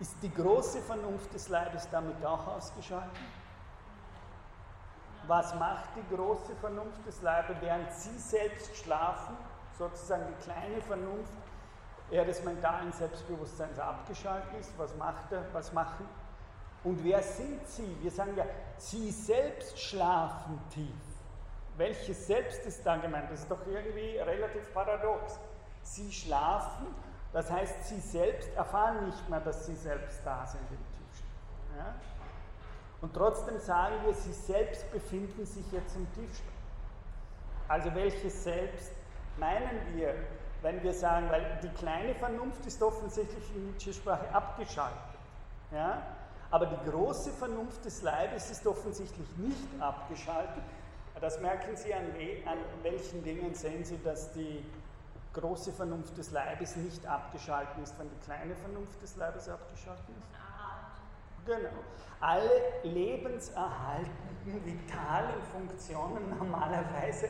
ist 0.00 0.16
die 0.22 0.32
große 0.32 0.80
Vernunft 0.80 1.32
des 1.34 1.48
Leibes 1.48 1.86
damit 1.90 2.24
auch 2.24 2.46
ausgeschaltet? 2.46 3.10
Was 5.26 5.54
macht 5.56 5.90
die 5.94 6.14
große 6.14 6.56
Vernunft 6.56 7.06
des 7.06 7.20
Leibes, 7.20 7.56
während 7.60 7.92
Sie 7.92 8.18
selbst 8.18 8.74
schlafen, 8.78 9.36
sozusagen 9.80 10.26
die 10.28 10.44
kleine 10.44 10.80
Vernunft 10.82 11.32
ihres 12.10 12.42
mentalen 12.44 12.92
Selbstbewusstseins 12.92 13.78
abgeschaltet 13.78 14.60
ist? 14.60 14.78
Was 14.78 14.94
macht 14.96 15.32
er? 15.32 15.44
Was 15.52 15.72
machen? 15.72 16.06
Und 16.84 17.02
wer 17.04 17.22
sind 17.22 17.66
Sie? 17.66 17.96
Wir 18.00 18.10
sagen 18.10 18.36
ja, 18.36 18.44
Sie 18.78 19.10
selbst 19.10 19.78
schlafen 19.78 20.60
tief. 20.70 20.94
Welches 21.76 22.26
Selbst 22.26 22.64
ist 22.66 22.84
da 22.84 22.96
gemeint? 22.96 23.30
Das 23.30 23.40
ist 23.40 23.50
doch 23.50 23.66
irgendwie 23.66 24.18
relativ 24.18 24.72
paradox. 24.72 25.38
Sie 25.82 26.12
schlafen 26.12 26.86
das 27.32 27.50
heißt, 27.50 27.84
sie 27.84 28.00
selbst 28.00 28.52
erfahren 28.56 29.06
nicht 29.06 29.28
mehr, 29.28 29.40
dass 29.40 29.66
sie 29.66 29.76
selbst 29.76 30.20
da 30.24 30.44
sind 30.46 30.62
im 30.70 30.78
Tiefschlaf. 30.78 31.76
Ja? 31.78 31.94
Und 33.00 33.14
trotzdem 33.14 33.58
sagen 33.58 33.94
wir, 34.04 34.12
sie 34.14 34.32
selbst 34.32 34.90
befinden 34.90 35.46
sich 35.46 35.70
jetzt 35.70 35.94
im 35.94 36.12
Tiefschlaf. 36.12 36.52
Also 37.68 37.94
welches 37.94 38.42
Selbst 38.42 38.92
meinen 39.38 39.80
wir, 39.94 40.14
wenn 40.62 40.82
wir 40.82 40.92
sagen, 40.92 41.30
weil 41.30 41.58
die 41.62 41.68
kleine 41.70 42.14
Vernunft 42.14 42.64
ist 42.66 42.82
offensichtlich 42.82 43.44
in 43.54 43.66
Nietzsche-Sprache 43.68 44.34
abgeschaltet. 44.34 44.98
Ja? 45.72 46.02
Aber 46.50 46.66
die 46.66 46.90
große 46.90 47.30
Vernunft 47.32 47.84
des 47.84 48.02
Leibes 48.02 48.50
ist 48.50 48.66
offensichtlich 48.66 49.28
nicht 49.36 49.68
abgeschaltet. 49.80 50.62
Das 51.20 51.40
merken 51.40 51.76
Sie 51.76 51.92
an, 51.92 52.04
an 52.46 52.58
welchen 52.82 53.22
Dingen 53.22 53.54
sehen 53.54 53.84
Sie, 53.84 53.98
dass 54.02 54.32
die 54.32 54.64
große 55.32 55.72
Vernunft 55.72 56.16
des 56.16 56.32
Leibes 56.32 56.76
nicht 56.76 57.06
abgeschalten 57.06 57.82
ist, 57.82 57.98
wenn 57.98 58.08
die 58.08 58.24
kleine 58.24 58.54
Vernunft 58.56 59.00
des 59.02 59.16
Leibes 59.16 59.48
abgeschalten 59.48 60.14
ist? 60.18 60.30
Genau. 61.46 61.68
Alle 62.20 62.50
lebenserhaltenden, 62.82 64.64
vitalen 64.64 65.42
Funktionen 65.52 66.36
normalerweise 66.38 67.28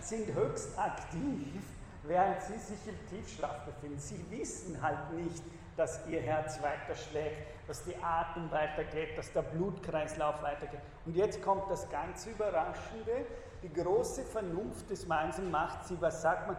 sind 0.00 0.34
höchst 0.34 0.78
aktiv, 0.78 1.62
während 2.02 2.42
sie 2.42 2.58
sich 2.58 2.88
im 2.88 3.08
Tiefschlaf 3.08 3.64
befinden. 3.64 3.98
Sie 3.98 4.24
wissen 4.30 4.80
halt 4.82 5.12
nicht, 5.12 5.42
dass 5.76 6.06
ihr 6.06 6.20
Herz 6.20 6.62
weiter 6.62 6.94
schlägt, 6.94 7.68
dass 7.68 7.84
die 7.84 7.96
Atem 8.02 8.50
weitergeht, 8.50 9.16
dass 9.18 9.32
der 9.32 9.42
Blutkreislauf 9.42 10.40
weitergeht. 10.42 10.80
Und 11.04 11.16
jetzt 11.16 11.42
kommt 11.42 11.70
das 11.70 11.88
ganz 11.90 12.26
Überraschende, 12.26 13.26
die 13.62 13.72
große 13.72 14.24
Vernunft 14.24 14.90
des 14.90 15.06
Menschen 15.06 15.50
macht 15.50 15.86
sie, 15.86 16.00
was 16.00 16.22
sagt 16.22 16.46
man, 16.46 16.56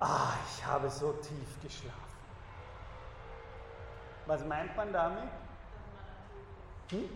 ah, 0.00 0.34
ich 0.46 0.64
habe 0.66 0.90
so 0.90 1.12
tief 1.12 1.60
geschlafen. 1.62 1.96
Was 4.26 4.44
meint 4.44 4.76
man 4.76 4.92
damit? 4.92 5.28
Hm? 6.90 7.08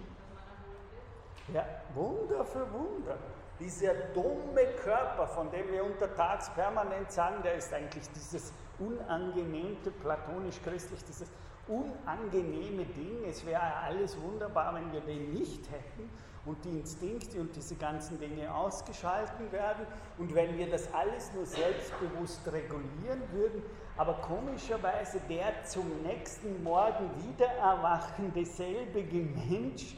Ja, 1.53 1.65
Wunder 1.95 2.45
für 2.45 2.73
Wunder. 2.73 3.17
Dieser 3.59 3.95
dumme 4.15 4.67
Körper, 4.83 5.27
von 5.27 5.51
dem 5.51 5.71
wir 5.73 5.85
untertags 5.85 6.51
permanent 6.55 7.11
sagen, 7.11 7.43
der 7.43 7.55
ist 7.55 7.73
eigentlich 7.73 8.09
dieses 8.11 8.53
unangenehme, 8.79 9.77
platonisch-christlich, 10.03 11.03
dieses 11.05 11.31
unangenehme 11.67 12.85
Ding. 12.85 13.25
Es 13.29 13.45
wäre 13.47 13.63
alles 13.83 14.21
wunderbar, 14.21 14.75
wenn 14.75 14.93
wir 14.93 15.01
den 15.01 15.33
nicht 15.33 15.71
hätten. 15.71 16.11
und 16.47 16.65
die 16.65 16.79
Instinkte 16.79 17.41
und 17.41 17.55
diese 17.55 17.75
ganzen 17.75 18.19
Dinge 18.19 18.53
ausgeschalten 18.55 19.51
werden. 19.53 19.87
Und 20.17 20.35
wenn 20.35 20.57
wir 20.57 20.71
das 20.71 20.93
alles 20.95 21.33
nur 21.35 21.45
selbstbewusst 21.45 22.47
regulieren 22.47 23.23
würden, 23.33 23.63
aber 23.97 24.15
komischerweise 24.15 25.21
der 25.29 25.65
zum 25.65 26.03
nächsten 26.03 26.63
Morgen 26.63 27.11
wieder 27.29 27.47
erwachende 27.47 28.45
selbige 28.47 29.19
Mensch 29.19 29.97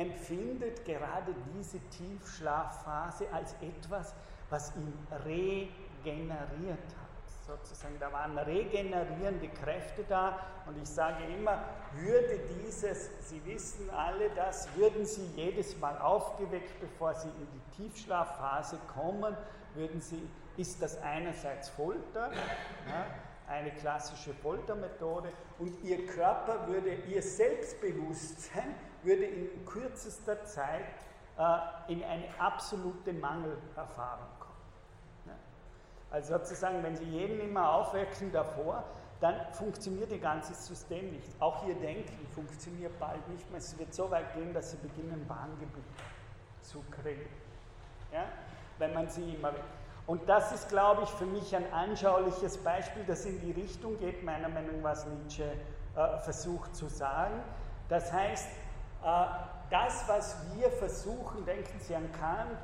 empfindet 0.00 0.84
gerade 0.86 1.34
diese 1.54 1.78
Tiefschlafphase 1.90 3.26
als 3.32 3.54
etwas, 3.60 4.14
was 4.48 4.74
ihn 4.74 4.92
regeneriert 5.24 6.78
hat. 6.78 7.10
Sozusagen, 7.46 7.98
da 7.98 8.10
waren 8.12 8.38
regenerierende 8.38 9.48
Kräfte 9.48 10.04
da 10.08 10.38
und 10.66 10.80
ich 10.80 10.88
sage 10.88 11.24
immer, 11.36 11.64
würde 11.94 12.38
dieses, 12.64 13.10
Sie 13.28 13.44
wissen 13.44 13.90
alle 13.90 14.30
das, 14.30 14.68
würden 14.76 15.04
Sie 15.04 15.26
jedes 15.36 15.76
Mal 15.78 15.98
aufgeweckt, 15.98 16.80
bevor 16.80 17.14
Sie 17.14 17.28
in 17.28 17.48
die 17.52 17.76
Tiefschlafphase 17.76 18.78
kommen, 18.94 19.36
würden 19.74 20.00
Sie, 20.00 20.28
ist 20.56 20.80
das 20.80 21.00
einerseits 21.02 21.68
Folter, 21.70 22.32
ja, 22.32 23.06
eine 23.60 23.70
klassische 23.72 24.34
Foltermethode 24.34 25.32
und 25.58 25.82
Ihr 25.84 26.06
Körper 26.06 26.66
würde, 26.66 26.94
Ihr 27.08 27.22
Selbstbewusstsein 27.22 28.74
würde 29.02 29.24
in 29.24 29.64
kürzester 29.64 30.44
Zeit 30.44 30.84
äh, 31.38 31.92
in 31.92 32.02
eine 32.04 32.26
absolute 32.38 33.12
Mangelerfahrung 33.12 34.40
also 36.10 36.36
sozusagen, 36.36 36.82
wenn 36.82 36.96
Sie 36.96 37.04
jeden 37.04 37.40
immer 37.40 37.72
aufwecken 37.72 38.32
davor, 38.32 38.84
dann 39.20 39.36
funktioniert 39.52 40.10
Ihr 40.10 40.18
ganzes 40.18 40.66
System 40.66 41.12
nicht. 41.12 41.28
Auch 41.40 41.66
Ihr 41.66 41.76
Denken 41.76 42.26
funktioniert 42.34 42.98
bald 42.98 43.26
nicht 43.28 43.48
mehr. 43.50 43.58
Es 43.58 43.78
wird 43.78 43.94
so 43.94 44.10
weit 44.10 44.34
gehen, 44.34 44.52
dass 44.52 44.72
Sie 44.72 44.76
beginnen, 44.78 45.24
Warngebiet 45.28 45.84
zu 46.62 46.82
kriegen. 46.90 47.28
Ja? 48.12 48.24
Wenn 48.78 48.92
man 48.92 49.08
sie 49.08 49.34
immer. 49.34 49.52
Und 50.10 50.28
das 50.28 50.50
ist, 50.50 50.68
glaube 50.68 51.04
ich, 51.04 51.08
für 51.10 51.24
mich 51.24 51.54
ein 51.54 51.72
anschauliches 51.72 52.58
Beispiel, 52.58 53.04
das 53.04 53.24
in 53.26 53.40
die 53.42 53.52
Richtung 53.52 53.96
geht, 54.00 54.24
meiner 54.24 54.48
Meinung 54.48 54.78
nach, 54.78 54.90
was 54.90 55.06
Nietzsche 55.06 55.44
äh, 55.44 56.18
versucht 56.24 56.74
zu 56.74 56.88
sagen. 56.88 57.40
Das 57.88 58.12
heißt, 58.12 58.48
äh, 59.04 59.26
das, 59.70 60.08
was 60.08 60.36
wir 60.56 60.68
versuchen, 60.68 61.44
denken 61.44 61.78
Sie 61.78 61.94
an 61.94 62.10
Kant, 62.10 62.58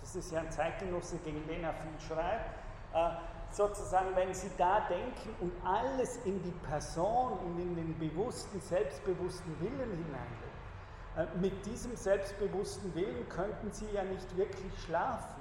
das 0.00 0.16
ist 0.16 0.32
ja 0.32 0.40
ein 0.40 0.50
Zeitgenosse, 0.50 1.18
gegen 1.18 1.46
den 1.46 1.62
er 1.62 1.74
viel 1.74 2.08
schreibt, 2.08 2.48
äh, 2.94 3.10
sozusagen, 3.50 4.16
wenn 4.16 4.32
Sie 4.32 4.50
da 4.56 4.80
denken 4.88 5.28
und 5.40 5.52
alles 5.62 6.16
in 6.24 6.42
die 6.42 6.54
Person 6.66 7.34
und 7.34 7.58
in 7.58 7.76
den 7.76 7.98
bewussten, 7.98 8.62
selbstbewussten 8.62 9.60
Willen 9.60 9.90
hineinlegen, 9.90 10.54
äh, 11.18 11.26
mit 11.38 11.66
diesem 11.66 11.94
selbstbewussten 11.94 12.94
Willen 12.94 13.28
könnten 13.28 13.70
Sie 13.72 13.90
ja 13.92 14.04
nicht 14.04 14.34
wirklich 14.38 14.72
schlafen. 14.86 15.33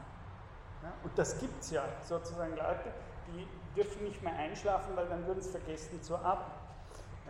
Ja? 0.83 0.91
Und 1.03 1.17
das 1.17 1.39
gibt 1.39 1.61
es 1.61 1.71
ja 1.71 1.83
sozusagen 2.03 2.55
Leute, 2.55 2.91
die 3.27 3.47
dürfen 3.75 4.03
nicht 4.03 4.21
mehr 4.21 4.35
einschlafen, 4.35 4.95
weil 4.95 5.07
dann 5.07 5.25
würden 5.25 5.41
sie 5.41 5.49
vergessen 5.49 6.01
zur 6.03 6.23
Atmung. 6.23 6.57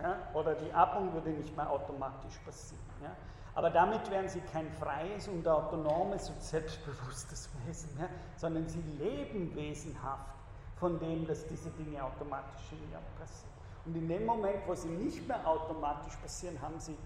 Ja? 0.01 0.18
Oder 0.34 0.56
die 0.56 0.74
Atmung 0.74 1.14
würde 1.14 1.30
nicht 1.30 1.56
mehr 1.56 1.70
automatisch 1.70 2.38
passieren. 2.39 2.84
Ja? 3.01 3.16
Aber 3.56 3.70
damit 3.70 4.10
wären 4.10 4.28
sie 4.28 4.41
kein 4.41 4.70
freies 4.80 5.28
und 5.28 5.47
autonomes 5.47 6.30
und 6.30 6.41
selbstbewusstes 6.41 7.49
Wesen 7.66 7.95
mehr, 7.95 8.10
sondern 8.36 8.68
sie 8.68 8.82
leben 8.97 9.56
wesenhaft 9.56 10.34
von 10.78 10.99
dem, 10.99 11.28
dass 11.28 11.45
diese 11.45 11.70
Dinge 11.70 12.04
automatisch 12.04 12.72
in 12.72 12.80
ihnen 12.80 12.97
passieren. 13.20 13.54
Und 13.86 13.95
in 13.95 14.08
dem 14.08 14.26
Moment, 14.26 14.66
wo 14.66 14.74
sie 14.74 14.88
nicht 14.88 15.28
mehr 15.28 15.45
automatisch 15.47 16.16
passieren, 16.16 16.60
haben 16.62 16.80
sie 16.80 16.97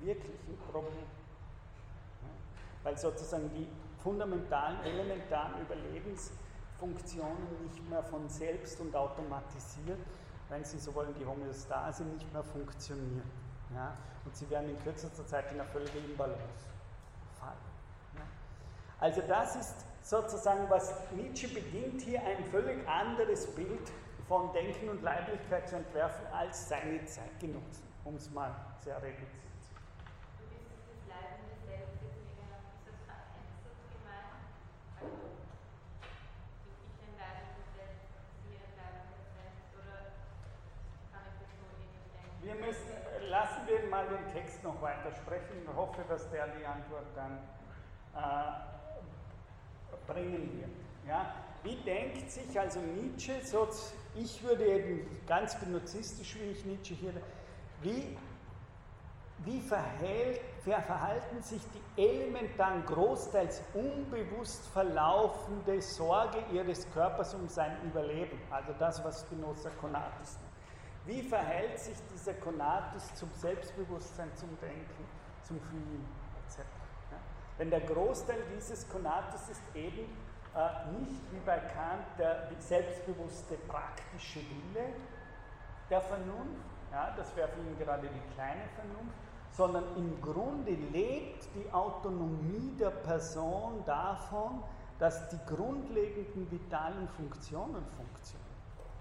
wirklich 0.00 0.40
ein 0.48 0.58
Problem. 0.72 1.06
Weil 2.82 2.98
sozusagen 2.98 3.48
die 3.50 3.68
fundamentalen, 4.04 4.84
elementaren 4.84 5.54
Überlebensfunktionen 5.62 7.62
nicht 7.62 7.88
mehr 7.88 8.04
von 8.04 8.28
selbst 8.28 8.78
und 8.80 8.94
automatisiert, 8.94 9.98
wenn 10.50 10.62
Sie 10.62 10.78
so 10.78 10.94
wollen, 10.94 11.14
die 11.18 11.24
Homöostase 11.24 12.04
nicht 12.04 12.30
mehr 12.32 12.44
funktioniert. 12.44 13.24
Ja? 13.74 13.96
Und 14.24 14.36
sie 14.36 14.48
werden 14.50 14.68
in 14.68 14.78
kürzester 14.82 15.26
Zeit 15.26 15.50
in 15.50 15.60
eine 15.60 15.68
völlige 15.70 15.98
Imbalance 15.98 16.66
fallen. 17.38 17.56
Ja? 18.14 18.22
Also 19.00 19.22
das 19.26 19.56
ist 19.56 19.86
sozusagen, 20.02 20.68
was 20.68 20.92
Nietzsche 21.16 21.48
beginnt 21.48 22.02
hier 22.02 22.22
ein 22.22 22.44
völlig 22.50 22.86
anderes 22.86 23.46
Bild 23.54 23.90
von 24.28 24.52
Denken 24.52 24.90
und 24.90 25.02
Leiblichkeit 25.02 25.68
zu 25.68 25.76
entwerfen 25.76 26.26
als 26.32 26.68
seine 26.68 27.04
Zeitgenossen, 27.06 27.84
um 28.04 28.16
es 28.16 28.30
mal 28.30 28.54
sehr 28.82 29.02
reduziert 29.02 29.43
Wir 42.44 42.54
müssen, 42.56 42.92
lassen 43.30 43.66
wir 43.66 43.88
mal 43.88 44.06
den 44.06 44.32
Text 44.34 44.62
noch 44.62 44.80
weiter 44.82 45.10
sprechen. 45.12 45.62
Ich 45.62 45.74
hoffe, 45.74 46.02
dass 46.08 46.30
der 46.30 46.46
die 46.48 46.66
Antwort 46.66 47.06
dann 47.16 47.38
äh, 48.14 50.12
bringen 50.12 50.60
wird. 50.60 50.70
Ja? 51.08 51.34
Wie 51.62 51.76
denkt 51.76 52.30
sich 52.30 52.60
also 52.60 52.80
Nietzsche, 52.80 53.32
so, 53.42 53.66
ich 54.14 54.42
würde 54.42 54.66
eben 54.66 55.06
ganz 55.26 55.58
benuzistisch, 55.58 56.36
wie 56.38 56.50
ich 56.50 56.64
Nietzsche 56.66 56.92
hier, 56.92 57.14
wie, 57.80 58.14
wie 59.38 59.60
verhält, 59.62 60.42
verhalten 60.62 61.40
sich 61.40 61.62
die 61.72 62.02
elementaren, 62.02 62.84
großteils 62.84 63.62
unbewusst 63.72 64.66
verlaufende 64.68 65.80
Sorge 65.80 66.44
ihres 66.52 66.90
Körpers 66.92 67.32
um 67.34 67.48
sein 67.48 67.74
Überleben, 67.84 68.38
also 68.50 68.74
das, 68.78 69.02
was 69.02 69.22
Spinoza 69.22 69.70
Konatus 69.80 70.36
nennt. 70.36 70.43
Wie 71.06 71.22
verhält 71.22 71.78
sich 71.78 71.96
dieser 72.14 72.34
Konatus 72.34 73.14
zum 73.14 73.30
Selbstbewusstsein, 73.34 74.30
zum 74.36 74.48
Denken, 74.60 75.04
zum 75.42 75.60
Fühlen 75.60 76.06
etc.? 76.46 76.60
Ja? 77.10 77.18
Denn 77.58 77.70
der 77.70 77.80
Großteil 77.80 78.38
dieses 78.56 78.88
Konatus 78.88 79.48
ist 79.50 79.62
eben 79.74 80.08
äh, 80.54 80.98
nicht 80.98 81.20
wie 81.30 81.40
bei 81.44 81.58
Kant 81.58 82.06
der 82.18 82.48
selbstbewusste 82.58 83.56
praktische 83.68 84.40
Wille 84.40 84.94
der 85.90 86.00
Vernunft, 86.00 86.64
ja, 86.90 87.12
das 87.16 87.34
wäre 87.36 87.48
für 87.48 87.60
ihn 87.60 87.76
gerade 87.78 88.08
die 88.08 88.34
kleine 88.34 88.62
Vernunft, 88.74 89.18
sondern 89.50 89.84
im 89.96 90.20
Grunde 90.22 90.72
lebt 90.72 91.48
die 91.54 91.70
Autonomie 91.72 92.74
der 92.78 92.90
Person 92.90 93.82
davon, 93.84 94.62
dass 94.98 95.28
die 95.28 95.38
grundlegenden 95.46 96.50
vitalen 96.50 97.08
Funktionen 97.08 97.84
funktionieren. 97.96 98.44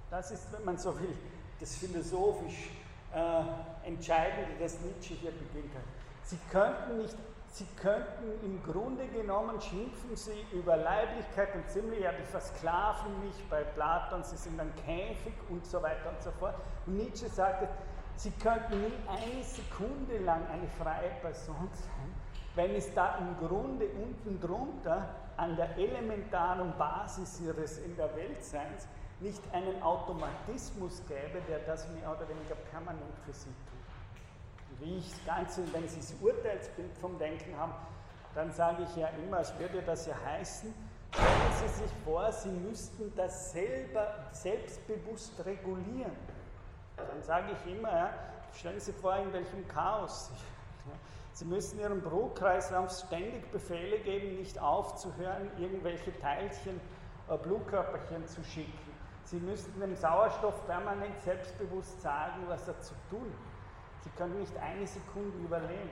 Das 0.10 0.32
ist, 0.32 0.52
wenn 0.52 0.66
man 0.66 0.78
so 0.78 1.00
will, 1.00 1.16
das 1.64 1.78
philosophisch 1.78 2.72
äh, 3.16 3.88
Entscheidende, 3.88 4.52
das 4.60 4.82
Nietzsche 4.82 5.14
hier 5.14 5.32
beginnt 5.32 5.74
hat. 5.74 5.84
Sie 6.24 6.38
könnten 6.52 6.98
nicht 6.98 7.16
Sie 7.54 7.68
könnten 7.80 8.44
im 8.44 8.64
Grunde 8.64 9.06
genommen 9.10 9.62
schimpfen 9.62 10.16
sie 10.16 10.44
über 10.54 10.76
Leiblichkeit 10.76 11.54
und 11.54 11.70
ziemlich, 11.70 12.00
ja, 12.00 12.12
die 12.12 12.24
versklaven 12.24 13.24
mich 13.24 13.36
bei 13.48 13.62
Platon, 13.62 14.24
sie 14.24 14.38
sind 14.38 14.60
ein 14.60 14.74
Käfig 14.88 15.36
und 15.50 15.64
so 15.64 15.80
weiter 15.84 16.10
und 16.10 16.20
so 16.24 16.32
fort. 16.32 16.56
Und 16.88 16.98
Nietzsche 16.98 17.30
sagte, 17.30 17.68
sie 18.16 18.32
könnten 18.32 18.82
nie 18.82 18.94
eine 19.08 19.44
Sekunde 19.44 20.18
lang 20.26 20.42
eine 20.52 20.68
freie 20.68 21.12
Person 21.22 21.70
sein, 21.74 22.12
wenn 22.56 22.74
es 22.74 22.92
da 22.96 23.20
im 23.20 23.48
Grunde 23.48 23.86
unten 23.86 24.42
drunter 24.42 25.10
an 25.38 25.56
der 25.56 25.78
elementaren 25.78 26.76
Basis 26.76 27.40
ihres 27.40 27.78
in 27.78 27.96
der 27.96 28.16
Weltseins 28.16 28.88
nicht 29.24 29.42
einen 29.54 29.82
Automatismus 29.82 31.02
gäbe, 31.08 31.42
der 31.48 31.60
das 31.60 31.88
mehr 31.90 32.12
oder 32.12 32.28
weniger 32.30 32.56
permanent 32.72 33.18
für 33.26 33.34
sie 33.34 33.50
tut. 33.50 34.80
Wie 34.80 34.98
ich 34.98 35.10
das 35.10 35.26
Ganze, 35.26 35.74
wenn 35.74 35.88
Sie 35.88 36.00
das 36.00 36.14
Urteilsbild 36.22 36.98
vom 36.98 37.18
Denken 37.18 37.58
haben, 37.58 37.74
dann 38.36 38.52
sage 38.52 38.84
ich 38.84 38.96
ja 38.96 39.08
immer, 39.24 39.40
es 39.40 39.58
würde 39.58 39.82
das 39.82 40.08
ja 40.08 40.16
heißen, 40.26 40.74
stellen 41.14 41.54
Sie 41.60 41.84
sich 41.84 41.92
vor, 42.04 42.32
Sie 42.32 42.50
müssten 42.50 43.14
das 43.16 43.52
selber 43.52 44.28
selbstbewusst 44.32 45.34
regulieren. 45.46 46.12
Dann 46.98 47.24
sage 47.24 47.54
ich 47.54 47.72
immer, 47.72 48.10
stellen 48.54 48.80
Sie 48.80 48.94
vor, 48.94 49.16
in 49.16 49.32
welchem 49.32 49.68
Chaos 49.68 50.28
Sie 50.28 50.54
Sie 51.36 51.46
müssen 51.46 51.80
Ihrem 51.80 52.02
Brutkreislauf 52.02 52.92
ständig 52.92 53.52
Befehle 53.52 53.98
geben, 54.00 54.38
nicht 54.38 54.60
aufzuhören, 54.60 55.50
irgendwelche 55.58 56.16
Teilchen, 56.20 56.80
äh, 57.28 57.38
Blutkörperchen 57.38 58.28
zu 58.28 58.44
schicken. 58.44 58.93
Sie 59.26 59.40
müssten 59.40 59.80
dem 59.80 59.96
Sauerstoff 59.96 60.66
permanent 60.68 61.20
selbstbewusst 61.22 62.02
sagen, 62.02 62.44
was 62.48 62.68
er 62.68 62.80
zu 62.82 62.94
tun 63.10 63.26
hat. 63.26 64.04
Sie 64.04 64.10
können 64.12 64.40
nicht 64.40 64.56
eine 64.58 64.86
Sekunde 64.86 65.38
überleben. 65.38 65.90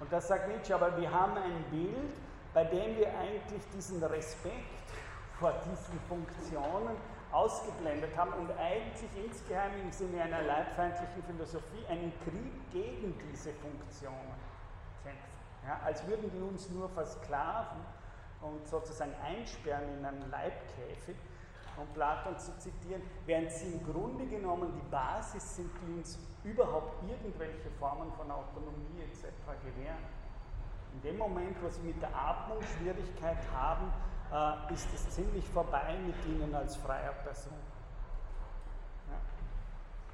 Und 0.00 0.12
das 0.12 0.28
sagt 0.28 0.48
Nietzsche, 0.48 0.74
aber 0.74 0.96
wir 0.96 1.10
haben 1.12 1.36
ein 1.36 1.64
Bild, 1.70 2.14
bei 2.52 2.64
dem 2.64 2.96
wir 2.96 3.08
eigentlich 3.18 3.62
diesen 3.74 4.02
Respekt 4.02 4.90
vor 5.38 5.52
diesen 5.64 6.00
Funktionen 6.08 6.96
ausgeblendet 7.32 8.16
haben 8.16 8.32
und 8.34 8.50
eigentlich 8.58 9.10
insgeheim 9.24 9.72
im 9.82 9.90
Sinne 9.90 10.22
einer 10.22 10.42
leibfeindlichen 10.42 11.22
Philosophie 11.24 11.84
einen 11.88 12.12
Krieg 12.22 12.70
gegen 12.70 13.18
diese 13.30 13.52
Funktionen 13.54 14.34
kämpfen. 15.02 15.34
Ja, 15.66 15.80
als 15.84 16.06
würden 16.06 16.30
die 16.30 16.40
uns 16.40 16.70
nur 16.70 16.88
versklaven 16.90 17.80
und 18.40 18.66
sozusagen 18.68 19.14
einsperren 19.24 19.98
in 19.98 20.04
einen 20.04 20.30
Leibkäfig, 20.30 21.16
um 21.76 21.86
Platon 21.94 22.38
zu 22.38 22.56
zitieren, 22.58 23.02
während 23.26 23.50
sie 23.50 23.72
im 23.72 23.84
Grunde 23.84 24.26
genommen 24.26 24.72
die 24.74 24.90
Basis 24.90 25.56
sind, 25.56 25.70
die 25.82 25.92
uns 25.98 26.18
überhaupt 26.44 27.02
irgendwelche 27.08 27.70
Formen 27.78 28.12
von 28.12 28.30
Autonomie 28.30 29.02
etc. 29.02 29.32
gewähren. 29.64 30.04
In 30.94 31.02
dem 31.02 31.18
Moment, 31.18 31.56
wo 31.62 31.68
sie 31.68 31.82
mit 31.82 32.00
der 32.00 32.14
Atmung 32.14 32.58
Schwierigkeit 32.62 33.38
haben, 33.52 33.92
äh, 34.32 34.72
ist 34.72 34.92
es 34.94 35.10
ziemlich 35.10 35.48
vorbei 35.48 35.96
mit 36.06 36.16
ihnen 36.26 36.54
als 36.54 36.76
freier 36.76 37.12
Person. 37.24 37.58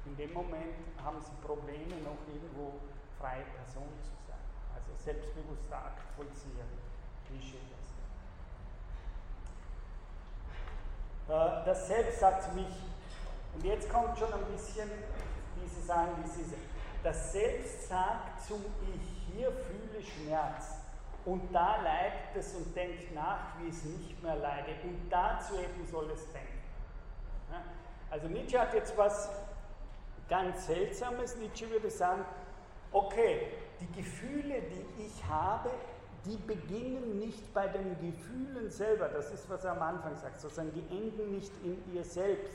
In 0.05 0.17
dem 0.17 0.33
Moment 0.33 0.81
haben 1.03 1.21
sie 1.21 1.31
Probleme, 1.45 1.95
noch 2.03 2.17
irgendwo 2.27 2.73
freie 3.19 3.45
Person 3.55 3.87
zu 4.01 4.09
sein. 4.27 4.41
Also 4.73 4.91
selbstbewusster 4.97 5.77
Akt 5.77 6.01
vollziehen, 6.15 6.65
wie 7.29 7.39
das. 11.31 11.61
Äh, 11.61 11.65
das 11.65 11.87
Selbst 11.87 12.19
sagt 12.19 12.43
zu 12.43 12.51
mich, 12.51 12.67
und 13.55 13.65
jetzt 13.65 13.91
kommt 13.91 14.17
schon 14.17 14.33
ein 14.33 14.45
bisschen 14.51 14.89
diese 15.61 15.81
sie 15.81 16.55
das 17.03 17.31
Selbst 17.31 17.87
sagt 17.87 18.43
zum 18.45 18.63
Ich, 18.93 19.33
hier 19.33 19.51
fühle 19.51 20.03
Schmerz. 20.03 20.77
Und 21.25 21.53
da 21.53 21.81
leidet 21.81 22.35
es 22.35 22.55
und 22.55 22.75
denkt 22.75 23.13
nach, 23.13 23.39
wie 23.59 23.69
es 23.69 23.83
nicht 23.83 24.21
mehr 24.23 24.35
leidet. 24.35 24.83
Und 24.83 25.09
dazu 25.09 25.55
eben 25.55 25.87
soll 25.89 26.09
es 26.11 26.31
denken. 26.31 26.47
Also 28.09 28.27
Nietzsche 28.27 28.59
hat 28.59 28.73
jetzt 28.73 28.97
was 28.97 29.29
ganz 30.29 30.65
Seltsames. 30.65 31.35
Nietzsche 31.37 31.69
würde 31.69 31.89
sagen, 31.89 32.25
okay, 32.91 33.47
die 33.79 33.91
Gefühle, 33.91 34.61
die 34.61 35.03
ich 35.05 35.25
habe, 35.25 35.71
die 36.25 36.37
beginnen 36.37 37.19
nicht 37.19 37.53
bei 37.53 37.67
den 37.67 37.95
Gefühlen 37.99 38.69
selber. 38.69 39.07
Das 39.09 39.31
ist, 39.31 39.49
was 39.49 39.63
er 39.63 39.71
am 39.71 39.81
Anfang 39.81 40.15
sagt. 40.17 40.39
Sozusagen, 40.39 40.71
die 40.73 40.95
enden 40.95 41.31
nicht 41.31 41.51
in 41.63 41.81
ihr 41.93 42.03
selbst. 42.03 42.53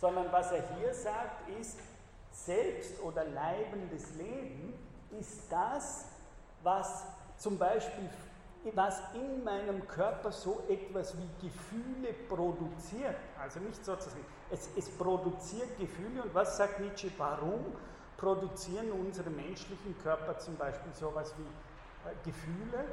Sondern 0.00 0.30
was 0.32 0.52
er 0.52 0.62
hier 0.76 0.92
sagt, 0.94 1.48
ist, 1.60 1.78
selbst 2.30 3.00
oder 3.02 3.24
leibendes 3.24 4.14
Leben 4.16 4.74
ist 5.18 5.42
das, 5.50 6.06
was 6.62 7.04
zum 7.36 7.58
Beispiel 7.58 8.10
was 8.72 8.98
in 9.12 9.44
meinem 9.44 9.86
Körper 9.86 10.32
so 10.32 10.62
etwas 10.68 11.14
wie 11.18 11.46
Gefühle 11.46 12.14
produziert. 12.28 13.16
Also 13.38 13.60
nicht 13.60 13.84
sozusagen, 13.84 14.24
es, 14.50 14.68
es 14.76 14.88
produziert 14.90 15.78
Gefühle 15.78 16.22
und 16.22 16.34
was 16.34 16.56
sagt 16.56 16.80
Nietzsche, 16.80 17.10
warum 17.18 17.60
produzieren 18.16 18.90
unsere 18.92 19.28
menschlichen 19.28 19.96
Körper 20.02 20.38
zum 20.38 20.56
Beispiel 20.56 20.92
sowas 20.94 21.34
wie 21.36 21.46
Gefühle? 22.24 22.84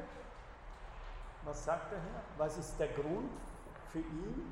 Was 1.43 1.66
sagt 1.66 1.91
er 1.91 1.99
hier? 1.99 2.22
Was 2.38 2.57
ist 2.57 2.78
der 2.80 2.89
Grund 2.89 3.32
für 3.91 3.99
ihn? 3.99 4.51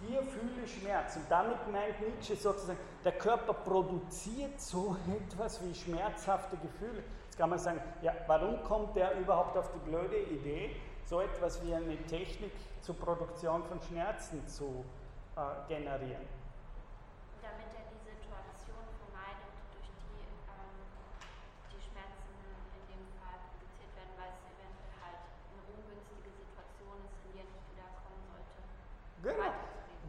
Hier 0.00 0.22
fühle 0.22 0.62
ich 0.64 0.80
Schmerz. 0.80 1.16
Und 1.16 1.28
damit 1.28 1.56
meint 1.72 2.00
Nietzsche 2.00 2.36
sozusagen, 2.36 2.78
der 3.04 3.12
Körper 3.12 3.52
produziert 3.52 4.60
so 4.60 4.96
etwas 5.30 5.62
wie 5.64 5.74
schmerzhafte 5.74 6.56
Gefühle. 6.56 7.02
Jetzt 7.24 7.38
kann 7.38 7.50
man 7.50 7.58
sagen, 7.58 7.80
ja, 8.02 8.14
warum 8.26 8.62
kommt 8.62 8.94
der 8.94 9.18
überhaupt 9.18 9.56
auf 9.56 9.70
die 9.72 9.90
blöde 9.90 10.18
Idee, 10.18 10.76
so 11.04 11.20
etwas 11.20 11.64
wie 11.64 11.74
eine 11.74 11.96
Technik 12.06 12.52
zur 12.80 12.96
Produktion 12.96 13.64
von 13.64 13.80
Schmerzen 13.82 14.46
zu 14.46 14.84
äh, 15.36 15.40
generieren? 15.68 16.37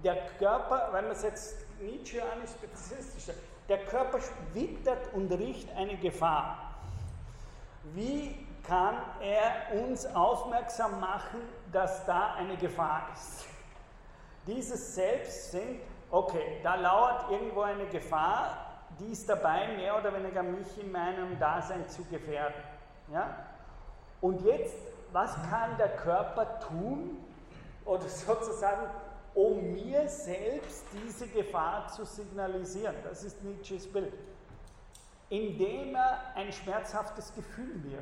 Der 0.04 0.18
Körper, 0.38 0.90
wenn 0.92 1.06
man 1.06 1.14
es 1.14 1.24
jetzt 1.24 1.56
Nietzscheanisch 1.80 2.52
spezifistisch 2.52 3.36
der 3.68 3.86
Körper 3.86 4.20
wittert 4.54 5.14
und 5.14 5.32
riecht 5.32 5.70
eine 5.76 5.96
Gefahr. 5.98 6.58
Wie 7.94 8.48
kann 8.64 8.96
er 9.22 9.80
uns 9.82 10.06
aufmerksam 10.08 11.00
machen, 11.00 11.40
dass 11.72 12.06
da 12.06 12.34
eine 12.34 12.58
Gefahr 12.58 13.08
ist? 13.14 13.46
Dieses 14.48 14.96
Selbst 14.96 15.52
sind, 15.52 15.82
okay, 16.10 16.60
da 16.64 16.76
lauert 16.76 17.30
irgendwo 17.30 17.62
eine 17.62 17.86
Gefahr, 17.86 18.66
die 19.00 19.12
ist 19.12 19.30
dabei, 19.30 19.68
mehr 19.76 19.98
oder 19.98 20.14
weniger 20.14 20.44
mich 20.44 20.78
in 20.82 20.92
meinem 20.92 21.40
Dasein 21.40 21.88
zu 21.88 22.04
gefährden. 22.06 22.62
Ja? 23.14 23.36
Und 24.20 24.42
jetzt, 24.42 24.76
was 25.12 25.34
kann 25.50 25.78
der 25.78 25.96
Körper 25.96 26.60
tun, 26.60 27.24
oder 27.86 28.04
sozusagen 28.08 28.88
um 29.34 29.74
mir 29.74 30.08
selbst 30.08 30.86
diese 30.94 31.28
Gefahr 31.28 31.88
zu 31.88 32.06
signalisieren. 32.06 32.96
Das 33.04 33.24
ist 33.24 33.44
Nietzsches 33.44 33.92
Bild. 33.92 34.14
Indem 35.30 35.96
er 35.96 36.20
ein 36.36 36.52
schmerzhaftes 36.52 37.34
Gefühl 37.36 37.76
mir 37.76 38.00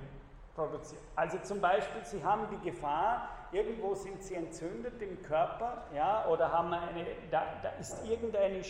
produziert. 0.56 1.02
Also 1.16 1.38
zum 1.40 1.62
Beispiel, 1.62 2.04
Sie 2.04 2.24
haben 2.24 2.48
die 2.52 2.70
Gefahr, 2.70 3.30
irgendwo 3.52 3.94
sind 3.94 4.24
Sie 4.24 4.36
entzündet 4.36 5.02
im 5.02 5.22
Körper, 5.22 5.84
ja, 5.94 6.26
oder 6.28 6.52
haben 6.52 6.74
eine, 6.74 7.06
da, 7.30 7.44
da 7.62 7.70
ist 7.80 8.06
irgendein 8.08 8.54
äh, 8.54 8.64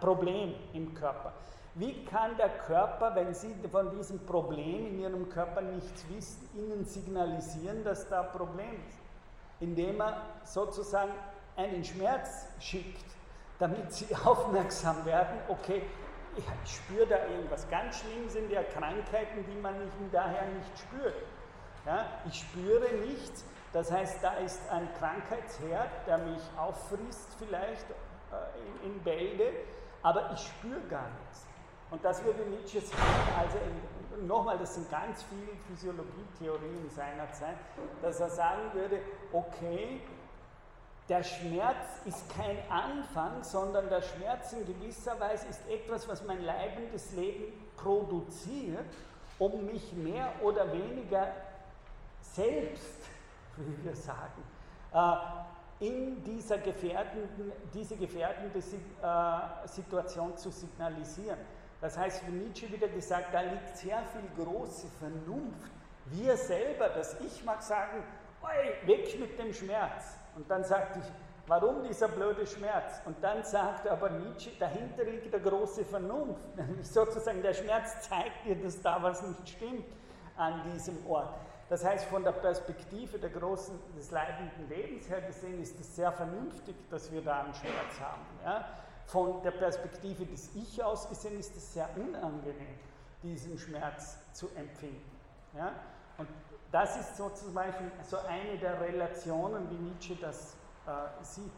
Problem 0.00 0.54
im 0.74 0.94
Körper. 0.94 1.32
Wie 1.74 2.04
kann 2.04 2.36
der 2.36 2.50
Körper, 2.50 3.14
wenn 3.14 3.32
Sie 3.32 3.54
von 3.70 3.90
diesem 3.90 4.18
Problem 4.26 4.86
in 4.86 5.00
Ihrem 5.00 5.28
Körper 5.28 5.62
nichts 5.62 6.04
wissen, 6.10 6.48
Ihnen 6.54 6.84
signalisieren, 6.84 7.84
dass 7.84 8.08
da 8.08 8.22
ein 8.22 8.32
Problem 8.32 8.74
ist? 8.88 8.98
Indem 9.60 10.00
er 10.00 10.22
sozusagen 10.44 11.12
einen 11.58 11.84
Schmerz 11.84 12.46
schickt, 12.60 13.04
damit 13.58 13.92
sie 13.92 14.14
aufmerksam 14.24 15.04
werden, 15.04 15.38
okay, 15.48 15.82
ich 16.64 16.76
spüre 16.76 17.06
da 17.06 17.26
irgendwas. 17.26 17.68
Ganz 17.68 17.98
schlimm 17.98 18.28
sind 18.28 18.50
ja 18.50 18.62
Krankheiten, 18.62 19.44
die 19.50 19.60
man 19.60 19.76
nicht, 19.78 19.92
daher 20.12 20.46
nicht 20.46 20.78
spürt. 20.78 21.14
Ja, 21.84 22.06
ich 22.28 22.40
spüre 22.40 22.92
nichts, 23.06 23.44
das 23.72 23.90
heißt, 23.90 24.22
da 24.22 24.34
ist 24.34 24.60
ein 24.70 24.88
Krankheitsherd, 24.98 25.90
der 26.06 26.18
mich 26.18 26.40
auffrisst 26.56 27.28
vielleicht 27.38 27.90
äh, 27.90 28.84
in, 28.84 28.92
in 28.92 29.02
Bälde, 29.02 29.52
aber 30.02 30.30
ich 30.32 30.40
spüre 30.40 30.80
gar 30.88 31.08
nichts. 31.20 31.46
Und 31.90 32.04
das 32.04 32.22
würde 32.24 32.42
Nietzsche 32.42 32.80
sagen, 32.80 33.02
also 33.38 33.58
nochmal, 34.26 34.58
das 34.58 34.74
sind 34.74 34.90
ganz 34.90 35.22
viele 35.24 35.56
Physiologietheorien 35.66 36.90
seiner 36.90 37.30
Zeit, 37.32 37.56
dass 38.02 38.20
er 38.20 38.30
sagen 38.30 38.72
würde, 38.74 39.00
okay, 39.32 40.00
der 41.08 41.22
Schmerz 41.22 42.02
ist 42.04 42.22
kein 42.36 42.58
Anfang, 42.70 43.42
sondern 43.42 43.88
der 43.88 44.02
Schmerz 44.02 44.52
in 44.52 44.66
gewisser 44.66 45.18
Weise 45.18 45.46
ist 45.48 45.66
etwas, 45.68 46.06
was 46.06 46.24
mein 46.24 46.42
leibendes 46.44 47.12
Leben 47.12 47.52
produziert, 47.76 48.84
um 49.38 49.66
mich 49.66 49.92
mehr 49.94 50.30
oder 50.42 50.70
weniger 50.72 51.32
selbst, 52.20 52.98
wie 53.56 53.84
wir 53.84 53.96
sagen, 53.96 54.42
äh, 54.92 55.84
in 55.86 56.22
dieser 56.24 56.58
gefährdenden, 56.58 57.52
diese 57.72 57.96
gefährdende 57.96 58.58
äh, 58.58 59.68
Situation 59.68 60.36
zu 60.36 60.50
signalisieren. 60.50 61.38
Das 61.80 61.96
heißt, 61.96 62.26
wie 62.26 62.32
Nietzsche 62.32 62.70
wieder 62.70 62.88
gesagt, 62.88 63.32
da 63.32 63.40
liegt 63.40 63.76
sehr 63.76 64.02
viel 64.06 64.44
große 64.44 64.88
Vernunft. 64.98 65.70
Wir 66.06 66.36
selber, 66.36 66.88
das 66.88 67.16
Ich 67.20 67.44
mag 67.44 67.62
sagen, 67.62 68.02
weg 68.84 69.20
mit 69.20 69.38
dem 69.38 69.52
Schmerz. 69.52 70.16
Und 70.38 70.48
dann 70.48 70.62
sagte 70.62 71.00
ich, 71.00 71.12
warum 71.48 71.82
dieser 71.82 72.06
blöde 72.06 72.46
Schmerz? 72.46 73.00
Und 73.06 73.16
dann 73.24 73.42
sagt 73.42 73.88
aber 73.88 74.08
Nietzsche, 74.08 74.52
dahinter 74.56 75.02
liegt 75.02 75.32
der 75.32 75.40
große 75.40 75.84
Vernunft. 75.84 76.40
Nämlich 76.56 76.88
sozusagen 76.88 77.42
der 77.42 77.54
Schmerz 77.54 78.08
zeigt 78.08 78.44
dir, 78.46 78.54
dass 78.54 78.80
da 78.80 79.02
was 79.02 79.20
nicht 79.26 79.48
stimmt 79.48 79.84
an 80.36 80.62
diesem 80.72 81.04
Ort. 81.10 81.34
Das 81.68 81.84
heißt, 81.84 82.04
von 82.04 82.22
der 82.22 82.30
Perspektive 82.30 83.18
der 83.18 83.30
großen, 83.30 83.76
des 83.96 84.12
leidenden 84.12 84.68
Lebens 84.68 85.08
her 85.08 85.22
gesehen, 85.22 85.60
ist 85.60 85.78
es 85.80 85.96
sehr 85.96 86.12
vernünftig, 86.12 86.76
dass 86.88 87.10
wir 87.10 87.20
da 87.20 87.40
einen 87.40 87.54
Schmerz 87.54 87.98
haben. 88.00 88.22
Ja? 88.44 88.64
Von 89.06 89.42
der 89.42 89.50
Perspektive 89.50 90.24
des 90.24 90.54
Ich 90.54 90.80
aus 90.84 91.08
gesehen 91.08 91.36
ist 91.36 91.56
es 91.56 91.74
sehr 91.74 91.88
unangenehm, 91.96 92.78
diesen 93.24 93.58
Schmerz 93.58 94.18
zu 94.32 94.48
empfinden. 94.54 95.10
Ja? 95.56 95.72
Und 96.16 96.28
das 96.70 96.96
ist 96.96 97.16
so 97.16 97.30
zum 97.30 97.54
Beispiel 97.54 97.90
so 98.02 98.18
eine 98.18 98.58
der 98.58 98.80
Relationen, 98.80 99.70
wie 99.70 99.76
Nietzsche 99.76 100.16
das 100.16 100.54
äh, 100.86 101.24
sieht. 101.24 101.52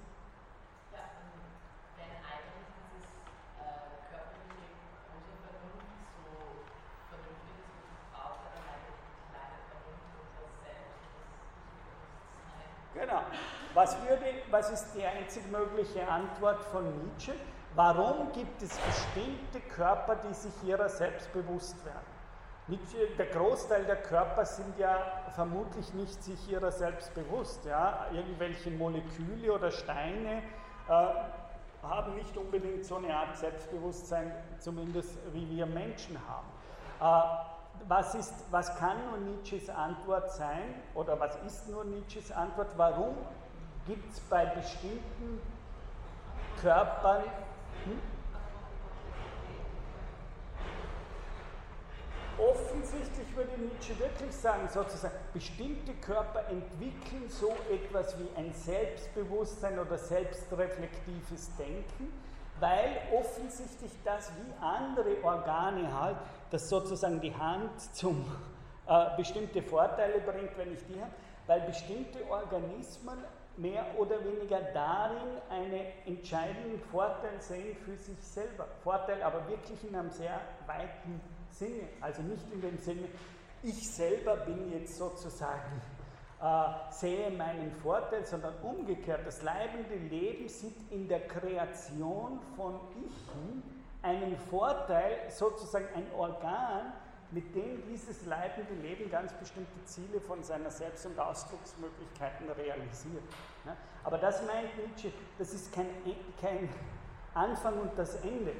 Genau. 12.95 13.23
Was, 13.73 13.97
würde, 14.03 14.25
was 14.51 14.71
ist 14.71 14.93
die 14.95 15.05
einzig 15.05 15.51
mögliche 15.51 16.07
Antwort 16.07 16.63
von 16.65 16.85
Nietzsche? 16.99 17.33
Warum 17.75 18.31
gibt 18.33 18.61
es 18.63 18.77
bestimmte 18.77 19.61
Körper, 19.75 20.17
die 20.17 20.35
sich 20.35 20.53
ihrer 20.65 20.89
selbst 20.89 21.33
bewusst 21.33 21.83
werden? 21.85 22.20
Der 23.19 23.27
Großteil 23.27 23.85
der 23.85 23.97
Körper 23.97 24.45
sind 24.45 24.79
ja 24.79 24.97
vermutlich 25.35 25.93
nicht 25.95 26.23
sich 26.23 26.51
ihrer 26.51 26.71
selbst 26.71 27.15
bewusst. 27.15 27.65
Ja? 27.65 28.07
Irgendwelche 28.13 28.71
Moleküle 28.71 29.53
oder 29.53 29.71
Steine 29.71 30.43
äh, 30.89 31.07
haben 31.83 32.15
nicht 32.15 32.37
unbedingt 32.37 32.85
so 32.85 32.97
eine 32.97 33.15
Art 33.15 33.37
Selbstbewusstsein, 33.37 34.33
zumindest 34.59 35.19
wie 35.33 35.49
wir 35.51 35.67
Menschen 35.67 36.19
haben. 36.29 36.47
Äh, 37.01 37.87
was, 37.89 38.15
ist, 38.15 38.35
was 38.51 38.77
kann 38.77 38.97
nur 39.09 39.19
Nietzsches 39.19 39.71
Antwort 39.71 40.31
sein, 40.33 40.75
oder 40.95 41.19
was 41.19 41.37
ist 41.47 41.69
nur 41.69 41.85
Nietzsches 41.85 42.31
Antwort? 42.31 42.69
Warum 42.77 43.17
gibt 43.87 44.13
es 44.13 44.21
bei 44.21 44.45
bestimmten 44.47 45.41
Körpern 46.61 47.23
hm? 47.85 48.10
Offensichtlich 52.39 53.35
würde 53.37 53.51
Nietzsche 53.61 53.99
wirklich 53.99 54.33
sagen, 54.33 54.69
sozusagen, 54.69 55.15
bestimmte 55.33 55.93
Körper 55.95 56.45
entwickeln 56.49 57.29
so 57.29 57.53
etwas 57.71 58.19
wie 58.19 58.29
ein 58.37 58.53
Selbstbewusstsein 58.53 59.79
oder 59.79 59.99
selbstreflektives 59.99 61.57
Denken, 61.57 62.13
weil 62.59 62.99
offensichtlich 63.13 63.93
das 64.05 64.31
wie 64.37 64.65
andere 64.65 65.23
Organe 65.23 65.99
halt, 65.99 66.17
das 66.51 66.69
sozusagen 66.69 67.21
die 67.21 67.35
Hand 67.35 67.81
zum 67.95 68.25
äh, 68.87 69.17
bestimmte 69.17 69.63
Vorteile 69.63 70.21
bringt, 70.21 70.57
wenn 70.59 70.75
ich 70.75 70.85
die 70.87 71.01
habe, 71.01 71.13
weil 71.47 71.61
bestimmte 71.63 72.19
Organismen 72.31 73.19
mehr 73.57 73.85
oder 73.99 74.25
weniger 74.25 74.61
darin 74.73 75.41
einen 75.51 75.85
entscheidenden 76.07 76.81
Vorteil 76.91 77.41
sehen 77.41 77.77
für 77.85 77.97
sich 77.97 78.19
selber. 78.23 78.67
Vorteil 78.83 79.23
aber 79.23 79.47
wirklich 79.49 79.83
in 79.85 79.95
einem 79.95 80.11
sehr 80.11 80.41
weiten 80.67 81.21
Sinne, 81.61 81.89
also 82.01 82.23
nicht 82.23 82.51
in 82.53 82.63
dem 82.63 82.79
Sinne, 82.79 83.07
ich 83.63 83.91
selber 83.91 84.37
bin 84.37 84.73
jetzt 84.73 84.97
sozusagen, 84.97 85.83
äh, 86.41 86.91
sehe 86.91 87.31
meinen 87.31 87.71
Vorteil, 87.83 88.25
sondern 88.25 88.55
umgekehrt, 88.63 89.27
das 89.27 89.43
leibende 89.43 89.95
Leben 89.95 90.49
sieht 90.49 90.91
in 90.91 91.07
der 91.07 91.29
Kreation 91.29 92.41
von 92.57 92.81
Ichen 92.97 93.63
einen 94.01 94.39
Vorteil, 94.49 95.31
sozusagen 95.31 95.87
ein 95.95 96.07
Organ, 96.17 96.95
mit 97.31 97.55
dem 97.55 97.87
dieses 97.87 98.25
leibende 98.25 98.73
Leben 98.83 99.11
ganz 99.11 99.33
bestimmte 99.35 99.85
Ziele 99.85 100.19
von 100.21 100.43
seiner 100.43 100.71
Selbst- 100.71 101.05
und 101.05 101.19
Ausdrucksmöglichkeiten 101.19 102.49
realisiert. 102.51 103.23
Aber 104.03 104.17
das 104.17 104.45
meint 104.47 104.77
Nietzsche, 104.79 105.13
das 105.39 105.53
ist 105.53 105.73
kein, 105.73 105.87
kein 106.41 106.71
Anfang 107.35 107.79
und 107.79 107.91
das 107.97 108.17
Ende 108.17 108.53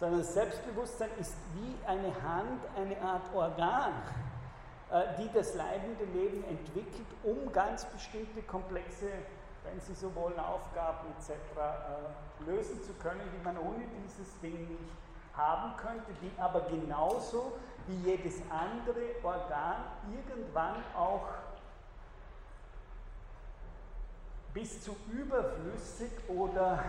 sondern 0.00 0.20
das 0.20 0.32
Selbstbewusstsein 0.32 1.10
ist 1.20 1.34
wie 1.54 1.76
eine 1.86 2.10
Hand, 2.22 2.62
eine 2.74 3.00
Art 3.02 3.22
Organ, 3.34 3.92
äh, 4.90 5.02
die 5.18 5.30
das 5.34 5.54
leibende 5.54 6.04
Leben 6.06 6.42
entwickelt, 6.44 7.06
um 7.22 7.52
ganz 7.52 7.84
bestimmte 7.84 8.40
komplexe, 8.42 9.10
wenn 9.62 9.78
Sie 9.80 9.92
so 9.92 10.12
wollen, 10.14 10.38
Aufgaben 10.40 11.06
etc. 11.18 11.30
Äh, 11.30 12.50
lösen 12.50 12.82
zu 12.82 12.94
können, 12.94 13.20
die 13.38 13.44
man 13.44 13.58
ohne 13.58 13.84
dieses 14.02 14.40
Ding 14.40 14.68
nicht 14.68 14.90
haben 15.36 15.76
könnte, 15.76 16.12
die 16.22 16.32
aber 16.40 16.62
genauso 16.62 17.52
wie 17.86 17.96
jedes 17.96 18.40
andere 18.48 19.22
Organ 19.22 19.76
irgendwann 20.10 20.76
auch 20.96 21.26
bis 24.54 24.82
zu 24.82 24.96
überflüssig 25.12 26.10
oder 26.28 26.82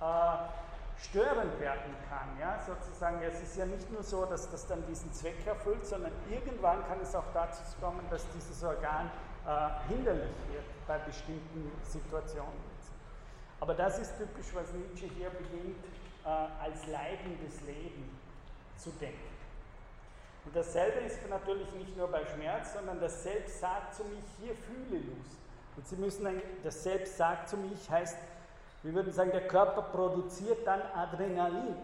äh, 0.00 0.67
störend 1.00 1.58
werden 1.60 1.94
kann. 2.08 2.28
Ja? 2.38 2.58
Sozusagen, 2.66 3.22
es 3.22 3.40
ist 3.40 3.56
ja 3.56 3.66
nicht 3.66 3.90
nur 3.90 4.02
so, 4.02 4.24
dass 4.26 4.50
das 4.50 4.66
dann 4.66 4.84
diesen 4.86 5.12
Zweck 5.12 5.46
erfüllt, 5.46 5.86
sondern 5.86 6.12
irgendwann 6.28 6.86
kann 6.86 7.00
es 7.02 7.14
auch 7.14 7.32
dazu 7.32 7.62
kommen, 7.80 8.00
dass 8.10 8.26
dieses 8.34 8.62
Organ 8.62 9.10
äh, 9.46 9.92
hinderlich 9.92 10.34
wird 10.50 10.64
bei 10.86 10.98
bestimmten 10.98 11.70
Situationen. 11.82 12.68
Aber 13.60 13.74
das 13.74 13.98
ist 13.98 14.16
typisch, 14.16 14.46
was 14.54 14.72
Nietzsche 14.72 15.06
hier 15.16 15.30
beginnt, 15.30 15.84
äh, 16.24 16.28
als 16.28 16.86
leidendes 16.86 17.60
Leben 17.62 18.16
zu 18.76 18.90
denken. 18.90 19.18
Und 20.44 20.56
dasselbe 20.56 21.00
ist 21.00 21.28
natürlich 21.28 21.70
nicht 21.72 21.96
nur 21.96 22.08
bei 22.08 22.24
Schmerz, 22.24 22.72
sondern 22.72 23.00
das 23.00 23.22
Selbst 23.22 23.60
sagt 23.60 23.94
zu 23.94 24.04
mich, 24.04 24.24
hier 24.40 24.54
fühle 24.54 25.00
Lust. 25.00 25.36
Und 25.76 25.86
Sie 25.86 25.96
müssen, 25.96 26.26
das 26.64 26.82
Selbst 26.82 27.16
sagt 27.16 27.48
zu 27.48 27.56
mich 27.56 27.90
heißt, 27.90 28.16
wir 28.82 28.94
würden 28.94 29.12
sagen, 29.12 29.30
der 29.32 29.48
Körper 29.48 29.82
produziert 29.82 30.66
dann 30.66 30.82
Adrenalin. 30.94 31.76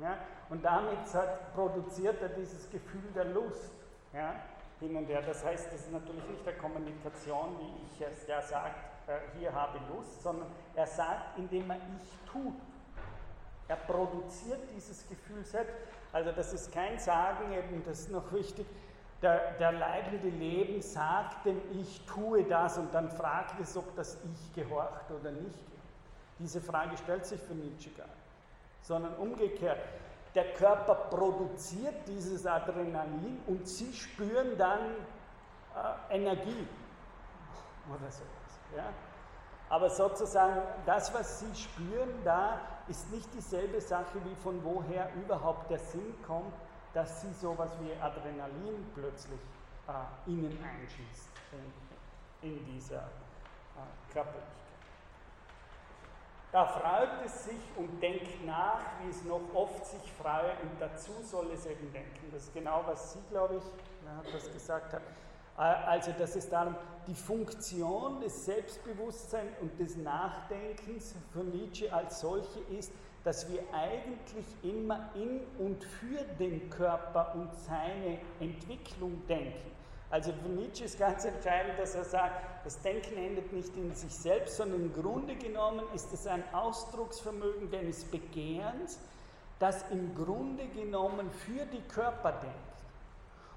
Ja? 0.00 0.18
Und 0.48 0.64
damit 0.64 0.98
hat, 1.14 1.54
produziert 1.54 2.20
er 2.20 2.30
dieses 2.30 2.70
Gefühl 2.70 3.10
der 3.14 3.26
Lust 3.26 3.70
ja? 4.12 4.34
hin 4.80 4.96
und 4.96 5.06
her. 5.06 5.22
Das 5.22 5.44
heißt, 5.44 5.66
das 5.66 5.80
ist 5.80 5.92
natürlich 5.92 6.26
nicht 6.28 6.44
der 6.46 6.56
Kommunikation, 6.58 7.56
wie 7.60 7.86
ich 7.86 8.00
es 8.00 8.26
ja 8.26 8.42
sagt, 8.42 8.76
äh, 9.08 9.38
hier 9.38 9.52
habe 9.52 9.78
Lust, 9.94 10.22
sondern 10.22 10.48
er 10.74 10.86
sagt, 10.86 11.38
indem 11.38 11.70
er 11.70 11.76
ich 11.76 12.30
tut. 12.30 12.54
Er 13.68 13.76
produziert 13.76 14.60
dieses 14.74 15.06
Gefühl 15.08 15.44
selbst. 15.44 15.74
Also 16.12 16.32
das 16.32 16.52
ist 16.54 16.72
kein 16.72 16.98
Sagen, 16.98 17.52
eben, 17.52 17.84
das 17.84 18.00
ist 18.00 18.10
noch 18.10 18.32
wichtig, 18.32 18.66
der, 19.22 19.52
der 19.52 19.72
leidende 19.72 20.28
Leben 20.28 20.80
sagt 20.80 21.44
dem 21.44 21.60
Ich 21.72 22.04
tue 22.06 22.44
das 22.44 22.78
und 22.78 22.94
dann 22.94 23.10
fragt 23.10 23.58
es, 23.60 23.76
ob 23.76 23.94
das 23.96 24.16
Ich 24.32 24.54
gehorcht 24.54 25.10
oder 25.10 25.32
nicht. 25.32 25.64
Diese 26.38 26.60
Frage 26.60 26.96
stellt 26.96 27.26
sich 27.26 27.40
für 27.40 27.54
Nietzsche 27.54 27.90
gar 27.90 28.06
nicht, 28.06 28.16
sondern 28.82 29.14
umgekehrt. 29.16 29.80
Der 30.34 30.52
Körper 30.52 30.94
produziert 30.94 32.06
dieses 32.06 32.46
Adrenalin 32.46 33.40
und 33.46 33.66
sie 33.66 33.92
spüren 33.92 34.56
dann 34.56 34.78
äh, 36.10 36.14
Energie 36.14 36.68
oder 37.88 38.10
sowas. 38.10 38.60
Ja? 38.76 38.84
Aber 39.68 39.90
sozusagen 39.90 40.62
das, 40.86 41.12
was 41.12 41.40
sie 41.40 41.54
spüren 41.54 42.12
da, 42.24 42.60
ist 42.86 43.10
nicht 43.10 43.32
dieselbe 43.34 43.80
Sache, 43.80 44.18
wie 44.24 44.34
von 44.36 44.62
woher 44.64 45.10
überhaupt 45.16 45.70
der 45.70 45.78
Sinn 45.78 46.14
kommt, 46.26 46.54
dass 46.94 47.22
sie 47.22 47.32
sowas 47.32 47.70
wie 47.80 47.92
Adrenalin 48.00 48.86
plötzlich 48.94 49.40
äh, 49.88 50.30
ihnen 50.30 50.58
einschießt 50.62 51.28
in, 52.42 52.50
in 52.50 52.64
dieser 52.66 52.98
äh, 52.98 54.12
Körperlichkeit. 54.12 54.58
Da 56.50 56.64
freut 56.64 57.10
es 57.26 57.44
sich 57.44 57.60
und 57.76 58.00
denkt 58.00 58.44
nach, 58.46 58.80
wie 59.02 59.10
es 59.10 59.22
noch 59.24 59.42
oft 59.52 59.84
sich 59.84 60.12
freue, 60.12 60.52
und 60.62 60.80
dazu 60.80 61.12
soll 61.22 61.50
es 61.52 61.66
eben 61.66 61.92
denken. 61.92 62.30
Das 62.32 62.44
ist 62.44 62.54
genau, 62.54 62.82
was 62.86 63.12
Sie, 63.12 63.20
glaube 63.30 63.56
ich, 63.56 64.32
das 64.32 64.50
gesagt 64.50 64.94
hat. 64.94 65.02
Also, 65.56 66.12
dass 66.12 66.36
es 66.36 66.48
darum 66.48 66.74
die 67.06 67.14
Funktion 67.14 68.20
des 68.20 68.46
Selbstbewusstseins 68.46 69.50
und 69.60 69.78
des 69.78 69.96
Nachdenkens 69.96 71.14
für 71.32 71.40
Nietzsche 71.40 71.92
als 71.92 72.20
solche 72.20 72.60
ist, 72.70 72.92
dass 73.24 73.50
wir 73.50 73.60
eigentlich 73.72 74.46
immer 74.62 75.10
in 75.14 75.40
und 75.58 75.82
für 75.84 76.22
den 76.38 76.70
Körper 76.70 77.34
und 77.34 77.54
seine 77.54 78.18
Entwicklung 78.40 79.22
denken. 79.26 79.70
Also 80.10 80.32
für 80.32 80.48
Nietzsche 80.48 80.84
ist 80.84 80.98
ganz 80.98 81.24
entscheidend, 81.26 81.78
dass 81.78 81.94
er 81.94 82.04
sagt, 82.04 82.64
das 82.64 82.80
Denken 82.80 83.16
endet 83.18 83.52
nicht 83.52 83.76
in 83.76 83.94
sich 83.94 84.14
selbst, 84.14 84.56
sondern 84.56 84.86
im 84.86 84.92
Grunde 84.94 85.36
genommen 85.36 85.84
ist 85.94 86.12
es 86.14 86.26
ein 86.26 86.42
Ausdrucksvermögen 86.54 87.70
deines 87.70 88.04
Begehrens, 88.04 88.98
das 89.58 89.84
im 89.90 90.14
Grunde 90.14 90.66
genommen 90.68 91.30
für 91.30 91.66
die 91.66 91.82
Körper 91.88 92.32
denkt. 92.32 92.56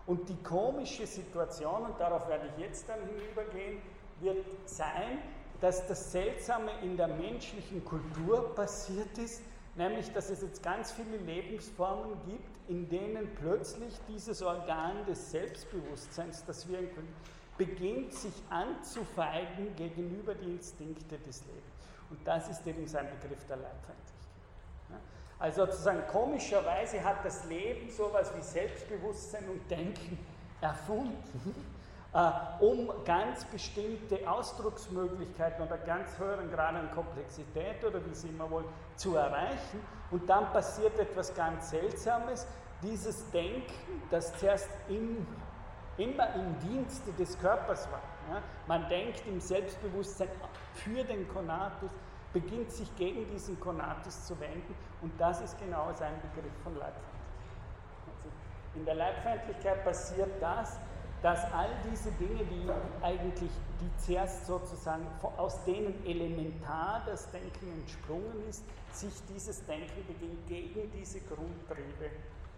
Und 0.08 0.28
die 0.28 0.44
komische 0.44 1.08
Situation, 1.08 1.84
und 1.86 2.00
darauf 2.00 2.28
werde 2.28 2.48
ich 2.48 2.64
jetzt 2.64 2.90
dann 2.90 3.00
hinübergehen, 3.00 3.82
wird 4.20 4.46
sein, 4.66 5.20
dass 5.62 5.88
das 5.88 6.12
Seltsame 6.12 6.72
in 6.82 6.98
der 6.98 7.08
menschlichen 7.08 7.86
Kultur 7.86 8.54
passiert 8.56 9.18
ist, 9.18 9.42
nämlich 9.76 10.12
dass 10.12 10.30
es 10.30 10.42
jetzt 10.42 10.64
ganz 10.64 10.92
viele 10.92 11.18
Lebensformen 11.18 12.18
gibt, 12.26 12.70
in 12.70 12.90
denen 12.90 13.34
plötzlich 13.36 13.94
dieses 14.08 14.42
Organ 14.42 15.06
des 15.06 15.32
Selbstbewusstseins, 15.32 16.46
das 16.46 16.68
wir 16.68 16.80
beginnt 17.58 18.14
sich 18.14 18.34
anzufeigen 18.50 19.76
gegenüber 19.76 20.34
die 20.34 20.52
Instinkte 20.52 21.18
des 21.20 21.46
Lebens. 21.46 21.64
Und 22.10 22.26
das 22.26 22.50
ist 22.50 22.66
eben 22.66 22.88
sein 22.88 23.08
Begriff 23.22 23.46
der 23.46 23.58
Leibfeindlichkeit. 23.58 24.12
Also 25.40 25.66
sozusagen 25.66 26.06
komischerweise 26.08 27.04
hat 27.04 27.26
das 27.26 27.46
Leben 27.46 27.90
sowas 27.90 28.32
wie 28.36 28.42
Selbstbewusstsein 28.42 29.48
und 29.50 29.70
Denken 29.70 30.20
erfunden, 30.62 31.56
äh, 32.14 32.32
um 32.60 32.92
ganz 33.06 33.46
bestimmte 33.46 34.30
Ausdrucksmöglichkeiten 34.30 35.66
oder 35.66 35.78
ganz 35.78 36.18
höheren 36.18 36.52
Grad 36.52 36.76
an 36.76 36.92
Komplexität 36.94 37.84
oder 37.86 38.06
wie 38.06 38.14
Sie 38.14 38.30
immer 38.30 38.50
wollen, 38.50 38.66
zu 38.98 39.16
erreichen. 39.16 39.82
Und 40.12 40.30
dann 40.30 40.52
passiert 40.52 41.00
etwas 41.00 41.34
ganz 41.34 41.70
Seltsames, 41.70 42.46
dieses 42.84 43.30
Denken, 43.32 44.02
das 44.10 44.38
zuerst 44.38 44.70
im, 44.90 45.26
immer 45.98 46.34
im 46.36 46.60
Dienste 46.60 47.14
des 47.14 47.40
Körpers 47.40 47.88
war. 47.92 48.02
Ja? 48.30 48.42
Man 48.68 48.88
denkt 48.90 49.24
im 49.28 49.40
Selbstbewusstsein 49.40 50.28
für 50.74 51.04
den 51.04 51.28
Konatus, 51.30 51.90
beginnt 52.34 52.72
sich 52.72 52.94
gegen 52.96 53.30
diesen 53.30 53.60
Konatus 53.60 54.26
zu 54.26 54.40
wenden 54.40 54.76
und 55.02 55.12
das 55.20 55.42
ist 55.42 55.58
genau 55.60 55.92
sein 55.94 56.14
Begriff 56.22 56.54
von 56.64 56.74
Leibfeindlichkeit. 56.74 57.12
Also 58.08 58.30
In 58.76 58.86
der 58.86 58.96
Leibfeindlichkeit 58.96 59.84
passiert 59.84 60.30
das, 60.42 60.80
dass 61.22 61.44
all 61.54 61.70
diese 61.90 62.12
Dinge, 62.14 62.44
die 62.46 62.68
eigentlich, 63.04 63.52
die 63.80 64.04
zuerst 64.04 64.48
sozusagen 64.48 65.06
aus 65.38 65.64
denen 65.66 66.04
elementar 66.06 67.04
das 67.06 67.30
Denken 67.30 67.72
entsprungen 67.80 68.50
ist, 68.50 68.64
sich 68.92 69.14
dieses 69.30 69.64
Denken 69.66 70.06
beginnt 70.08 70.48
gegen 70.48 70.92
diese 70.92 71.22
Grundtriebe 71.22 72.10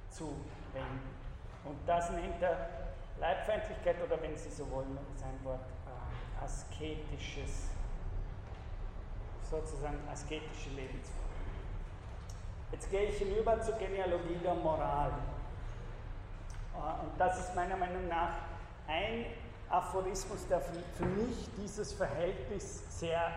zu 0.10 0.28
wenden. 0.74 1.24
Und 1.66 1.78
das 1.86 2.10
nennt 2.12 2.42
er 2.42 2.70
Leibfeindlichkeit 3.20 3.98
oder 4.06 4.22
wenn 4.22 4.36
Sie 4.38 4.50
so 4.50 4.70
wollen, 4.72 4.98
sein 5.18 5.38
Wort 5.44 5.62
äh, 5.86 6.44
asketisches, 6.44 7.68
sozusagen 9.50 9.98
asketische 10.12 10.70
Lebensform. 10.72 11.20
Jetzt 12.72 12.90
gehe 12.90 13.04
ich 13.04 13.18
hinüber 13.18 13.62
zur 13.62 13.76
Genealogie 13.76 14.40
der 14.44 14.56
Moral. 14.56 15.12
Äh, 16.74 17.06
und 17.06 17.20
das 17.20 17.40
ist 17.40 17.56
meiner 17.56 17.78
Meinung 17.78 18.08
nach 18.08 18.53
ein 18.94 19.26
Aphorismus, 19.70 20.48
der 20.48 20.62
für 20.62 21.06
mich 21.06 21.50
dieses 21.58 21.94
Verhältnis 21.94 22.84
sehr 23.00 23.32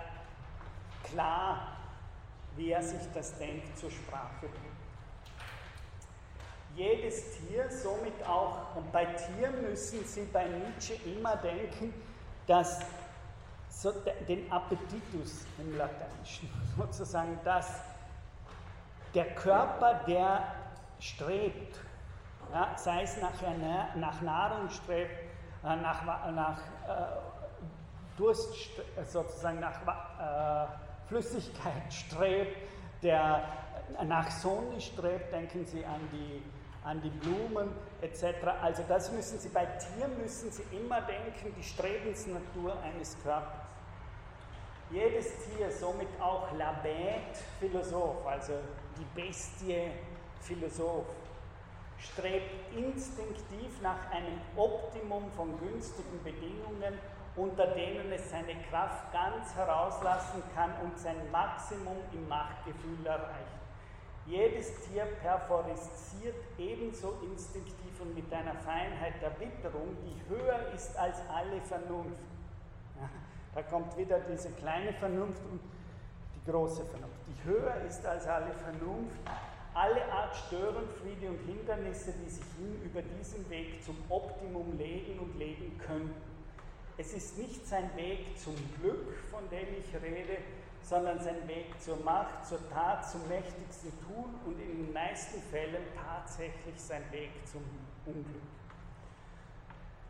klar, 1.05 1.79
wie 2.57 2.71
er 2.71 2.83
sich 2.83 3.01
das 3.15 3.37
denkt, 3.39 3.79
zur 3.79 3.91
Sprache 3.91 4.41
bringt. 4.41 4.77
Jedes 6.75 7.39
Tier, 7.39 7.71
somit 7.71 8.23
auch, 8.27 8.77
und 8.77 8.93
bei 8.93 9.07
Tieren 9.07 9.63
müssen 9.63 10.05
Sie 10.05 10.25
bei 10.31 10.47
Nietzsche 10.47 10.95
immer 11.07 11.37
denken, 11.37 11.95
dass 12.47 12.81
so 13.71 13.93
den 14.29 14.51
Appetitus 14.53 15.47
im 15.59 15.77
Lateinischen, 15.77 16.51
sozusagen, 16.77 17.39
dass 17.45 17.81
der 19.15 19.35
Körper, 19.35 20.01
der 20.07 20.55
strebt, 21.01 21.79
ja, 22.53 22.77
sei 22.77 23.03
es 23.03 23.17
nach, 23.21 23.33
nach 23.97 24.21
Nahrung 24.21 24.69
strebt, 24.69 25.26
nach, 25.75 26.31
nach 26.31 26.59
äh, 26.59 27.17
Durst, 28.17 28.55
sozusagen 29.05 29.61
nach 29.61 29.81
äh, 29.83 30.69
Flüssigkeit 31.09 31.83
strebt, 31.93 32.57
der 33.03 33.43
nach 34.05 34.31
Sonne 34.31 34.81
strebt, 34.81 35.33
denken 35.33 35.65
Sie 35.67 35.85
an 35.85 36.01
die, 36.13 36.43
an 36.85 37.01
die 37.03 37.11
Blumen 37.11 37.71
etc. 38.01 38.25
Also 38.63 38.85
das 38.89 39.13
müssen 39.13 39.39
Sie, 39.39 39.49
bei 39.49 39.67
Tieren 39.67 40.17
müssen 40.21 40.51
Sie 40.51 40.63
immer 40.73 41.01
denken, 41.03 41.55
die 41.57 41.63
Strebensnatur 41.63 42.81
eines 42.83 43.17
Körpers. 43.23 43.67
Jedes 44.91 45.27
Tier, 45.45 45.71
somit 45.73 46.09
auch 46.21 46.53
Labet, 46.57 47.37
Philosoph, 47.59 48.25
also 48.25 48.53
die 48.97 49.21
Bestie, 49.21 49.91
Philosoph, 50.41 51.07
strebt 51.99 52.77
instinktiv 52.77 53.81
nach 53.83 54.11
einem 54.11 54.41
Optimum 54.57 55.31
von 55.37 55.59
günstigen 55.59 56.23
Bedingungen, 56.23 56.99
unter 57.37 57.67
denen 57.69 58.11
es 58.13 58.31
seine 58.31 58.55
Kraft 58.71 59.13
ganz 59.13 59.55
herauslassen 59.55 60.43
kann 60.55 60.71
und 60.83 60.99
sein 60.99 61.17
Maximum 61.31 61.97
im 62.13 62.29
Machtgefühl 62.29 63.05
erreicht. 63.05 63.57
Jedes 64.27 64.81
Tier 64.81 65.05
perforisiert 65.23 66.35
ebenso 66.59 67.15
instinktiv 67.31 68.01
und 68.01 68.15
mit 68.15 68.33
einer 68.33 68.55
Feinheit 68.55 69.15
der 69.23 69.39
Witterung, 69.39 69.97
die 70.05 70.29
höher 70.29 70.73
ist 70.75 70.97
als 70.97 71.19
alle 71.29 71.61
Vernunft. 71.61 72.23
Da 73.55 73.63
kommt 73.63 73.97
wieder 73.97 74.19
diese 74.21 74.51
kleine 74.51 74.93
Vernunft 74.95 75.43
und 75.51 75.61
die 76.35 76.51
große 76.51 76.85
Vernunft, 76.87 77.21
die 77.29 77.49
höher 77.49 77.77
ist 77.87 78.05
als 78.05 78.27
alle 78.27 78.53
Vernunft 78.53 79.17
alle 79.77 80.11
Art 80.11 80.35
Störenfriede 80.35 81.29
und 81.29 81.39
Hindernisse, 81.41 82.13
die 82.13 82.31
sich 82.31 82.45
hin 82.57 82.81
über 82.83 83.03
diesen 83.03 83.49
Weg 83.51 83.85
zum 83.85 83.97
Optimum 84.09 84.79
legen 84.79 85.19
und 85.19 85.39
legen 85.39 85.79
können. 85.79 86.15
Es 86.97 87.13
ist 87.13 87.37
nicht 87.37 87.67
sein 87.67 87.91
Weg 87.95 88.39
zum 88.39 88.55
Glück, 88.81 89.15
von 89.31 89.47
dem 89.51 89.69
ich 89.79 90.03
rede, 90.03 90.39
sondern 90.81 91.21
sein 91.21 91.47
Weg 91.47 91.79
zur 91.79 91.99
Macht, 91.99 92.47
zur 92.47 92.59
Tat, 92.71 93.07
zum 93.07 93.29
mächtigsten 93.29 93.93
Tun 94.07 94.35
und 94.47 94.59
in 94.59 94.87
den 94.87 94.93
meisten 94.95 95.43
Fällen 95.51 95.83
tatsächlich 95.95 96.81
sein 96.81 97.03
Weg 97.11 97.31
zum 97.47 97.63
Unglück. 98.07 98.43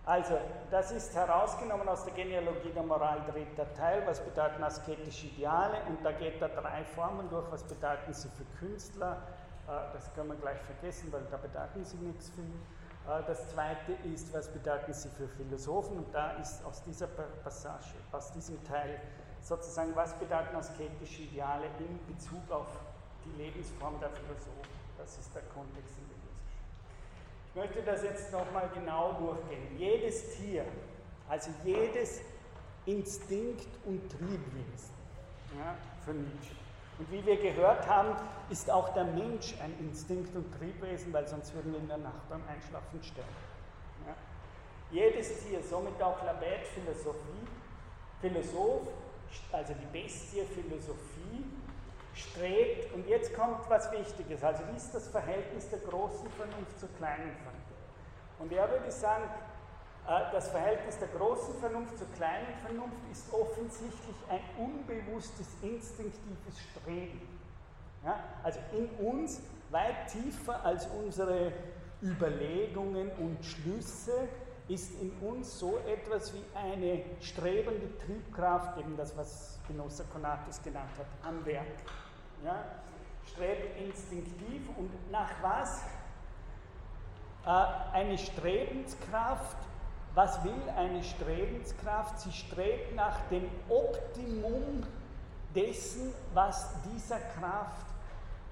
Also, 0.05 0.39
das 0.71 0.93
ist 0.93 1.17
herausgenommen 1.17 1.89
aus 1.89 2.05
der 2.05 2.15
Genealogie 2.15 2.71
der 2.73 2.85
Moral, 2.85 3.23
dritter 3.29 3.75
Teil. 3.75 4.07
Was 4.07 4.21
bedeuten 4.21 4.63
asketische 4.63 5.27
Ideale? 5.27 5.79
Und 5.89 6.05
da 6.05 6.13
geht 6.13 6.41
er 6.41 6.51
drei 6.51 6.85
Formen 6.85 7.29
durch. 7.29 7.51
Was 7.51 7.65
bedeuten 7.65 8.15
sie 8.15 8.29
für 8.29 8.45
Künstler? 8.65 9.21
Äh, 9.69 9.93
das 9.93 10.13
können 10.15 10.29
wir 10.29 10.37
gleich 10.37 10.61
vergessen, 10.61 11.13
weil 11.13 11.23
da 11.31 11.37
bedeuten 11.37 11.85
sie 11.85 11.97
nichts 11.97 12.31
für. 12.31 12.43
Äh, 13.11 13.23
das 13.27 13.51
zweite 13.51 13.93
ist, 14.05 14.33
was 14.33 14.49
bedeuten 14.49 14.93
sie 14.93 15.09
für 15.11 15.29
Philosophen? 15.29 15.99
Und 15.99 16.15
da 16.15 16.33
ist 16.33 16.65
aus 16.65 16.83
dieser 16.83 17.07
Passage, 17.07 17.95
aus 18.13 18.33
diesem 18.33 18.63
Teil 18.65 19.01
sozusagen, 19.43 19.95
was 19.95 20.15
bedeuten 20.15 20.57
asketische 20.57 21.23
Ideale 21.23 21.67
in 21.79 22.15
Bezug 22.15 22.51
auf 22.51 22.67
die 23.25 23.43
Lebensform 23.43 23.99
der 24.01 24.11
Philosophen? 24.11 24.77
Das 24.99 25.19
ist 25.19 25.35
der 25.35 25.43
Kontext 25.55 25.95
in 25.99 26.09
der 26.09 26.17
Wissenschaft. 26.17 26.67
Ich 27.51 27.55
möchte 27.55 27.83
das 27.83 28.03
jetzt 28.03 28.33
nochmal 28.33 28.69
genau 28.75 29.13
durchgehen. 29.15 29.77
Jedes 29.79 30.37
Tier, 30.37 30.65
also 31.29 31.51
jedes 31.65 32.21
Instinkt- 32.87 33.67
und 33.85 34.09
Triebwesen, 34.11 34.95
ja, 35.59 35.75
für 36.05 36.13
Nietzsche, 36.13 36.55
und 36.99 37.13
wie 37.13 37.25
wir 37.27 37.37
gehört 37.37 37.87
haben, 37.87 38.17
ist 38.49 38.71
auch 38.71 38.89
der 38.91 39.05
Mensch 39.05 39.55
ein 39.63 39.75
Instinkt- 39.81 40.35
und 40.35 40.51
Triebwesen, 40.59 41.13
weil 41.13 41.27
sonst 41.29 41.55
würden 41.55 41.73
wir 41.73 41.81
in 41.81 41.89
der 41.89 41.99
Nacht 41.99 42.29
beim 42.29 42.43
Einschlafen 42.49 43.03
sterben. 43.03 43.29
Ja? 44.07 44.15
Jedes 44.91 45.45
Tier, 45.45 45.63
somit 45.63 46.01
auch 46.03 46.23
Labet 46.25 46.67
Philosophie, 46.69 47.47
Philosoph, 48.21 48.89
also 49.53 49.75
die 49.75 49.99
Bestie 49.99 50.43
Philosophie, 50.43 51.45
strebt, 52.15 52.95
und 52.95 53.07
jetzt 53.07 53.35
kommt 53.35 53.69
was 53.69 53.93
Wichtiges, 53.93 54.43
also 54.43 54.63
wie 54.73 54.77
ist 54.77 54.95
das 54.95 55.09
Verhältnis 55.09 55.69
der 55.69 55.81
großen 55.81 56.31
Vernunft 56.31 56.81
zur 56.81 56.89
kleinen 56.97 57.37
Vernunft? 57.43 57.67
Und 58.39 58.53
er 58.53 58.71
würde 58.71 58.91
sagen, 58.91 59.25
das 60.07 60.49
Verhältnis 60.49 60.99
der 60.99 61.09
großen 61.09 61.59
Vernunft 61.59 61.99
zur 61.99 62.07
kleinen 62.13 62.55
Vernunft 62.65 62.97
ist 63.11 63.33
offensichtlich 63.33 64.17
ein 64.29 64.41
unbewusstes, 64.57 65.49
instinktives 65.63 66.61
Streben. 66.71 67.21
Ja? 68.05 68.21
Also 68.43 68.61
in 68.73 68.89
uns 69.05 69.41
weit 69.71 70.09
tiefer 70.09 70.65
als 70.65 70.87
unsere 70.87 71.53
Überlegungen 72.03 73.11
und 73.19 73.45
Schlüsse 73.45 74.29
ist 74.69 75.01
in 75.01 75.11
uns 75.21 75.59
so 75.59 75.79
etwas 75.87 76.33
wie 76.35 76.45
eine 76.55 77.03
strebende 77.21 77.97
Triebkraft, 77.99 78.79
eben 78.79 78.97
das, 78.97 79.17
was 79.17 79.59
Genosse 79.67 80.05
Konatus 80.13 80.63
genannt 80.63 80.91
hat, 80.99 81.07
am 81.29 81.45
Werk. 81.45 81.67
Ja? 82.45 82.65
Strebt 83.33 83.81
instinktiv 83.81 84.69
und 84.77 84.91
nach 85.11 85.31
was? 85.43 85.83
Äh, 87.45 87.97
eine 87.97 88.19
Strebenskraft, 88.19 89.57
was 90.17 90.43
will 90.43 90.55
eine 90.75 91.05
Strebenskraft? 91.05 92.21
Sie 92.21 92.33
strebt 92.33 92.95
nach 92.97 93.21
dem 93.29 93.45
Optimum 93.69 94.83
dessen, 95.55 96.15
was 96.33 96.71
dieser 96.91 97.19
Kraft, 97.19 97.87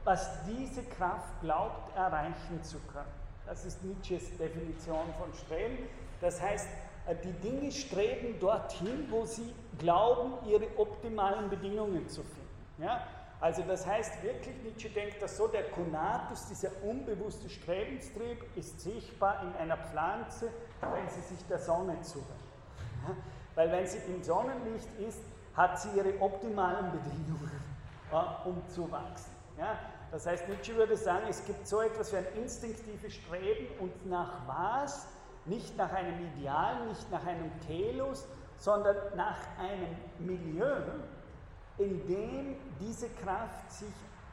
was 0.04 0.28
diese 0.44 0.82
Kraft 0.82 1.40
glaubt 1.40 1.96
erreichen 1.96 2.62
zu 2.62 2.78
können. 2.92 3.08
Das 3.46 3.64
ist 3.64 3.82
Nietzsches 3.82 4.36
Definition 4.36 5.06
von 5.18 5.32
Streben. 5.32 5.78
Das 6.20 6.40
heißt, 6.40 6.68
äh, 7.06 7.16
die 7.24 7.32
Dinge 7.32 7.72
streben 7.72 8.38
dorthin, 8.40 9.06
wo 9.10 9.24
sie 9.24 9.54
glauben, 9.78 10.46
ihre 10.46 10.66
optimalen 10.76 11.48
Bedingungen 11.48 12.06
zu 12.10 12.22
finden. 12.22 12.82
Ja? 12.82 13.06
Also 13.40 13.62
das 13.62 13.86
heißt 13.86 14.22
wirklich, 14.22 14.54
Nietzsche 14.62 14.88
denkt, 14.88 15.20
dass 15.20 15.36
so 15.36 15.48
der 15.48 15.64
Konatus, 15.64 16.46
dieser 16.46 16.70
unbewusste 16.82 17.50
Strebenstrieb, 17.50 18.42
ist 18.56 18.80
sichtbar 18.80 19.42
in 19.42 19.54
einer 19.56 19.76
Pflanze, 19.76 20.50
wenn 20.92 21.08
sie 21.08 21.20
sich 21.20 21.46
der 21.46 21.58
Sonne 21.58 22.00
zuwendet. 22.02 22.34
Weil 23.54 23.70
wenn 23.70 23.86
sie 23.86 23.98
im 24.08 24.22
Sonnenlicht 24.22 24.88
ist, 24.98 25.20
hat 25.54 25.80
sie 25.80 25.90
ihre 25.96 26.20
optimalen 26.20 26.90
Bedingungen, 26.90 27.60
ja, 28.10 28.42
um 28.44 28.60
zu 28.68 28.90
wachsen. 28.90 29.30
Ja? 29.58 29.78
Das 30.10 30.26
heißt, 30.26 30.48
Nietzsche 30.48 30.74
würde 30.74 30.96
sagen, 30.96 31.26
es 31.28 31.44
gibt 31.44 31.66
so 31.66 31.80
etwas 31.80 32.12
wie 32.12 32.16
ein 32.16 32.26
instinktives 32.36 33.14
Streben 33.14 33.66
und 33.80 34.06
nach 34.06 34.46
was? 34.46 35.06
Nicht 35.44 35.76
nach 35.76 35.92
einem 35.92 36.18
Ideal, 36.34 36.86
nicht 36.86 37.10
nach 37.10 37.24
einem 37.26 37.50
Telos, 37.66 38.26
sondern 38.56 38.96
nach 39.16 39.36
einem 39.58 39.94
Milieu, 40.18 40.76
in 41.78 42.06
dem 42.06 42.56
diese 42.80 43.08
Kraft 43.10 43.70
sich 43.70 43.92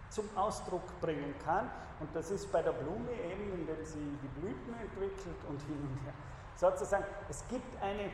zum 0.10 0.26
Ausdruck 0.36 0.84
bringen 1.02 1.34
kann. 1.44 1.70
Und 2.00 2.16
das 2.16 2.32
ist 2.32 2.52
bei 2.52 2.62
der 2.62 2.72
Blume 2.72 3.12
eben, 3.12 3.54
indem 3.54 3.86
sie 3.86 4.18
die 4.22 4.40
Blüten 4.40 4.74
entwickelt 4.82 5.38
und 5.50 5.60
hin 5.64 5.78
und 5.82 6.06
her. 6.06 6.14
Sozusagen, 6.56 7.06
es 7.30 7.44
gibt 7.48 7.82
eine, 7.82 8.10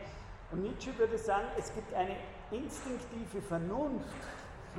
und 0.51 0.63
Nietzsche 0.63 0.97
würde 0.97 1.17
sagen, 1.17 1.47
es 1.57 1.73
gibt 1.73 1.93
eine 1.93 2.15
instinktive 2.51 3.41
Vernunft 3.41 4.15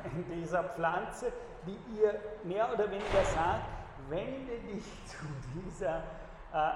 in 0.04 0.40
dieser 0.40 0.64
Pflanze, 0.64 1.32
die 1.66 1.78
ihr 2.00 2.18
mehr 2.44 2.72
oder 2.72 2.90
weniger 2.90 3.24
sagt, 3.34 3.68
wende 4.08 4.58
dich 4.60 4.84
zu 5.06 5.26
dieser 5.54 6.02
äh, 6.52 6.70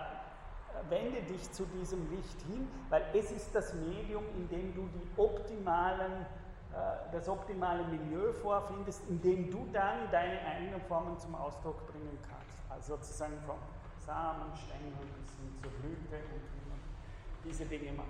wende 0.89 1.23
dich 1.23 1.51
zu 1.53 1.65
diesem 1.67 2.11
Licht 2.11 2.41
hin, 2.43 2.69
weil 2.89 3.05
es 3.15 3.31
ist 3.31 3.55
das 3.55 3.75
Medium, 3.75 4.25
in 4.37 4.49
dem 4.49 4.75
du 4.75 4.89
die 4.89 5.07
optimalen, 5.17 6.27
äh, 6.73 7.13
das 7.13 7.29
optimale 7.29 7.85
Milieu 7.85 8.33
vorfindest, 8.33 9.09
in 9.09 9.21
dem 9.21 9.51
du 9.51 9.69
dann 9.73 10.11
deine 10.11 10.41
eigenen 10.41 10.81
Formen 10.83 11.19
zum 11.19 11.35
Ausdruck 11.35 11.87
bringen 11.87 12.19
kannst. 12.23 12.59
Also 12.71 12.97
sozusagen 12.97 13.39
vom 13.47 13.59
Samen, 13.99 14.55
Stängel 14.57 14.93
bis 15.17 15.31
hin 15.37 15.55
zur 15.63 15.71
Blüte 15.73 16.17
und 16.17 16.62
diese 17.45 17.65
Dinge 17.65 17.93
macht. 17.93 18.09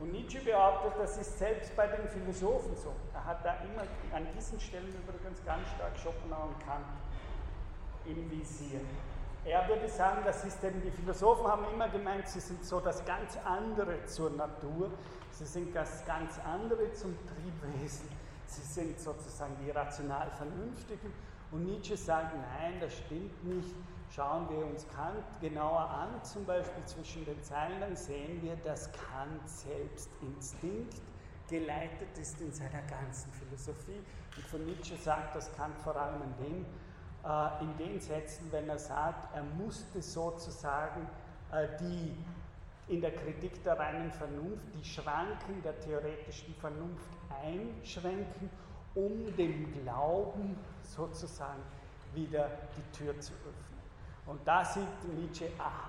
Und 0.00 0.12
Nietzsche 0.12 0.40
behauptet, 0.40 0.92
das 0.98 1.16
ist 1.18 1.38
selbst 1.38 1.74
bei 1.74 1.86
den 1.88 2.08
Philosophen 2.08 2.76
so. 2.76 2.92
Er 3.12 3.24
hat 3.24 3.44
da 3.44 3.56
immer 3.64 3.82
an 4.14 4.26
diesen 4.36 4.60
Stellen 4.60 4.94
übrigens 4.94 5.44
ganz 5.44 5.68
stark 5.74 5.98
Schopenhauer 5.98 6.48
und 6.48 6.64
Kant 6.64 6.86
im 8.06 8.30
Visier. 8.30 8.80
Er 9.44 9.68
würde 9.68 9.88
sagen, 9.88 10.22
das 10.24 10.44
ist 10.44 10.62
eben, 10.62 10.82
die 10.82 10.90
Philosophen 10.90 11.46
haben 11.46 11.64
immer 11.72 11.88
gemeint, 11.88 12.28
sie 12.28 12.40
sind 12.40 12.64
so 12.64 12.80
das 12.80 13.04
ganz 13.04 13.36
andere 13.44 14.04
zur 14.06 14.30
Natur, 14.30 14.90
sie 15.30 15.46
sind 15.46 15.74
das 15.74 16.04
ganz 16.04 16.38
andere 16.44 16.92
zum 16.92 17.16
Triebwesen, 17.26 18.08
sie 18.46 18.62
sind 18.62 19.00
sozusagen 19.00 19.56
die 19.64 19.70
rational 19.70 20.30
Vernünftigen. 20.32 21.12
Und 21.50 21.64
Nietzsche 21.64 21.96
sagt, 21.96 22.34
nein, 22.34 22.74
das 22.80 22.94
stimmt 22.94 23.42
nicht. 23.44 23.74
Schauen 24.10 24.48
wir 24.48 24.64
uns 24.64 24.86
Kant 24.88 25.24
genauer 25.40 25.90
an, 25.90 26.24
zum 26.24 26.44
Beispiel 26.46 26.84
zwischen 26.86 27.24
den 27.24 27.42
Zeilen, 27.42 27.80
dann 27.80 27.94
sehen 27.94 28.42
wir, 28.42 28.56
dass 28.56 28.90
Kant 28.92 29.46
selbst 29.48 30.10
Instinkt 30.22 31.00
geleitet 31.48 32.16
ist 32.20 32.40
in 32.40 32.52
seiner 32.52 32.82
ganzen 32.82 33.30
Philosophie. 33.32 34.00
Und 34.36 34.46
von 34.46 34.64
Nietzsche 34.64 34.96
sagt 34.96 35.36
das 35.36 35.54
Kant 35.56 35.78
vor 35.78 35.96
allem 35.96 36.22
in 36.22 36.44
dem, 36.44 36.66
äh, 37.24 37.62
in 37.62 37.76
den 37.76 38.00
Sätzen, 38.00 38.50
wenn 38.50 38.68
er 38.68 38.78
sagt, 38.78 39.34
er 39.34 39.42
musste 39.42 40.00
sozusagen 40.00 41.06
äh, 41.52 41.68
die 41.80 42.16
in 42.88 43.02
der 43.02 43.14
Kritik 43.14 43.62
der 43.64 43.78
reinen 43.78 44.10
Vernunft 44.10 44.64
die 44.74 44.84
Schranken 44.84 45.62
der 45.62 45.78
theoretischen 45.80 46.54
Vernunft 46.54 47.08
einschränken, 47.42 48.48
um 48.94 49.36
dem 49.36 49.70
Glauben 49.82 50.56
sozusagen 50.82 51.62
wieder 52.14 52.50
die 52.76 52.98
Tür 52.98 53.18
zu 53.20 53.32
öffnen. 53.32 53.67
Und 54.28 54.46
da 54.46 54.62
sieht 54.62 55.04
Nietzsche, 55.14 55.50
aha, 55.58 55.88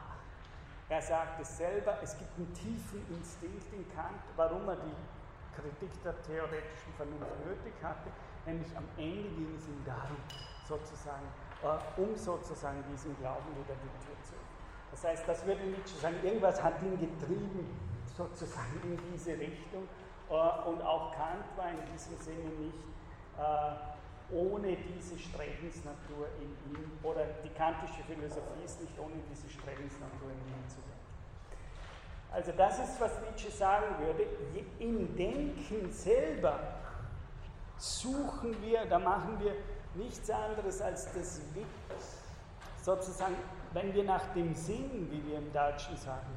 er 0.87 1.01
sagt 1.01 1.41
es 1.41 1.57
selber, 1.57 1.97
es 2.01 2.17
gibt 2.17 2.35
einen 2.37 2.53
tiefen 2.53 3.05
Instinkt 3.11 3.71
in 3.73 3.85
Kant, 3.93 4.23
warum 4.37 4.67
er 4.67 4.77
die 4.77 4.95
Kritik 5.53 5.91
der 6.03 6.19
theoretischen 6.23 6.93
Vernunft 6.95 7.45
nötig 7.45 7.73
hatte, 7.83 8.09
nämlich 8.45 8.75
am 8.77 8.85
Ende 8.97 9.29
ging 9.29 9.53
es 9.57 9.67
ihm 9.67 9.83
darum, 9.85 10.17
sozusagen, 10.65 11.27
äh, 11.61 12.01
um 12.01 12.15
sozusagen 12.15 12.81
diesen 12.89 13.15
Glauben 13.17 13.51
wieder 13.51 13.75
die 13.75 14.05
Tür 14.05 14.15
zu 14.23 14.33
öffnen. 14.33 14.59
Das 14.91 15.03
heißt, 15.03 15.27
das 15.27 15.45
würde 15.45 15.63
Nietzsche 15.65 15.97
sagen, 15.97 16.15
irgendwas 16.23 16.63
hat 16.63 16.81
ihn 16.81 16.97
getrieben, 16.97 17.77
sozusagen 18.15 18.79
in 18.83 18.97
diese 19.11 19.37
Richtung. 19.37 19.83
Äh, 20.29 20.33
und 20.33 20.81
auch 20.81 21.11
Kant 21.13 21.45
war 21.57 21.69
in 21.69 21.85
diesem 21.91 22.17
Sinne 22.17 22.49
nicht 22.57 22.79
äh, 23.37 23.98
ohne 24.31 24.77
diese 24.77 25.17
Strebensnatur 25.17 26.27
in 26.39 26.73
ihm, 26.73 26.91
oder 27.03 27.25
die 27.43 27.49
kantische 27.49 28.03
Philosophie 28.03 28.63
ist 28.63 28.81
nicht 28.81 28.97
ohne 28.99 29.15
diese 29.29 29.49
Strebensnatur 29.49 30.29
in 30.29 30.53
ihm 30.53 30.69
zu 30.69 30.77
denken. 30.77 30.99
Also 32.31 32.51
das 32.51 32.79
ist, 32.79 33.01
was 33.01 33.11
Nietzsche 33.21 33.49
sagen 33.49 33.95
würde, 34.05 34.23
im 34.79 35.15
Denken 35.15 35.91
selber 35.91 36.59
suchen 37.77 38.55
wir, 38.61 38.85
da 38.85 38.99
machen 38.99 39.39
wir 39.39 39.55
nichts 39.95 40.29
anderes 40.29 40.81
als 40.81 41.11
das 41.13 41.41
Wit, 41.55 41.65
sozusagen, 42.81 43.35
wenn 43.73 43.93
wir 43.93 44.03
nach 44.03 44.33
dem 44.33 44.53
Sinn, 44.53 45.07
wie 45.09 45.25
wir 45.27 45.39
im 45.39 45.51
Deutschen 45.51 45.97
sagen, 45.97 46.27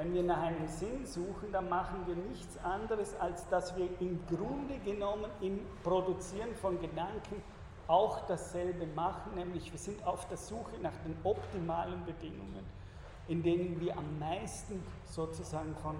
wenn 0.00 0.14
wir 0.14 0.22
nach 0.22 0.40
einem 0.40 0.66
Sinn 0.66 1.04
suchen, 1.04 1.52
dann 1.52 1.68
machen 1.68 2.06
wir 2.06 2.16
nichts 2.16 2.56
anderes, 2.64 3.14
als 3.20 3.46
dass 3.50 3.76
wir 3.76 3.86
im 4.00 4.18
Grunde 4.28 4.78
genommen 4.82 5.30
im 5.42 5.60
Produzieren 5.82 6.54
von 6.54 6.80
Gedanken 6.80 7.42
auch 7.86 8.26
dasselbe 8.26 8.86
machen, 8.86 9.34
nämlich 9.34 9.70
wir 9.70 9.78
sind 9.78 10.02
auf 10.06 10.26
der 10.28 10.38
Suche 10.38 10.78
nach 10.80 10.96
den 11.04 11.14
optimalen 11.22 12.02
Bedingungen, 12.06 12.64
in 13.28 13.42
denen 13.42 13.78
wir 13.78 13.94
am 13.94 14.18
meisten 14.18 14.82
sozusagen 15.04 15.76
von, 15.82 15.96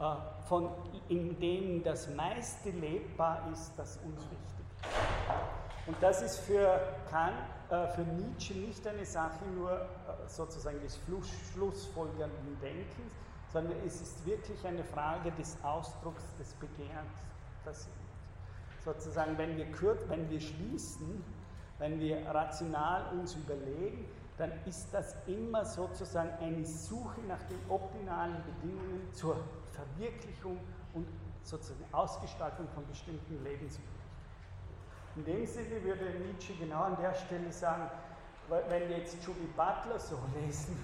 äh, 0.00 0.16
von 0.48 0.70
in 1.08 1.38
denen 1.38 1.84
das 1.84 2.12
meiste 2.16 2.70
lebbar 2.70 3.48
ist, 3.52 3.72
das 3.76 3.98
uns 3.98 4.20
wichtig 4.20 4.66
ist. 4.72 5.86
Und 5.86 5.96
das 6.00 6.22
ist 6.22 6.40
für, 6.40 6.80
Kant, 7.08 7.34
äh, 7.70 7.86
für 7.94 8.02
Nietzsche 8.02 8.54
nicht 8.54 8.84
eine 8.84 9.04
Sache 9.04 9.44
nur 9.54 9.70
äh, 9.70 9.86
sozusagen 10.26 10.80
des 10.80 10.98
schlussfolgernden 11.52 12.58
Denkens, 12.60 13.14
sondern 13.52 13.74
es 13.86 14.00
ist 14.00 14.26
wirklich 14.26 14.66
eine 14.66 14.84
Frage 14.84 15.32
des 15.32 15.56
Ausdrucks 15.62 16.24
des 16.38 16.52
Begehrens. 16.54 17.10
Das 17.64 17.88
sozusagen, 18.84 19.36
wenn 19.38 19.56
wir, 19.56 19.66
wenn 20.08 20.30
wir 20.30 20.40
schließen, 20.40 21.22
wenn 21.78 21.98
wir 22.00 22.26
rational 22.26 23.12
uns 23.12 23.34
überlegen, 23.34 24.06
dann 24.36 24.52
ist 24.66 24.88
das 24.92 25.16
immer 25.26 25.64
sozusagen 25.64 26.30
eine 26.40 26.64
Suche 26.64 27.20
nach 27.22 27.42
den 27.44 27.58
optimalen 27.68 28.36
Bedingungen 28.44 29.08
zur 29.12 29.36
Verwirklichung 29.72 30.58
und 30.94 31.06
sozusagen 31.42 31.84
Ausgestaltung 31.92 32.68
von 32.68 32.86
bestimmten 32.86 33.42
Lebensmöglichkeiten. 33.42 33.98
In 35.16 35.24
dem 35.24 35.46
Sinne 35.46 35.82
würde 35.82 36.04
Nietzsche 36.26 36.54
genau 36.54 36.84
an 36.84 36.96
der 37.00 37.14
Stelle 37.14 37.52
sagen, 37.52 37.90
wenn 38.48 38.88
wir 38.88 38.98
jetzt 38.98 39.16
Judy 39.24 39.48
Butler 39.56 39.98
so 39.98 40.16
lesen, 40.40 40.78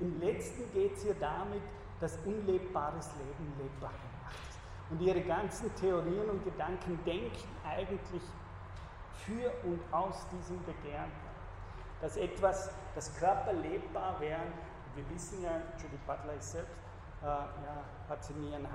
im 0.00 0.20
letzten 0.20 0.70
geht 0.72 0.96
es 0.96 1.04
ihr 1.04 1.14
damit, 1.18 1.62
dass 2.00 2.18
unlebbares 2.24 3.10
Leben 3.16 3.52
lebbar 3.58 3.90
gemacht 3.90 4.36
ist. 4.48 4.58
Und 4.90 5.00
ihre 5.00 5.20
ganzen 5.20 5.74
Theorien 5.76 6.28
und 6.30 6.44
Gedanken 6.44 6.98
denken 7.04 7.48
eigentlich 7.64 8.22
für 9.24 9.52
und 9.64 9.80
aus 9.92 10.26
diesem 10.28 10.58
Begehren. 10.64 11.10
Dass 12.00 12.16
etwas, 12.16 12.70
das 12.94 13.14
Körper 13.18 13.52
lebbar 13.52 14.18
wäre, 14.20 14.40
wir 14.94 15.08
wissen 15.10 15.42
ja, 15.42 15.60
Judy 15.76 15.98
Butler 16.06 16.34
ist 16.34 16.52
selbst, 16.52 16.76
äh, 17.22 17.26
ja, 17.26 17.84
hat 18.08 18.24
sie 18.24 18.32
nie 18.34 18.54
ein, 18.54 18.66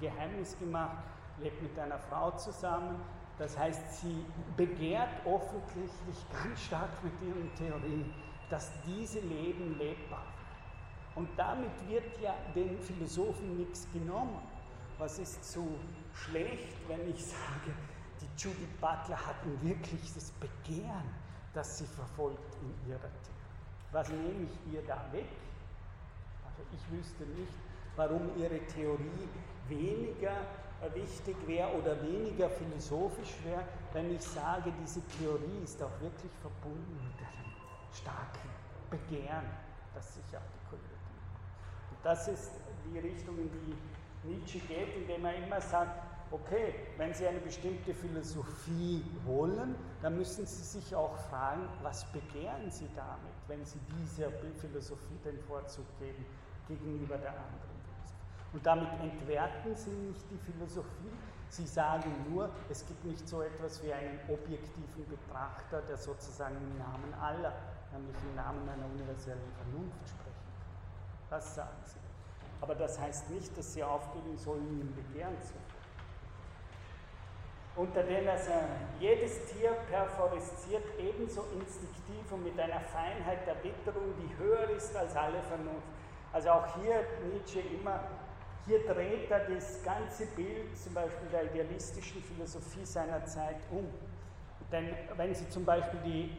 Geheimnis 0.00 0.58
gemacht, 0.58 0.98
lebt 1.38 1.62
mit 1.62 1.78
einer 1.78 1.98
Frau 1.98 2.32
zusammen, 2.32 3.00
das 3.38 3.58
heißt, 3.58 4.00
sie 4.00 4.24
begehrt 4.56 5.08
offensichtlich 5.24 6.16
ganz 6.32 6.60
stark 6.60 6.90
mit 7.02 7.12
ihren 7.22 7.52
Theorien, 7.54 8.12
dass 8.50 8.70
diese 8.86 9.20
Leben 9.20 9.76
lebbar. 9.78 10.24
Und 11.14 11.28
damit 11.36 11.70
wird 11.88 12.20
ja 12.20 12.34
den 12.54 12.78
Philosophen 12.80 13.58
nichts 13.58 13.86
genommen. 13.92 14.40
Was 14.98 15.18
ist 15.18 15.44
so 15.52 15.66
schlecht, 16.14 16.76
wenn 16.88 17.08
ich 17.08 17.24
sage, 17.24 17.74
die 18.20 18.28
Judith 18.36 18.68
Butler 18.80 19.26
hatten 19.26 19.58
wirklich 19.62 20.12
das 20.14 20.30
Begehren, 20.32 21.10
das 21.52 21.78
sie 21.78 21.86
verfolgt 21.86 22.56
in 22.62 22.90
ihrer 22.90 23.00
Theorie. 23.00 23.34
Was 23.92 24.08
nehme 24.08 24.44
ich 24.44 24.72
ihr 24.72 24.82
da 24.82 25.04
weg? 25.12 25.26
Also 26.46 26.62
ich 26.72 26.98
wüsste 26.98 27.24
nicht, 27.24 27.52
warum 27.96 28.30
ihre 28.36 28.58
Theorie 28.66 29.28
weniger 29.68 30.36
wichtig 30.92 31.36
wäre 31.46 31.72
oder 31.78 32.00
weniger 32.02 32.50
philosophisch 32.50 33.34
wäre, 33.44 33.64
wenn 33.92 34.14
ich 34.14 34.22
sage, 34.22 34.72
diese 34.82 35.00
Theorie 35.18 35.62
ist 35.62 35.82
auch 35.82 36.00
wirklich 36.00 36.32
verbunden 36.42 37.00
mit 37.02 37.26
einem 37.26 37.52
starken 37.92 38.50
Begehren, 38.90 39.46
das 39.94 40.14
sich 40.14 40.24
artikuliert. 40.24 40.90
Und 41.90 41.92
das 42.04 42.28
ist 42.28 42.52
die 42.86 42.98
Richtung, 42.98 43.38
in 43.38 43.50
die 43.50 44.28
Nietzsche 44.28 44.58
geht, 44.60 44.94
indem 44.96 45.24
er 45.24 45.34
immer 45.34 45.60
sagt, 45.60 46.02
okay, 46.30 46.74
wenn 46.96 47.12
Sie 47.12 47.26
eine 47.26 47.40
bestimmte 47.40 47.94
Philosophie 47.94 49.04
wollen, 49.24 49.74
dann 50.02 50.16
müssen 50.16 50.46
Sie 50.46 50.62
sich 50.62 50.94
auch 50.94 51.16
fragen, 51.28 51.68
was 51.82 52.04
begehren 52.12 52.70
Sie 52.70 52.88
damit, 52.94 53.34
wenn 53.48 53.64
Sie 53.64 53.78
dieser 54.00 54.30
Philosophie 54.60 55.18
den 55.24 55.38
Vorzug 55.40 55.86
geben 55.98 56.24
gegenüber 56.68 57.16
der 57.18 57.30
anderen. 57.30 57.74
Und 58.54 58.64
damit 58.64 58.88
entwerten 59.00 59.74
sie 59.74 59.90
nicht 59.90 60.24
die 60.30 60.38
Philosophie, 60.38 61.10
sie 61.48 61.66
sagen 61.66 62.10
nur, 62.30 62.48
es 62.70 62.86
gibt 62.86 63.04
nicht 63.04 63.28
so 63.28 63.42
etwas 63.42 63.82
wie 63.82 63.92
einen 63.92 64.20
objektiven 64.28 65.08
Betrachter, 65.08 65.82
der 65.82 65.96
sozusagen 65.96 66.56
im 66.56 66.78
Namen 66.78 67.12
aller, 67.20 67.52
nämlich 67.92 68.16
im 68.22 68.36
Namen 68.36 68.68
einer 68.68 68.86
universellen 68.86 69.50
Vernunft 69.58 70.18
kann. 70.22 70.23
Das 71.34 71.52
sagen 71.52 71.82
sie. 71.84 71.98
Aber 72.60 72.76
das 72.76 72.96
heißt 72.96 73.28
nicht, 73.30 73.58
dass 73.58 73.74
sie 73.74 73.82
aufgeben 73.82 74.38
sollen, 74.38 74.80
im 74.80 74.94
Begehren 74.94 75.34
zu 75.42 75.52
unter 77.76 78.04
denen 78.04 78.28
also 78.28 78.52
jedes 79.00 79.46
Tier 79.46 79.72
perforesziert 79.90 80.84
ebenso 80.96 81.42
instinktiv 81.58 82.30
und 82.30 82.44
mit 82.44 82.56
einer 82.56 82.78
Feinheit 82.78 83.44
der 83.48 83.56
Witterung, 83.64 84.14
die 84.16 84.38
höher 84.38 84.70
ist 84.70 84.94
als 84.94 85.16
alle 85.16 85.42
Vernunft. 85.42 85.82
Also 86.32 86.50
auch 86.50 86.76
hier 86.76 87.04
Nietzsche 87.32 87.58
immer 87.58 87.98
hier 88.64 88.86
dreht 88.86 89.28
er 89.28 89.40
das 89.40 89.82
ganze 89.82 90.26
Bild 90.36 90.78
zum 90.78 90.94
Beispiel 90.94 91.28
der 91.32 91.46
idealistischen 91.46 92.22
Philosophie 92.22 92.84
seiner 92.84 93.24
Zeit 93.26 93.58
um. 93.72 93.88
Denn 94.70 94.94
wenn 95.16 95.34
Sie 95.34 95.48
zum 95.48 95.64
Beispiel 95.64 95.98
die, 96.04 96.36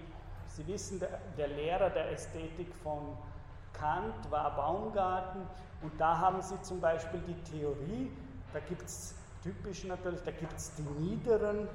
Sie 0.47 0.65
wissen, 0.67 1.03
der 1.37 1.47
Lehrer 1.49 1.89
der 1.89 2.11
Ästhetik 2.13 2.73
von 2.81 3.17
Kant 3.85 4.31
war 4.31 4.55
Baumgarten. 4.55 5.41
Und 5.81 5.91
da 5.99 6.17
haben 6.17 6.41
sie 6.41 6.59
zum 6.61 6.79
Beispiel 6.81 7.21
die 7.27 7.51
Theorie, 7.51 8.11
da 8.53 8.59
gibt 8.59 8.81
es 8.83 9.13
typisch 9.43 9.83
natürlich, 9.83 10.21
da 10.23 10.31
gibt 10.31 10.53
es 10.53 10.73
die 10.75 10.81
niederen, 10.99 11.67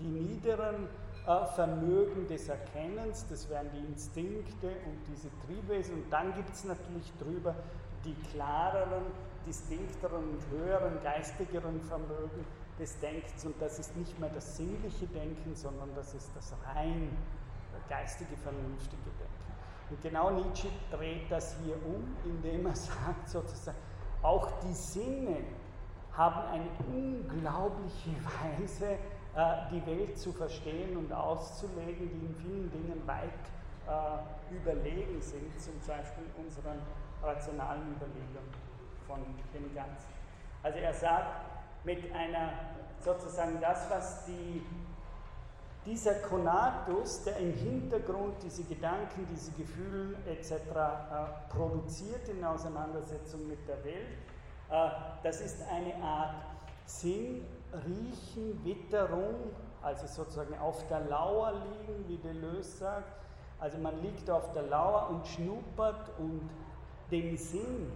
die 0.00 0.08
niederen 0.08 0.88
äh, 1.26 1.46
Vermögen 1.54 2.26
des 2.26 2.48
Erkennens, 2.48 3.26
das 3.28 3.48
wären 3.48 3.70
die 3.72 3.92
Instinkte 3.92 4.66
und 4.66 4.98
diese 5.06 5.28
Triebwesen. 5.46 6.02
Und 6.02 6.12
dann 6.12 6.34
gibt 6.34 6.52
es 6.52 6.64
natürlich 6.64 7.12
drüber 7.18 7.54
die 8.04 8.14
klareren, 8.32 9.04
distinkteren 9.46 10.30
und 10.30 10.42
höheren, 10.50 11.00
geistigeren 11.02 11.80
Vermögen 11.82 12.44
des 12.78 12.98
Denkens. 12.98 13.44
Und 13.44 13.54
das 13.60 13.78
ist 13.78 13.96
nicht 13.96 14.18
mehr 14.18 14.30
das 14.30 14.56
sinnliche 14.56 15.06
Denken, 15.06 15.54
sondern 15.54 15.90
das 15.94 16.12
ist 16.14 16.30
das 16.34 16.52
rein 16.74 17.16
geistige, 17.88 18.36
vernünftige 18.36 19.10
Denken. 19.18 19.33
Und 19.90 20.02
genau 20.02 20.30
Nietzsche 20.30 20.68
dreht 20.90 21.30
das 21.30 21.56
hier 21.62 21.76
um, 21.86 22.16
indem 22.24 22.66
er 22.66 22.76
sagt 22.76 23.28
sozusagen, 23.28 23.78
auch 24.22 24.48
die 24.60 24.72
Sinne 24.72 25.36
haben 26.12 26.48
eine 26.48 26.68
unglaubliche 26.92 28.10
Weise, 28.58 28.92
äh, 29.36 29.56
die 29.72 29.84
Welt 29.86 30.18
zu 30.18 30.32
verstehen 30.32 30.96
und 30.96 31.12
auszulegen, 31.12 32.08
die 32.08 32.26
in 32.26 32.34
vielen 32.36 32.70
Dingen 32.70 33.02
weit 33.06 33.28
äh, 33.86 34.54
überlegen 34.54 35.20
sind, 35.20 35.60
zum 35.60 35.74
Beispiel 35.80 36.24
unseren 36.38 36.78
rationalen 37.22 37.94
Überlegungen 37.96 38.54
von 39.06 39.20
dem 39.52 39.74
Ganzen. 39.74 40.08
Also 40.62 40.78
er 40.78 40.94
sagt, 40.94 41.44
mit 41.84 42.12
einer 42.14 42.52
sozusagen 43.00 43.60
das, 43.60 43.90
was 43.90 44.24
die 44.24 44.64
dieser 45.84 46.14
Konatus, 46.14 47.24
der 47.24 47.36
im 47.38 47.52
Hintergrund 47.52 48.34
diese 48.42 48.64
Gedanken, 48.64 49.26
diese 49.30 49.52
Gefühle 49.52 50.16
etc. 50.26 50.52
Äh, 50.52 51.54
produziert 51.54 52.28
in 52.28 52.42
Auseinandersetzung 52.44 53.46
mit 53.46 53.66
der 53.68 53.84
Welt, 53.84 54.18
äh, 54.70 54.88
das 55.22 55.40
ist 55.40 55.62
eine 55.70 55.94
Art 56.02 56.34
Sinn, 56.86 57.44
Riechen, 57.86 58.64
Witterung, 58.64 59.34
also 59.82 60.06
sozusagen 60.06 60.56
auf 60.58 60.86
der 60.88 61.00
Lauer 61.00 61.52
liegen, 61.52 62.08
wie 62.08 62.16
Deleuze 62.16 62.78
sagt. 62.78 63.12
Also 63.58 63.78
man 63.78 64.00
liegt 64.02 64.28
auf 64.30 64.52
der 64.52 64.62
Lauer 64.64 65.10
und 65.10 65.26
schnuppert 65.26 66.10
und 66.18 66.48
den 67.10 67.36
Sinn, 67.36 67.90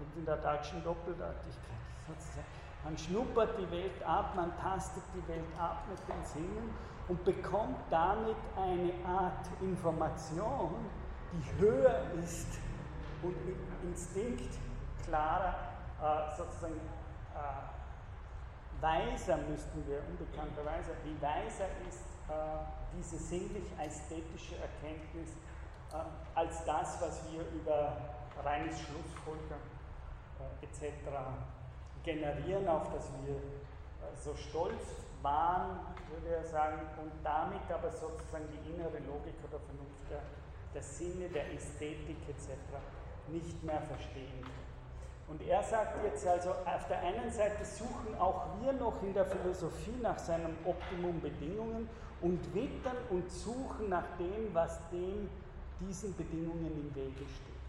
und 0.00 0.18
in 0.18 0.24
der 0.24 0.36
deutschen 0.36 0.82
Doppeldeutigkeit 0.82 1.54
sozusagen, 2.08 2.46
man 2.84 2.98
schnuppert 2.98 3.50
die 3.58 3.70
Welt 3.70 4.02
ab, 4.04 4.34
man 4.34 4.52
tastet 4.58 5.02
die 5.14 5.28
Welt 5.28 5.44
ab 5.58 5.84
mit 5.88 5.98
den 6.08 6.24
Sinnen 6.24 6.70
und 7.08 7.24
bekommt 7.24 7.78
damit 7.90 8.36
eine 8.56 8.92
Art 9.06 9.46
Information, 9.60 10.74
die 11.32 11.60
höher 11.60 12.02
ist 12.22 12.48
und 13.22 13.46
mit 13.46 13.56
Instinkt 13.82 14.58
klarer, 15.04 15.54
äh, 16.02 16.36
sozusagen 16.36 16.74
äh, 16.74 17.38
weiser 18.80 19.36
müssten 19.48 19.86
wir 19.86 20.02
unbekannterweise, 20.08 20.92
wie 21.04 21.20
weiser 21.20 21.66
ist 21.88 22.04
äh, 22.28 22.32
diese 22.96 23.18
sinnlich-ästhetische 23.18 24.56
Erkenntnis 24.56 25.30
äh, 25.92 25.96
als 26.34 26.64
das, 26.64 27.00
was 27.00 27.20
wir 27.30 27.42
über 27.52 27.96
reines 28.42 28.80
Schlussfolgern 28.80 29.60
äh, 30.40 30.64
etc. 30.64 30.82
generieren, 32.02 32.66
auf 32.68 32.90
das 32.94 33.10
wir 33.24 33.36
äh, 33.36 33.40
so 34.22 34.34
stolz 34.36 35.03
waren, 35.24 35.80
würde 36.12 36.36
er 36.36 36.44
sagen, 36.44 36.78
und 37.02 37.10
damit 37.24 37.66
aber 37.72 37.90
sozusagen 37.90 38.44
die 38.52 38.70
innere 38.70 39.00
Logik 39.08 39.34
oder 39.42 39.58
Vernunft 39.58 40.06
der, 40.08 40.22
der 40.72 40.82
Sinne, 40.82 41.28
der 41.28 41.52
Ästhetik 41.52 42.16
etc. 42.28 42.54
nicht 43.28 43.64
mehr 43.64 43.80
verstehen. 43.80 44.44
Und 45.26 45.40
er 45.42 45.62
sagt 45.62 46.04
jetzt 46.04 46.26
also, 46.26 46.50
auf 46.50 46.86
der 46.88 47.00
einen 47.00 47.32
Seite 47.32 47.64
suchen 47.64 48.14
auch 48.20 48.60
wir 48.60 48.74
noch 48.74 49.02
in 49.02 49.14
der 49.14 49.24
Philosophie 49.24 49.96
nach 50.02 50.18
seinem 50.18 50.54
Optimum 50.64 51.20
Bedingungen 51.20 51.88
und 52.20 52.54
wittern 52.54 52.96
und 53.08 53.30
suchen 53.30 53.88
nach 53.88 54.04
dem, 54.18 54.52
was 54.52 54.78
dem 54.90 55.30
diesen 55.80 56.14
Bedingungen 56.14 56.66
im 56.66 56.94
Wege 56.94 57.24
steht. 57.24 57.64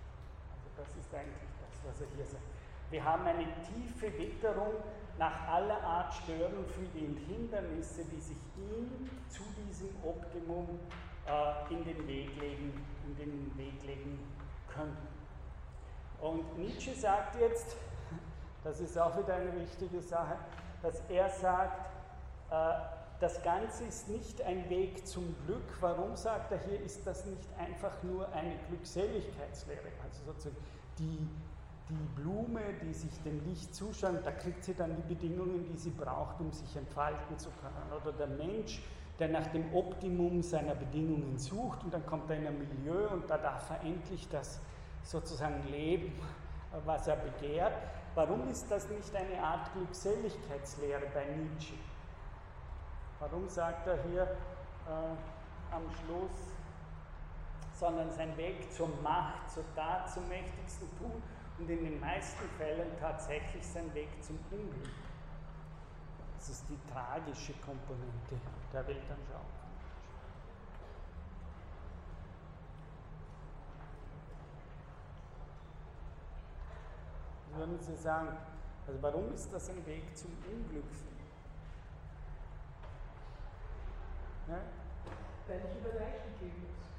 Also 0.51 0.69
das 0.77 0.89
ist 0.89 1.13
eigentlich 1.15 1.49
das, 1.63 1.91
was 1.91 2.01
er 2.01 2.07
hier 2.15 2.25
sagt. 2.25 2.43
Wir 2.91 3.03
haben 3.03 3.25
eine 3.25 3.47
tiefe 3.63 4.13
Witterung 4.17 4.73
nach 5.17 5.47
aller 5.47 5.81
Art 5.81 6.13
Störenfriede 6.13 7.07
und 7.07 7.17
Hindernisse, 7.17 8.03
die 8.05 8.19
sich 8.19 8.37
ihm 8.57 9.09
zu 9.29 9.43
diesem 9.65 9.89
Optimum 10.03 10.79
äh, 11.25 11.73
in, 11.73 11.83
den 11.85 12.07
Weg 12.07 12.39
legen, 12.39 12.85
in 13.07 13.15
den 13.15 13.57
Weg 13.57 13.83
legen 13.83 14.19
können. 14.67 14.97
Und 16.21 16.57
Nietzsche 16.57 16.93
sagt 16.93 17.39
jetzt, 17.39 17.77
das 18.63 18.79
ist 18.79 18.97
auch 18.97 19.17
wieder 19.17 19.35
eine 19.35 19.55
wichtige 19.55 20.01
Sache, 20.01 20.37
dass 20.81 21.01
er 21.09 21.29
sagt, 21.29 21.89
äh, 22.51 22.73
das 23.19 23.41
Ganze 23.43 23.85
ist 23.85 24.09
nicht 24.09 24.41
ein 24.41 24.69
Weg 24.69 25.07
zum 25.07 25.35
Glück. 25.45 25.63
Warum 25.79 26.15
sagt 26.17 26.51
er 26.51 26.59
hier, 26.59 26.81
ist 26.81 27.07
das 27.07 27.25
nicht 27.25 27.47
einfach 27.57 28.03
nur 28.03 28.31
eine 28.33 28.55
Glückseligkeitslehre? 28.67 29.87
Also 30.03 30.25
sozusagen 30.25 30.57
die, 30.99 31.27
die 31.89 32.21
Blume, 32.21 32.61
die 32.81 32.93
sich 32.93 33.21
dem 33.21 33.43
Licht 33.45 33.73
zuschaut, 33.75 34.25
da 34.25 34.31
kriegt 34.31 34.63
sie 34.63 34.73
dann 34.73 34.95
die 34.95 35.13
Bedingungen, 35.13 35.65
die 35.65 35.77
sie 35.77 35.91
braucht, 35.91 36.39
um 36.39 36.51
sich 36.51 36.75
entfalten 36.75 37.37
zu 37.37 37.49
können. 37.61 38.01
Oder 38.01 38.11
der 38.13 38.27
Mensch, 38.27 38.81
der 39.19 39.29
nach 39.29 39.47
dem 39.47 39.73
Optimum 39.73 40.41
seiner 40.41 40.75
Bedingungen 40.75 41.37
sucht 41.37 41.83
und 41.83 41.93
dann 41.93 42.05
kommt 42.05 42.29
er 42.29 42.37
in 42.37 42.47
ein 42.47 42.57
Milieu 42.57 43.07
und 43.09 43.29
da 43.29 43.37
darf 43.37 43.69
er 43.69 43.81
endlich 43.81 44.27
das 44.29 44.59
sozusagen 45.03 45.63
leben, 45.69 46.11
was 46.85 47.07
er 47.07 47.17
begehrt. 47.17 47.73
Warum 48.15 48.49
ist 48.49 48.69
das 48.69 48.89
nicht 48.89 49.15
eine 49.15 49.41
Art 49.41 49.71
Glückseligkeitslehre 49.73 51.03
bei 51.13 51.25
Nietzsche? 51.35 51.75
Warum 53.19 53.47
sagt 53.47 53.87
er 53.87 54.03
hier 54.03 54.23
äh, 54.23 55.73
am 55.73 55.83
Schluss, 55.91 56.55
sondern 57.73 58.09
sein 58.11 58.35
Weg 58.37 58.71
zur 58.73 58.89
Macht, 59.03 59.49
zur 59.51 59.63
Tat, 59.75 60.11
zum 60.11 60.27
mächtigsten 60.27 60.87
Tun 60.97 61.21
und 61.57 61.69
in 61.69 61.83
den 61.83 61.99
meisten 61.99 62.47
Fällen 62.57 62.97
tatsächlich 62.99 63.65
sein 63.65 63.93
Weg 63.93 64.09
zum 64.21 64.37
Unglück. 64.51 64.91
Das 66.37 66.49
ist 66.49 66.65
die 66.69 66.77
tragische 66.91 67.53
Komponente 67.53 68.35
der 68.73 68.87
Weltanschauung. 68.87 69.45
Würden 77.55 77.79
Sie 77.79 77.95
sagen, 77.95 78.35
also 78.85 79.01
warum 79.01 79.33
ist 79.33 79.51
das 79.53 79.69
ein 79.69 79.85
Weg 79.85 80.15
zum 80.15 80.31
Unglück? 80.51 80.83
Ja? 84.47 84.59
Weil 85.47 85.59
ich 85.59 85.77
über 85.79 85.99
Leichen 85.99 86.37
gehen 86.39 86.53
muss. 86.67 86.91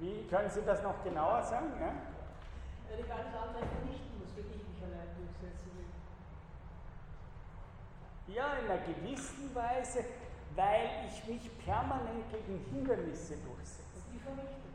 Wie 0.00 0.26
können 0.26 0.50
Sie 0.50 0.62
das 0.62 0.82
noch 0.82 1.04
genauer 1.04 1.42
sagen? 1.42 1.72
Ja? 1.78 1.92
Weil 2.94 3.04
ich 3.04 3.10
alles 3.10 3.34
andere 3.34 3.66
vernichten 3.66 4.14
muss, 4.22 4.30
wenn 4.36 4.46
ich 4.54 4.62
mich 4.62 4.78
allein 4.86 5.10
durchsetzen 5.18 5.70
will. 5.74 5.90
Ja, 8.34 8.54
in 8.54 8.70
einer 8.70 8.82
gewissen 8.86 9.54
Weise, 9.54 10.04
weil 10.54 11.10
ich 11.10 11.26
mich 11.26 11.50
permanent 11.64 12.30
gegen 12.30 12.64
Hindernisse 12.70 13.36
durchsetze. 13.42 13.98
Und 13.98 14.14
die 14.14 14.20
vernichten. 14.20 14.70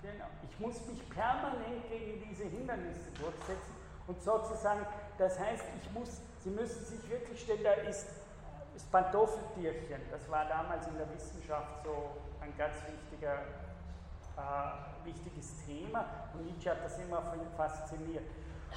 Genau. 0.00 0.30
Ich 0.48 0.58
muss 0.58 0.86
mich 0.86 1.08
permanent 1.10 1.88
gegen 1.90 2.24
diese 2.24 2.44
Hindernisse 2.44 3.10
durchsetzen 3.20 3.74
und 4.06 4.22
sozusagen, 4.22 4.86
das 5.18 5.38
heißt, 5.38 5.64
ich 5.82 5.92
muss, 5.92 6.22
Sie 6.40 6.50
müssen 6.50 6.84
sich 6.86 7.10
wirklich 7.10 7.42
stellen, 7.42 7.64
da 7.64 7.72
ist 7.72 8.06
das 8.72 8.84
Pantoffeltierchen, 8.84 10.00
das 10.10 10.30
war 10.30 10.46
damals 10.46 10.86
in 10.86 10.96
der 10.96 11.12
Wissenschaft 11.12 11.84
so 11.84 12.16
ein 12.40 12.56
ganz 12.56 12.76
wichtiger 12.86 13.42
äh, 14.38 15.06
wichtiges 15.06 15.54
Thema 15.66 16.04
und 16.34 16.46
Nietzsche 16.46 16.70
hat 16.70 16.84
das 16.84 16.98
immer 16.98 17.22
fasziniert. 17.56 18.24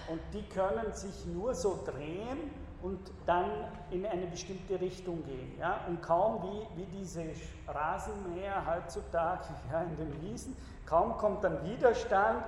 Und 0.07 0.21
die 0.33 0.43
können 0.49 0.93
sich 0.93 1.25
nur 1.25 1.53
so 1.53 1.79
drehen 1.85 2.51
und 2.81 2.99
dann 3.25 3.49
in 3.91 4.05
eine 4.05 4.25
bestimmte 4.25 4.79
Richtung 4.79 5.23
gehen. 5.23 5.57
Ja? 5.59 5.81
Und 5.87 6.01
kaum 6.01 6.41
wie, 6.43 6.81
wie 6.81 6.85
diese 6.85 7.25
Rasenmäher 7.67 8.63
heutzutage 8.65 9.45
ja, 9.71 9.81
in 9.83 9.95
den 9.97 10.21
Wiesen, 10.21 10.55
kaum 10.85 11.17
kommt 11.17 11.43
dann 11.43 11.63
Widerstand, 11.63 12.43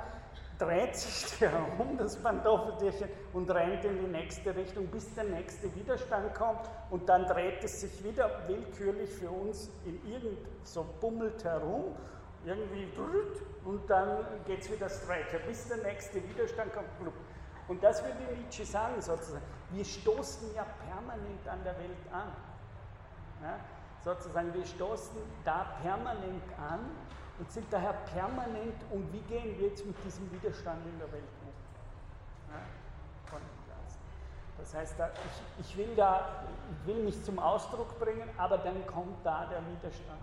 dreht 0.58 0.96
sich 0.96 1.38
der 1.40 1.52
herum, 1.52 1.98
das 1.98 2.16
Pantoffeltierchen, 2.16 3.10
und 3.34 3.50
rennt 3.52 3.84
in 3.86 4.00
die 4.00 4.08
nächste 4.12 4.56
Richtung, 4.56 4.88
bis 4.88 5.14
der 5.14 5.26
nächste 5.26 5.74
Widerstand 5.76 6.34
kommt 6.34 6.70
und 6.90 7.08
dann 7.10 7.26
dreht 7.26 7.64
es 7.64 7.82
sich 7.82 8.04
wieder 8.04 8.30
willkürlich 8.48 9.10
für 9.10 9.30
uns 9.30 9.70
in 9.86 10.00
irgend 10.12 10.38
so 10.64 10.86
bummelt 11.02 11.44
herum 11.44 11.96
irgendwie 12.46 12.88
und 13.66 13.90
dann 13.90 14.26
geht 14.46 14.62
es 14.62 14.72
wieder 14.72 14.90
straight, 14.90 15.28
bis 15.48 15.68
der 15.68 15.78
nächste 15.78 16.22
Widerstand 16.28 16.74
kommt. 16.74 16.88
Und 17.68 17.82
das 17.82 18.04
würde 18.04 18.18
Nietzsche 18.36 18.66
sagen 18.66 19.02
sozusagen. 19.02 19.44
Wir 19.72 19.86
stoßen 19.86 20.54
ja 20.54 20.66
permanent 20.86 21.48
an 21.48 21.64
der 21.64 21.78
Welt 21.78 21.98
an. 22.12 22.30
Ja? 23.42 23.60
Sozusagen, 24.04 24.54
wir 24.54 24.66
stoßen 24.66 25.18
da 25.46 25.78
permanent 25.82 26.44
an 26.58 26.82
und 27.40 27.50
sind 27.52 27.66
daher 27.72 27.94
permanent, 28.14 28.76
und 28.92 29.12
wie 29.14 29.22
gehen 29.22 29.58
wir 29.58 29.70
jetzt 29.70 29.86
mit 29.86 29.96
diesem 30.04 30.30
Widerstand 30.32 30.86
in 30.86 31.00
der 31.00 31.12
Welt 31.12 31.24
um? 31.42 32.54
Ja. 32.54 32.60
Das 34.58 34.74
heißt, 34.76 34.96
ich, 35.00 35.66
ich, 35.66 35.78
will 35.78 35.94
da, 35.96 36.46
ich 36.72 36.88
will 36.88 37.04
mich 37.04 37.22
zum 37.24 37.40
Ausdruck 37.40 38.00
bringen, 38.00 38.30
aber 38.38 38.58
dann 38.60 38.86
kommt 38.88 39.26
da 39.26 39.46
der 39.46 39.62
Widerstand. 39.68 40.20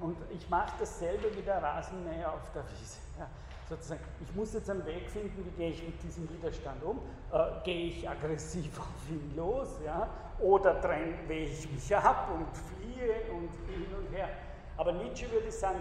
Und 0.00 0.16
ich 0.30 0.48
mache 0.48 0.72
dasselbe 0.78 1.34
wie 1.36 1.42
der 1.42 1.62
Rasenmäher 1.62 2.32
auf 2.32 2.50
der 2.54 2.64
Wiese. 2.64 2.98
Ja, 3.18 3.28
sozusagen, 3.68 4.00
ich 4.20 4.34
muss 4.34 4.54
jetzt 4.54 4.70
einen 4.70 4.84
Weg 4.86 5.08
finden, 5.10 5.44
wie 5.44 5.50
gehe 5.50 5.70
ich 5.70 5.82
mit 5.82 6.02
diesem 6.02 6.28
Widerstand 6.30 6.82
um. 6.82 7.00
Äh, 7.30 7.62
gehe 7.64 7.88
ich 7.88 8.08
aggressiv 8.08 8.78
auf 8.80 9.10
ihn 9.10 9.34
los, 9.36 9.68
ja, 9.84 10.08
oder 10.40 10.74
dränge 10.80 11.16
ich 11.28 11.70
mich 11.70 11.94
ab 11.94 12.28
und 12.34 12.46
fliehe 12.56 13.30
und 13.30 13.50
hin 13.68 13.86
und 13.94 14.14
her. 14.14 14.30
Aber 14.78 14.92
Nietzsche 14.92 15.30
würde 15.30 15.52
sagen, 15.52 15.80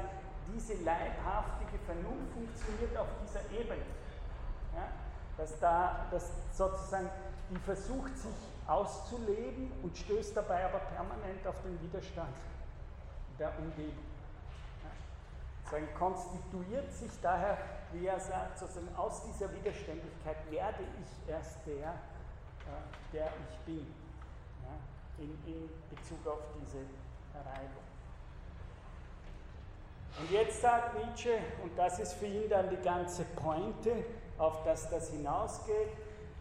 diese 0.54 0.74
leibhaftige 0.84 1.80
Vernunft 1.86 2.34
funktioniert 2.34 2.98
auf 2.98 3.08
dieser 3.24 3.40
Ebene. 3.58 3.86
Ja? 4.76 4.88
Dass, 5.38 5.58
da, 5.60 6.08
dass 6.12 6.30
sozusagen 6.52 7.10
die 7.50 7.58
versucht, 7.60 8.18
sich 8.18 8.36
auszuleben 8.68 9.72
und 9.82 9.98
stößt 9.98 10.36
dabei 10.36 10.66
aber 10.66 10.80
permanent 10.80 11.48
auf 11.48 11.56
den 11.62 11.82
Widerstand 11.82 12.36
der 13.40 13.52
Umgebung. 13.58 14.09
Sozusagen 15.70 15.94
konstituiert 15.94 16.92
sich 16.92 17.12
daher, 17.22 17.58
wie 17.94 18.08
er 18.08 18.20
sagt, 18.20 18.58
sozusagen 18.58 18.90
aus 18.96 19.24
dieser 19.26 19.54
Widerständigkeit 19.54 20.38
werde 20.50 20.84
ich 21.00 21.30
erst 21.32 21.58
der, 21.68 21.94
der 23.14 23.28
ich 23.28 23.58
bin, 23.66 23.86
ja? 24.64 25.24
in, 25.24 25.30
in 25.46 25.70
Bezug 25.92 26.26
auf 26.26 26.40
diese 26.60 26.80
Reibung. 27.36 27.84
Und 30.20 30.32
jetzt 30.32 30.60
sagt 30.60 30.96
Nietzsche, 31.06 31.38
und 31.62 31.78
das 31.78 32.00
ist 32.00 32.14
für 32.14 32.26
ihn 32.26 32.50
dann 32.50 32.68
die 32.72 32.82
ganze 32.82 33.24
Pointe, 33.36 34.04
auf 34.40 34.64
das 34.64 34.90
das 34.90 35.12
hinausgeht, 35.12 35.90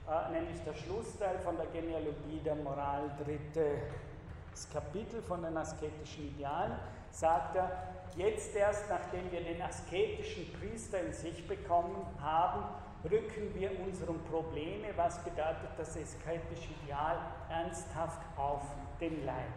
äh, 0.08 0.32
nämlich 0.32 0.62
der 0.64 0.72
Schlussteil 0.72 1.38
von 1.40 1.54
der 1.58 1.66
Genealogie 1.66 2.40
der 2.42 2.54
Moral, 2.54 3.10
drittes 3.22 4.70
Kapitel 4.72 5.20
von 5.20 5.42
den 5.42 5.54
asketischen 5.54 6.28
Idealen, 6.28 6.78
sagt 7.10 7.56
er, 7.56 7.97
jetzt 8.18 8.54
erst 8.56 8.90
nachdem 8.90 9.30
wir 9.30 9.40
den 9.40 9.62
asketischen 9.62 10.52
Priester 10.52 11.00
in 11.00 11.12
sich 11.12 11.46
bekommen 11.46 12.04
haben, 12.20 12.64
rücken 13.04 13.54
wir 13.54 13.70
unseren 13.80 14.22
Probleme, 14.24 14.88
was 14.96 15.22
bedeutet 15.22 15.70
das 15.76 15.96
asketische 15.96 16.70
Ideal, 16.82 17.16
ernsthaft 17.48 18.20
auf 18.36 18.62
den 19.00 19.24
Leib. 19.24 19.54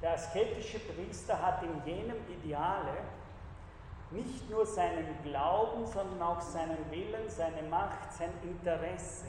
Der 0.00 0.12
asketische 0.12 0.78
Priester 0.78 1.40
hat 1.40 1.62
in 1.62 1.82
jenem 1.84 2.16
Ideale 2.28 2.94
nicht 4.12 4.48
nur 4.48 4.64
seinen 4.64 5.22
Glauben, 5.22 5.86
sondern 5.86 6.22
auch 6.22 6.40
seinen 6.40 6.90
Willen, 6.90 7.28
seine 7.28 7.62
Macht, 7.68 8.12
sein 8.12 8.30
Interesse, 8.42 9.26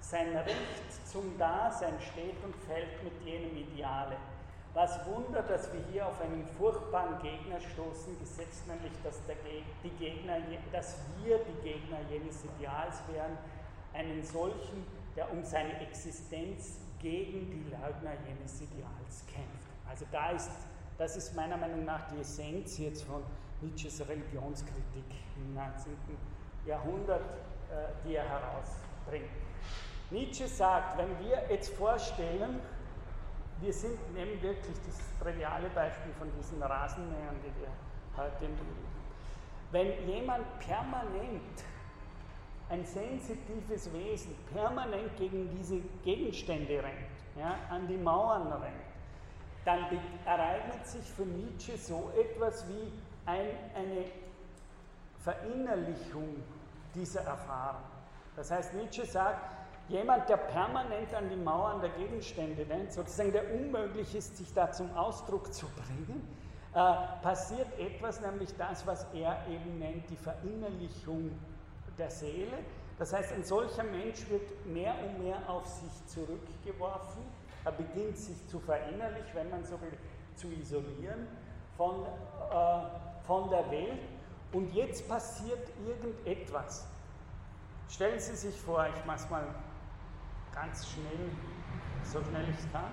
sein 0.00 0.36
Recht 0.36 1.06
zum 1.06 1.36
Dasein 1.38 1.94
steht 2.12 2.42
und 2.44 2.54
fällt 2.66 3.02
mit 3.02 3.20
jenem 3.24 3.56
Ideale. 3.56 4.16
Was 4.74 5.04
Wunder, 5.04 5.42
dass 5.42 5.70
wir 5.72 5.80
hier 5.92 6.06
auf 6.06 6.18
einen 6.22 6.46
furchtbaren 6.58 7.20
Gegner 7.20 7.60
stoßen, 7.60 8.18
gesetzt 8.18 8.66
nämlich, 8.66 8.92
dass, 9.04 9.24
der, 9.26 9.36
die 9.84 9.90
Gegner, 10.02 10.38
dass 10.72 10.96
wir 11.22 11.38
die 11.38 11.68
Gegner 11.68 11.98
jenes 12.10 12.42
Ideals 12.44 13.02
wären, 13.12 13.36
einen 13.92 14.22
solchen, 14.22 14.86
der 15.14 15.30
um 15.30 15.44
seine 15.44 15.78
Existenz 15.80 16.78
gegen 17.00 17.50
die 17.50 17.70
Leugner 17.70 18.12
jenes 18.26 18.62
Ideals 18.62 19.26
kämpft. 19.26 19.68
Also 19.90 20.06
da 20.10 20.30
ist, 20.30 20.50
das 20.96 21.16
ist 21.16 21.34
meiner 21.36 21.58
Meinung 21.58 21.84
nach 21.84 22.10
die 22.10 22.20
Essenz 22.20 22.78
jetzt 22.78 23.02
von 23.02 23.22
Nietzsches 23.60 24.00
Religionskritik 24.08 25.04
im 25.36 25.54
19. 25.54 25.92
Jahrhundert, 26.64 27.20
äh, 27.20 27.92
die 28.06 28.14
er 28.14 28.24
herausbringt. 28.26 29.30
Nietzsche 30.10 30.48
sagt, 30.48 30.96
wenn 30.96 31.18
wir 31.26 31.42
jetzt 31.50 31.74
vorstellen, 31.74 32.60
wir 33.60 33.72
sind, 33.72 34.14
nehmen 34.14 34.40
wirklich 34.42 34.76
das 34.86 34.98
triviale 35.20 35.68
Beispiel 35.70 36.12
von 36.18 36.28
diesen 36.36 36.62
Rasenmähern, 36.62 37.36
die 37.44 37.60
wir 37.60 37.68
heute 38.16 38.44
im 38.44 38.56
Wenn 39.70 40.08
jemand 40.08 40.44
permanent 40.58 41.64
ein 42.68 42.84
sensitives 42.84 43.92
Wesen 43.92 44.34
permanent 44.52 45.16
gegen 45.16 45.50
diese 45.56 45.80
Gegenstände 46.04 46.82
rennt, 46.82 47.12
ja, 47.38 47.56
an 47.70 47.86
die 47.86 47.96
Mauern 47.96 48.50
rennt, 48.52 48.92
dann 49.64 49.86
ereignet 50.24 50.86
sich 50.86 51.04
für 51.04 51.22
Nietzsche 51.22 51.76
so 51.76 52.10
etwas 52.18 52.66
wie 52.68 52.92
ein, 53.26 53.46
eine 53.74 54.04
Verinnerlichung 55.22 56.42
dieser 56.94 57.22
Erfahrung. 57.22 57.82
Das 58.36 58.50
heißt, 58.50 58.74
Nietzsche 58.74 59.04
sagt, 59.04 59.61
jemand, 59.88 60.28
der 60.28 60.36
permanent 60.36 61.14
an 61.14 61.28
die 61.28 61.36
Mauern 61.36 61.80
der 61.80 61.90
Gegenstände 61.90 62.66
rennt, 62.68 62.92
sozusagen 62.92 63.32
der 63.32 63.52
unmöglich 63.52 64.14
ist, 64.14 64.36
sich 64.36 64.52
da 64.54 64.70
zum 64.70 64.94
Ausdruck 64.96 65.52
zu 65.52 65.66
bringen, 65.66 66.26
äh, 66.74 66.94
passiert 67.22 67.66
etwas, 67.78 68.20
nämlich 68.20 68.56
das, 68.56 68.86
was 68.86 69.06
er 69.12 69.36
eben 69.48 69.78
nennt, 69.78 70.08
die 70.08 70.16
Verinnerlichung 70.16 71.30
der 71.98 72.10
Seele. 72.10 72.58
Das 72.98 73.12
heißt, 73.12 73.32
ein 73.32 73.44
solcher 73.44 73.84
Mensch 73.84 74.28
wird 74.30 74.66
mehr 74.66 74.94
und 75.04 75.22
mehr 75.22 75.38
auf 75.48 75.66
sich 75.66 76.06
zurückgeworfen. 76.06 77.22
Er 77.64 77.72
beginnt 77.72 78.16
sich 78.16 78.48
zu 78.48 78.58
verinnerlich, 78.58 79.24
wenn 79.34 79.50
man 79.50 79.64
so 79.64 79.80
will, 79.80 79.92
zu 80.34 80.48
isolieren 80.48 81.26
von, 81.76 82.04
äh, 82.04 83.26
von 83.26 83.50
der 83.50 83.70
Welt 83.70 84.00
und 84.52 84.72
jetzt 84.74 85.08
passiert 85.08 85.68
irgendetwas. 85.86 86.86
Stellen 87.88 88.18
Sie 88.18 88.34
sich 88.34 88.58
vor, 88.58 88.86
ich 88.86 89.04
mache 89.04 89.18
es 89.18 89.30
mal 89.30 89.44
ganz 90.54 90.86
schnell, 90.88 91.30
so 92.04 92.22
schnell 92.22 92.48
ich 92.50 92.58
es 92.58 92.72
kann. 92.72 92.92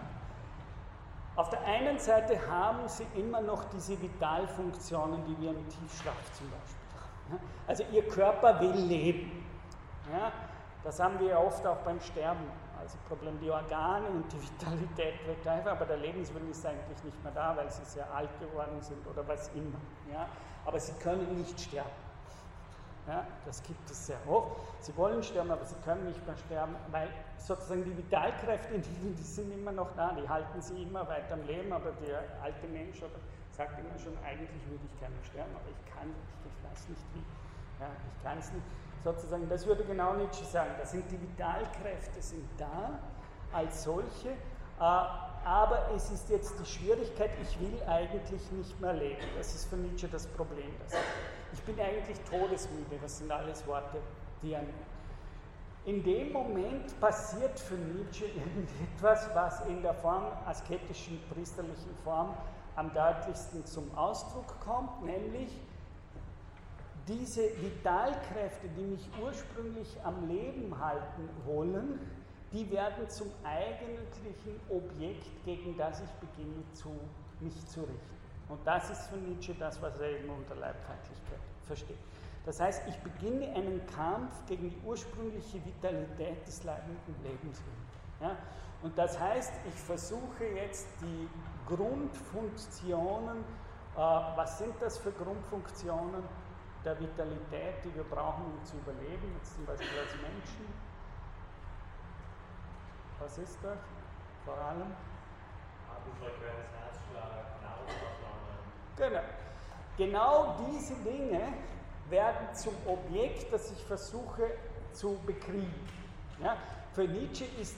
Auf 1.36 1.50
der 1.50 1.64
einen 1.64 2.00
Seite 2.00 2.38
haben 2.50 2.88
Sie 2.88 3.06
immer 3.16 3.42
noch 3.42 3.64
diese 3.66 4.02
Vitalfunktionen, 4.02 5.24
die 5.26 5.40
wir 5.40 5.52
im 5.52 5.70
Tiefschlaf 5.70 6.16
zum 6.34 6.50
Beispiel 6.50 7.32
haben. 7.32 7.40
Also 7.68 7.84
Ihr 7.92 8.08
Körper 8.08 8.60
will 8.60 8.76
leben. 8.76 9.46
Ja, 10.12 10.32
das 10.84 11.00
haben 11.00 11.20
wir 11.20 11.40
oft 11.40 11.66
auch 11.66 11.78
beim 11.78 12.02
Sterben. 12.02 12.44
Also 12.80 12.98
Problem 13.08 13.38
die 13.40 13.52
Organe 13.52 14.08
und 14.08 14.32
die 14.32 14.42
Vitalität 14.42 15.28
wird 15.28 15.42
gleich, 15.42 15.66
aber 15.68 15.86
der 15.86 15.98
Lebenswillen 15.98 16.50
ist 16.50 16.66
eigentlich 16.66 17.04
nicht 17.04 17.24
mehr 17.24 17.34
da, 17.34 17.56
weil 17.56 17.70
sie 17.70 17.84
sehr 17.84 18.12
alt 18.14 18.30
geworden 18.40 18.82
sind 18.82 19.06
oder 19.06 19.28
was 19.28 19.50
immer. 19.50 19.78
Ja? 20.12 20.28
Aber 20.66 20.80
sie 20.80 20.94
können 20.94 21.38
nicht 21.38 21.60
sterben. 21.60 21.90
Ja, 23.08 23.26
das 23.46 23.62
gibt 23.64 23.90
es 23.90 24.08
sehr 24.08 24.18
oft. 24.28 24.60
Sie 24.80 24.96
wollen 24.96 25.22
sterben, 25.24 25.52
aber 25.52 25.66
sie 25.66 25.76
können 25.84 26.06
nicht 26.06 26.26
mehr 26.26 26.38
sterben, 26.38 26.76
weil 26.92 27.10
sozusagen 27.48 27.84
die 27.84 27.98
Vitalkräfte 27.98 28.74
in 28.76 28.84
ihnen, 28.84 29.16
die 29.16 29.24
sind 29.24 29.52
immer 29.52 29.72
noch 29.72 29.96
da, 29.96 30.14
die 30.14 30.28
halten 30.28 30.62
sie 30.62 30.84
immer 30.84 31.08
weiter 31.08 31.34
am 31.34 31.46
Leben, 31.48 31.72
aber 31.72 31.92
der 32.06 32.24
alte 32.42 32.68
Mensch 32.68 33.00
sagt 33.52 33.80
immer 33.80 33.98
schon, 34.00 34.18
eigentlich 34.24 34.62
würde 34.68 34.84
ich 34.86 35.00
gerne 35.00 35.16
sterben, 35.24 35.52
aber 35.56 35.70
ich 35.70 35.94
kann 35.94 36.08
nicht, 36.08 36.30
ich 36.46 36.70
weiß 36.70 36.90
nicht 36.90 37.06
wie. 37.14 37.24
Ja, 37.82 37.88
ich 37.88 38.24
kann 38.24 38.38
es 38.38 38.52
nicht 38.52 38.66
sozusagen, 39.04 39.48
das 39.48 39.66
würde 39.66 39.84
genau 39.86 40.14
Nietzsche 40.14 40.44
sagen, 40.44 40.72
da 40.78 40.86
sind 40.86 41.10
die 41.10 41.22
Vitalkräfte 41.22 42.22
sind 42.22 42.46
da 42.58 43.00
als 43.54 43.84
solche, 43.84 44.30
äh, 44.30 44.82
aber 44.82 45.90
es 45.96 46.12
ist 46.12 46.30
jetzt 46.30 46.60
die 46.60 46.66
Schwierigkeit, 46.66 47.32
ich 47.42 47.60
will 47.62 47.82
eigentlich 47.88 48.52
nicht 48.52 48.80
mehr 48.82 48.94
leben. 48.94 49.24
Das 49.38 49.56
ist 49.56 49.70
für 49.70 49.78
Nietzsche 49.78 50.08
das 50.10 50.28
Problem. 50.28 50.70
Das 50.84 51.00
ich 51.52 51.62
bin 51.64 51.80
eigentlich 51.80 52.20
todesmüde, 52.30 52.98
das 53.02 53.18
sind 53.18 53.32
alles 53.32 53.66
Worte, 53.66 53.98
die 54.42 54.54
er 54.54 54.62
in 55.86 56.04
dem 56.04 56.32
Moment 56.32 57.00
passiert 57.00 57.60
für 57.60 57.76
Nietzsche 57.76 58.26
irgendetwas, 58.26 59.30
was 59.34 59.66
in 59.68 59.82
der 59.82 59.94
Form, 59.94 60.24
asketischen, 60.46 61.20
priesterlichen 61.34 61.96
Form 62.04 62.36
am 62.76 62.94
deutlichsten 62.94 63.66
zum 63.66 63.90
Ausdruck 63.98 64.60
kommt, 64.60 65.04
nämlich 65.04 65.50
diese 67.08 67.42
Vitalkräfte, 67.62 68.68
die 68.78 68.84
mich 68.84 69.10
ursprünglich 69.22 69.98
am 70.04 70.28
Leben 70.28 70.80
halten 70.80 71.28
wollen, 71.46 72.00
die 72.52 72.70
werden 72.72 73.10
zum 73.10 73.28
eigentlichen 73.44 74.60
Objekt, 74.70 75.28
gegen 75.46 75.76
das 75.78 76.02
ich 76.02 76.12
beginne, 76.28 76.64
zu, 76.74 76.90
mich 77.40 77.66
zu 77.68 77.82
richten. 77.82 78.20
Und 78.48 78.60
das 78.66 78.90
ist 78.90 79.08
für 79.08 79.18
Nietzsche 79.18 79.56
das, 79.60 79.82
was 79.82 80.00
er 80.00 80.10
eben 80.20 80.30
unter 80.30 80.56
Leibfeindlichkeit 80.56 81.40
versteht. 81.66 81.98
Das 82.46 82.60
heißt, 82.60 82.84
ich 82.88 82.98
beginne 83.00 83.54
einen 83.56 83.86
Kampf 83.88 84.34
gegen 84.48 84.70
die 84.70 84.78
ursprüngliche 84.86 85.64
Vitalität 85.66 86.46
des 86.48 86.64
leibenden 86.64 87.16
Lebens. 87.24 87.62
Ja? 88.22 88.36
Und 88.82 88.98
das 88.98 89.20
heißt, 89.20 89.52
ich 89.68 89.76
versuche 89.76 90.46
jetzt 90.56 90.88
die 91.02 91.28
Grundfunktionen, 91.68 93.38
äh, 93.38 93.98
was 93.98 94.58
sind 94.58 94.74
das 94.80 94.98
für 94.98 95.12
Grundfunktionen? 95.12 96.24
der 96.86 97.00
Vitalität, 97.00 97.84
die 97.84 97.94
wir 97.94 98.04
brauchen, 98.04 98.46
um 98.46 98.66
zu 98.66 98.78
überleben, 98.78 99.36
jetzt 99.38 99.56
zum 99.56 99.66
Beispiel 99.66 100.00
als 100.00 100.14
Menschen. 100.16 100.74
Was 103.20 103.38
ist 103.38 103.58
das? 103.62 103.80
Vor 104.46 104.58
allem? 104.58 104.96
Atemfrequenz, 105.92 106.70
Herzschlag, 106.80 107.62
Nahrungsaufnahme. 107.62 108.56
Genau. 108.96 109.22
genau 109.98 110.56
diese 110.66 110.96
Dinge 111.04 111.54
werden 112.10 112.54
zum 112.54 112.74
Objekt, 112.86 113.52
das 113.52 113.72
ich 113.72 113.84
versuche 113.84 114.52
zu 114.94 115.18
bekriegen. 115.26 115.74
Ja? 116.42 116.58
Für 116.94 117.08
Nietzsche 117.08 117.46
ist 117.62 117.76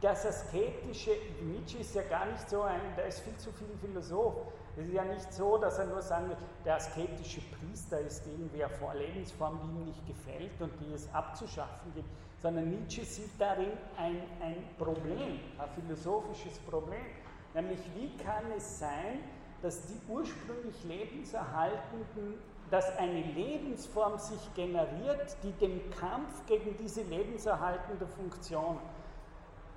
das 0.00 0.24
Asketische, 0.24 1.10
Nietzsche 1.42 1.78
ist 1.78 1.94
ja 1.94 2.02
gar 2.02 2.26
nicht 2.26 2.48
so 2.48 2.62
ein, 2.62 2.80
der 2.96 3.06
ist 3.06 3.20
viel 3.20 3.36
zu 3.36 3.52
viel 3.52 3.68
Philosoph. 3.80 4.34
Es 4.76 4.86
ist 4.86 4.94
ja 4.94 5.04
nicht 5.04 5.32
so, 5.32 5.58
dass 5.58 5.78
er 5.78 5.86
nur 5.86 6.00
sagen 6.00 6.30
will, 6.30 6.36
der 6.64 6.76
asketische 6.76 7.42
Priester 7.42 8.00
ist 8.00 8.26
irgendwie 8.26 8.64
eine 8.64 8.98
Lebensform, 8.98 9.60
die 9.62 9.78
ihm 9.78 9.84
nicht 9.86 10.06
gefällt 10.06 10.60
und 10.60 10.72
die 10.80 10.94
es 10.94 11.12
abzuschaffen 11.12 11.92
gibt, 11.94 12.08
sondern 12.40 12.70
Nietzsche 12.70 13.04
sieht 13.04 13.38
darin 13.38 13.72
ein, 13.98 14.22
ein 14.40 14.56
Problem, 14.78 15.40
ein 15.58 15.68
philosophisches 15.74 16.58
Problem. 16.60 17.04
Nämlich, 17.52 17.80
wie 17.94 18.16
kann 18.16 18.44
es 18.56 18.78
sein, 18.78 19.20
dass 19.60 19.82
die 19.86 20.00
ursprünglich 20.08 20.82
Lebenserhaltenden, 20.84 22.38
dass 22.70 22.96
eine 22.96 23.20
Lebensform 23.20 24.18
sich 24.18 24.54
generiert, 24.54 25.36
die 25.42 25.52
dem 25.52 25.90
Kampf 25.90 26.46
gegen 26.46 26.76
diese 26.76 27.02
lebenserhaltende 27.02 28.06
Funktion 28.06 28.78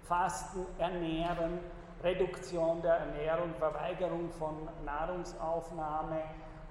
Fasten, 0.04 0.66
Ernähren, 0.78 1.60
Reduktion 2.04 2.82
der 2.82 2.96
Ernährung, 2.96 3.54
Verweigerung 3.58 4.30
von 4.32 4.68
Nahrungsaufnahme, 4.86 6.20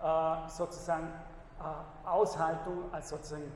äh, 0.03 0.49
sozusagen 0.49 1.09
äh, 1.59 2.09
Aushaltung, 2.09 2.85
also 2.93 3.17
sozusagen 3.17 3.51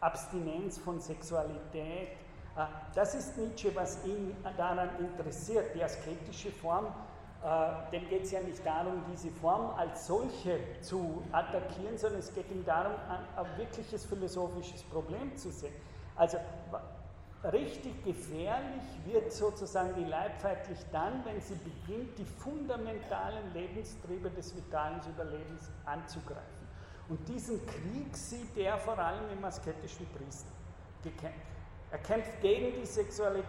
Abstinenz 0.00 0.78
von 0.78 0.98
Sexualität. 1.00 2.08
Äh, 2.56 2.66
das 2.94 3.14
ist 3.14 3.36
Nietzsche, 3.36 3.74
was 3.76 4.04
ihn 4.04 4.34
daran 4.56 4.88
interessiert. 4.98 5.74
Die 5.74 5.84
asketische 5.84 6.50
Form, 6.50 6.86
dem 7.92 8.08
geht 8.08 8.22
es 8.22 8.30
ja 8.30 8.40
nicht 8.40 8.64
darum, 8.64 9.02
diese 9.10 9.30
Form 9.30 9.70
als 9.76 10.06
solche 10.06 10.60
zu 10.80 11.22
attackieren, 11.32 11.98
sondern 11.98 12.20
es 12.20 12.32
geht 12.32 12.50
ihm 12.50 12.64
darum, 12.64 12.92
ein, 13.08 13.44
ein 13.44 13.58
wirkliches 13.58 14.04
philosophisches 14.04 14.82
Problem 14.84 15.36
zu 15.36 15.50
sehen. 15.50 15.74
Also 16.14 16.38
Richtig 17.50 18.04
gefährlich 18.04 18.84
wird 19.04 19.32
sozusagen 19.32 19.96
die 19.96 20.04
Leibfeindlich 20.04 20.78
dann, 20.92 21.24
wenn 21.24 21.40
sie 21.40 21.56
beginnt, 21.56 22.16
die 22.16 22.24
fundamentalen 22.24 23.52
Lebenstriebe 23.52 24.30
des 24.30 24.54
vitalen 24.54 25.00
Überlebens 25.08 25.68
anzugreifen. 25.84 26.68
Und 27.08 27.28
diesen 27.28 27.60
Krieg 27.66 28.16
sieht 28.16 28.56
er 28.56 28.78
vor 28.78 28.96
allem 28.96 29.28
im 29.32 29.44
asketischen 29.44 30.06
Priester 30.14 30.52
gekämpft. 31.02 31.40
Er 31.90 31.98
kämpft 31.98 32.40
gegen 32.40 32.80
die 32.80 32.86
Sexualität. 32.86 33.42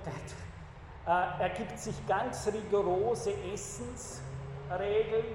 Äh, 1.05 1.09
er 1.09 1.49
gibt 1.49 1.77
sich 1.77 1.95
ganz 2.07 2.47
rigorose 2.47 3.33
Essensregeln. 3.53 5.25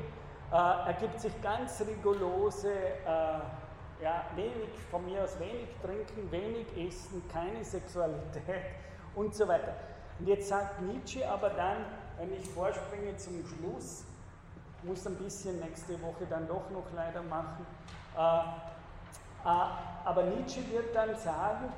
Äh, 0.50 0.54
er 0.54 0.96
gibt 0.98 1.20
sich 1.20 1.32
ganz 1.42 1.82
rigorose 1.82 2.72
äh, 2.72 3.40
ja, 4.02 4.24
wenig, 4.34 4.70
von 4.90 5.04
mir 5.04 5.24
aus 5.24 5.38
wenig 5.38 5.68
trinken, 5.82 6.30
wenig 6.30 6.66
essen, 6.76 7.22
keine 7.30 7.62
Sexualität 7.64 8.62
und 9.14 9.34
so 9.34 9.46
weiter. 9.46 9.74
Und 10.18 10.28
jetzt 10.28 10.48
sagt 10.48 10.80
Nietzsche 10.80 11.28
aber 11.28 11.50
dann, 11.50 11.84
wenn 12.16 12.32
ich 12.32 12.48
vorspringe 12.48 13.16
zum 13.16 13.44
Schluss, 13.46 14.04
muss 14.84 15.06
ein 15.06 15.16
bisschen 15.16 15.58
nächste 15.60 16.00
Woche 16.00 16.24
dann 16.30 16.46
doch 16.48 16.70
noch 16.70 16.86
leider 16.94 17.22
machen, 17.22 17.66
äh, 18.16 18.20
äh, 18.20 19.66
aber 20.04 20.22
Nietzsche 20.22 20.60
wird 20.70 20.94
dann 20.94 21.14
sagen, 21.16 21.72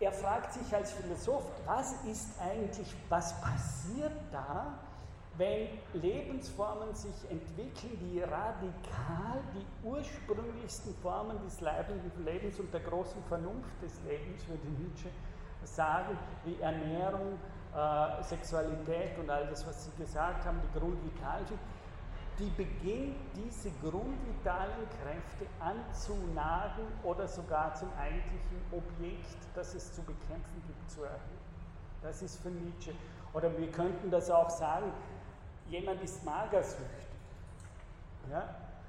er 0.00 0.12
fragt 0.12 0.54
sich 0.54 0.74
als 0.74 0.92
Philosoph, 0.92 1.44
was 1.66 1.92
ist 2.04 2.30
eigentlich, 2.40 2.94
was 3.08 3.38
passiert 3.40 4.12
da, 4.32 4.78
wenn 5.36 5.68
Lebensformen 5.94 6.94
sich 6.94 7.14
entwickeln, 7.30 7.98
die 8.00 8.20
radikal 8.20 9.40
die 9.54 9.86
ursprünglichsten 9.86 10.94
Formen 10.96 11.38
des 11.44 11.60
leibenden 11.60 12.12
Lebens 12.24 12.58
und 12.58 12.72
der 12.72 12.80
großen 12.80 13.22
Vernunft 13.24 13.82
des 13.82 14.00
Lebens, 14.02 14.46
würde 14.48 14.66
Nietzsche 14.68 15.08
sagen, 15.64 16.16
wie 16.44 16.60
Ernährung, 16.60 17.38
äh, 17.74 18.22
Sexualität 18.22 19.18
und 19.18 19.30
all 19.30 19.46
das, 19.46 19.66
was 19.66 19.84
Sie 19.84 20.02
gesagt 20.02 20.44
haben, 20.44 20.60
die 20.62 20.78
grundvitalen, 20.78 21.46
die 22.40 22.50
beginnt, 22.56 23.16
diese 23.36 23.70
grundvitalen 23.82 24.88
Kräfte 25.02 25.46
anzunagen 25.60 26.86
oder 27.02 27.28
sogar 27.28 27.74
zum 27.74 27.88
eigentlichen 27.98 28.62
Objekt, 28.72 29.36
das 29.54 29.74
es 29.74 29.94
zu 29.94 30.00
bekämpfen 30.02 30.62
gibt, 30.66 30.90
zu 30.90 31.02
erhöhen. 31.02 31.40
Das 32.02 32.22
ist 32.22 32.40
für 32.40 32.48
Nietzsche. 32.48 32.94
Oder 33.34 33.56
wir 33.56 33.70
könnten 33.70 34.10
das 34.10 34.30
auch 34.30 34.48
sagen, 34.48 34.90
jemand 35.68 36.02
ist 36.02 36.24
magersüchtig. 36.24 36.86
Ja? 38.30 38.48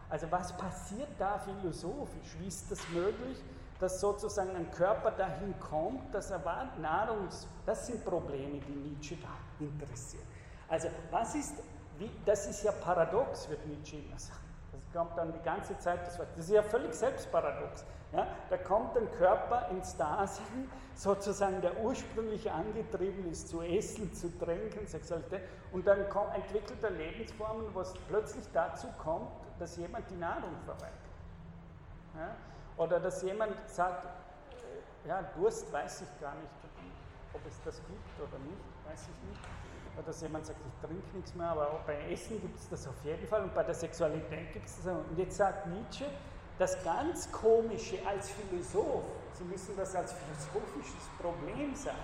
Also 0.09 0.31
was 0.31 0.55
passiert 0.55 1.09
da 1.19 1.37
philosophisch? 1.37 2.35
Wie 2.39 2.47
ist 2.47 2.71
das 2.71 2.79
möglich, 2.89 3.37
dass 3.79 3.99
sozusagen 3.99 4.55
ein 4.55 4.71
Körper 4.71 5.11
dahin 5.11 5.53
kommt, 5.59 6.13
dass 6.13 6.31
er 6.31 6.39
Nahrungs... 6.79 7.47
Das 7.65 7.87
sind 7.87 8.05
Probleme, 8.05 8.59
die 8.59 8.89
Nietzsche 8.89 9.17
da 9.17 9.29
interessieren. 9.59 10.25
Also 10.67 10.87
was 11.09 11.35
ist, 11.35 11.55
wie, 12.01 12.09
das 12.25 12.47
ist 12.47 12.63
ja 12.63 12.71
paradox, 12.71 13.47
wird 13.47 13.65
Nietzsche 13.67 13.97
immer 13.97 14.17
sagen. 14.17 14.39
Das 14.71 14.81
kommt 14.91 15.17
dann 15.17 15.31
die 15.31 15.41
ganze 15.43 15.77
Zeit, 15.77 15.99
das, 16.05 16.19
ist 16.37 16.49
ja 16.49 16.63
völlig 16.63 16.93
selbstparadox. 16.93 17.85
Ja, 18.11 18.27
da 18.49 18.57
kommt 18.57 18.97
ein 18.97 19.09
Körper 19.11 19.69
ins 19.69 19.95
Dasein, 19.95 20.69
sozusagen 20.95 21.61
der 21.61 21.79
ursprünglich 21.79 22.51
angetrieben 22.51 23.29
ist 23.31 23.47
zu 23.47 23.61
essen, 23.61 24.11
zu 24.13 24.37
trinken, 24.37 24.85
Sexualität, 24.85 25.43
und 25.71 25.87
dann 25.87 26.09
kommt, 26.09 26.35
entwickelt 26.35 26.83
er 26.83 26.89
Lebensformen, 26.89 27.67
wo 27.73 27.81
es 27.81 27.93
plötzlich 28.09 28.43
dazu 28.51 28.87
kommt, 28.97 29.29
dass 29.59 29.77
jemand 29.77 30.09
die 30.09 30.17
Nahrung 30.17 30.55
verweigert. 30.65 30.91
Ja? 32.15 32.35
Oder 32.83 32.99
dass 32.99 33.21
jemand 33.21 33.53
sagt, 33.69 34.05
äh, 34.05 35.07
ja, 35.07 35.21
Durst 35.35 35.71
weiß 35.71 36.01
ich 36.01 36.19
gar 36.19 36.33
nicht, 36.35 36.49
ob 37.33 37.41
es 37.47 37.61
das 37.63 37.77
gibt 37.77 38.19
oder 38.19 38.39
nicht, 38.39 38.89
weiß 38.89 39.03
ich 39.03 39.29
nicht. 39.29 39.60
Oder 39.95 40.07
dass 40.07 40.21
jemand 40.21 40.45
sagt, 40.45 40.59
ich 40.65 40.87
trinke 40.87 41.15
nichts 41.15 41.35
mehr, 41.35 41.47
aber 41.47 41.71
auch 41.71 41.81
bei 41.81 42.11
Essen 42.11 42.39
gibt 42.41 42.57
es 42.57 42.69
das 42.69 42.87
auf 42.87 42.95
jeden 43.03 43.27
Fall 43.27 43.43
und 43.43 43.53
bei 43.53 43.63
der 43.63 43.75
Sexualität 43.75 44.53
gibt 44.53 44.67
es 44.67 44.77
das. 44.77 44.87
Und 44.87 45.17
jetzt 45.17 45.37
sagt 45.37 45.67
Nietzsche, 45.67 46.05
das 46.57 46.81
ganz 46.83 47.31
Komische 47.31 47.97
als 48.07 48.29
Philosoph, 48.31 49.03
Sie 49.33 49.43
müssen 49.45 49.75
das 49.75 49.95
als 49.95 50.13
philosophisches 50.13 51.09
Problem 51.19 51.73
sagen, 51.75 51.97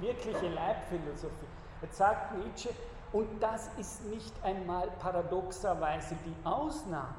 wirkliche 0.00 0.48
Leibphilosophie. 0.48 1.46
Jetzt 1.82 1.96
sagt 1.96 2.36
Nietzsche, 2.38 2.70
und 3.12 3.42
das 3.42 3.70
ist 3.78 4.04
nicht 4.04 4.32
einmal 4.42 4.88
paradoxerweise 5.00 6.16
die 6.24 6.46
Ausnahme. 6.46 7.16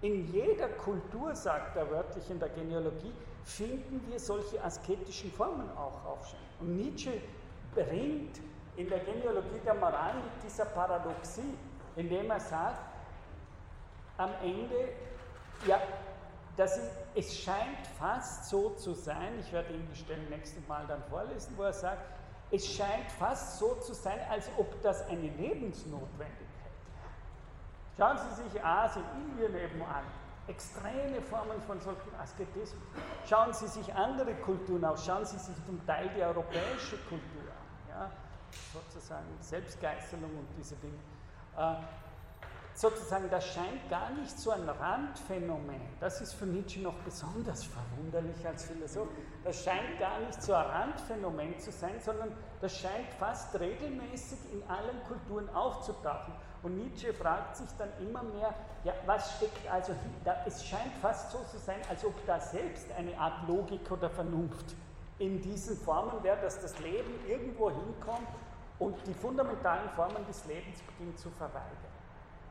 In 0.00 0.30
jeder 0.32 0.68
Kultur, 0.68 1.34
sagt 1.34 1.76
er 1.76 1.90
wörtlich 1.90 2.30
in 2.30 2.38
der 2.38 2.48
Genealogie, 2.48 3.12
finden 3.44 4.00
wir 4.08 4.18
solche 4.18 4.62
asketischen 4.62 5.30
Formen 5.32 5.68
auch 5.76 6.04
aufstehen. 6.04 6.40
Und 6.60 6.76
Nietzsche 6.76 7.20
bringt 7.74 8.40
in 8.76 8.88
der 8.88 9.00
Genealogie 9.00 9.60
der 9.64 9.74
Moral 9.74 10.14
mit 10.14 10.42
dieser 10.44 10.66
Paradoxie, 10.66 11.56
indem 11.96 12.30
er 12.30 12.40
sagt, 12.40 12.80
am 14.18 14.30
Ende 14.42 14.88
ja, 15.66 15.80
das 16.56 16.76
ist, 16.76 16.90
es 17.14 17.38
scheint 17.38 17.86
fast 17.98 18.48
so 18.48 18.70
zu 18.70 18.94
sein, 18.94 19.38
ich 19.40 19.52
werde 19.52 19.72
Ihnen 19.72 19.88
die 19.90 19.96
Stelle 19.96 20.22
nächstes 20.24 20.66
Mal 20.66 20.86
dann 20.86 21.02
vorlesen, 21.04 21.54
wo 21.56 21.62
er 21.62 21.72
sagt, 21.72 22.02
es 22.50 22.66
scheint 22.74 23.10
fast 23.18 23.58
so 23.58 23.74
zu 23.76 23.92
sein, 23.92 24.18
als 24.30 24.48
ob 24.56 24.80
das 24.82 25.06
eine 25.08 25.28
Lebensnotwendigkeit 25.28 26.40
wäre. 27.96 28.14
Schauen 28.14 28.18
Sie 28.18 28.42
sich 28.42 28.64
Asien, 28.64 29.04
Indien 29.16 29.54
eben 29.54 29.82
an. 29.82 30.04
Extreme 30.48 31.20
Formen 31.22 31.60
von 31.62 31.80
solchen 31.80 32.14
Asketismus. 32.22 32.82
Schauen 33.28 33.52
Sie 33.52 33.66
sich 33.66 33.92
andere 33.92 34.32
Kulturen 34.34 34.84
aus, 34.84 35.04
schauen 35.04 35.24
Sie 35.24 35.38
sich 35.38 35.56
zum 35.66 35.84
Teil 35.86 36.08
die 36.16 36.22
europäische 36.22 36.96
Kultur? 37.08 37.35
Sozusagen 38.72 39.26
Selbstgeißelung 39.40 40.30
und 40.30 40.48
diese 40.58 40.74
Dinge. 40.76 40.98
Äh, 41.56 41.76
sozusagen, 42.76 43.30
das 43.30 43.46
scheint 43.46 43.88
gar 43.88 44.10
nicht 44.10 44.38
so 44.38 44.50
ein 44.50 44.68
Randphänomen. 44.68 45.80
Das 45.98 46.20
ist 46.20 46.34
für 46.34 46.44
Nietzsche 46.46 46.80
noch 46.80 46.94
besonders 47.04 47.64
verwunderlich 47.64 48.46
als 48.46 48.66
Philosoph. 48.66 49.08
Das 49.44 49.64
scheint 49.64 49.98
gar 49.98 50.20
nicht 50.20 50.42
so 50.42 50.52
ein 50.52 50.66
Randphänomen 50.66 51.58
zu 51.58 51.72
sein, 51.72 51.98
sondern 52.00 52.32
das 52.60 52.78
scheint 52.78 53.08
fast 53.18 53.58
regelmäßig 53.58 54.38
in 54.52 54.62
allen 54.68 55.02
Kulturen 55.08 55.48
aufzutauchen. 55.50 56.34
Und 56.62 56.76
Nietzsche 56.76 57.14
fragt 57.14 57.56
sich 57.56 57.68
dann 57.78 57.88
immer 58.00 58.22
mehr, 58.22 58.54
ja, 58.84 58.92
was 59.06 59.36
steckt 59.36 59.70
also 59.70 59.92
hinter? 59.94 60.36
Es 60.46 60.64
scheint 60.64 60.92
fast 61.00 61.30
so 61.30 61.38
zu 61.50 61.58
sein, 61.58 61.80
als 61.88 62.04
ob 62.04 62.14
da 62.26 62.40
selbst 62.40 62.90
eine 62.92 63.16
Art 63.18 63.48
Logik 63.48 63.90
oder 63.90 64.10
Vernunft 64.10 64.74
in 65.18 65.40
diesen 65.40 65.76
Formen 65.78 66.22
wäre, 66.22 66.38
dass 66.42 66.60
das 66.60 66.78
Leben 66.80 67.12
irgendwo 67.26 67.70
hinkommt 67.70 68.28
und 68.78 68.96
die 69.06 69.14
fundamentalen 69.14 69.88
Formen 69.90 70.26
des 70.26 70.44
Lebens 70.46 70.82
beginnt 70.82 71.18
zu 71.18 71.30
verweigern. 71.30 71.94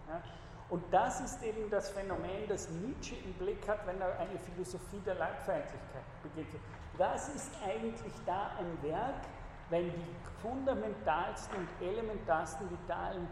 Ja? 0.07 0.21
Und 0.69 0.83
das 0.91 1.21
ist 1.21 1.43
eben 1.43 1.69
das 1.69 1.91
Phänomen, 1.91 2.47
das 2.47 2.69
Nietzsche 2.69 3.15
im 3.15 3.33
Blick 3.33 3.67
hat, 3.67 3.85
wenn 3.85 4.01
er 4.01 4.17
eine 4.19 4.39
Philosophie 4.39 4.99
der 5.05 5.15
Leibfeindlichkeit 5.15 6.03
beginnt. 6.23 6.49
Was 6.97 7.29
ist 7.29 7.51
eigentlich 7.63 8.13
da 8.25 8.51
ein 8.57 8.89
Werk, 8.89 9.21
wenn 9.69 9.85
die 9.91 10.15
fundamentalsten 10.41 11.57
und 11.57 11.87
elementarsten 11.87 12.69
vitalen 12.69 13.27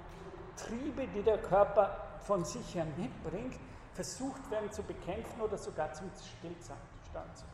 Triebe, 0.56 1.08
die 1.08 1.24
der 1.24 1.40
Körper 1.40 1.98
von 2.20 2.46
sich 2.46 2.76
her 2.76 2.86
mitbringt, 2.98 3.60
versucht 3.94 4.50
werden 4.52 4.72
zu 4.72 4.84
bekämpfen 4.84 5.42
oder 5.42 5.58
sogar 5.58 5.92
zum 5.94 6.10
Stillstand 6.12 6.80
zu 7.36 7.46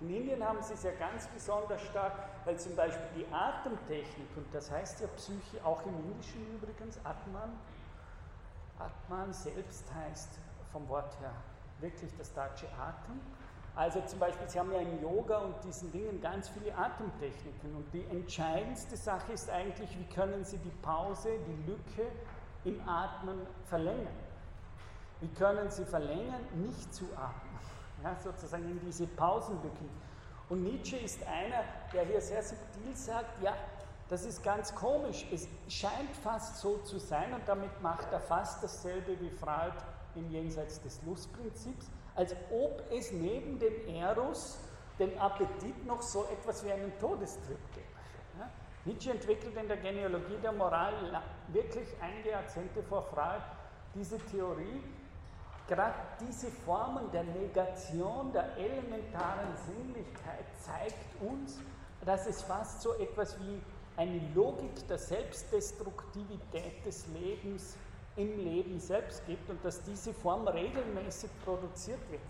in 0.00 0.10
Indien 0.10 0.44
haben 0.44 0.60
sie 0.62 0.74
es 0.74 0.82
ja 0.82 0.92
ganz 0.92 1.26
besonders 1.28 1.80
stark, 1.82 2.12
weil 2.44 2.58
zum 2.58 2.74
Beispiel 2.76 3.06
die 3.16 3.26
Atemtechnik, 3.32 4.28
und 4.36 4.52
das 4.52 4.70
heißt 4.70 5.00
ja 5.00 5.06
Psyche, 5.16 5.64
auch 5.64 5.84
im 5.86 5.94
Indischen 6.10 6.46
übrigens, 6.54 6.98
Atman, 7.04 7.52
Atman 8.78 9.32
selbst 9.32 9.84
heißt 9.94 10.38
vom 10.72 10.88
Wort 10.88 11.18
her 11.20 11.32
wirklich 11.80 12.12
das 12.16 12.32
deutsche 12.32 12.66
Atem. 12.78 13.20
Also 13.76 14.00
zum 14.02 14.20
Beispiel, 14.20 14.48
Sie 14.48 14.58
haben 14.58 14.72
ja 14.72 14.80
im 14.80 15.02
Yoga 15.02 15.38
und 15.38 15.64
diesen 15.64 15.90
Dingen 15.90 16.20
ganz 16.20 16.48
viele 16.48 16.76
Atemtechniken 16.76 17.74
und 17.74 17.92
die 17.92 18.04
entscheidendste 18.04 18.96
Sache 18.96 19.32
ist 19.32 19.50
eigentlich, 19.50 19.98
wie 19.98 20.14
können 20.14 20.44
Sie 20.44 20.58
die 20.58 20.70
Pause, 20.82 21.30
die 21.46 21.70
Lücke 21.70 22.10
im 22.64 22.88
Atmen 22.88 23.46
verlängern. 23.64 24.14
Wie 25.20 25.28
können 25.28 25.70
Sie 25.70 25.84
verlängern, 25.84 26.40
nicht 26.54 26.94
zu 26.94 27.04
atmen, 27.16 27.43
ja, 28.04 28.14
sozusagen 28.22 28.70
in 28.70 28.80
diese 28.80 29.06
Pausenlücken. 29.06 29.88
Und 30.50 30.62
Nietzsche 30.62 30.96
ist 30.96 31.26
einer, 31.26 31.64
der 31.92 32.04
hier 32.04 32.20
sehr 32.20 32.42
subtil 32.42 32.94
sagt, 32.94 33.42
ja, 33.42 33.54
das 34.10 34.26
ist 34.26 34.44
ganz 34.44 34.74
komisch, 34.74 35.26
es 35.32 35.48
scheint 35.68 36.14
fast 36.22 36.58
so 36.58 36.76
zu 36.78 36.98
sein 36.98 37.32
und 37.32 37.48
damit 37.48 37.80
macht 37.80 38.12
er 38.12 38.20
fast 38.20 38.62
dasselbe 38.62 39.18
wie 39.18 39.30
Freud 39.30 39.72
im 40.14 40.30
Jenseits 40.30 40.80
des 40.82 41.00
Lustprinzips, 41.04 41.90
als 42.14 42.36
ob 42.52 42.82
es 42.92 43.10
neben 43.10 43.58
dem 43.58 43.88
Eros, 43.88 44.58
dem 44.98 45.18
Appetit, 45.18 45.86
noch 45.86 46.02
so 46.02 46.26
etwas 46.30 46.62
wie 46.64 46.70
einen 46.70 46.96
Todestrip. 47.00 47.58
Ja? 48.38 48.50
Nietzsche 48.84 49.10
entwickelt 49.10 49.56
in 49.56 49.66
der 49.66 49.78
Genealogie 49.78 50.36
der 50.42 50.52
Moral 50.52 50.92
wirklich 51.48 51.88
einige 52.02 52.30
Jahrzehnte 52.30 52.82
vor 52.82 53.02
Freud 53.02 53.42
diese 53.94 54.18
Theorie, 54.18 54.82
gerade 55.68 55.94
diese 56.20 56.50
Formen 56.50 57.10
der 57.12 57.24
Negation 57.24 58.32
der 58.32 58.56
elementaren 58.56 59.56
Sinnlichkeit 59.66 60.44
zeigt 60.60 61.20
uns, 61.20 61.58
dass 62.04 62.26
es 62.26 62.42
fast 62.42 62.82
so 62.82 62.94
etwas 62.94 63.38
wie 63.40 63.60
eine 63.96 64.20
Logik 64.34 64.86
der 64.88 64.98
Selbstdestruktivität 64.98 66.84
des 66.84 67.06
Lebens 67.08 67.76
im 68.16 68.38
Leben 68.38 68.78
selbst 68.78 69.24
gibt 69.26 69.48
und 69.50 69.64
dass 69.64 69.82
diese 69.82 70.12
Form 70.12 70.46
regelmäßig 70.46 71.30
produziert 71.44 72.00
wird. 72.10 72.20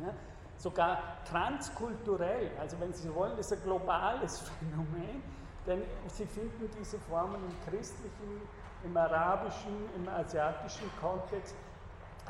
Ja, 0.00 0.14
sogar 0.56 0.98
transkulturell, 1.28 2.50
also 2.60 2.78
wenn 2.80 2.92
Sie 2.92 3.12
wollen, 3.14 3.36
ist 3.38 3.52
ein 3.52 3.62
globales 3.62 4.40
Phänomen, 4.58 5.22
denn 5.66 5.82
Sie 6.06 6.26
finden 6.26 6.70
diese 6.80 6.98
Formen 6.98 7.42
im 7.44 7.70
christlichen, 7.70 8.40
im 8.84 8.96
arabischen, 8.96 9.74
im 9.96 10.08
asiatischen 10.08 10.90
Kontext. 11.00 11.54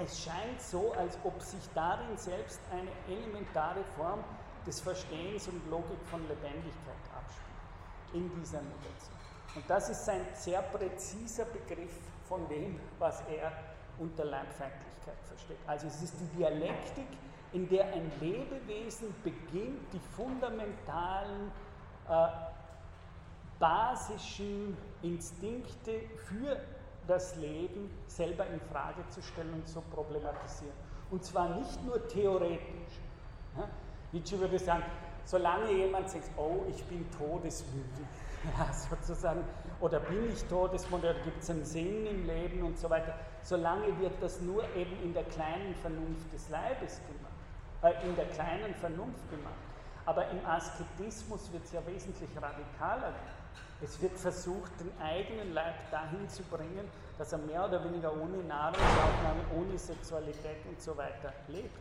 Es 0.00 0.22
scheint 0.22 0.60
so, 0.60 0.92
als 0.92 1.18
ob 1.24 1.40
sich 1.42 1.62
darin 1.74 2.16
selbst 2.16 2.60
eine 2.70 2.90
elementare 3.08 3.82
Form 3.96 4.22
des 4.66 4.80
Verstehens 4.80 5.48
und 5.48 5.68
Logik 5.70 5.98
von 6.10 6.20
Lebendigkeit 6.28 7.02
abspielt, 7.16 8.14
in 8.14 8.30
dieser 8.40 8.60
Negation. 8.60 9.18
Und 9.56 9.68
das 9.68 9.88
ist 9.88 10.08
ein 10.08 10.24
sehr 10.34 10.62
präziser 10.62 11.46
Begriff 11.46 11.98
von 12.28 12.46
dem, 12.48 12.78
was 12.98 13.22
er 13.22 13.52
unter 13.98 14.24
Leibfeindlichkeit 14.24 15.18
versteht. 15.26 15.58
Also 15.66 15.88
es 15.88 16.02
ist 16.02 16.14
die 16.20 16.36
Dialektik, 16.36 17.08
in 17.52 17.68
der 17.68 17.86
ein 17.92 18.12
Lebewesen 18.20 19.14
beginnt, 19.24 19.92
die 19.92 20.00
fundamentalen, 20.14 21.50
äh, 22.08 22.28
basischen 23.58 24.76
Instinkte 25.02 26.02
für 26.28 26.60
das 27.08 27.34
Leben 27.36 27.90
selber 28.06 28.46
in 28.46 28.60
Frage 28.60 29.02
zu 29.08 29.22
stellen 29.22 29.52
und 29.54 29.66
zu 29.66 29.80
problematisieren. 29.80 30.74
Und 31.10 31.24
zwar 31.24 31.48
nicht 31.56 31.84
nur 31.84 32.06
theoretisch. 32.06 33.00
Nietzsche 34.12 34.38
würde 34.38 34.58
sagen, 34.58 34.84
solange 35.24 35.72
jemand 35.72 36.08
sagt, 36.10 36.30
oh, 36.36 36.64
ich 36.68 36.84
bin 36.84 37.10
todesmüde, 37.18 38.02
ja, 38.58 38.72
sozusagen, 38.72 39.42
oder 39.80 40.00
bin 40.00 40.30
ich 40.30 40.44
todesmüde, 40.44 41.10
oder 41.10 41.20
gibt 41.20 41.42
es 41.42 41.50
einen 41.50 41.64
Sinn 41.64 42.06
im 42.06 42.26
Leben 42.26 42.62
und 42.62 42.78
so 42.78 42.88
weiter, 42.88 43.14
solange 43.42 43.98
wird 43.98 44.22
das 44.22 44.40
nur 44.42 44.62
eben 44.76 45.02
in 45.02 45.14
der 45.14 45.24
kleinen 45.24 45.74
Vernunft 45.76 46.32
des 46.32 46.48
Leibes 46.50 47.00
gemacht, 47.06 47.96
äh, 47.96 48.06
in 48.06 48.14
der 48.16 48.26
kleinen 48.26 48.74
Vernunft 48.74 49.28
gemacht. 49.30 49.54
Aber 50.04 50.28
im 50.30 50.44
Asketismus 50.46 51.52
wird 51.52 51.64
es 51.64 51.72
ja 51.72 51.86
wesentlich 51.86 52.30
radikaler. 52.40 53.12
Es 53.80 54.00
wird 54.02 54.18
versucht, 54.18 54.72
den 54.80 54.90
eigenen 55.00 55.54
Leib 55.54 55.90
dahin 55.90 56.28
zu 56.28 56.42
bringen, 56.44 56.90
dass 57.16 57.32
er 57.32 57.38
mehr 57.38 57.64
oder 57.64 57.82
weniger 57.84 58.12
ohne 58.12 58.38
Nahrungsaufnahme, 58.38 59.40
ohne 59.56 59.78
Sexualität 59.78 60.66
und 60.68 60.80
so 60.82 60.96
weiter 60.96 61.32
lebt. 61.46 61.78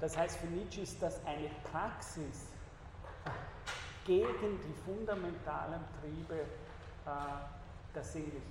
Das 0.00 0.16
heißt, 0.16 0.36
für 0.36 0.46
Nietzsche 0.48 0.82
ist 0.82 1.02
das 1.02 1.18
eine 1.24 1.48
Praxis 1.70 2.48
gegen 4.04 4.60
die 4.60 4.74
fundamentalen 4.84 5.80
Triebe 6.00 6.40
äh, 7.06 7.10
der 7.94 8.04
Sinnlichkeit. 8.04 8.42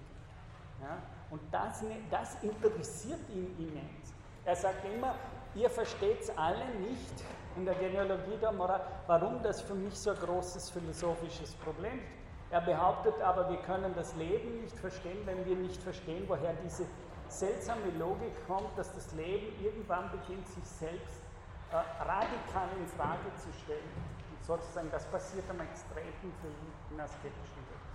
Ja? 0.82 0.98
Und 1.30 1.42
das, 1.52 1.84
ne, 1.84 1.98
das 2.10 2.42
interessiert 2.42 3.20
ihn 3.30 3.56
immens. 3.60 4.14
Er 4.46 4.56
sagt 4.56 4.84
immer, 4.92 5.14
ihr 5.54 5.70
versteht 5.70 6.22
es 6.22 6.36
alle 6.38 6.66
nicht 6.80 7.24
in 7.56 7.66
der 7.66 7.76
Genealogie 7.76 8.38
der 8.42 8.52
Moral, 8.52 8.82
warum 9.06 9.44
das 9.44 9.62
für 9.62 9.76
mich 9.76 9.94
so 9.94 10.10
ein 10.10 10.18
großes 10.18 10.72
philosophisches 10.72 11.54
Problem 11.56 12.00
ist. 12.00 12.23
Er 12.54 12.62
behauptet 12.62 13.20
aber, 13.20 13.50
wir 13.50 13.58
können 13.66 13.96
das 13.96 14.14
Leben 14.14 14.62
nicht 14.62 14.78
verstehen, 14.78 15.18
wenn 15.26 15.44
wir 15.44 15.56
nicht 15.56 15.82
verstehen, 15.82 16.24
woher 16.28 16.54
diese 16.64 16.86
seltsame 17.28 17.90
Logik 17.98 18.46
kommt, 18.46 18.78
dass 18.78 18.94
das 18.94 19.12
Leben 19.14 19.48
irgendwann 19.60 20.12
beginnt, 20.12 20.48
sich 20.48 20.64
selbst 20.64 21.18
äh, 21.72 21.78
radikal 22.06 22.70
in 22.78 22.86
Frage 22.94 23.26
zu 23.42 23.50
stellen. 23.58 23.90
Und 24.30 24.46
sozusagen, 24.46 24.92
das 24.92 25.04
passiert 25.10 25.50
am 25.50 25.62
extremen 25.66 26.14
Film 26.22 26.70
in 26.94 27.02
asketischen 27.02 27.66
Welt. 27.74 27.90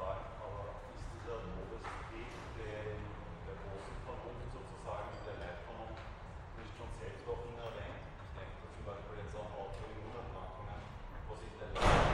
Fragen, 0.00 0.24
aber 0.40 0.80
ist 0.96 1.04
dieser 1.12 1.36
Todesweg, 1.52 2.32
den 2.56 2.96
der 3.44 3.56
großen 3.60 3.98
Vernunft 4.08 4.48
sozusagen, 4.56 5.12
der 5.28 5.36
Leitvernunft, 5.36 6.08
nicht 6.64 6.72
schon 6.80 6.88
selbst 6.96 7.28
auch 7.28 7.44
inhärent? 7.44 8.08
Ich 8.24 8.32
denke 8.40 8.56
zum 8.72 8.84
Beispiel 8.88 9.20
jetzt 9.20 9.36
an 9.36 9.52
Autoimmunerkrankungen, 9.52 10.80
wo 11.28 11.36
sich 11.36 11.52
der 11.60 11.76
Leib 11.76 12.08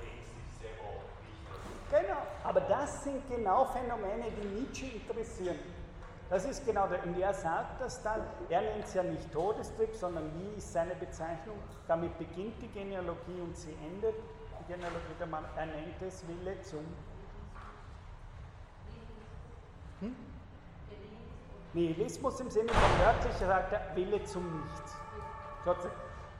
sich 0.00 0.24
selber 0.56 0.86
auch 0.86 1.04
richtet. 1.20 1.60
Genau, 1.90 2.22
aber 2.46 2.60
das 2.86 3.02
sind 3.02 3.28
genau 3.28 3.64
Phänomene, 3.64 4.26
die 4.30 4.60
Nietzsche 4.60 4.86
interessieren. 4.86 5.58
Das 6.30 6.44
ist 6.44 6.64
genau 6.64 6.86
der, 6.86 7.04
und 7.04 7.18
er 7.18 7.34
sagt 7.34 7.80
das 7.80 8.00
dann, 8.02 8.20
er 8.48 8.60
nennt 8.60 8.84
es 8.84 8.94
ja 8.94 9.02
nicht 9.02 9.32
Todestrip, 9.32 9.92
sondern 9.94 10.30
wie 10.38 10.56
ist 10.56 10.72
seine 10.72 10.94
Bezeichnung? 10.94 11.56
Damit 11.88 12.16
beginnt 12.16 12.62
die 12.62 12.68
Genealogie 12.68 13.40
und 13.42 13.56
sie 13.56 13.74
endet. 13.84 14.14
Die 14.60 14.72
Genealogie, 14.72 15.14
der 15.18 15.26
Mann, 15.26 15.44
er 15.56 15.66
nennt 15.66 16.00
es 16.00 16.22
Wille 16.28 16.60
zum. 16.62 16.84
Hm? 20.00 20.16
Nihilismus 21.72 22.38
im 22.38 22.50
Sinne 22.50 22.68
von 22.68 23.04
wörtlich 23.04 23.34
sagt 23.34 23.72
er 23.72 23.96
Wille 23.96 24.22
zum 24.24 24.44
Nichts. 24.60 24.96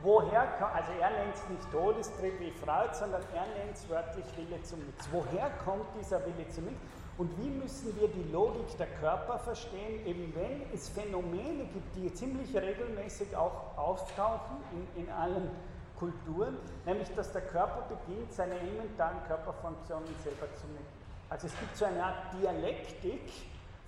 Woher, 0.01 0.43
also 0.75 0.93
er 1.01 1.11
nennt 1.11 1.35
es 1.35 1.49
nicht 1.49 1.73
Todestrip 1.73 2.39
wie 2.39 2.51
Freud, 2.51 2.93
sondern 2.93 3.23
er 3.35 3.47
nennt 3.59 3.75
es 3.75 3.89
wörtlich 3.89 4.27
Wille 4.37 4.63
zum 4.63 4.79
Nichts. 4.85 5.09
Woher 5.11 5.51
kommt 5.65 5.87
dieser 5.99 6.21
Wille 6.27 6.49
zum 6.51 6.65
Nichts? 6.65 6.81
Und 7.19 7.31
wie 7.39 7.49
müssen 7.49 7.99
wir 7.99 8.09
die 8.09 8.31
Logik 8.31 8.77
der 8.77 8.89
Körper 9.01 9.39
verstehen, 9.39 10.05
eben 10.05 10.35
wenn 10.35 10.63
es 10.75 10.91
Phänomene 10.91 11.65
gibt, 11.65 11.97
die 11.97 12.13
ziemlich 12.13 12.55
regelmäßig 12.55 13.35
auch 13.35 13.77
auftauchen 13.79 14.59
in, 14.73 15.05
in 15.05 15.11
allen 15.11 15.51
Kulturen, 15.99 16.59
nämlich 16.85 17.09
dass 17.15 17.33
der 17.33 17.41
Körper 17.43 17.87
beginnt, 17.89 18.31
seine 18.33 18.61
elementaren 18.61 19.17
Körperfunktionen 19.27 20.15
selber 20.23 20.47
zu 20.57 20.67
nehmen. 20.67 20.87
Also 21.31 21.47
es 21.47 21.59
gibt 21.59 21.75
so 21.75 21.87
eine 21.87 22.05
Art 22.05 22.35
Dialektik 22.35 23.23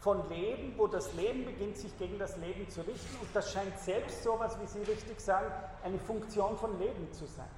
von 0.00 0.28
Leben, 0.28 0.74
wo 0.76 0.86
das 0.86 1.12
Leben 1.14 1.44
beginnt, 1.44 1.76
sich 1.76 1.96
gegen 1.98 2.18
das 2.18 2.36
Leben 2.36 2.68
zu 2.68 2.80
richten 2.82 3.16
und 3.20 3.28
das 3.34 3.52
scheint 3.52 3.76
selbst 3.78 4.22
so 4.22 4.34
etwas, 4.34 4.60
wie 4.60 4.66
Sie 4.66 4.82
richtig 4.82 5.20
sagen, 5.20 5.52
eine 5.82 5.98
Funktion 5.98 6.56
von 6.56 6.78
Leben 6.78 7.12
zu 7.12 7.26
sein. 7.26 7.48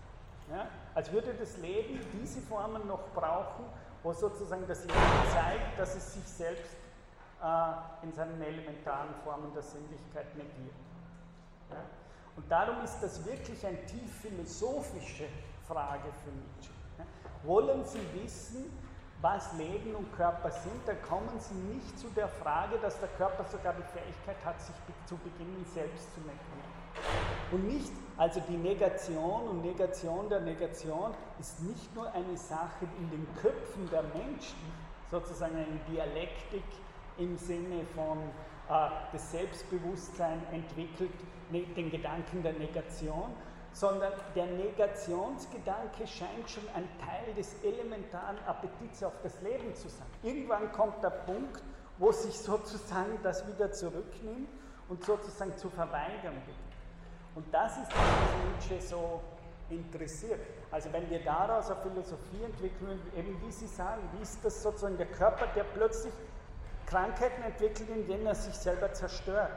Ja? 0.50 0.66
Als 0.94 1.12
würde 1.12 1.34
das 1.34 1.56
Leben 1.58 2.00
diese 2.12 2.40
Formen 2.40 2.86
noch 2.86 3.08
brauchen, 3.14 3.64
wo 4.02 4.12
sozusagen 4.12 4.66
das 4.66 4.84
Leben 4.84 5.30
zeigt, 5.32 5.78
dass 5.78 5.94
es 5.94 6.14
sich 6.14 6.24
selbst 6.24 6.76
äh, 7.42 8.06
in 8.06 8.12
seinen 8.12 8.40
elementaren 8.40 9.14
Formen 9.22 9.52
der 9.52 9.62
Sinnlichkeit 9.62 10.34
negiert. 10.34 10.74
Ja? 11.70 11.76
Und 12.36 12.50
darum 12.50 12.82
ist 12.82 13.00
das 13.00 13.24
wirklich 13.26 13.64
eine 13.66 13.84
tief 13.84 14.12
philosophische 14.22 15.26
Frage 15.68 16.08
für 16.24 16.30
Nietzsche. 16.30 16.72
Ja? 16.98 17.04
Wollen 17.44 17.84
Sie 17.84 18.00
wissen, 18.14 18.72
was 19.22 19.52
Leben 19.55 19.94
und 19.94 20.12
Körper 20.16 20.51
sind, 20.51 20.80
dann 20.86 21.01
kommen 21.02 21.38
Sie 21.38 21.55
nicht 21.74 21.98
zu 21.98 22.09
der 22.16 22.28
Frage, 22.28 22.78
dass 22.78 22.98
der 23.01 23.09
Körper 23.10 23.44
sogar 23.44 23.74
die 23.74 23.82
Fähigkeit 23.82 24.42
hat, 24.44 24.60
sich 24.60 24.74
zu 25.06 25.16
beginnen, 25.16 25.64
selbst 25.74 26.14
zu 26.14 26.20
negieren. 26.20 26.70
Und 27.52 27.66
nicht, 27.66 27.92
also 28.16 28.40
die 28.48 28.56
Negation 28.56 29.48
und 29.48 29.62
Negation 29.62 30.28
der 30.28 30.40
Negation 30.40 31.12
ist 31.38 31.60
nicht 31.62 31.94
nur 31.94 32.12
eine 32.12 32.36
Sache 32.36 32.86
in 32.98 33.10
den 33.10 33.26
Köpfen 33.36 33.88
der 33.90 34.02
Menschen, 34.02 34.59
sozusagen 35.10 35.56
eine 35.56 35.80
Dialektik 35.90 36.64
im 37.18 37.36
Sinne 37.36 37.84
von 37.94 38.18
äh, 38.68 38.90
das 39.12 39.30
Selbstbewusstsein 39.32 40.40
entwickelt, 40.52 41.12
ne, 41.51 41.64
den 41.76 41.90
Gedanken 41.90 42.42
der 42.42 42.52
Negation, 42.52 43.30
sondern 43.72 44.12
der 44.34 44.47
Negationsgedanke 44.47 46.06
scheint 46.06 46.48
schon 46.48 46.64
ein 46.74 46.88
Teil 46.98 47.34
des 47.34 47.55
elementaren 47.62 48.38
Appetits 48.47 49.02
auf 49.02 49.14
das 49.22 49.40
Leben 49.42 49.74
zu 49.74 49.88
sein. 49.88 50.06
Irgendwann 50.22 50.72
kommt 50.72 51.02
der 51.02 51.10
Punkt, 51.10 51.62
wo 51.98 52.10
sich 52.12 52.38
sozusagen 52.38 53.18
das 53.22 53.47
wieder 53.47 53.70
zurücknimmt 53.70 54.48
und 54.88 55.05
sozusagen 55.05 55.56
zu 55.56 55.70
verweigern 55.70 56.34
beginnt. 56.47 56.70
Und 57.34 57.47
das 57.55 57.76
ist 57.78 57.88
was 57.90 58.70
Nietzsche 58.70 58.86
so 58.86 59.20
interessiert. 59.70 60.40
Also 60.70 60.92
wenn 60.92 61.09
wir 61.09 61.22
daraus 61.22 61.70
eine 61.70 61.80
Philosophie 61.82 62.42
entwickeln, 62.44 63.01
eben 63.16 63.40
wie 63.47 63.52
Sie 63.52 63.66
sagen, 63.66 64.02
wie 64.16 64.22
ist 64.22 64.44
das 64.44 64.62
sozusagen 64.62 64.97
der 64.97 65.06
Körper, 65.06 65.47
der 65.55 65.64
plötzlich 65.64 66.12
Krankheiten 66.86 67.42
entwickelt, 67.42 67.88
in 67.88 68.06
denen 68.06 68.26
er 68.26 68.34
sich 68.34 68.55
selber 68.55 68.92
zerstört. 68.92 69.52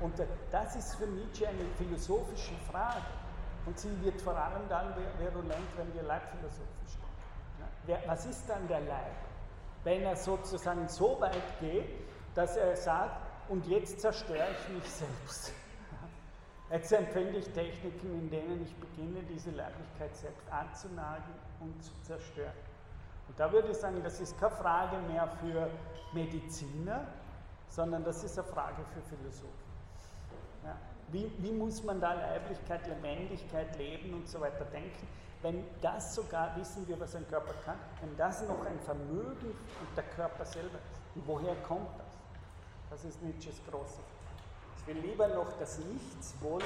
Und 0.00 0.14
das 0.50 0.74
ist 0.74 0.96
für 0.96 1.06
Nietzsche 1.06 1.46
eine 1.46 1.64
philosophische 1.78 2.54
Frage. 2.70 3.06
Und 3.66 3.78
sie 3.78 4.02
wird 4.02 4.20
vor 4.20 4.36
allem 4.36 4.68
dann 4.68 4.94
virulent, 5.18 5.68
wenn 5.76 5.94
wir 5.94 6.02
leibphilosophisch 6.02 6.96
denken. 7.86 8.02
Was 8.08 8.26
ist 8.26 8.48
dann 8.48 8.66
der 8.68 8.80
Leib? 8.80 9.14
Wenn 9.84 10.02
er 10.02 10.16
sozusagen 10.16 10.88
so 10.88 11.20
weit 11.20 11.60
geht, 11.60 11.88
dass 12.34 12.56
er 12.56 12.76
sagt, 12.76 13.20
und 13.48 13.66
jetzt 13.66 14.00
zerstöre 14.00 14.48
ich 14.52 14.68
mich 14.74 14.90
selbst. 14.90 15.52
Jetzt 16.70 16.92
empfinde 16.92 17.38
ich 17.38 17.48
Techniken, 17.50 18.14
in 18.14 18.30
denen 18.30 18.62
ich 18.62 18.74
beginne, 18.76 19.22
diese 19.24 19.50
Leiblichkeit 19.50 20.16
selbst 20.16 20.50
anzunageln 20.50 21.34
und 21.60 21.82
zu 21.82 21.92
zerstören. 22.02 22.54
Und 23.28 23.38
da 23.38 23.52
würde 23.52 23.68
ich 23.68 23.76
sagen, 23.76 24.02
das 24.02 24.20
ist 24.20 24.38
keine 24.38 24.54
Frage 24.54 24.96
mehr 25.08 25.28
für 25.40 25.68
Mediziner, 26.14 27.06
sondern 27.68 28.04
das 28.04 28.22
ist 28.24 28.38
eine 28.38 28.48
Frage 28.48 28.82
für 28.94 29.02
Philosophen. 29.02 29.48
Ja. 30.64 30.76
Wie, 31.12 31.30
wie, 31.38 31.52
muss 31.52 31.84
man 31.84 32.00
da 32.00 32.14
Leiblichkeit, 32.14 32.86
Lebendigkeit, 32.86 33.76
Leben 33.76 34.14
und 34.14 34.26
so 34.26 34.40
weiter 34.40 34.64
denken? 34.64 35.06
Wenn 35.42 35.62
das 35.82 36.14
sogar, 36.14 36.56
wissen 36.56 36.88
wir, 36.88 36.98
was 36.98 37.14
ein 37.14 37.28
Körper 37.28 37.52
kann, 37.66 37.76
wenn 38.00 38.16
das 38.16 38.48
noch 38.48 38.64
ein 38.64 38.80
Vermögen 38.80 39.50
und 39.50 39.96
der 39.96 40.04
Körper 40.04 40.46
selber 40.46 40.78
ist. 40.78 41.00
Und 41.14 41.26
woher 41.26 41.54
kommt 41.56 41.90
das? 41.98 42.16
Das 42.88 43.04
ist 43.04 43.22
Nietzsches 43.22 43.60
große 43.68 44.00
Frage. 44.00 44.22
Ich 44.78 44.86
will 44.86 44.98
lieber 45.02 45.28
noch 45.28 45.52
das 45.58 45.80
Nichts 45.80 46.34
wollen 46.40 46.64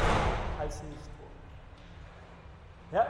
als 0.61 0.81
nicht 0.85 1.11
wollen. 1.19 1.43
Ja, 2.93 3.07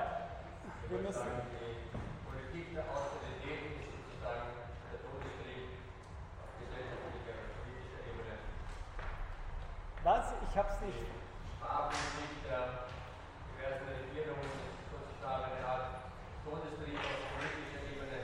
wir 0.89 0.99
müssen. 1.01 1.21
Die 1.21 1.93
Politik 2.25 2.75
der 2.75 2.85
Austerität 2.85 3.77
ist 3.77 3.93
sozusagen 3.93 4.57
der 4.89 5.01
Todestrieb 5.05 5.69
auf 6.41 6.49
gesellschaftlicher 6.65 7.37
politischer 7.61 8.03
Ebene. 8.09 8.41
Was? 10.03 10.33
Ich 10.49 10.57
hab's 10.57 10.81
nicht. 10.81 11.26
Sparpolitik 11.67 12.47
der 12.47 12.87
diversen 13.51 13.91
Regierungen 13.91 14.55
sozusagen 14.87 15.45
eine 15.51 15.67
Art 15.67 15.87
Todestrieb 16.45 16.95
auf 16.95 17.23
politischer 17.35 17.83
Ebene. 17.91 18.19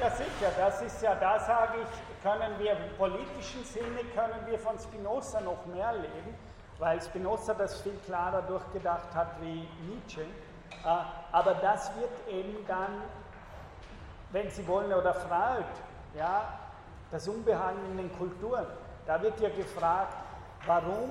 Ja, 0.00 0.10
sicher, 0.10 0.52
das 0.56 0.82
ist 0.82 1.02
ja, 1.02 1.14
da 1.16 1.40
sage 1.40 1.78
ich, 1.82 2.22
können 2.22 2.58
wir 2.58 2.72
im 2.72 2.96
politischen 2.96 3.64
Sinne, 3.64 4.04
können 4.14 4.46
wir 4.46 4.58
von 4.58 4.78
Spinoza 4.78 5.40
noch 5.40 5.66
mehr 5.66 5.92
leben, 5.94 6.34
weil 6.78 7.02
Spinoza 7.02 7.54
das 7.54 7.80
viel 7.80 7.98
klarer 8.06 8.42
durchgedacht 8.42 9.12
hat 9.14 9.34
wie 9.40 9.68
Nietzsche. 9.88 10.22
Äh, 10.22 10.88
aber 11.32 11.54
das 11.54 11.90
wird 11.96 12.28
eben 12.28 12.64
dann, 12.68 13.02
wenn 14.30 14.48
Sie 14.50 14.66
wollen, 14.68 14.92
oder 14.92 15.14
Freud, 15.14 15.66
ja, 16.14 16.56
das 17.10 17.26
Unbehagen 17.26 17.84
in 17.90 17.96
den 17.96 18.16
Kulturen, 18.16 18.66
da 19.06 19.20
wird 19.20 19.40
ja 19.40 19.48
gefragt, 19.48 20.14
warum 20.66 21.10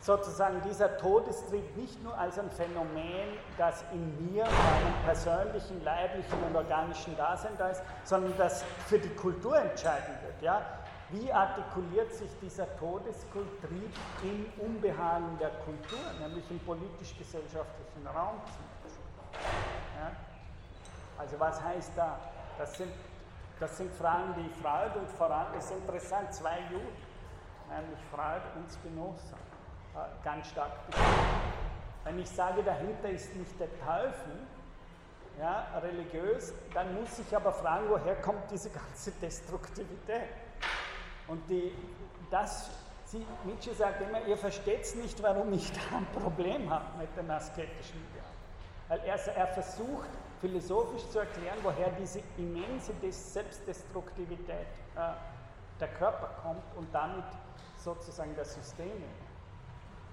sozusagen 0.00 0.62
dieser 0.62 0.96
Todestrieb 0.96 1.76
nicht 1.76 2.02
nur 2.02 2.16
als 2.16 2.38
ein 2.38 2.50
Phänomen, 2.50 3.36
das 3.56 3.84
in 3.92 4.32
mir, 4.32 4.44
meinem 4.44 5.04
persönlichen, 5.04 5.82
leiblichen 5.84 6.42
und 6.46 6.56
organischen 6.56 7.16
Dasein 7.16 7.52
da 7.58 7.68
ist, 7.68 7.82
sondern 8.04 8.32
das 8.38 8.62
für 8.86 8.98
die 8.98 9.14
Kultur 9.14 9.58
entscheidend 9.58 10.22
wird. 10.22 10.40
Ja? 10.40 10.62
Wie 11.10 11.32
artikuliert 11.32 12.12
sich 12.12 12.30
dieser 12.40 12.66
Todestrieb 12.78 13.92
im 14.22 14.52
Unbehagen 14.64 15.38
der 15.40 15.50
Kultur, 15.64 15.98
nämlich 16.20 16.48
im 16.50 16.60
politisch-gesellschaftlichen 16.60 18.06
Raum 18.06 18.40
zum 18.44 18.64
Beispiel? 18.82 19.40
Ja? 19.98 20.12
Also 21.18 21.40
was 21.40 21.62
heißt 21.62 21.92
da? 21.96 22.18
Das 22.56 22.76
sind, 22.76 22.92
das 23.58 23.76
sind 23.76 23.92
Fragen, 23.94 24.34
die 24.36 24.62
Freud 24.62 24.96
und 24.98 25.10
voran, 25.10 25.46
das 25.54 25.64
ist 25.64 25.72
interessant, 25.72 26.32
zwei 26.32 26.58
Juden, 26.70 26.86
nämlich 27.68 28.00
Freud 28.12 28.42
und 28.56 28.70
Spinoza 28.70 29.36
ganz 30.22 30.48
stark 30.48 30.72
Wenn 32.04 32.18
ich 32.18 32.28
sage, 32.28 32.62
dahinter 32.62 33.10
ist 33.10 33.34
nicht 33.36 33.58
der 33.58 33.68
Teufel, 33.80 34.46
ja, 35.38 35.66
religiös, 35.82 36.52
dann 36.74 36.94
muss 36.94 37.18
ich 37.18 37.36
aber 37.36 37.52
fragen, 37.52 37.86
woher 37.88 38.16
kommt 38.16 38.50
diese 38.50 38.70
ganze 38.70 39.12
Destruktivität? 39.12 40.30
Und 41.28 41.48
die, 41.48 41.72
das, 42.30 42.70
sie, 43.04 43.24
Nietzsche 43.44 43.74
sagt 43.74 44.00
immer, 44.02 44.26
ihr 44.26 44.36
versteht 44.36 44.96
nicht, 44.96 45.22
warum 45.22 45.52
ich 45.52 45.70
da 45.72 45.98
ein 45.98 46.06
Problem 46.20 46.68
habe 46.68 46.86
mit 46.98 47.16
dem 47.16 47.30
asketischen 47.30 48.00
Ideal. 48.10 48.24
Weil 48.88 49.00
er, 49.00 49.36
er 49.36 49.46
versucht, 49.48 50.08
philosophisch 50.40 51.08
zu 51.10 51.18
erklären, 51.18 51.58
woher 51.62 51.90
diese 51.90 52.20
immense 52.36 52.92
Selbstdestruktivität 53.10 54.68
äh, 54.96 55.12
der 55.80 55.88
Körper 55.88 56.30
kommt 56.42 56.64
und 56.76 56.92
damit 56.92 57.24
sozusagen 57.76 58.34
der 58.34 58.44
Systeme. 58.44 59.06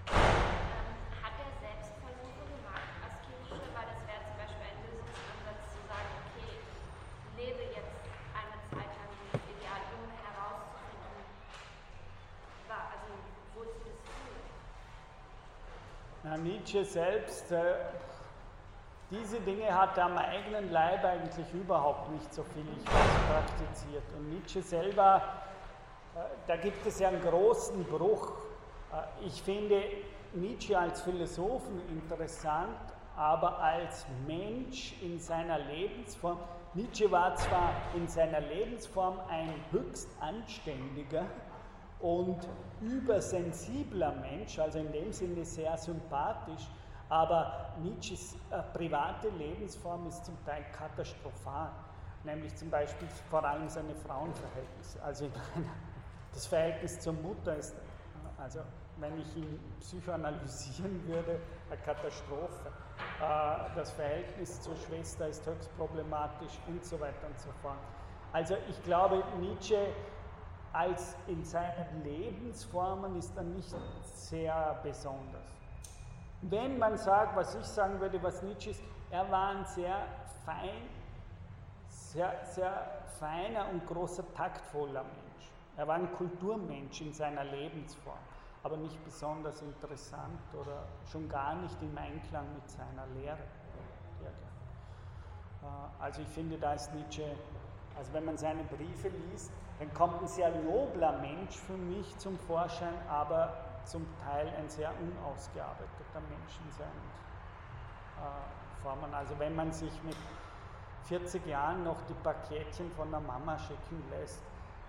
Hat 0.08 1.34
er 1.42 1.52
selbst 1.62 1.94
Versuche 2.02 2.46
gemacht, 2.46 2.90
asketische, 3.02 3.58
weil 3.74 3.86
das 3.90 4.02
wäre 4.06 4.22
zum 4.22 4.38
Beispiel 4.38 4.66
ein 4.70 4.80
Lösungsansatz 4.86 5.62
zu 5.74 5.82
sagen, 5.90 6.10
okay, 6.30 6.62
lebe 7.38 7.64
jetzt 7.74 7.98
eine 8.38 8.58
Zeit 8.70 8.92
lang 8.94 9.10
dieses 9.18 9.42
Ideal, 9.50 9.82
um 9.98 10.06
herauszufinden, 10.14 11.26
also 12.70 13.10
wozu 13.58 13.82
das 13.82 13.98
führt. 14.06 14.46
Na, 16.22 16.38
Nietzsche 16.66 16.84
selbst, 16.84 17.52
äh, 17.52 17.76
diese 19.12 19.40
Dinge 19.42 19.72
hat 19.72 20.00
er 20.00 20.06
am 20.06 20.18
eigenen 20.18 20.72
Leib 20.72 21.06
eigentlich 21.06 21.46
überhaupt 21.54 22.10
nicht 22.10 22.34
so 22.34 22.42
viel 22.42 22.66
ich 22.76 22.88
weiß, 22.88 23.06
praktiziert. 23.30 24.04
Und 24.18 24.32
Nietzsche 24.32 24.64
selber, 24.64 25.22
äh, 26.16 26.22
da 26.48 26.56
gibt 26.56 26.84
es 26.88 26.98
ja 26.98 27.10
einen 27.10 27.22
großen 27.22 27.84
Bruch 27.84 28.32
äh, 28.92 29.28
ich 29.28 29.44
finde 29.44 29.80
Nietzsche 30.34 30.76
als 30.76 31.04
Philosophen 31.04 31.88
interessant, 31.88 32.80
aber 33.16 33.60
als 33.60 34.08
Mensch 34.26 34.96
in 35.04 35.20
seiner 35.20 35.60
Lebensform. 35.60 36.40
Nietzsche 36.74 37.12
war 37.12 37.36
zwar 37.36 37.74
in 37.94 38.08
seiner 38.08 38.42
Lebensform 38.42 39.20
ein 39.30 39.54
höchst 39.70 40.10
anständiger 40.20 41.26
und 42.00 42.48
übersensibler 42.82 44.14
Mensch, 44.14 44.60
also 44.60 44.80
in 44.80 44.92
dem 44.92 45.12
Sinne 45.12 45.46
sehr 45.46 45.78
sympathisch, 45.78 46.68
aber 47.10 47.74
Nietzsches 47.82 48.36
äh, 48.50 48.62
private 48.74 49.30
Lebensform 49.30 50.08
ist 50.08 50.26
zum 50.26 50.36
Teil 50.46 50.66
katastrophal, 50.72 51.72
nämlich 52.24 52.56
zum 52.56 52.70
Beispiel 52.70 53.08
vor 53.30 53.44
allem 53.44 53.70
seine 53.70 53.96
Frauenverhältnisse. 53.96 55.02
Also 55.04 55.30
das 56.34 56.46
Verhältnis 56.48 57.00
zur 57.00 57.14
Mutter 57.14 57.56
ist 57.56 57.76
also 58.38 58.60
wenn 58.98 59.20
ich 59.20 59.36
ihn 59.36 59.60
psychoanalysieren 59.80 61.08
würde, 61.08 61.40
eine 61.70 61.82
Katastrophe. 61.82 62.72
Äh, 63.20 63.76
das 63.76 63.92
Verhältnis 63.92 64.62
zur 64.62 64.76
Schwester 64.76 65.28
ist 65.28 65.46
höchst 65.46 65.76
problematisch 65.78 66.60
und 66.68 66.84
so 66.86 67.00
weiter 67.00 67.28
und 67.28 67.40
so 67.40 67.50
fort. 67.62 67.78
Also 68.32 68.56
ich 68.70 68.82
glaube, 68.84 69.24
Nietzsche 69.40 69.88
als 70.76 71.16
in 71.28 71.44
seinen 71.44 72.04
Lebensformen 72.04 73.16
ist 73.16 73.36
er 73.38 73.44
nicht 73.44 73.74
sehr 74.14 74.80
besonders. 74.84 75.48
Wenn 76.42 76.78
man 76.78 76.98
sagt, 76.98 77.36
was 77.36 77.56
ich 77.56 77.66
sagen 77.66 78.00
würde, 78.00 78.22
was 78.22 78.42
Nietzsche 78.44 78.72
ist, 78.72 78.84
er 79.10 79.30
war 79.32 79.50
ein 79.50 79.66
sehr 79.66 80.06
fein, 80.46 80.90
sehr, 81.88 82.34
sehr 82.44 83.04
feiner 83.20 83.70
und 83.70 83.86
großer, 83.88 84.24
taktvoller 84.34 85.04
Mensch. 85.04 85.52
Er 85.78 85.88
war 85.88 85.96
ein 85.96 86.12
Kulturmensch 86.14 87.02
in 87.02 87.14
seiner 87.14 87.44
Lebensform 87.44 88.18
aber 88.66 88.78
nicht 88.78 89.02
besonders 89.06 89.62
interessant 89.62 90.42
oder 90.60 90.88
schon 91.12 91.30
gar 91.30 91.54
nicht 91.54 91.80
im 91.84 91.96
Einklang 91.96 92.52
mit 92.56 92.68
seiner 92.68 93.06
Lehre. 93.16 93.38
Äh, 95.62 95.68
also 96.00 96.24
ich 96.24 96.28
finde, 96.30 96.58
da 96.58 96.74
ist 96.74 96.92
Nietzsche, 96.96 97.36
also 97.96 98.12
wenn 98.14 98.26
man 98.26 98.38
seine 98.38 98.64
Briefe 98.64 99.10
liest, 99.10 99.52
dann 99.80 99.94
kommt 99.94 100.22
ein 100.22 100.28
sehr 100.28 100.50
nobler 100.50 101.14
Mensch 101.20 101.58
für 101.58 101.78
mich 101.78 102.18
zum 102.18 102.38
Vorschein, 102.40 102.94
aber 103.10 103.54
zum 103.84 104.06
Teil 104.24 104.48
ein 104.58 104.70
sehr 104.70 104.92
unausgearbeiteter 105.00 106.22
Mensch 106.30 106.60
in 106.66 106.72
seinen 106.72 107.10
äh, 108.18 108.82
Formen. 108.82 109.14
Also 109.14 109.38
wenn 109.38 109.56
man 109.56 109.72
sich 109.72 109.92
mit 110.04 110.16
40 111.04 111.46
Jahren 111.46 111.84
noch 111.84 112.02
die 112.10 112.14
Paketchen 112.14 112.90
von 112.92 113.12
der 113.12 113.20
Mama 113.20 113.58
schicken 113.60 114.04
lässt, 114.12 114.42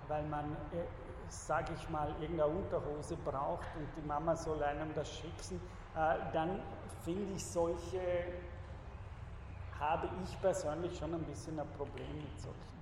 weil 0.08 0.22
man 0.24 0.52
äh, 0.72 0.84
sage 1.28 1.72
ich 1.76 1.88
mal, 1.90 2.08
irgendeine 2.20 2.46
Unterhose 2.46 3.16
braucht 3.16 3.66
und 3.76 3.88
die 3.96 4.06
Mama 4.06 4.36
soll 4.36 4.62
einem 4.62 4.94
das 4.94 5.10
schicken, 5.10 5.60
äh, 5.94 6.16
dann 6.32 6.60
finde 7.02 7.34
ich 7.34 7.44
solche, 7.44 8.00
habe 9.78 10.08
ich 10.24 10.40
persönlich 10.40 10.96
schon 10.98 11.14
ein 11.14 11.24
bisschen 11.24 11.58
ein 11.58 11.68
Problem 11.76 12.16
mit 12.16 12.40
solchen. 12.40 12.76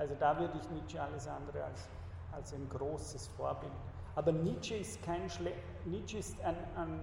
Also 0.00 0.14
da 0.18 0.38
würde 0.38 0.58
ich 0.58 0.70
Nietzsche 0.70 0.98
alles 0.98 1.28
andere 1.28 1.62
als, 1.62 1.86
als 2.32 2.54
ein 2.54 2.66
großes 2.70 3.28
Vorbild. 3.36 3.70
Aber 4.16 4.32
Nietzsche 4.32 4.76
ist 4.76 5.02
kein 5.02 5.28
Schle 5.28 5.52
Nietzsche 5.84 6.16
ist 6.16 6.40
ein, 6.40 6.56
ein, 6.74 7.00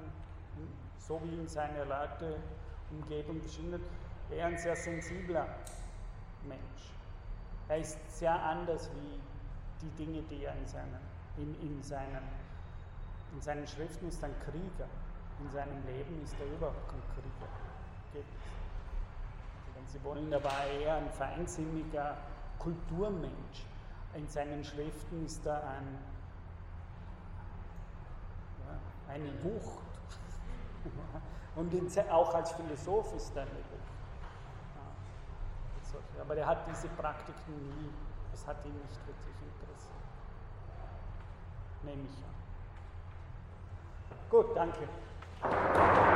so 0.97 1.21
wie 1.23 1.35
ihn 1.35 1.47
seine 1.47 1.83
Leute 1.83 2.37
Umgebung 2.89 3.39
geschildert, 3.39 3.83
eher 4.31 4.47
ein 4.47 4.57
sehr 4.57 4.75
sensibler 4.75 5.45
Mensch. 6.47 6.91
Er 7.67 7.77
ist 7.77 7.99
sehr 8.17 8.33
anders 8.33 8.89
wie 8.95 9.19
die 9.79 10.03
Dinge, 10.03 10.23
die 10.23 10.45
er 10.45 10.55
in 10.55 10.65
seinen, 10.65 10.99
in, 11.37 11.53
in 11.61 11.83
seinen, 11.83 12.23
in 13.31 13.41
seinen 13.41 13.67
Schriften 13.67 14.07
ist, 14.07 14.23
ein 14.23 14.33
Krieger. 14.43 14.89
In 15.39 15.51
seinem 15.51 15.85
Leben 15.85 16.19
ist 16.23 16.35
er 16.39 16.47
überhaupt 16.47 16.89
kein 16.89 17.01
Krieger. 17.13 17.47
Geht. 18.11 18.23
Also 18.23 19.75
wenn 19.75 19.87
Sie 19.87 20.03
wollen, 20.03 20.31
er 20.31 20.43
war 20.43 20.65
eher 20.65 20.95
ein 20.95 21.11
feinsinniger 21.11 22.17
Kulturmensch. 22.59 23.65
In 24.13 24.27
seinen 24.27 24.63
Schriften 24.63 25.25
ist 25.25 25.45
er 25.45 25.61
ein, 25.63 25.97
ja, 28.59 29.13
eine 29.13 29.43
Wucht. 29.43 29.83
Und 31.55 31.73
in, 31.73 32.09
auch 32.09 32.33
als 32.33 32.51
Philosoph 32.51 33.13
ist 33.15 33.35
er 33.35 33.43
eine 33.43 33.51
Wucht. 33.51 33.87
Ja, 36.15 36.21
aber 36.23 36.35
er 36.35 36.47
hat 36.47 36.67
diese 36.67 36.87
Praktiken 36.89 37.55
nie, 37.55 37.89
das 38.31 38.45
hat 38.45 38.57
ihn 38.65 38.73
nicht 38.73 39.07
wirklich 39.07 39.35
interessiert. 39.41 39.93
Nehme 41.83 42.03
ich 42.03 42.23
an. 42.23 42.37
Gut, 44.29 44.55
danke. 44.55 44.87